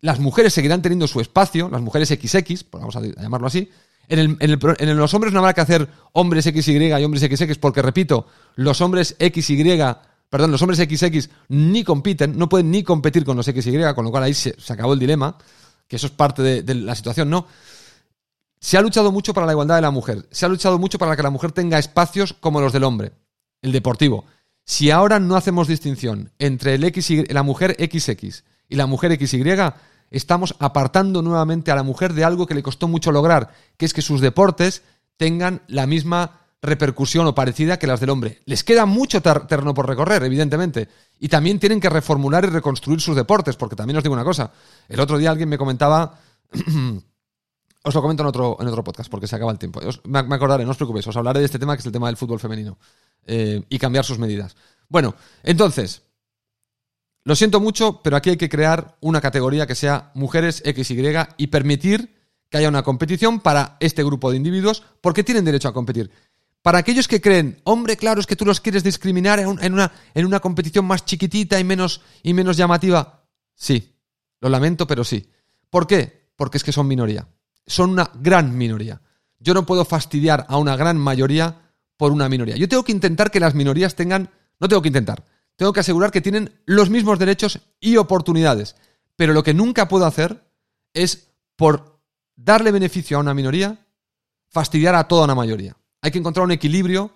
las 0.02 0.20
mujeres 0.20 0.54
seguirán 0.54 0.82
teniendo 0.82 1.08
su 1.08 1.22
espacio, 1.22 1.70
las 1.70 1.82
mujeres 1.82 2.10
XX, 2.10 2.64
pues 2.64 2.82
vamos 2.82 2.96
a 2.96 3.02
llamarlo 3.02 3.48
así, 3.48 3.70
en, 4.08 4.38
en, 4.40 4.98
los 4.98 5.14
hombres 5.14 5.34
no 5.34 5.40
habrá 5.40 5.54
que 5.54 5.62
hacer 5.62 5.90
hombres 6.14 6.46
XY 6.46 6.88
y 6.88 7.04
hombres 7.04 7.24
XX, 7.24 7.58
porque 7.58 7.82
repito, 7.82 8.28
los 8.56 8.82
hombres 8.82 9.16
XY, 9.20 9.82
perdón, 10.30 10.52
los 10.52 10.62
hombres 10.62 10.80
XX 10.80 11.30
ni 11.50 11.84
compiten, 11.84 12.38
no 12.38 12.50
pueden 12.50 12.72
ni 12.72 12.84
competir 12.84 13.26
con 13.26 13.38
los 13.38 13.46
XY, 13.46 13.94
con 13.96 14.06
lo 14.06 14.12
cual 14.12 14.24
ahí 14.24 14.34
se, 14.34 14.56
acabó 14.70 14.94
el 14.94 15.00
dilema, 15.00 15.38
que 15.88 15.96
eso 15.96 16.08
es 16.08 16.14
parte 16.14 16.42
de, 16.64 16.76
la 16.76 16.96
situación, 16.96 17.30
¿no? 17.30 17.48
Se 18.60 18.78
ha 18.78 18.82
luchado 18.82 19.12
mucho 19.12 19.34
para 19.34 19.46
la 19.46 19.54
igualdad 19.54 19.76
de 19.76 19.82
la 19.82 19.92
mujer. 19.92 20.28
Se 20.32 20.46
ha 20.46 20.50
luchado 20.50 20.80
mucho 20.80 20.98
para 20.98 21.16
que 21.16 21.22
la 21.22 21.30
mujer 21.30 21.52
tenga 21.52 21.78
espacios 21.78 22.34
como 22.34 22.62
los 22.62 22.74
del 22.74 22.84
hombre, 22.84 23.12
el 23.62 23.72
deportivo. 23.72 24.26
Si 24.64 24.90
ahora 24.90 25.20
no 25.20 25.36
hacemos 25.36 25.68
distinción 25.68 26.32
entre 26.40 26.74
el 26.74 26.84
X 26.86 27.12
la 27.30 27.44
mujer 27.44 27.78
XX 27.80 28.44
y 28.68 28.76
la 28.76 28.88
mujer 28.88 29.16
XY, 29.16 29.74
estamos 30.10 30.56
apartando 30.58 31.22
nuevamente 31.22 31.72
a 31.72 31.76
la 31.76 31.84
mujer 31.84 32.14
de 32.14 32.24
algo 32.24 32.48
que 32.48 32.56
le 32.56 32.64
costó 32.64 32.88
mucho 32.88 33.12
lograr, 33.12 33.54
que 33.78 33.86
es 33.86 33.94
que 33.94 34.02
sus 34.02 34.22
deportes 34.22 34.82
tengan 35.18 35.62
la 35.68 35.86
misma 35.86 36.40
repercusión 36.66 37.28
o 37.28 37.36
parecida 37.36 37.78
que 37.78 37.88
las 37.88 38.00
del 38.00 38.10
hombre. 38.10 38.42
Les 38.46 38.64
queda 38.64 38.86
mucho 38.86 39.22
terreno 39.22 39.74
por 39.74 39.88
recorrer, 39.88 40.24
evidentemente. 40.24 40.90
Y 41.20 41.30
también 41.30 41.60
tienen 41.60 41.80
que 41.80 41.90
reformular 41.90 42.44
y 42.46 42.48
reconstruir 42.48 43.00
sus 43.00 43.16
deportes, 43.16 43.56
porque 43.56 43.76
también 43.76 43.98
os 43.98 44.04
digo 44.04 44.14
una 44.14 44.24
cosa. 44.24 44.52
El 44.90 45.00
otro 45.00 45.18
día 45.18 45.32
alguien 45.32 45.50
me 45.50 45.58
comentaba 45.58 46.20
Os 47.86 47.94
lo 47.94 48.02
comento 48.02 48.24
en 48.24 48.28
otro, 48.28 48.58
en 48.60 48.68
otro 48.68 48.84
podcast 48.84 49.12
porque 49.12 49.28
se 49.28 49.36
acaba 49.36 49.52
el 49.52 49.60
tiempo. 49.60 49.80
me, 50.06 50.20
acordaré, 50.20 50.66
no 50.66 50.72
os 50.72 50.78
preocupéis, 50.78 51.06
os 51.06 51.16
hablaré 51.18 51.40
de 51.40 51.46
este 51.46 51.60
tema 51.60 51.76
que 51.76 51.82
es 51.82 51.86
el 51.86 51.92
tema 51.92 52.08
del 52.08 52.18
fútbol 52.18 52.40
femenino 52.40 52.80
eh, 53.28 53.62
y 53.70 53.78
cambiar 53.78 54.04
sus 54.04 54.18
medidas. 54.18 54.56
Bueno, 54.90 55.14
entonces, 55.44 56.02
lo 57.24 57.36
siento 57.36 57.60
mucho, 57.60 58.02
pero 58.02 58.18
aquí 58.18 58.32
hay 58.32 58.38
que 58.38 58.50
crear 58.50 58.98
una 59.02 59.22
categoría 59.22 59.68
que 59.68 59.76
sea 59.76 60.10
mujeres 60.16 60.64
XY 60.66 61.36
y 61.38 61.48
permitir 61.48 62.16
que 62.50 62.58
haya 62.58 62.70
una 62.70 62.82
competición 62.82 63.40
para 63.40 63.78
este 63.80 64.04
grupo 64.04 64.32
de 64.32 64.38
individuos 64.38 64.82
porque 65.02 65.24
tienen 65.24 65.46
derecho 65.46 65.68
a 65.68 65.74
competir. 65.74 66.10
Para 66.66 66.80
aquellos 66.80 67.08
que 67.08 67.22
creen, 67.22 67.62
hombre, 67.64 67.96
claro, 67.96 68.20
es 68.20 68.26
que 68.26 68.36
tú 68.36 68.44
los 68.44 68.60
quieres 68.60 68.84
discriminar 68.84 69.38
en, 69.38 69.74
una, 69.74 69.92
en 70.16 70.26
una 70.26 70.40
competición 70.40 70.86
más 70.86 71.06
chiquitita 71.06 71.60
y 71.60 71.64
menos, 71.64 72.02
y 72.24 72.34
menos 72.34 72.58
llamativa. 72.58 73.28
Sí, 73.54 73.96
lo 74.42 74.50
lamento, 74.50 74.88
pero 74.88 75.04
sí. 75.04 75.30
¿Por 75.70 75.86
qué? 75.86 76.32
Porque 76.36 76.58
es 76.58 76.64
que 76.64 76.72
son 76.72 76.88
minoría 76.88 77.28
son 77.66 77.92
una 77.92 78.10
gran 78.16 78.58
minoría. 78.58 79.02
Yo 79.40 79.54
no 79.54 79.66
puedo 79.66 79.86
fastidiar 79.86 80.46
a 80.50 80.58
una 80.58 80.76
gran 80.76 80.98
mayoría 80.98 81.74
por 81.98 82.12
una 82.12 82.30
minoría. 82.30 82.56
Yo 82.58 82.68
tengo 82.68 82.84
que 82.84 82.92
intentar 82.92 83.32
que 83.32 83.40
las 83.40 83.56
minorías 83.56 83.96
tengan, 83.96 84.30
no 84.60 84.68
tengo 84.68 84.82
que 84.82 84.90
intentar, 84.90 85.24
tengo 85.56 85.74
que 85.74 85.80
asegurar 85.80 86.12
que 86.12 86.22
tienen 86.22 86.62
los 86.66 86.90
mismos 86.90 87.20
derechos 87.20 87.60
y 87.80 87.98
oportunidades. 87.98 88.76
Pero 89.16 89.34
lo 89.34 89.44
que 89.44 89.54
nunca 89.54 89.88
puedo 89.88 90.06
hacer 90.06 90.44
es, 90.94 91.32
por 91.56 92.00
darle 92.36 92.72
beneficio 92.72 93.18
a 93.18 93.22
una 93.22 93.34
minoría, 93.34 93.86
fastidiar 94.50 94.96
a 94.96 95.08
toda 95.08 95.26
una 95.26 95.36
mayoría. 95.36 95.78
Hay 96.06 96.12
que 96.12 96.20
encontrar 96.20 96.46
un 96.46 96.52
equilibrio 96.52 97.12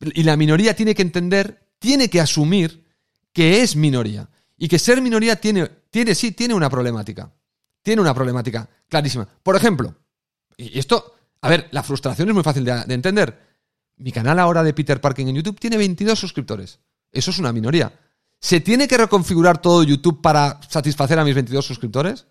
y 0.00 0.22
la 0.22 0.36
minoría 0.36 0.76
tiene 0.76 0.94
que 0.94 1.02
entender, 1.02 1.70
tiene 1.78 2.10
que 2.10 2.20
asumir 2.20 2.84
que 3.32 3.62
es 3.62 3.76
minoría 3.76 4.28
y 4.56 4.68
que 4.68 4.78
ser 4.78 5.00
minoría 5.00 5.36
tiene, 5.36 5.68
tiene 5.90 6.14
sí, 6.14 6.32
tiene 6.32 6.54
una 6.54 6.68
problemática 6.68 7.32
tiene 7.88 8.02
una 8.02 8.12
problemática 8.12 8.68
clarísima. 8.86 9.26
Por 9.42 9.56
ejemplo, 9.56 9.94
y 10.58 10.78
esto, 10.78 11.14
a 11.40 11.48
ver, 11.48 11.68
la 11.70 11.82
frustración 11.82 12.28
es 12.28 12.34
muy 12.34 12.44
fácil 12.44 12.62
de, 12.62 12.84
entender. 12.88 13.38
Mi 13.96 14.12
canal 14.12 14.38
ahora 14.38 14.62
de 14.62 14.74
Peter 14.74 15.00
Parking 15.00 15.26
en 15.28 15.36
YouTube 15.36 15.58
tiene 15.58 15.78
22 15.78 16.18
suscriptores. 16.18 16.80
Eso 17.10 17.30
es 17.30 17.38
una 17.38 17.50
minoría. 17.50 17.98
¿Se 18.40 18.60
tiene 18.60 18.86
que 18.86 18.98
reconfigurar 18.98 19.62
todo 19.62 19.82
YouTube 19.82 20.20
para 20.20 20.60
satisfacer 20.68 21.18
a 21.18 21.24
mis 21.24 21.34
22 21.34 21.64
suscriptores? 21.64 22.26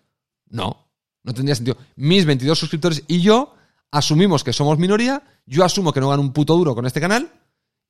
No. 0.48 0.88
No 1.24 1.34
tendría 1.34 1.56
sentido. 1.56 1.76
Mis 1.96 2.24
22 2.24 2.56
suscriptores 2.56 3.02
y 3.08 3.20
yo 3.20 3.56
asumimos 3.90 4.44
que 4.44 4.52
somos 4.52 4.78
minoría, 4.78 5.22
yo 5.46 5.64
asumo 5.64 5.92
que 5.92 6.00
no 6.00 6.08
gano 6.08 6.22
un 6.22 6.32
puto 6.32 6.56
duro 6.56 6.74
con 6.74 6.86
este 6.86 7.00
canal 7.00 7.32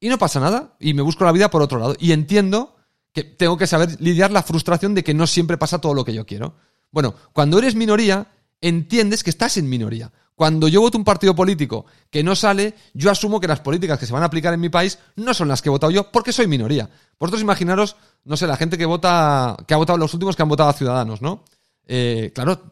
y 0.00 0.08
no 0.08 0.18
pasa 0.18 0.40
nada. 0.40 0.76
Y 0.78 0.94
me 0.94 1.02
busco 1.02 1.24
la 1.24 1.32
vida 1.32 1.50
por 1.50 1.62
otro 1.62 1.78
lado. 1.78 1.96
Y 1.98 2.12
entiendo 2.12 2.76
que 3.12 3.24
tengo 3.24 3.56
que 3.56 3.66
saber 3.66 4.00
lidiar 4.00 4.30
la 4.30 4.42
frustración 4.42 4.94
de 4.94 5.02
que 5.02 5.14
no 5.14 5.26
siempre 5.26 5.58
pasa 5.58 5.80
todo 5.80 5.94
lo 5.94 6.04
que 6.04 6.14
yo 6.14 6.26
quiero. 6.26 6.54
Bueno, 6.90 7.14
cuando 7.32 7.58
eres 7.58 7.74
minoría, 7.74 8.28
entiendes 8.60 9.22
que 9.22 9.30
estás 9.30 9.56
en 9.56 9.68
minoría. 9.68 10.12
Cuando 10.34 10.68
yo 10.68 10.80
voto 10.80 10.96
un 10.96 11.04
partido 11.04 11.34
político 11.34 11.86
que 12.10 12.22
no 12.22 12.36
sale, 12.36 12.74
yo 12.94 13.10
asumo 13.10 13.40
que 13.40 13.48
las 13.48 13.58
políticas 13.58 13.98
que 13.98 14.06
se 14.06 14.12
van 14.12 14.22
a 14.22 14.26
aplicar 14.26 14.54
en 14.54 14.60
mi 14.60 14.68
país 14.68 15.00
no 15.16 15.34
son 15.34 15.48
las 15.48 15.60
que 15.60 15.68
he 15.68 15.70
votado 15.70 15.90
yo, 15.90 16.12
porque 16.12 16.32
soy 16.32 16.46
minoría. 16.46 16.88
Vosotros 17.18 17.42
imaginaros, 17.42 17.96
no 18.24 18.36
sé, 18.36 18.46
la 18.46 18.56
gente 18.56 18.78
que 18.78 18.86
vota, 18.86 19.56
que 19.66 19.74
ha 19.74 19.78
votado 19.78 19.98
los 19.98 20.14
últimos 20.14 20.36
que 20.36 20.42
han 20.42 20.48
votado 20.48 20.68
a 20.68 20.74
Ciudadanos, 20.74 21.22
¿no? 21.22 21.42
Eh, 21.88 22.30
claro, 22.32 22.62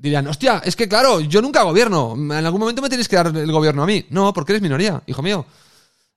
dirían, 0.00 0.26
hostia, 0.26 0.62
es 0.64 0.74
que 0.74 0.88
claro, 0.88 1.20
yo 1.20 1.42
nunca 1.42 1.62
gobierno, 1.62 2.14
en 2.14 2.32
algún 2.32 2.60
momento 2.60 2.82
me 2.82 2.88
tienes 2.88 3.08
que 3.08 3.16
dar 3.16 3.28
el 3.28 3.52
gobierno 3.52 3.82
a 3.82 3.86
mí. 3.86 4.06
No, 4.10 4.32
porque 4.32 4.52
eres 4.52 4.62
minoría, 4.62 5.02
hijo 5.06 5.22
mío. 5.22 5.46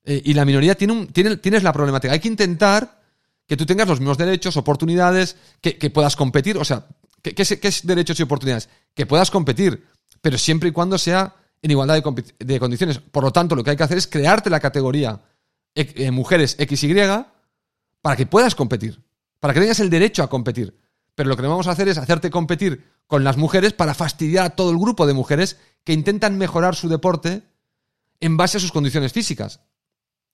Eh, 0.04 0.22
y 0.26 0.34
la 0.34 0.46
minoría 0.46 0.76
tiene 0.76 0.94
un, 0.94 1.08
tiene, 1.08 1.38
tienes 1.38 1.64
la 1.64 1.74
problemática. 1.74 2.14
Hay 2.14 2.20
que 2.20 2.28
intentar 2.28 3.02
que 3.48 3.58
tú 3.58 3.66
tengas 3.66 3.88
los 3.88 4.00
mismos 4.00 4.18
derechos, 4.18 4.58
oportunidades, 4.58 5.36
que, 5.62 5.78
que 5.78 5.90
puedas 5.90 6.16
competir. 6.16 6.58
O 6.58 6.66
sea, 6.66 6.86
¿qué, 7.22 7.34
qué, 7.34 7.44
es 7.44 7.86
derechos 7.86 8.20
y 8.20 8.24
oportunidades? 8.24 8.70
Que 8.94 9.06
puedas 9.06 9.30
competir 9.30 9.84
pero 10.24 10.38
siempre 10.38 10.70
y 10.70 10.72
cuando 10.72 10.98
sea 10.98 11.36
en 11.62 11.72
igualdad 11.72 12.02
de, 12.40 12.60
condiciones. 12.60 13.00
Por 13.00 13.24
lo 13.26 13.32
tanto, 13.32 13.56
lo 13.56 13.64
que 13.64 13.72
hay 13.72 13.76
que 13.76 13.84
hacer 13.84 13.98
es 13.98 14.08
crearte 14.08 14.50
la 14.50 14.62
categoría 14.62 15.20
eh, 15.76 16.12
mujeres 16.12 16.56
XY 16.58 17.26
para 18.02 18.16
que 18.16 18.26
puedas 18.26 18.56
competir, 18.56 19.04
para 19.42 19.54
que 19.54 19.60
tengas 19.60 19.82
el 19.82 19.90
derecho 19.90 20.24
a 20.24 20.30
competir. 20.30 20.74
Pero 21.16 21.30
lo 21.30 21.38
que 21.38 21.44
vamos 21.44 21.68
a 21.68 21.72
hacer 21.72 21.88
es 21.88 21.98
hacerte 21.98 22.32
competir 22.32 22.86
con 23.08 23.24
las 23.24 23.38
mujeres 23.38 23.74
para 23.74 23.94
fastidiar 23.94 24.46
a 24.46 24.50
todo 24.52 24.72
el 24.72 24.78
grupo 24.78 25.06
de 25.06 25.14
mujeres 25.14 25.58
que 25.84 25.94
intentan 25.94 26.38
mejorar 26.38 26.76
su 26.76 26.90
deporte 26.90 27.44
en 28.20 28.38
base 28.38 28.58
a 28.58 28.62
sus 28.62 28.72
condiciones 28.72 29.12
físicas, 29.12 29.60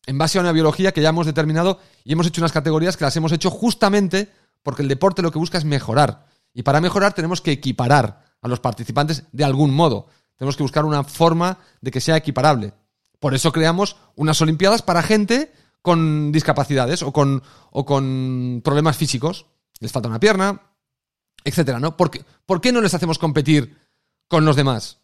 en 0.05 0.17
base 0.17 0.37
a 0.37 0.41
una 0.41 0.51
biología 0.51 0.91
que 0.91 1.01
ya 1.01 1.09
hemos 1.09 1.25
determinado 1.25 1.79
y 2.03 2.13
hemos 2.13 2.27
hecho 2.27 2.41
unas 2.41 2.51
categorías 2.51 2.97
que 2.97 3.03
las 3.03 3.15
hemos 3.17 3.31
hecho 3.31 3.49
justamente 3.49 4.31
porque 4.63 4.81
el 4.81 4.87
deporte 4.87 5.21
lo 5.21 5.31
que 5.31 5.39
busca 5.39 5.57
es 5.57 5.65
mejorar. 5.65 6.27
Y 6.53 6.63
para 6.63 6.81
mejorar 6.81 7.13
tenemos 7.13 7.41
que 7.41 7.51
equiparar 7.51 8.23
a 8.41 8.47
los 8.47 8.59
participantes 8.59 9.23
de 9.31 9.43
algún 9.43 9.73
modo. 9.73 10.07
Tenemos 10.37 10.55
que 10.55 10.63
buscar 10.63 10.85
una 10.85 11.03
forma 11.03 11.57
de 11.81 11.91
que 11.91 12.01
sea 12.01 12.17
equiparable. 12.17 12.73
Por 13.19 13.33
eso 13.33 13.51
creamos 13.51 13.97
unas 14.15 14.41
Olimpiadas 14.41 14.81
para 14.81 15.03
gente 15.03 15.51
con 15.81 16.31
discapacidades 16.31 17.03
o 17.03 17.11
con, 17.11 17.43
o 17.71 17.85
con 17.85 18.61
problemas 18.63 18.97
físicos. 18.97 19.47
Les 19.79 19.91
falta 19.91 20.09
una 20.09 20.19
pierna, 20.19 20.61
etcétera, 21.43 21.79
¿no? 21.79 21.97
¿Por 21.97 22.11
qué, 22.11 22.23
¿Por 22.45 22.61
qué 22.61 22.71
no 22.71 22.81
les 22.81 22.93
hacemos 22.93 23.17
competir 23.17 23.77
con 24.27 24.45
los 24.45 24.55
demás? 24.55 24.97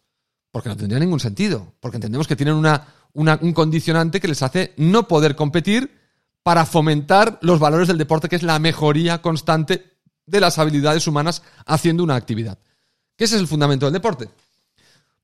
Porque 0.50 0.68
no 0.68 0.76
tendría 0.76 0.98
ningún 0.98 1.20
sentido. 1.20 1.74
Porque 1.80 1.96
entendemos 1.96 2.26
que 2.26 2.36
tienen 2.36 2.54
una, 2.54 2.88
un 3.12 3.52
condicionante 3.52 4.20
que 4.20 4.28
les 4.28 4.42
hace 4.42 4.74
no 4.76 5.08
poder 5.08 5.36
competir 5.36 5.90
para 6.42 6.64
fomentar 6.64 7.38
los 7.42 7.58
valores 7.58 7.88
del 7.88 7.98
deporte, 7.98 8.28
que 8.28 8.36
es 8.36 8.42
la 8.42 8.58
mejoría 8.58 9.20
constante 9.20 9.92
de 10.26 10.40
las 10.40 10.58
habilidades 10.58 11.06
humanas 11.06 11.42
haciendo 11.66 12.02
una 12.02 12.14
actividad 12.14 12.58
que 13.16 13.24
ese 13.24 13.36
es 13.36 13.40
el 13.40 13.48
fundamento 13.48 13.86
del 13.86 13.94
deporte. 13.94 14.28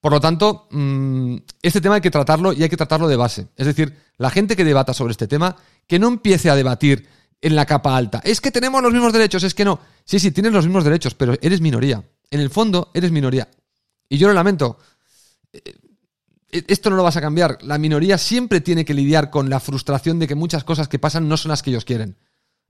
Por 0.00 0.12
lo 0.12 0.20
tanto, 0.20 0.66
mm, 0.70 1.36
este 1.60 1.80
tema 1.80 1.96
hay 1.96 2.00
que 2.00 2.10
tratarlo 2.10 2.52
y 2.52 2.62
hay 2.62 2.68
que 2.68 2.76
tratarlo 2.76 3.06
de 3.06 3.16
base. 3.16 3.48
Es 3.56 3.66
decir, 3.66 3.96
la 4.16 4.30
gente 4.30 4.56
que 4.56 4.64
debata 4.64 4.94
sobre 4.94 5.12
este 5.12 5.28
tema, 5.28 5.56
que 5.86 5.98
no 5.98 6.08
empiece 6.08 6.50
a 6.50 6.56
debatir 6.56 7.06
en 7.43 7.55
la 7.55 7.66
capa 7.66 7.97
alta. 7.97 8.22
Es 8.24 8.40
que 8.40 8.51
tenemos 8.51 8.82
los 8.82 8.93
mismos 8.93 9.12
derechos, 9.12 9.43
es 9.43 9.55
que 9.55 9.64
no. 9.64 9.78
Sí, 10.05 10.18
sí, 10.18 10.30
tienes 10.30 10.53
los 10.53 10.64
mismos 10.64 10.84
derechos, 10.84 11.14
pero 11.14 11.34
eres 11.43 11.61
minoría. 11.61 12.03
En 12.30 12.40
el 12.40 12.49
fondo, 12.49 12.90
eres 12.95 13.12
minoría. 13.12 13.51
Y 14.09 14.16
yo 14.16 14.28
lo 14.28 14.34
lamento. 14.34 14.78
Eh, 15.53 15.74
esto 16.51 16.88
no 16.88 16.97
lo 16.97 17.03
vas 17.03 17.16
a 17.16 17.20
cambiar. 17.20 17.59
La 17.62 17.76
minoría 17.76 18.16
siempre 18.16 18.61
tiene 18.61 18.84
que 18.84 18.95
lidiar 18.95 19.28
con 19.28 19.51
la 19.51 19.61
frustración 19.61 20.18
de 20.18 20.28
que 20.28 20.34
muchas 20.34 20.64
cosas 20.64 20.88
que 20.88 20.99
pasan 20.99 21.28
no 21.28 21.36
son 21.36 21.51
las 21.51 21.62
que 21.62 21.70
ellos 21.70 21.84
quieren 21.84 22.16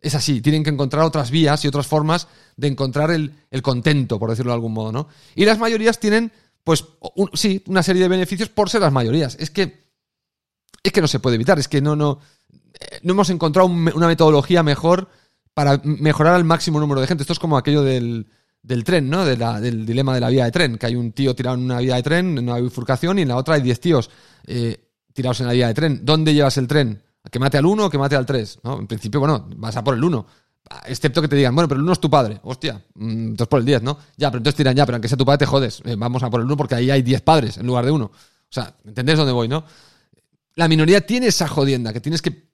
es 0.02 0.16
así, 0.16 0.42
tienen 0.42 0.64
que 0.64 0.70
encontrar 0.70 1.04
otras 1.04 1.30
vías 1.30 1.64
y 1.64 1.68
otras 1.68 1.86
formas 1.86 2.26
de 2.56 2.66
encontrar 2.66 3.12
el, 3.12 3.32
contento, 3.62 4.18
por 4.18 4.30
decirlo 4.30 4.50
de 4.50 4.56
algún 4.56 4.72
modo, 4.72 4.90
¿no? 4.90 5.08
Y 5.36 5.44
las 5.44 5.58
mayorías 5.58 6.00
tienen, 6.00 6.32
pues, 6.64 6.84
sí, 7.34 7.62
una 7.66 7.84
serie 7.84 8.02
de 8.02 8.08
beneficios 8.08 8.48
por 8.48 8.68
ser 8.68 8.80
las 8.80 8.92
mayorías. 8.92 9.36
Es 9.38 9.50
que, 9.50 9.84
es 10.82 10.92
que 10.92 11.00
no 11.00 11.06
se 11.06 11.20
puede 11.20 11.36
evitar, 11.36 11.58
es 11.60 11.68
que 11.68 11.80
no, 11.80 11.94
no, 11.94 12.18
eh, 12.52 12.56
no 13.02 13.12
hemos 13.12 13.30
encontrado 13.30 13.68
una 13.68 14.06
metodología 14.06 14.62
mejor 14.62 15.08
para 15.54 15.80
mejorar 15.84 16.34
al 16.34 16.44
máximo 16.44 16.80
número 16.80 17.00
de 17.00 17.06
gente. 17.06 17.22
Esto 17.22 17.32
es 17.32 17.38
como 17.38 17.56
aquello 17.56 17.82
del, 17.82 18.26
del 18.62 18.84
tren, 18.84 19.10
¿no? 19.10 19.24
del 19.24 19.86
dilema 19.86 20.14
de 20.14 20.20
la 20.20 20.28
vía 20.28 20.44
de 20.44 20.50
tren, 20.50 20.78
que 20.78 20.86
hay 20.86 20.96
un 20.96 21.12
tío 21.12 21.34
tirado 21.34 21.56
en 21.56 21.64
una 21.64 21.78
vía 21.78 21.96
de 21.96 22.02
tren, 22.02 22.38
en 22.38 22.48
una 22.48 22.58
bifurcación, 22.58 23.18
y 23.18 23.22
en 23.22 23.28
la 23.28 23.36
otra 23.36 23.56
hay 23.56 23.62
10 23.62 23.80
tíos 23.80 24.10
eh, 24.46 24.88
tirados 25.12 25.40
en 25.40 25.46
la 25.46 25.52
vía 25.52 25.68
de 25.68 25.74
tren. 25.74 26.00
¿Dónde 26.04 26.32
llevas 26.34 26.56
el 26.56 26.66
tren? 26.66 27.02
Que 27.30 27.38
mate 27.38 27.58
al 27.58 27.66
1 27.66 27.86
o 27.86 27.90
que 27.90 27.98
mate 27.98 28.16
al 28.16 28.26
3. 28.26 28.60
¿no? 28.64 28.78
En 28.78 28.86
principio, 28.86 29.20
bueno, 29.20 29.48
vas 29.56 29.76
a 29.76 29.84
por 29.84 29.94
el 29.94 30.02
1. 30.02 30.26
Excepto 30.86 31.20
que 31.20 31.28
te 31.28 31.36
digan, 31.36 31.54
bueno, 31.54 31.68
pero 31.68 31.78
el 31.78 31.84
1 31.84 31.92
es 31.92 32.00
tu 32.00 32.08
padre. 32.08 32.40
Hostia, 32.44 32.82
mm, 32.94 33.10
entonces 33.10 33.48
por 33.48 33.60
el 33.60 33.66
10, 33.66 33.82
¿no? 33.82 33.98
Ya, 34.16 34.30
pero 34.30 34.38
entonces 34.38 34.56
tiran 34.56 34.74
ya, 34.74 34.86
pero 34.86 34.96
aunque 34.96 35.08
sea 35.08 35.18
tu 35.18 35.24
padre 35.24 35.38
te 35.38 35.46
jodes. 35.46 35.82
Eh, 35.84 35.96
vamos 35.96 36.22
a 36.22 36.30
por 36.30 36.40
el 36.40 36.46
1 36.46 36.56
porque 36.56 36.74
ahí 36.74 36.90
hay 36.90 37.02
10 37.02 37.20
padres 37.22 37.58
en 37.58 37.66
lugar 37.66 37.84
de 37.84 37.90
1. 37.90 38.04
O 38.04 38.12
sea, 38.48 38.74
¿entendés 38.84 39.16
dónde 39.16 39.32
voy, 39.32 39.48
no? 39.48 39.64
La 40.54 40.68
minoría 40.68 41.04
tiene 41.04 41.26
esa 41.26 41.48
jodienda 41.48 41.92
que 41.92 42.00
tienes 42.00 42.22
que. 42.22 42.51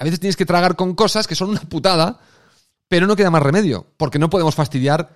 A 0.00 0.04
veces 0.04 0.18
tienes 0.18 0.36
que 0.36 0.46
tragar 0.46 0.76
con 0.76 0.94
cosas 0.94 1.26
que 1.26 1.34
son 1.34 1.50
una 1.50 1.60
putada, 1.60 2.18
pero 2.88 3.06
no 3.06 3.14
queda 3.14 3.30
más 3.30 3.42
remedio. 3.42 3.86
Porque 3.98 4.18
no 4.18 4.30
podemos 4.30 4.54
fastidiar 4.54 5.14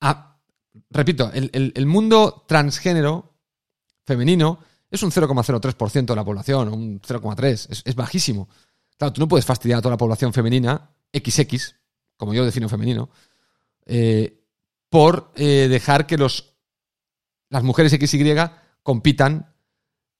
a. 0.00 0.38
Repito, 0.88 1.32
el, 1.34 1.86
mundo 1.86 2.44
transgénero 2.46 3.34
femenino 4.06 4.60
es 4.88 5.02
un 5.02 5.10
0,03% 5.10 6.06
de 6.06 6.14
la 6.14 6.24
población, 6.24 6.68
un 6.72 7.00
0,3%, 7.00 7.82
es, 7.84 7.94
bajísimo. 7.96 8.48
Claro, 8.96 9.12
tú 9.12 9.20
no 9.20 9.26
puedes 9.26 9.44
fastidiar 9.44 9.80
a 9.80 9.82
toda 9.82 9.94
la 9.94 9.98
población 9.98 10.32
femenina, 10.32 10.92
XX, 11.12 11.74
como 12.16 12.32
yo 12.32 12.44
defino 12.44 12.68
femenino, 12.68 13.10
eh, 13.84 14.44
por 14.88 15.32
eh, 15.34 15.66
dejar 15.68 16.06
que 16.06 16.16
los, 16.16 16.54
las 17.48 17.64
mujeres 17.64 17.90
XY 17.90 18.36
compitan 18.84 19.52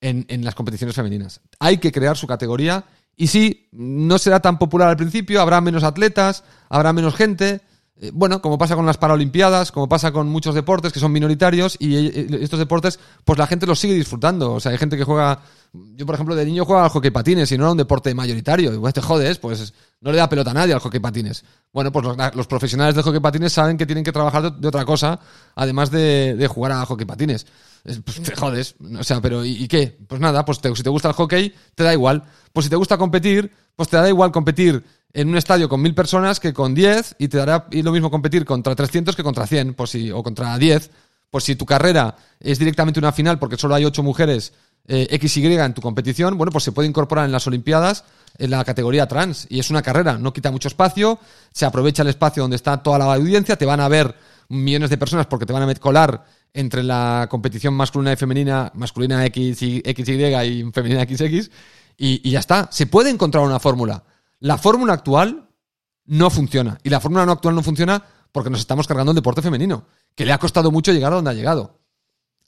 en, 0.00 0.44
las 0.44 0.56
competiciones 0.56 0.96
femeninas. 0.96 1.40
Hay 1.60 1.78
que 1.78 1.92
crear 1.92 2.16
su 2.16 2.26
categoría 2.26 2.84
y 3.20 3.26
sí, 3.26 3.68
no 3.72 4.16
será 4.16 4.40
tan 4.40 4.58
popular 4.58 4.88
al 4.88 4.96
principio, 4.96 5.42
habrá 5.42 5.60
menos 5.60 5.84
atletas, 5.84 6.42
habrá 6.70 6.94
menos 6.94 7.14
gente, 7.14 7.60
eh, 8.00 8.10
bueno, 8.14 8.40
como 8.40 8.56
pasa 8.56 8.76
con 8.76 8.86
las 8.86 8.96
Paralimpiadas, 8.96 9.72
como 9.72 9.90
pasa 9.90 10.10
con 10.10 10.26
muchos 10.26 10.54
deportes 10.54 10.90
que 10.90 11.00
son 11.00 11.12
minoritarios 11.12 11.76
y 11.78 11.96
eh, 11.96 12.38
estos 12.40 12.58
deportes, 12.58 12.98
pues 13.26 13.38
la 13.38 13.46
gente 13.46 13.66
los 13.66 13.78
sigue 13.78 13.92
disfrutando. 13.92 14.54
O 14.54 14.60
sea, 14.60 14.72
hay 14.72 14.78
gente 14.78 14.96
que 14.96 15.04
juega, 15.04 15.42
yo 15.72 16.06
por 16.06 16.14
ejemplo 16.14 16.34
de 16.34 16.46
niño 16.46 16.64
jugaba 16.64 16.84
al 16.84 16.90
hockey 16.90 17.10
patines 17.10 17.52
y 17.52 17.58
no 17.58 17.64
era 17.64 17.72
un 17.72 17.76
deporte 17.76 18.14
mayoritario. 18.14 18.72
Y 18.72 18.78
pues 18.78 18.94
te 18.94 19.02
jodes, 19.02 19.36
pues 19.36 19.74
no 20.00 20.12
le 20.12 20.16
da 20.16 20.26
pelota 20.26 20.52
a 20.52 20.54
nadie 20.54 20.72
al 20.72 20.80
hockey 20.80 20.98
patines. 20.98 21.44
Bueno, 21.74 21.92
pues 21.92 22.06
los, 22.34 22.46
profesionales 22.46 22.94
del 22.94 23.04
hockey 23.04 23.20
patines 23.20 23.52
saben 23.52 23.76
que 23.76 23.84
tienen 23.84 24.02
que 24.02 24.12
trabajar 24.12 24.50
de, 24.50 24.66
otra 24.66 24.86
cosa, 24.86 25.20
además 25.54 25.90
de, 25.90 26.48
jugar 26.50 26.72
a 26.72 26.86
hockey 26.86 27.04
patines. 27.04 27.46
Pues 27.82 28.22
te 28.22 28.36
jodes. 28.36 28.74
O 28.98 29.04
sea, 29.04 29.20
pero 29.20 29.44
¿y, 29.44 29.66
qué? 29.68 29.98
Pues 30.06 30.20
nada, 30.20 30.44
pues 30.44 30.58
si 30.58 30.82
te 30.82 30.90
gusta 30.90 31.08
el 31.08 31.14
hockey, 31.14 31.54
te 31.74 31.84
da 31.84 31.92
igual. 31.92 32.22
Pues 32.52 32.64
si 32.64 32.70
te 32.70 32.76
gusta 32.76 32.98
competir, 32.98 33.50
pues 33.76 33.88
te 33.88 33.96
da 33.96 34.08
igual 34.08 34.32
competir 34.32 34.84
en 35.12 35.28
un 35.28 35.36
estadio 35.36 35.68
con 35.68 35.80
mil 35.80 35.94
personas 35.94 36.38
que 36.40 36.52
con 36.52 36.74
10 36.74 37.16
y 37.18 37.28
te 37.28 37.38
dará 37.38 37.66
y 37.70 37.82
lo 37.82 37.92
mismo 37.92 38.10
competir 38.10 38.44
contra 38.44 38.74
300 38.74 39.16
que 39.16 39.22
contra 39.22 39.46
100 39.46 39.74
pues 39.74 39.90
si, 39.90 40.10
o 40.10 40.22
contra 40.22 40.56
10. 40.56 40.90
Pues 41.30 41.44
si 41.44 41.56
tu 41.56 41.64
carrera 41.64 42.16
es 42.40 42.58
directamente 42.58 42.98
una 42.98 43.12
final 43.12 43.38
porque 43.38 43.56
solo 43.56 43.74
hay 43.74 43.84
8 43.84 44.02
mujeres 44.02 44.52
eh, 44.88 45.18
XY 45.20 45.54
en 45.54 45.74
tu 45.74 45.80
competición, 45.80 46.36
bueno, 46.36 46.50
pues 46.50 46.64
se 46.64 46.72
puede 46.72 46.88
incorporar 46.88 47.24
en 47.24 47.32
las 47.32 47.46
Olimpiadas 47.46 48.04
en 48.38 48.50
la 48.50 48.64
categoría 48.64 49.06
trans 49.06 49.46
y 49.48 49.60
es 49.60 49.70
una 49.70 49.82
carrera, 49.82 50.18
no 50.18 50.32
quita 50.32 50.50
mucho 50.50 50.68
espacio, 50.68 51.18
se 51.52 51.66
aprovecha 51.66 52.02
el 52.02 52.08
espacio 52.08 52.42
donde 52.42 52.56
está 52.56 52.82
toda 52.82 52.98
la 52.98 53.12
audiencia, 53.12 53.56
te 53.56 53.66
van 53.66 53.80
a 53.80 53.88
ver 53.88 54.14
millones 54.50 54.90
de 54.90 54.98
personas 54.98 55.26
porque 55.26 55.46
te 55.46 55.52
van 55.52 55.68
a 55.68 55.74
colar 55.76 56.24
entre 56.52 56.82
la 56.82 57.26
competición 57.30 57.72
masculina 57.74 58.12
y 58.12 58.16
femenina, 58.16 58.70
masculina 58.74 59.24
X 59.26 59.62
y, 59.62 59.80
XY 59.80 60.24
y 60.44 60.70
femenina 60.72 61.04
XX 61.04 61.50
y, 61.96 62.28
y 62.28 62.30
ya 62.30 62.40
está, 62.40 62.68
se 62.70 62.86
puede 62.86 63.10
encontrar 63.10 63.44
una 63.44 63.60
fórmula. 63.60 64.04
La 64.40 64.58
fórmula 64.58 64.92
actual 64.94 65.48
no 66.06 66.28
funciona. 66.28 66.78
Y 66.82 66.90
la 66.90 67.00
fórmula 67.00 67.24
no 67.24 67.32
actual 67.32 67.54
no 67.54 67.62
funciona 67.62 68.02
porque 68.32 68.50
nos 68.50 68.60
estamos 68.60 68.86
cargando 68.86 69.12
el 69.12 69.16
deporte 69.16 69.42
femenino, 69.42 69.86
que 70.14 70.24
le 70.24 70.32
ha 70.32 70.38
costado 70.38 70.70
mucho 70.70 70.92
llegar 70.92 71.12
a 71.12 71.16
donde 71.16 71.30
ha 71.30 71.34
llegado. 71.34 71.80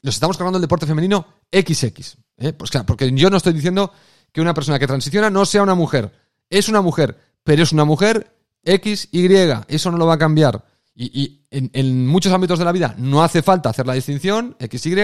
Nos 0.03 0.15
estamos 0.15 0.37
cargando 0.37 0.59
el 0.59 0.63
deporte 0.63 0.87
femenino 0.87 1.27
XX. 1.53 2.17
¿eh? 2.39 2.53
Pues 2.53 2.71
claro, 2.71 2.87
porque 2.87 3.11
yo 3.13 3.31
no 3.31 3.37
estoy 3.37 3.53
diciendo 3.53 3.93
que 4.33 4.41
una 4.41 4.55
persona 4.55 4.79
que 4.79 4.87
transiciona 4.87 5.31
no 5.31 5.45
sea 5.47 5.63
una 5.63 5.75
mujer. 5.75 6.13
Es 6.51 6.69
una 6.69 6.81
mujer, 6.81 7.19
pero 7.45 7.63
es 7.63 7.73
una 7.73 7.85
mujer 7.85 8.35
XY. 8.65 9.65
Eso 9.69 9.91
no 9.91 9.99
lo 9.99 10.07
va 10.07 10.15
a 10.15 10.19
cambiar. 10.19 10.65
Y, 10.95 11.41
en, 11.51 12.07
muchos 12.07 12.33
ámbitos 12.33 12.59
de 12.59 12.65
la 12.65 12.73
vida 12.73 12.95
no 12.99 13.23
hace 13.23 13.43
falta 13.43 13.71
hacer 13.71 13.87
la 13.87 13.95
distinción 13.95 14.57
XY, 14.61 14.95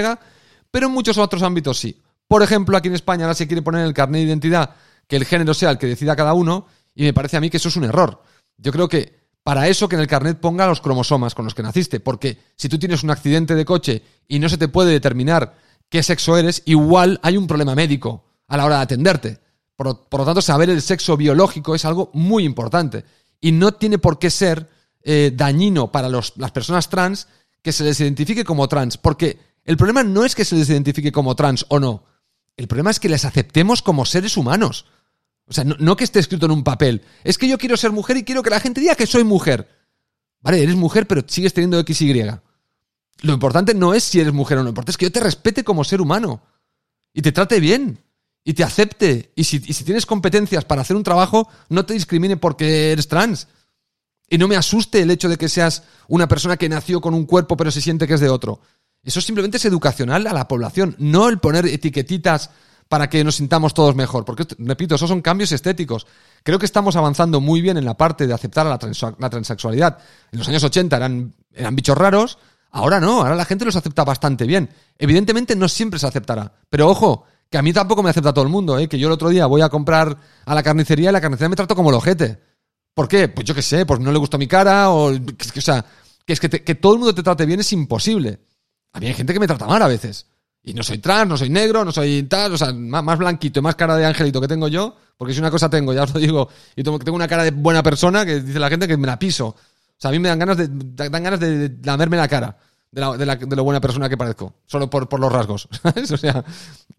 pero 0.70 0.86
en 0.86 0.92
muchos 0.92 1.18
otros 1.18 1.42
ámbitos 1.42 1.78
sí. 1.78 2.00
Por 2.26 2.42
ejemplo, 2.42 2.76
aquí 2.76 2.88
en 2.88 2.94
España 2.94 3.24
ahora 3.24 3.34
se 3.34 3.46
quiere 3.46 3.62
poner 3.62 3.80
en 3.80 3.86
el 3.86 3.94
carnet 3.94 4.20
de 4.20 4.28
identidad 4.28 4.74
que 5.06 5.16
el 5.16 5.24
género 5.24 5.54
sea 5.54 5.70
el 5.70 5.78
que 5.78 5.86
decida 5.86 6.14
cada 6.14 6.34
uno 6.34 6.66
y 6.94 7.04
me 7.04 7.14
parece 7.14 7.36
a 7.38 7.40
mí 7.40 7.48
que 7.48 7.56
eso 7.56 7.68
es 7.68 7.76
un 7.76 7.84
error. 7.84 8.22
Yo 8.58 8.70
creo 8.70 8.88
que 8.88 9.18
para 9.42 9.66
eso 9.68 9.88
que 9.88 9.96
en 9.96 10.02
el 10.02 10.08
carnet 10.08 10.38
ponga 10.38 10.66
los 10.66 10.82
cromosomas 10.82 11.34
con 11.34 11.46
los 11.46 11.54
que 11.54 11.62
naciste, 11.62 12.00
porque 12.00 12.38
si 12.54 12.68
tú 12.68 12.78
tienes 12.78 13.02
un 13.02 13.10
accidente 13.10 13.54
de 13.54 13.64
coche 13.64 14.02
y 14.26 14.38
no 14.38 14.48
se 14.48 14.58
te 14.58 14.68
puede 14.68 14.92
determinar 14.92 15.56
qué 15.88 16.02
sexo 16.02 16.36
eres, 16.36 16.62
igual 16.66 17.18
hay 17.22 17.38
un 17.38 17.46
problema 17.46 17.74
médico 17.74 18.24
a 18.46 18.56
la 18.56 18.66
hora 18.66 18.76
de 18.76 18.82
atenderte. 18.82 19.40
Por, 19.74 19.86
lo 19.86 20.24
tanto, 20.24 20.42
saber 20.42 20.70
el 20.70 20.82
sexo 20.82 21.16
biológico 21.16 21.74
es 21.74 21.84
algo 21.84 22.10
muy 22.12 22.44
importante. 22.44 23.04
Y 23.40 23.52
no 23.52 23.72
tiene 23.72 23.98
por 23.98 24.18
qué 24.18 24.28
ser 24.28 24.68
eh, 25.10 25.32
dañino 25.34 25.90
para 25.90 26.10
las 26.10 26.52
personas 26.52 26.90
trans 26.90 27.28
que 27.62 27.72
se 27.72 27.82
les 27.82 27.98
identifique 27.98 28.44
como 28.44 28.68
trans. 28.68 28.98
Porque 28.98 29.38
el 29.64 29.78
problema 29.78 30.02
no 30.02 30.22
es 30.22 30.34
que 30.34 30.44
se 30.44 30.54
les 30.54 30.68
identifique 30.68 31.10
como 31.10 31.34
trans 31.34 31.64
o 31.70 31.80
no. 31.80 32.04
El 32.58 32.68
problema 32.68 32.90
es 32.90 33.00
que 33.00 33.08
les 33.08 33.24
aceptemos 33.24 33.80
como 33.80 34.04
seres 34.04 34.36
humanos. 34.36 34.84
O 35.46 35.54
sea, 35.54 35.64
no, 35.64 35.96
que 35.96 36.04
esté 36.04 36.18
escrito 36.18 36.44
en 36.44 36.52
un 36.52 36.62
papel. 36.62 37.00
Es 37.24 37.38
que 37.38 37.48
yo 37.48 37.56
quiero 37.56 37.78
ser 37.78 37.90
mujer 37.90 38.18
y 38.18 38.22
quiero 38.22 38.42
que 38.42 38.50
la 38.50 38.60
gente 38.60 38.82
diga 38.82 38.96
que 38.96 39.06
soy 39.06 39.24
mujer. 39.24 39.66
Vale, 40.42 40.62
eres 40.62 40.76
mujer, 40.76 41.06
pero 41.06 41.22
sigues 41.26 41.54
teniendo 41.54 41.82
XY. 41.82 42.30
Lo 43.22 43.32
importante 43.32 43.72
no 43.72 43.94
es 43.94 44.04
si 44.04 44.20
eres 44.20 44.34
mujer 44.34 44.58
o 44.58 44.60
no. 44.60 44.64
Lo 44.64 44.70
importante 44.72 44.90
es 44.90 44.98
que 44.98 45.06
yo 45.06 45.12
te 45.12 45.20
respete 45.20 45.64
como 45.64 45.84
ser 45.84 46.02
humano. 46.02 46.42
Y 47.14 47.22
te 47.22 47.32
trate 47.32 47.60
bien. 47.60 47.98
Y 48.44 48.52
te 48.52 48.62
acepte. 48.62 49.32
Y 49.34 49.44
si, 49.44 49.56
y 49.66 49.72
si 49.72 49.84
tienes 49.84 50.04
competencias 50.04 50.66
para 50.66 50.82
hacer 50.82 50.96
un 50.96 51.02
trabajo, 51.02 51.48
no 51.70 51.86
te 51.86 51.94
discrimine 51.94 52.36
porque 52.36 52.92
eres 52.92 53.08
trans. 53.08 53.48
Y 54.28 54.38
no 54.38 54.48
me 54.48 54.56
asuste 54.56 55.00
el 55.00 55.10
hecho 55.10 55.28
de 55.28 55.38
que 55.38 55.48
seas 55.48 55.84
una 56.08 56.28
persona 56.28 56.56
que 56.56 56.68
nació 56.68 57.00
con 57.00 57.14
un 57.14 57.24
cuerpo 57.24 57.56
pero 57.56 57.70
se 57.70 57.80
siente 57.80 58.06
que 58.06 58.14
es 58.14 58.20
de 58.20 58.28
otro. 58.28 58.60
Eso 59.02 59.20
simplemente 59.20 59.56
es 59.56 59.64
educacional 59.64 60.26
a 60.26 60.32
la 60.32 60.48
población, 60.48 60.94
no 60.98 61.28
el 61.28 61.38
poner 61.38 61.66
etiquetitas 61.66 62.50
para 62.88 63.08
que 63.08 63.22
nos 63.22 63.36
sintamos 63.36 63.74
todos 63.74 63.94
mejor. 63.94 64.24
Porque, 64.24 64.46
repito, 64.58 64.94
esos 64.94 65.08
son 65.08 65.20
cambios 65.20 65.52
estéticos. 65.52 66.06
Creo 66.42 66.58
que 66.58 66.66
estamos 66.66 66.96
avanzando 66.96 67.40
muy 67.40 67.60
bien 67.60 67.76
en 67.76 67.84
la 67.84 67.96
parte 67.96 68.26
de 68.26 68.34
aceptar 68.34 68.66
a 68.66 68.70
la, 68.70 69.30
transexualidad. 69.30 69.98
En 70.32 70.38
los 70.38 70.48
años 70.48 70.64
80 70.64 70.96
eran, 70.96 71.34
eran 71.52 71.76
bichos 71.76 71.96
raros, 71.96 72.38
ahora 72.70 72.98
no, 73.00 73.20
ahora 73.20 73.34
la 73.34 73.44
gente 73.44 73.64
los 73.64 73.76
acepta 73.76 74.04
bastante 74.04 74.46
bien. 74.46 74.70
Evidentemente 74.98 75.54
no 75.54 75.68
siempre 75.68 75.98
se 75.98 76.06
aceptará. 76.06 76.52
Pero 76.70 76.88
ojo, 76.88 77.24
que 77.50 77.58
a 77.58 77.62
mí 77.62 77.72
tampoco 77.72 78.02
me 78.02 78.10
acepta 78.10 78.32
todo 78.32 78.44
el 78.44 78.50
mundo, 78.50 78.78
¿eh? 78.78 78.88
que 78.88 78.98
yo 78.98 79.08
el 79.08 79.12
otro 79.12 79.28
día 79.28 79.46
voy 79.46 79.60
a 79.60 79.68
comprar 79.68 80.16
a 80.44 80.54
la 80.54 80.62
carnicería 80.62 81.10
y 81.10 81.12
la 81.12 81.20
carnicería 81.20 81.50
me 81.50 81.56
trato 81.56 81.74
como 81.74 81.90
el 81.90 81.96
ojete. 81.96 82.40
¿Por 82.98 83.06
qué? 83.06 83.28
Pues 83.28 83.46
yo 83.46 83.54
qué 83.54 83.62
sé, 83.62 83.86
pues 83.86 84.00
no 84.00 84.10
le 84.10 84.18
gusta 84.18 84.36
mi 84.38 84.48
cara, 84.48 84.90
o, 84.90 85.12
o 85.12 85.60
sea, 85.60 85.84
que 86.26 86.32
es 86.32 86.40
que, 86.40 86.48
que 86.48 86.74
todo 86.74 86.94
el 86.94 86.98
mundo 86.98 87.14
te 87.14 87.22
trate 87.22 87.46
bien 87.46 87.60
es 87.60 87.72
imposible. 87.72 88.40
A 88.92 88.98
mí 88.98 89.06
hay 89.06 89.14
gente 89.14 89.32
que 89.32 89.38
me 89.38 89.46
trata 89.46 89.68
mal 89.68 89.80
a 89.80 89.86
veces. 89.86 90.26
Y 90.64 90.74
no 90.74 90.82
soy 90.82 90.98
trans, 90.98 91.28
no 91.28 91.36
soy 91.36 91.48
negro, 91.48 91.84
no 91.84 91.92
soy 91.92 92.24
tal, 92.24 92.54
o 92.54 92.58
sea, 92.58 92.72
más, 92.72 93.16
blanquito 93.16 93.60
y 93.60 93.62
más 93.62 93.76
cara 93.76 93.94
de 93.94 94.04
angelito 94.04 94.40
que 94.40 94.48
tengo 94.48 94.66
yo, 94.66 94.96
porque 95.16 95.32
si 95.32 95.38
una 95.38 95.52
cosa 95.52 95.70
tengo, 95.70 95.94
ya 95.94 96.02
os 96.02 96.12
lo 96.12 96.18
digo, 96.18 96.48
y 96.74 96.82
tengo 96.82 97.14
una 97.14 97.28
cara 97.28 97.44
de 97.44 97.52
buena 97.52 97.84
persona 97.84 98.26
que 98.26 98.40
dice 98.40 98.58
la 98.58 98.68
gente 98.68 98.88
que 98.88 98.96
me 98.96 99.06
la 99.06 99.16
piso. 99.16 99.46
O 99.46 99.54
sea, 99.96 100.08
a 100.08 100.12
mí 100.12 100.18
me 100.18 100.28
dan 100.28 100.40
ganas 100.40 100.56
de, 100.56 100.66
dan 100.68 101.22
ganas 101.22 101.38
de, 101.38 101.76
lamerme 101.84 102.16
la 102.16 102.26
cara 102.26 102.58
de, 102.90 103.00
la, 103.00 103.16
de, 103.16 103.26
la, 103.26 103.36
de 103.36 103.54
lo 103.54 103.62
buena 103.62 103.80
persona 103.80 104.08
que 104.08 104.16
parezco, 104.16 104.54
solo 104.66 104.90
por, 104.90 105.08
por 105.08 105.20
los 105.20 105.30
rasgos. 105.30 105.68
¿sabes? 105.82 106.10
O 106.10 106.16
sea, 106.16 106.44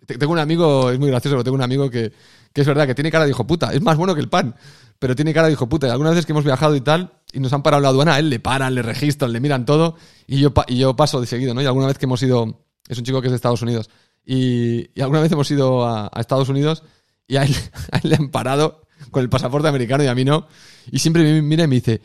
tengo 0.05 0.31
un 0.31 0.39
amigo, 0.39 0.91
es 0.91 0.97
muy 0.97 1.09
gracioso, 1.09 1.35
pero 1.35 1.43
tengo 1.43 1.55
un 1.55 1.61
amigo 1.61 1.89
que, 1.89 2.13
que 2.53 2.61
es 2.61 2.67
verdad, 2.67 2.87
que 2.87 2.95
tiene 2.95 3.11
cara 3.11 3.25
de 3.25 3.31
hijo 3.31 3.45
puta, 3.45 3.73
es 3.73 3.81
más 3.81 3.97
bueno 3.97 4.15
que 4.15 4.21
el 4.21 4.29
pan, 4.29 4.55
pero 4.99 5.15
tiene 5.15 5.33
cara 5.33 5.47
de 5.47 5.53
hijo 5.53 5.67
puta. 5.67 5.87
Y 5.87 5.89
algunas 5.89 6.11
veces 6.11 6.25
que 6.25 6.33
hemos 6.33 6.43
viajado 6.43 6.75
y 6.75 6.81
tal, 6.81 7.13
y 7.31 7.39
nos 7.39 7.51
han 7.53 7.63
parado 7.63 7.81
la 7.81 7.89
aduana, 7.89 8.15
a 8.15 8.19
él 8.19 8.29
le 8.29 8.39
paran, 8.39 8.75
le 8.75 8.81
registran, 8.81 9.31
le 9.31 9.39
miran 9.39 9.65
todo, 9.65 9.95
y 10.27 10.39
yo, 10.39 10.53
y 10.67 10.77
yo 10.77 10.95
paso 10.95 11.21
de 11.21 11.27
seguido, 11.27 11.53
¿no? 11.53 11.61
Y 11.61 11.65
alguna 11.65 11.87
vez 11.87 11.97
que 11.97 12.05
hemos 12.05 12.21
ido 12.21 12.65
es 12.87 12.97
un 12.97 13.03
chico 13.05 13.21
que 13.21 13.27
es 13.27 13.31
de 13.31 13.37
Estados 13.37 13.61
Unidos. 13.61 13.89
Y, 14.25 14.89
alguna 15.01 15.21
vez 15.21 15.31
hemos 15.31 15.49
ido 15.49 15.87
a, 15.87 16.11
Estados 16.19 16.49
Unidos 16.49 16.83
y 17.27 17.37
a 17.37 17.43
él, 17.43 17.55
le 18.03 18.15
han 18.15 18.29
parado 18.29 18.87
con 19.11 19.23
el 19.23 19.29
pasaporte 19.29 19.67
americano 19.67 20.03
y 20.03 20.07
a 20.07 20.15
mí 20.15 20.25
no. 20.25 20.47
Y 20.91 20.99
siempre 20.99 21.23
me 21.23 21.41
mira 21.41 21.63
y 21.63 21.67
me 21.67 21.75
dice, 21.75 22.01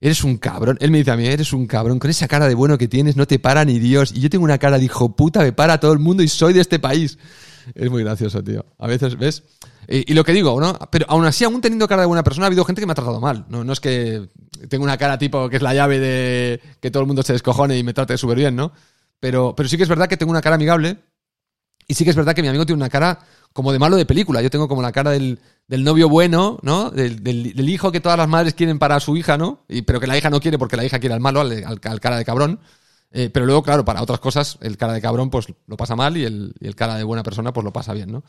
eres 0.00 0.22
un 0.22 0.36
cabrón. 0.36 0.76
Él 0.80 0.90
me 0.90 0.98
dice 0.98 1.10
a 1.10 1.16
mí, 1.16 1.26
eres 1.26 1.52
un 1.52 1.66
cabrón. 1.66 1.98
Con 1.98 2.10
esa 2.10 2.28
cara 2.28 2.46
de 2.46 2.54
bueno 2.54 2.78
que 2.78 2.86
tienes, 2.86 3.16
no 3.16 3.26
te 3.26 3.38
para 3.38 3.64
ni 3.64 3.78
Dios. 3.78 4.12
Y 4.14 4.20
yo 4.20 4.30
tengo 4.30 4.44
una 4.44 4.58
cara 4.58 4.78
de 4.78 4.84
hijo 4.84 5.16
puta, 5.16 5.40
me 5.40 5.52
para 5.52 5.80
todo 5.80 5.92
el 5.92 5.98
mundo 5.98 6.22
y 6.22 6.28
soy 6.28 6.52
de 6.52 6.60
este 6.60 6.78
país. 6.78 7.18
Es 7.74 7.90
muy 7.90 8.04
gracioso, 8.04 8.44
tío. 8.44 8.64
A 8.78 8.86
veces, 8.86 9.16
¿ves? 9.16 9.42
Y, 9.88 10.14
lo 10.14 10.24
que 10.24 10.32
digo, 10.32 10.60
¿no? 10.60 10.76
Pero 10.90 11.06
aún 11.08 11.24
así, 11.24 11.44
aún 11.44 11.60
teniendo 11.60 11.86
cara 11.86 12.02
de 12.02 12.06
buena 12.06 12.24
persona, 12.24 12.46
ha 12.46 12.48
habido 12.48 12.64
gente 12.64 12.80
que 12.80 12.86
me 12.86 12.92
ha 12.92 12.96
tratado 12.96 13.20
mal. 13.20 13.44
No, 13.48 13.62
no 13.62 13.72
es 13.72 13.80
que 13.80 14.28
tengo 14.68 14.84
una 14.84 14.96
cara 14.96 15.18
tipo 15.18 15.48
que 15.48 15.56
es 15.56 15.62
la 15.62 15.74
llave 15.74 16.00
de 16.00 16.60
que 16.80 16.90
todo 16.90 17.02
el 17.02 17.06
mundo 17.06 17.22
se 17.22 17.32
descojone 17.32 17.78
y 17.78 17.84
me 17.84 17.94
trate 17.94 18.18
súper 18.18 18.38
bien, 18.38 18.56
¿no? 18.56 18.72
Pero, 19.20 19.54
pero 19.54 19.68
sí 19.68 19.76
que 19.76 19.84
es 19.84 19.88
verdad 19.88 20.08
que 20.08 20.16
tengo 20.16 20.30
una 20.30 20.42
cara 20.42 20.56
amigable. 20.56 20.98
Y 21.88 21.94
sí 21.94 22.04
que 22.04 22.10
es 22.10 22.16
verdad 22.16 22.34
que 22.34 22.42
mi 22.42 22.48
amigo 22.48 22.66
tiene 22.66 22.80
una 22.80 22.88
cara 22.88 23.20
como 23.52 23.72
de 23.72 23.78
malo 23.78 23.96
de 23.96 24.06
película. 24.06 24.42
Yo 24.42 24.50
tengo 24.50 24.68
como 24.68 24.82
la 24.82 24.92
cara 24.92 25.12
del, 25.12 25.38
del 25.68 25.84
novio 25.84 26.08
bueno, 26.08 26.58
¿no? 26.62 26.90
Del, 26.90 27.22
del, 27.22 27.68
hijo 27.68 27.92
que 27.92 28.00
todas 28.00 28.18
las 28.18 28.28
madres 28.28 28.54
quieren 28.54 28.78
para 28.78 28.98
su 28.98 29.16
hija, 29.16 29.38
¿no? 29.38 29.64
Y, 29.68 29.82
pero 29.82 30.00
que 30.00 30.08
la 30.08 30.18
hija 30.18 30.30
no 30.30 30.40
quiere 30.40 30.58
porque 30.58 30.76
la 30.76 30.84
hija 30.84 30.98
quiere 30.98 31.14
al 31.14 31.20
malo, 31.20 31.40
al, 31.40 32.00
cara 32.00 32.18
de 32.18 32.24
cabrón. 32.24 32.60
Eh, 33.12 33.30
pero 33.32 33.46
luego, 33.46 33.62
claro, 33.62 33.84
para 33.84 34.02
otras 34.02 34.18
cosas, 34.18 34.58
el 34.60 34.76
cara 34.76 34.92
de 34.92 35.00
cabrón 35.00 35.30
pues 35.30 35.46
lo 35.66 35.76
pasa 35.76 35.94
mal 35.94 36.16
y 36.16 36.24
el, 36.24 36.54
y 36.60 36.66
el 36.66 36.74
cara 36.74 36.96
de 36.96 37.04
buena 37.04 37.22
persona 37.22 37.52
pues 37.52 37.64
lo 37.64 37.72
pasa 37.72 37.94
bien, 37.94 38.10
¿no? 38.10 38.24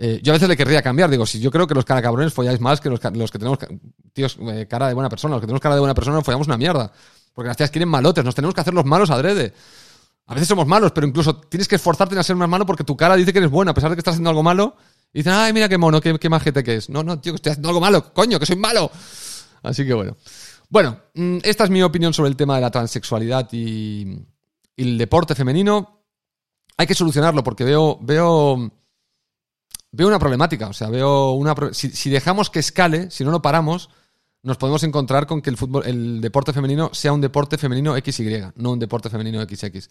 Eh, 0.00 0.20
yo 0.22 0.32
a 0.32 0.34
veces 0.34 0.48
le 0.48 0.56
querría 0.56 0.80
cambiar, 0.80 1.10
digo, 1.10 1.26
si 1.26 1.40
yo 1.40 1.50
creo 1.50 1.66
que 1.66 1.74
los 1.74 1.84
cara 1.84 2.00
cabrones 2.00 2.32
folláis 2.32 2.60
más 2.60 2.80
que 2.80 2.88
los, 2.88 3.00
los 3.14 3.30
que 3.30 3.38
tenemos, 3.38 3.58
tíos, 4.12 4.38
eh, 4.40 4.66
cara 4.70 4.88
de 4.88 4.94
buena 4.94 5.08
persona, 5.08 5.34
los 5.34 5.40
que 5.40 5.46
tenemos 5.46 5.60
cara 5.60 5.74
de 5.74 5.80
buena 5.80 5.94
persona 5.94 6.22
follamos 6.22 6.46
una 6.46 6.56
mierda. 6.56 6.92
Porque 7.34 7.48
las 7.48 7.56
tías 7.56 7.70
quieren 7.70 7.88
malotes, 7.88 8.24
nos 8.24 8.34
tenemos 8.34 8.54
que 8.54 8.60
hacer 8.60 8.74
los 8.74 8.84
malos 8.84 9.10
adrede. 9.10 9.52
A 10.26 10.34
veces 10.34 10.48
somos 10.48 10.66
malos, 10.66 10.92
pero 10.92 11.06
incluso 11.06 11.36
tienes 11.40 11.66
que 11.66 11.76
esforzarte 11.76 12.14
en 12.14 12.22
ser 12.22 12.36
más 12.36 12.48
malo 12.48 12.66
porque 12.66 12.84
tu 12.84 12.96
cara 12.96 13.16
dice 13.16 13.32
que 13.32 13.38
eres 13.38 13.50
buena, 13.50 13.70
a 13.70 13.74
pesar 13.74 13.90
de 13.90 13.96
que 13.96 14.00
estás 14.00 14.12
haciendo 14.12 14.30
algo 14.30 14.42
malo. 14.42 14.76
Y 15.12 15.20
dicen, 15.20 15.32
ay, 15.32 15.52
mira 15.52 15.68
qué 15.68 15.78
mono, 15.78 16.00
qué, 16.00 16.18
qué 16.18 16.28
majete 16.28 16.62
que 16.62 16.76
es. 16.76 16.90
No, 16.90 17.02
no, 17.02 17.18
tío, 17.18 17.32
que 17.32 17.36
estoy 17.36 17.52
haciendo 17.52 17.68
algo 17.70 17.80
malo, 17.80 18.12
coño, 18.12 18.38
que 18.38 18.44
soy 18.46 18.56
malo. 18.56 18.90
Así 19.62 19.86
que 19.86 19.94
bueno. 19.94 20.16
Bueno, 20.68 21.00
mm, 21.14 21.38
esta 21.42 21.64
es 21.64 21.70
mi 21.70 21.82
opinión 21.82 22.12
sobre 22.12 22.28
el 22.28 22.36
tema 22.36 22.56
de 22.56 22.60
la 22.60 22.70
transexualidad 22.70 23.48
y, 23.52 24.26
el 24.76 24.98
deporte 24.98 25.34
femenino. 25.34 26.04
Hay 26.76 26.86
que 26.86 26.94
solucionarlo 26.94 27.42
porque 27.42 27.64
veo, 27.64 27.98
veo, 28.00 28.70
veo 29.92 30.08
una 30.08 30.18
problemática. 30.18 30.68
O 30.68 30.72
sea, 30.72 30.88
veo 30.88 31.32
una. 31.32 31.54
Si, 31.72 31.90
si 31.90 32.10
dejamos 32.10 32.50
que 32.50 32.58
escale, 32.58 33.10
si 33.10 33.24
no 33.24 33.30
lo 33.30 33.42
paramos, 33.42 33.90
nos 34.42 34.56
podemos 34.56 34.82
encontrar 34.82 35.26
con 35.26 35.42
que 35.42 35.50
el 35.50 35.56
fútbol, 35.56 35.84
el 35.86 36.20
deporte 36.20 36.52
femenino 36.52 36.90
sea 36.92 37.12
un 37.12 37.20
deporte 37.20 37.58
femenino 37.58 37.96
XY, 37.96 38.52
no 38.56 38.72
un 38.72 38.78
deporte 38.78 39.10
femenino 39.10 39.42
XX. 39.42 39.88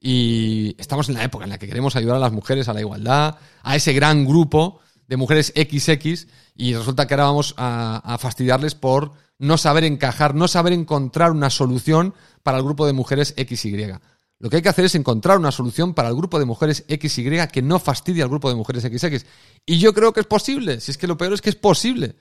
Y 0.00 0.74
estamos 0.78 1.08
en 1.08 1.14
la 1.14 1.24
época 1.24 1.44
en 1.44 1.50
la 1.50 1.58
que 1.58 1.68
queremos 1.68 1.94
ayudar 1.94 2.16
a 2.16 2.20
las 2.20 2.32
mujeres 2.32 2.68
a 2.68 2.72
la 2.72 2.80
igualdad, 2.80 3.36
a 3.62 3.76
ese 3.76 3.92
gran 3.92 4.26
grupo 4.26 4.80
de 5.06 5.16
mujeres 5.16 5.52
XX, 5.54 6.26
y 6.56 6.74
resulta 6.74 7.06
que 7.06 7.14
ahora 7.14 7.24
vamos 7.24 7.54
a, 7.56 8.16
fastidiarles 8.18 8.74
por 8.74 9.12
no 9.38 9.58
saber 9.58 9.84
encajar, 9.84 10.34
no 10.34 10.48
saber 10.48 10.72
encontrar 10.72 11.32
una 11.32 11.50
solución 11.50 12.14
para 12.42 12.58
el 12.58 12.64
grupo 12.64 12.86
de 12.86 12.92
mujeres 12.92 13.34
XY. 13.36 13.94
Lo 14.42 14.50
que 14.50 14.56
hay 14.56 14.62
que 14.62 14.68
hacer 14.68 14.84
es 14.84 14.96
encontrar 14.96 15.38
una 15.38 15.52
solución 15.52 15.94
para 15.94 16.08
el 16.08 16.16
grupo 16.16 16.36
de 16.40 16.44
mujeres 16.44 16.84
XY 16.88 17.46
que 17.52 17.62
no 17.62 17.78
fastidie 17.78 18.24
al 18.24 18.28
grupo 18.28 18.48
de 18.48 18.56
mujeres 18.56 18.82
XX. 18.82 19.24
Y 19.64 19.78
yo 19.78 19.94
creo 19.94 20.12
que 20.12 20.18
es 20.18 20.26
posible. 20.26 20.80
Si 20.80 20.90
es 20.90 20.98
que 20.98 21.06
lo 21.06 21.16
peor 21.16 21.34
es 21.34 21.40
que 21.40 21.48
es 21.48 21.54
posible. 21.54 22.16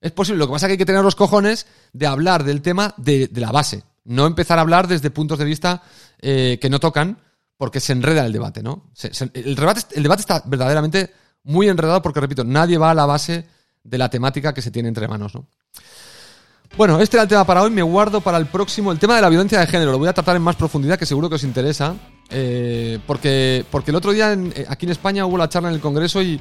Es 0.00 0.10
posible. 0.10 0.38
Lo 0.38 0.46
que 0.46 0.52
pasa 0.54 0.64
es 0.64 0.68
que 0.68 0.72
hay 0.72 0.78
que 0.78 0.86
tener 0.86 1.02
los 1.02 1.14
cojones 1.14 1.66
de 1.92 2.06
hablar 2.06 2.44
del 2.44 2.62
tema 2.62 2.94
de, 2.96 3.30
la 3.34 3.52
base. 3.52 3.84
No 4.04 4.26
empezar 4.26 4.56
a 4.56 4.62
hablar 4.62 4.88
desde 4.88 5.10
puntos 5.10 5.38
de 5.38 5.44
vista 5.44 5.82
eh, 6.22 6.58
que 6.62 6.70
no 6.70 6.80
tocan 6.80 7.18
porque 7.58 7.80
se 7.80 7.92
enreda 7.92 8.24
el 8.24 8.32
debate, 8.32 8.62
¿no? 8.62 8.90
el, 9.34 9.54
debate, 9.54 9.82
el 9.96 10.02
debate 10.02 10.20
está 10.20 10.42
verdaderamente 10.46 11.12
muy 11.42 11.68
enredado 11.68 12.00
porque, 12.00 12.20
repito, 12.20 12.42
nadie 12.42 12.78
va 12.78 12.92
a 12.92 12.94
la 12.94 13.04
base 13.04 13.46
de 13.84 13.98
la 13.98 14.08
temática 14.08 14.54
que 14.54 14.62
se 14.62 14.70
tiene 14.70 14.88
entre 14.88 15.08
manos, 15.08 15.34
¿no? 15.34 15.46
Bueno, 16.76 17.00
este 17.00 17.16
era 17.16 17.22
el 17.22 17.28
tema 17.28 17.44
para 17.44 17.62
hoy. 17.62 17.70
Me 17.70 17.82
guardo 17.82 18.20
para 18.20 18.38
el 18.38 18.46
próximo 18.46 18.92
el 18.92 18.98
tema 18.98 19.16
de 19.16 19.22
la 19.22 19.28
violencia 19.28 19.60
de 19.60 19.66
género. 19.66 19.92
Lo 19.92 19.98
voy 19.98 20.08
a 20.08 20.12
tratar 20.12 20.36
en 20.36 20.42
más 20.42 20.56
profundidad, 20.56 20.98
que 20.98 21.06
seguro 21.06 21.28
que 21.28 21.36
os 21.36 21.44
interesa. 21.44 21.94
Eh, 22.30 22.98
porque, 23.06 23.64
porque 23.70 23.90
el 23.90 23.96
otro 23.96 24.12
día 24.12 24.32
eh, 24.32 24.66
aquí 24.68 24.86
en 24.86 24.92
España 24.92 25.24
hubo 25.26 25.38
la 25.38 25.48
charla 25.48 25.68
en 25.68 25.76
el 25.76 25.80
Congreso 25.80 26.20
y, 26.20 26.40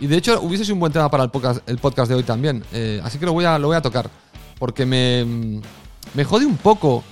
y 0.00 0.06
de 0.06 0.16
hecho 0.16 0.40
hubiese 0.42 0.64
sido 0.64 0.74
un 0.74 0.80
buen 0.80 0.92
tema 0.92 1.08
para 1.10 1.22
el 1.24 1.30
podcast, 1.30 1.68
el 1.68 1.78
podcast 1.78 2.08
de 2.08 2.16
hoy 2.16 2.22
también. 2.24 2.64
Eh, 2.72 3.00
así 3.04 3.18
que 3.18 3.26
lo 3.26 3.32
voy, 3.32 3.44
a, 3.44 3.58
lo 3.58 3.68
voy 3.68 3.76
a 3.76 3.82
tocar. 3.82 4.10
Porque 4.58 4.84
me, 4.84 5.60
me 6.14 6.24
jode 6.24 6.44
un 6.46 6.56
poco 6.56 7.02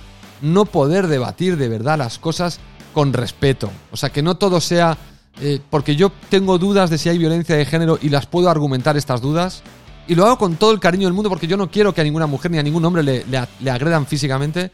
no 0.42 0.64
poder 0.66 1.06
debatir 1.06 1.56
de 1.56 1.68
verdad 1.68 1.96
las 1.98 2.18
cosas 2.18 2.60
con 2.92 3.12
respeto. 3.12 3.70
O 3.92 3.96
sea, 3.96 4.10
que 4.10 4.22
no 4.22 4.36
todo 4.36 4.60
sea... 4.60 4.96
Eh, 5.40 5.60
porque 5.70 5.94
yo 5.94 6.10
tengo 6.30 6.58
dudas 6.58 6.90
de 6.90 6.98
si 6.98 7.08
hay 7.08 7.16
violencia 7.16 7.54
de 7.54 7.64
género 7.64 7.96
y 8.02 8.08
las 8.08 8.26
puedo 8.26 8.50
argumentar 8.50 8.96
estas 8.96 9.20
dudas. 9.20 9.62
Y 10.08 10.14
lo 10.14 10.24
hago 10.24 10.38
con 10.38 10.56
todo 10.56 10.72
el 10.72 10.80
cariño 10.80 11.06
del 11.06 11.12
mundo 11.12 11.28
porque 11.28 11.46
yo 11.46 11.58
no 11.58 11.70
quiero 11.70 11.92
que 11.92 12.00
a 12.00 12.04
ninguna 12.04 12.26
mujer 12.26 12.50
ni 12.50 12.56
a 12.56 12.62
ningún 12.62 12.82
hombre 12.82 13.02
le, 13.02 13.70
agredan 13.70 14.06
físicamente, 14.06 14.72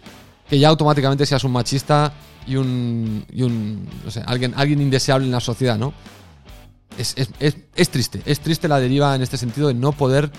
que 0.49 0.59
ya 0.61 0.69
automáticamente 0.69 1.27
seas 1.27 1.43
un 1.43 1.53
machista 1.53 2.13
y 2.47 2.55
un... 2.55 3.25
Y 3.33 3.43
un 3.43 3.89
no 4.05 4.11
sé, 4.13 4.23
alguien, 4.25 4.55
alguien 4.57 4.81
indeseable 4.81 5.27
en 5.27 5.33
la 5.33 5.41
sociedad, 5.41 5.77
¿no? 5.77 5.93
Es, 6.97 7.17
es, 7.17 7.91
triste, 7.91 8.23
es 8.25 8.39
triste 8.39 8.69
la 8.69 8.79
deriva 8.79 9.17
en 9.17 9.23
este 9.23 9.37
sentido 9.37 9.67
de 9.67 9.75
no 9.75 9.91
poder 9.91 10.31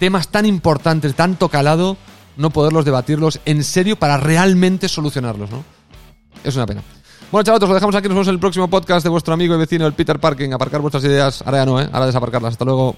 temas 0.00 0.26
tan 0.26 0.44
importantes, 0.44 1.14
tanto 1.14 1.48
calado, 1.48 1.96
no 2.36 2.50
poderlos 2.50 2.84
debatirlos 2.84 3.38
en 3.44 3.62
serio 3.62 3.96
para 3.96 4.16
realmente 4.16 4.88
solucionarlos, 4.88 5.50
¿no? 5.52 5.62
Es 6.42 6.56
una 6.56 6.66
pena. 6.66 6.82
Bueno, 7.30 7.44
chavales, 7.44 7.68
lo 7.68 7.74
dejamos 7.74 7.94
aquí. 7.94 8.08
Nos 8.08 8.16
vemos 8.16 8.28
en 8.28 8.34
el 8.34 8.40
próximo 8.40 8.68
podcast 8.68 9.04
de 9.04 9.10
vuestro 9.10 9.32
amigo 9.32 9.54
y 9.54 9.58
vecino, 9.58 9.86
el 9.86 9.92
Peter 9.92 10.18
Parking. 10.18 10.50
Aparcar 10.52 10.80
vuestras 10.80 11.04
ideas. 11.04 11.42
Ahora 11.42 11.58
ya 11.58 11.66
no, 11.66 11.80
¿eh? 11.80 11.88
Ahora 11.92 12.06
desaparcarlas. 12.06 12.54
Hasta 12.54 12.64
luego. 12.64 12.96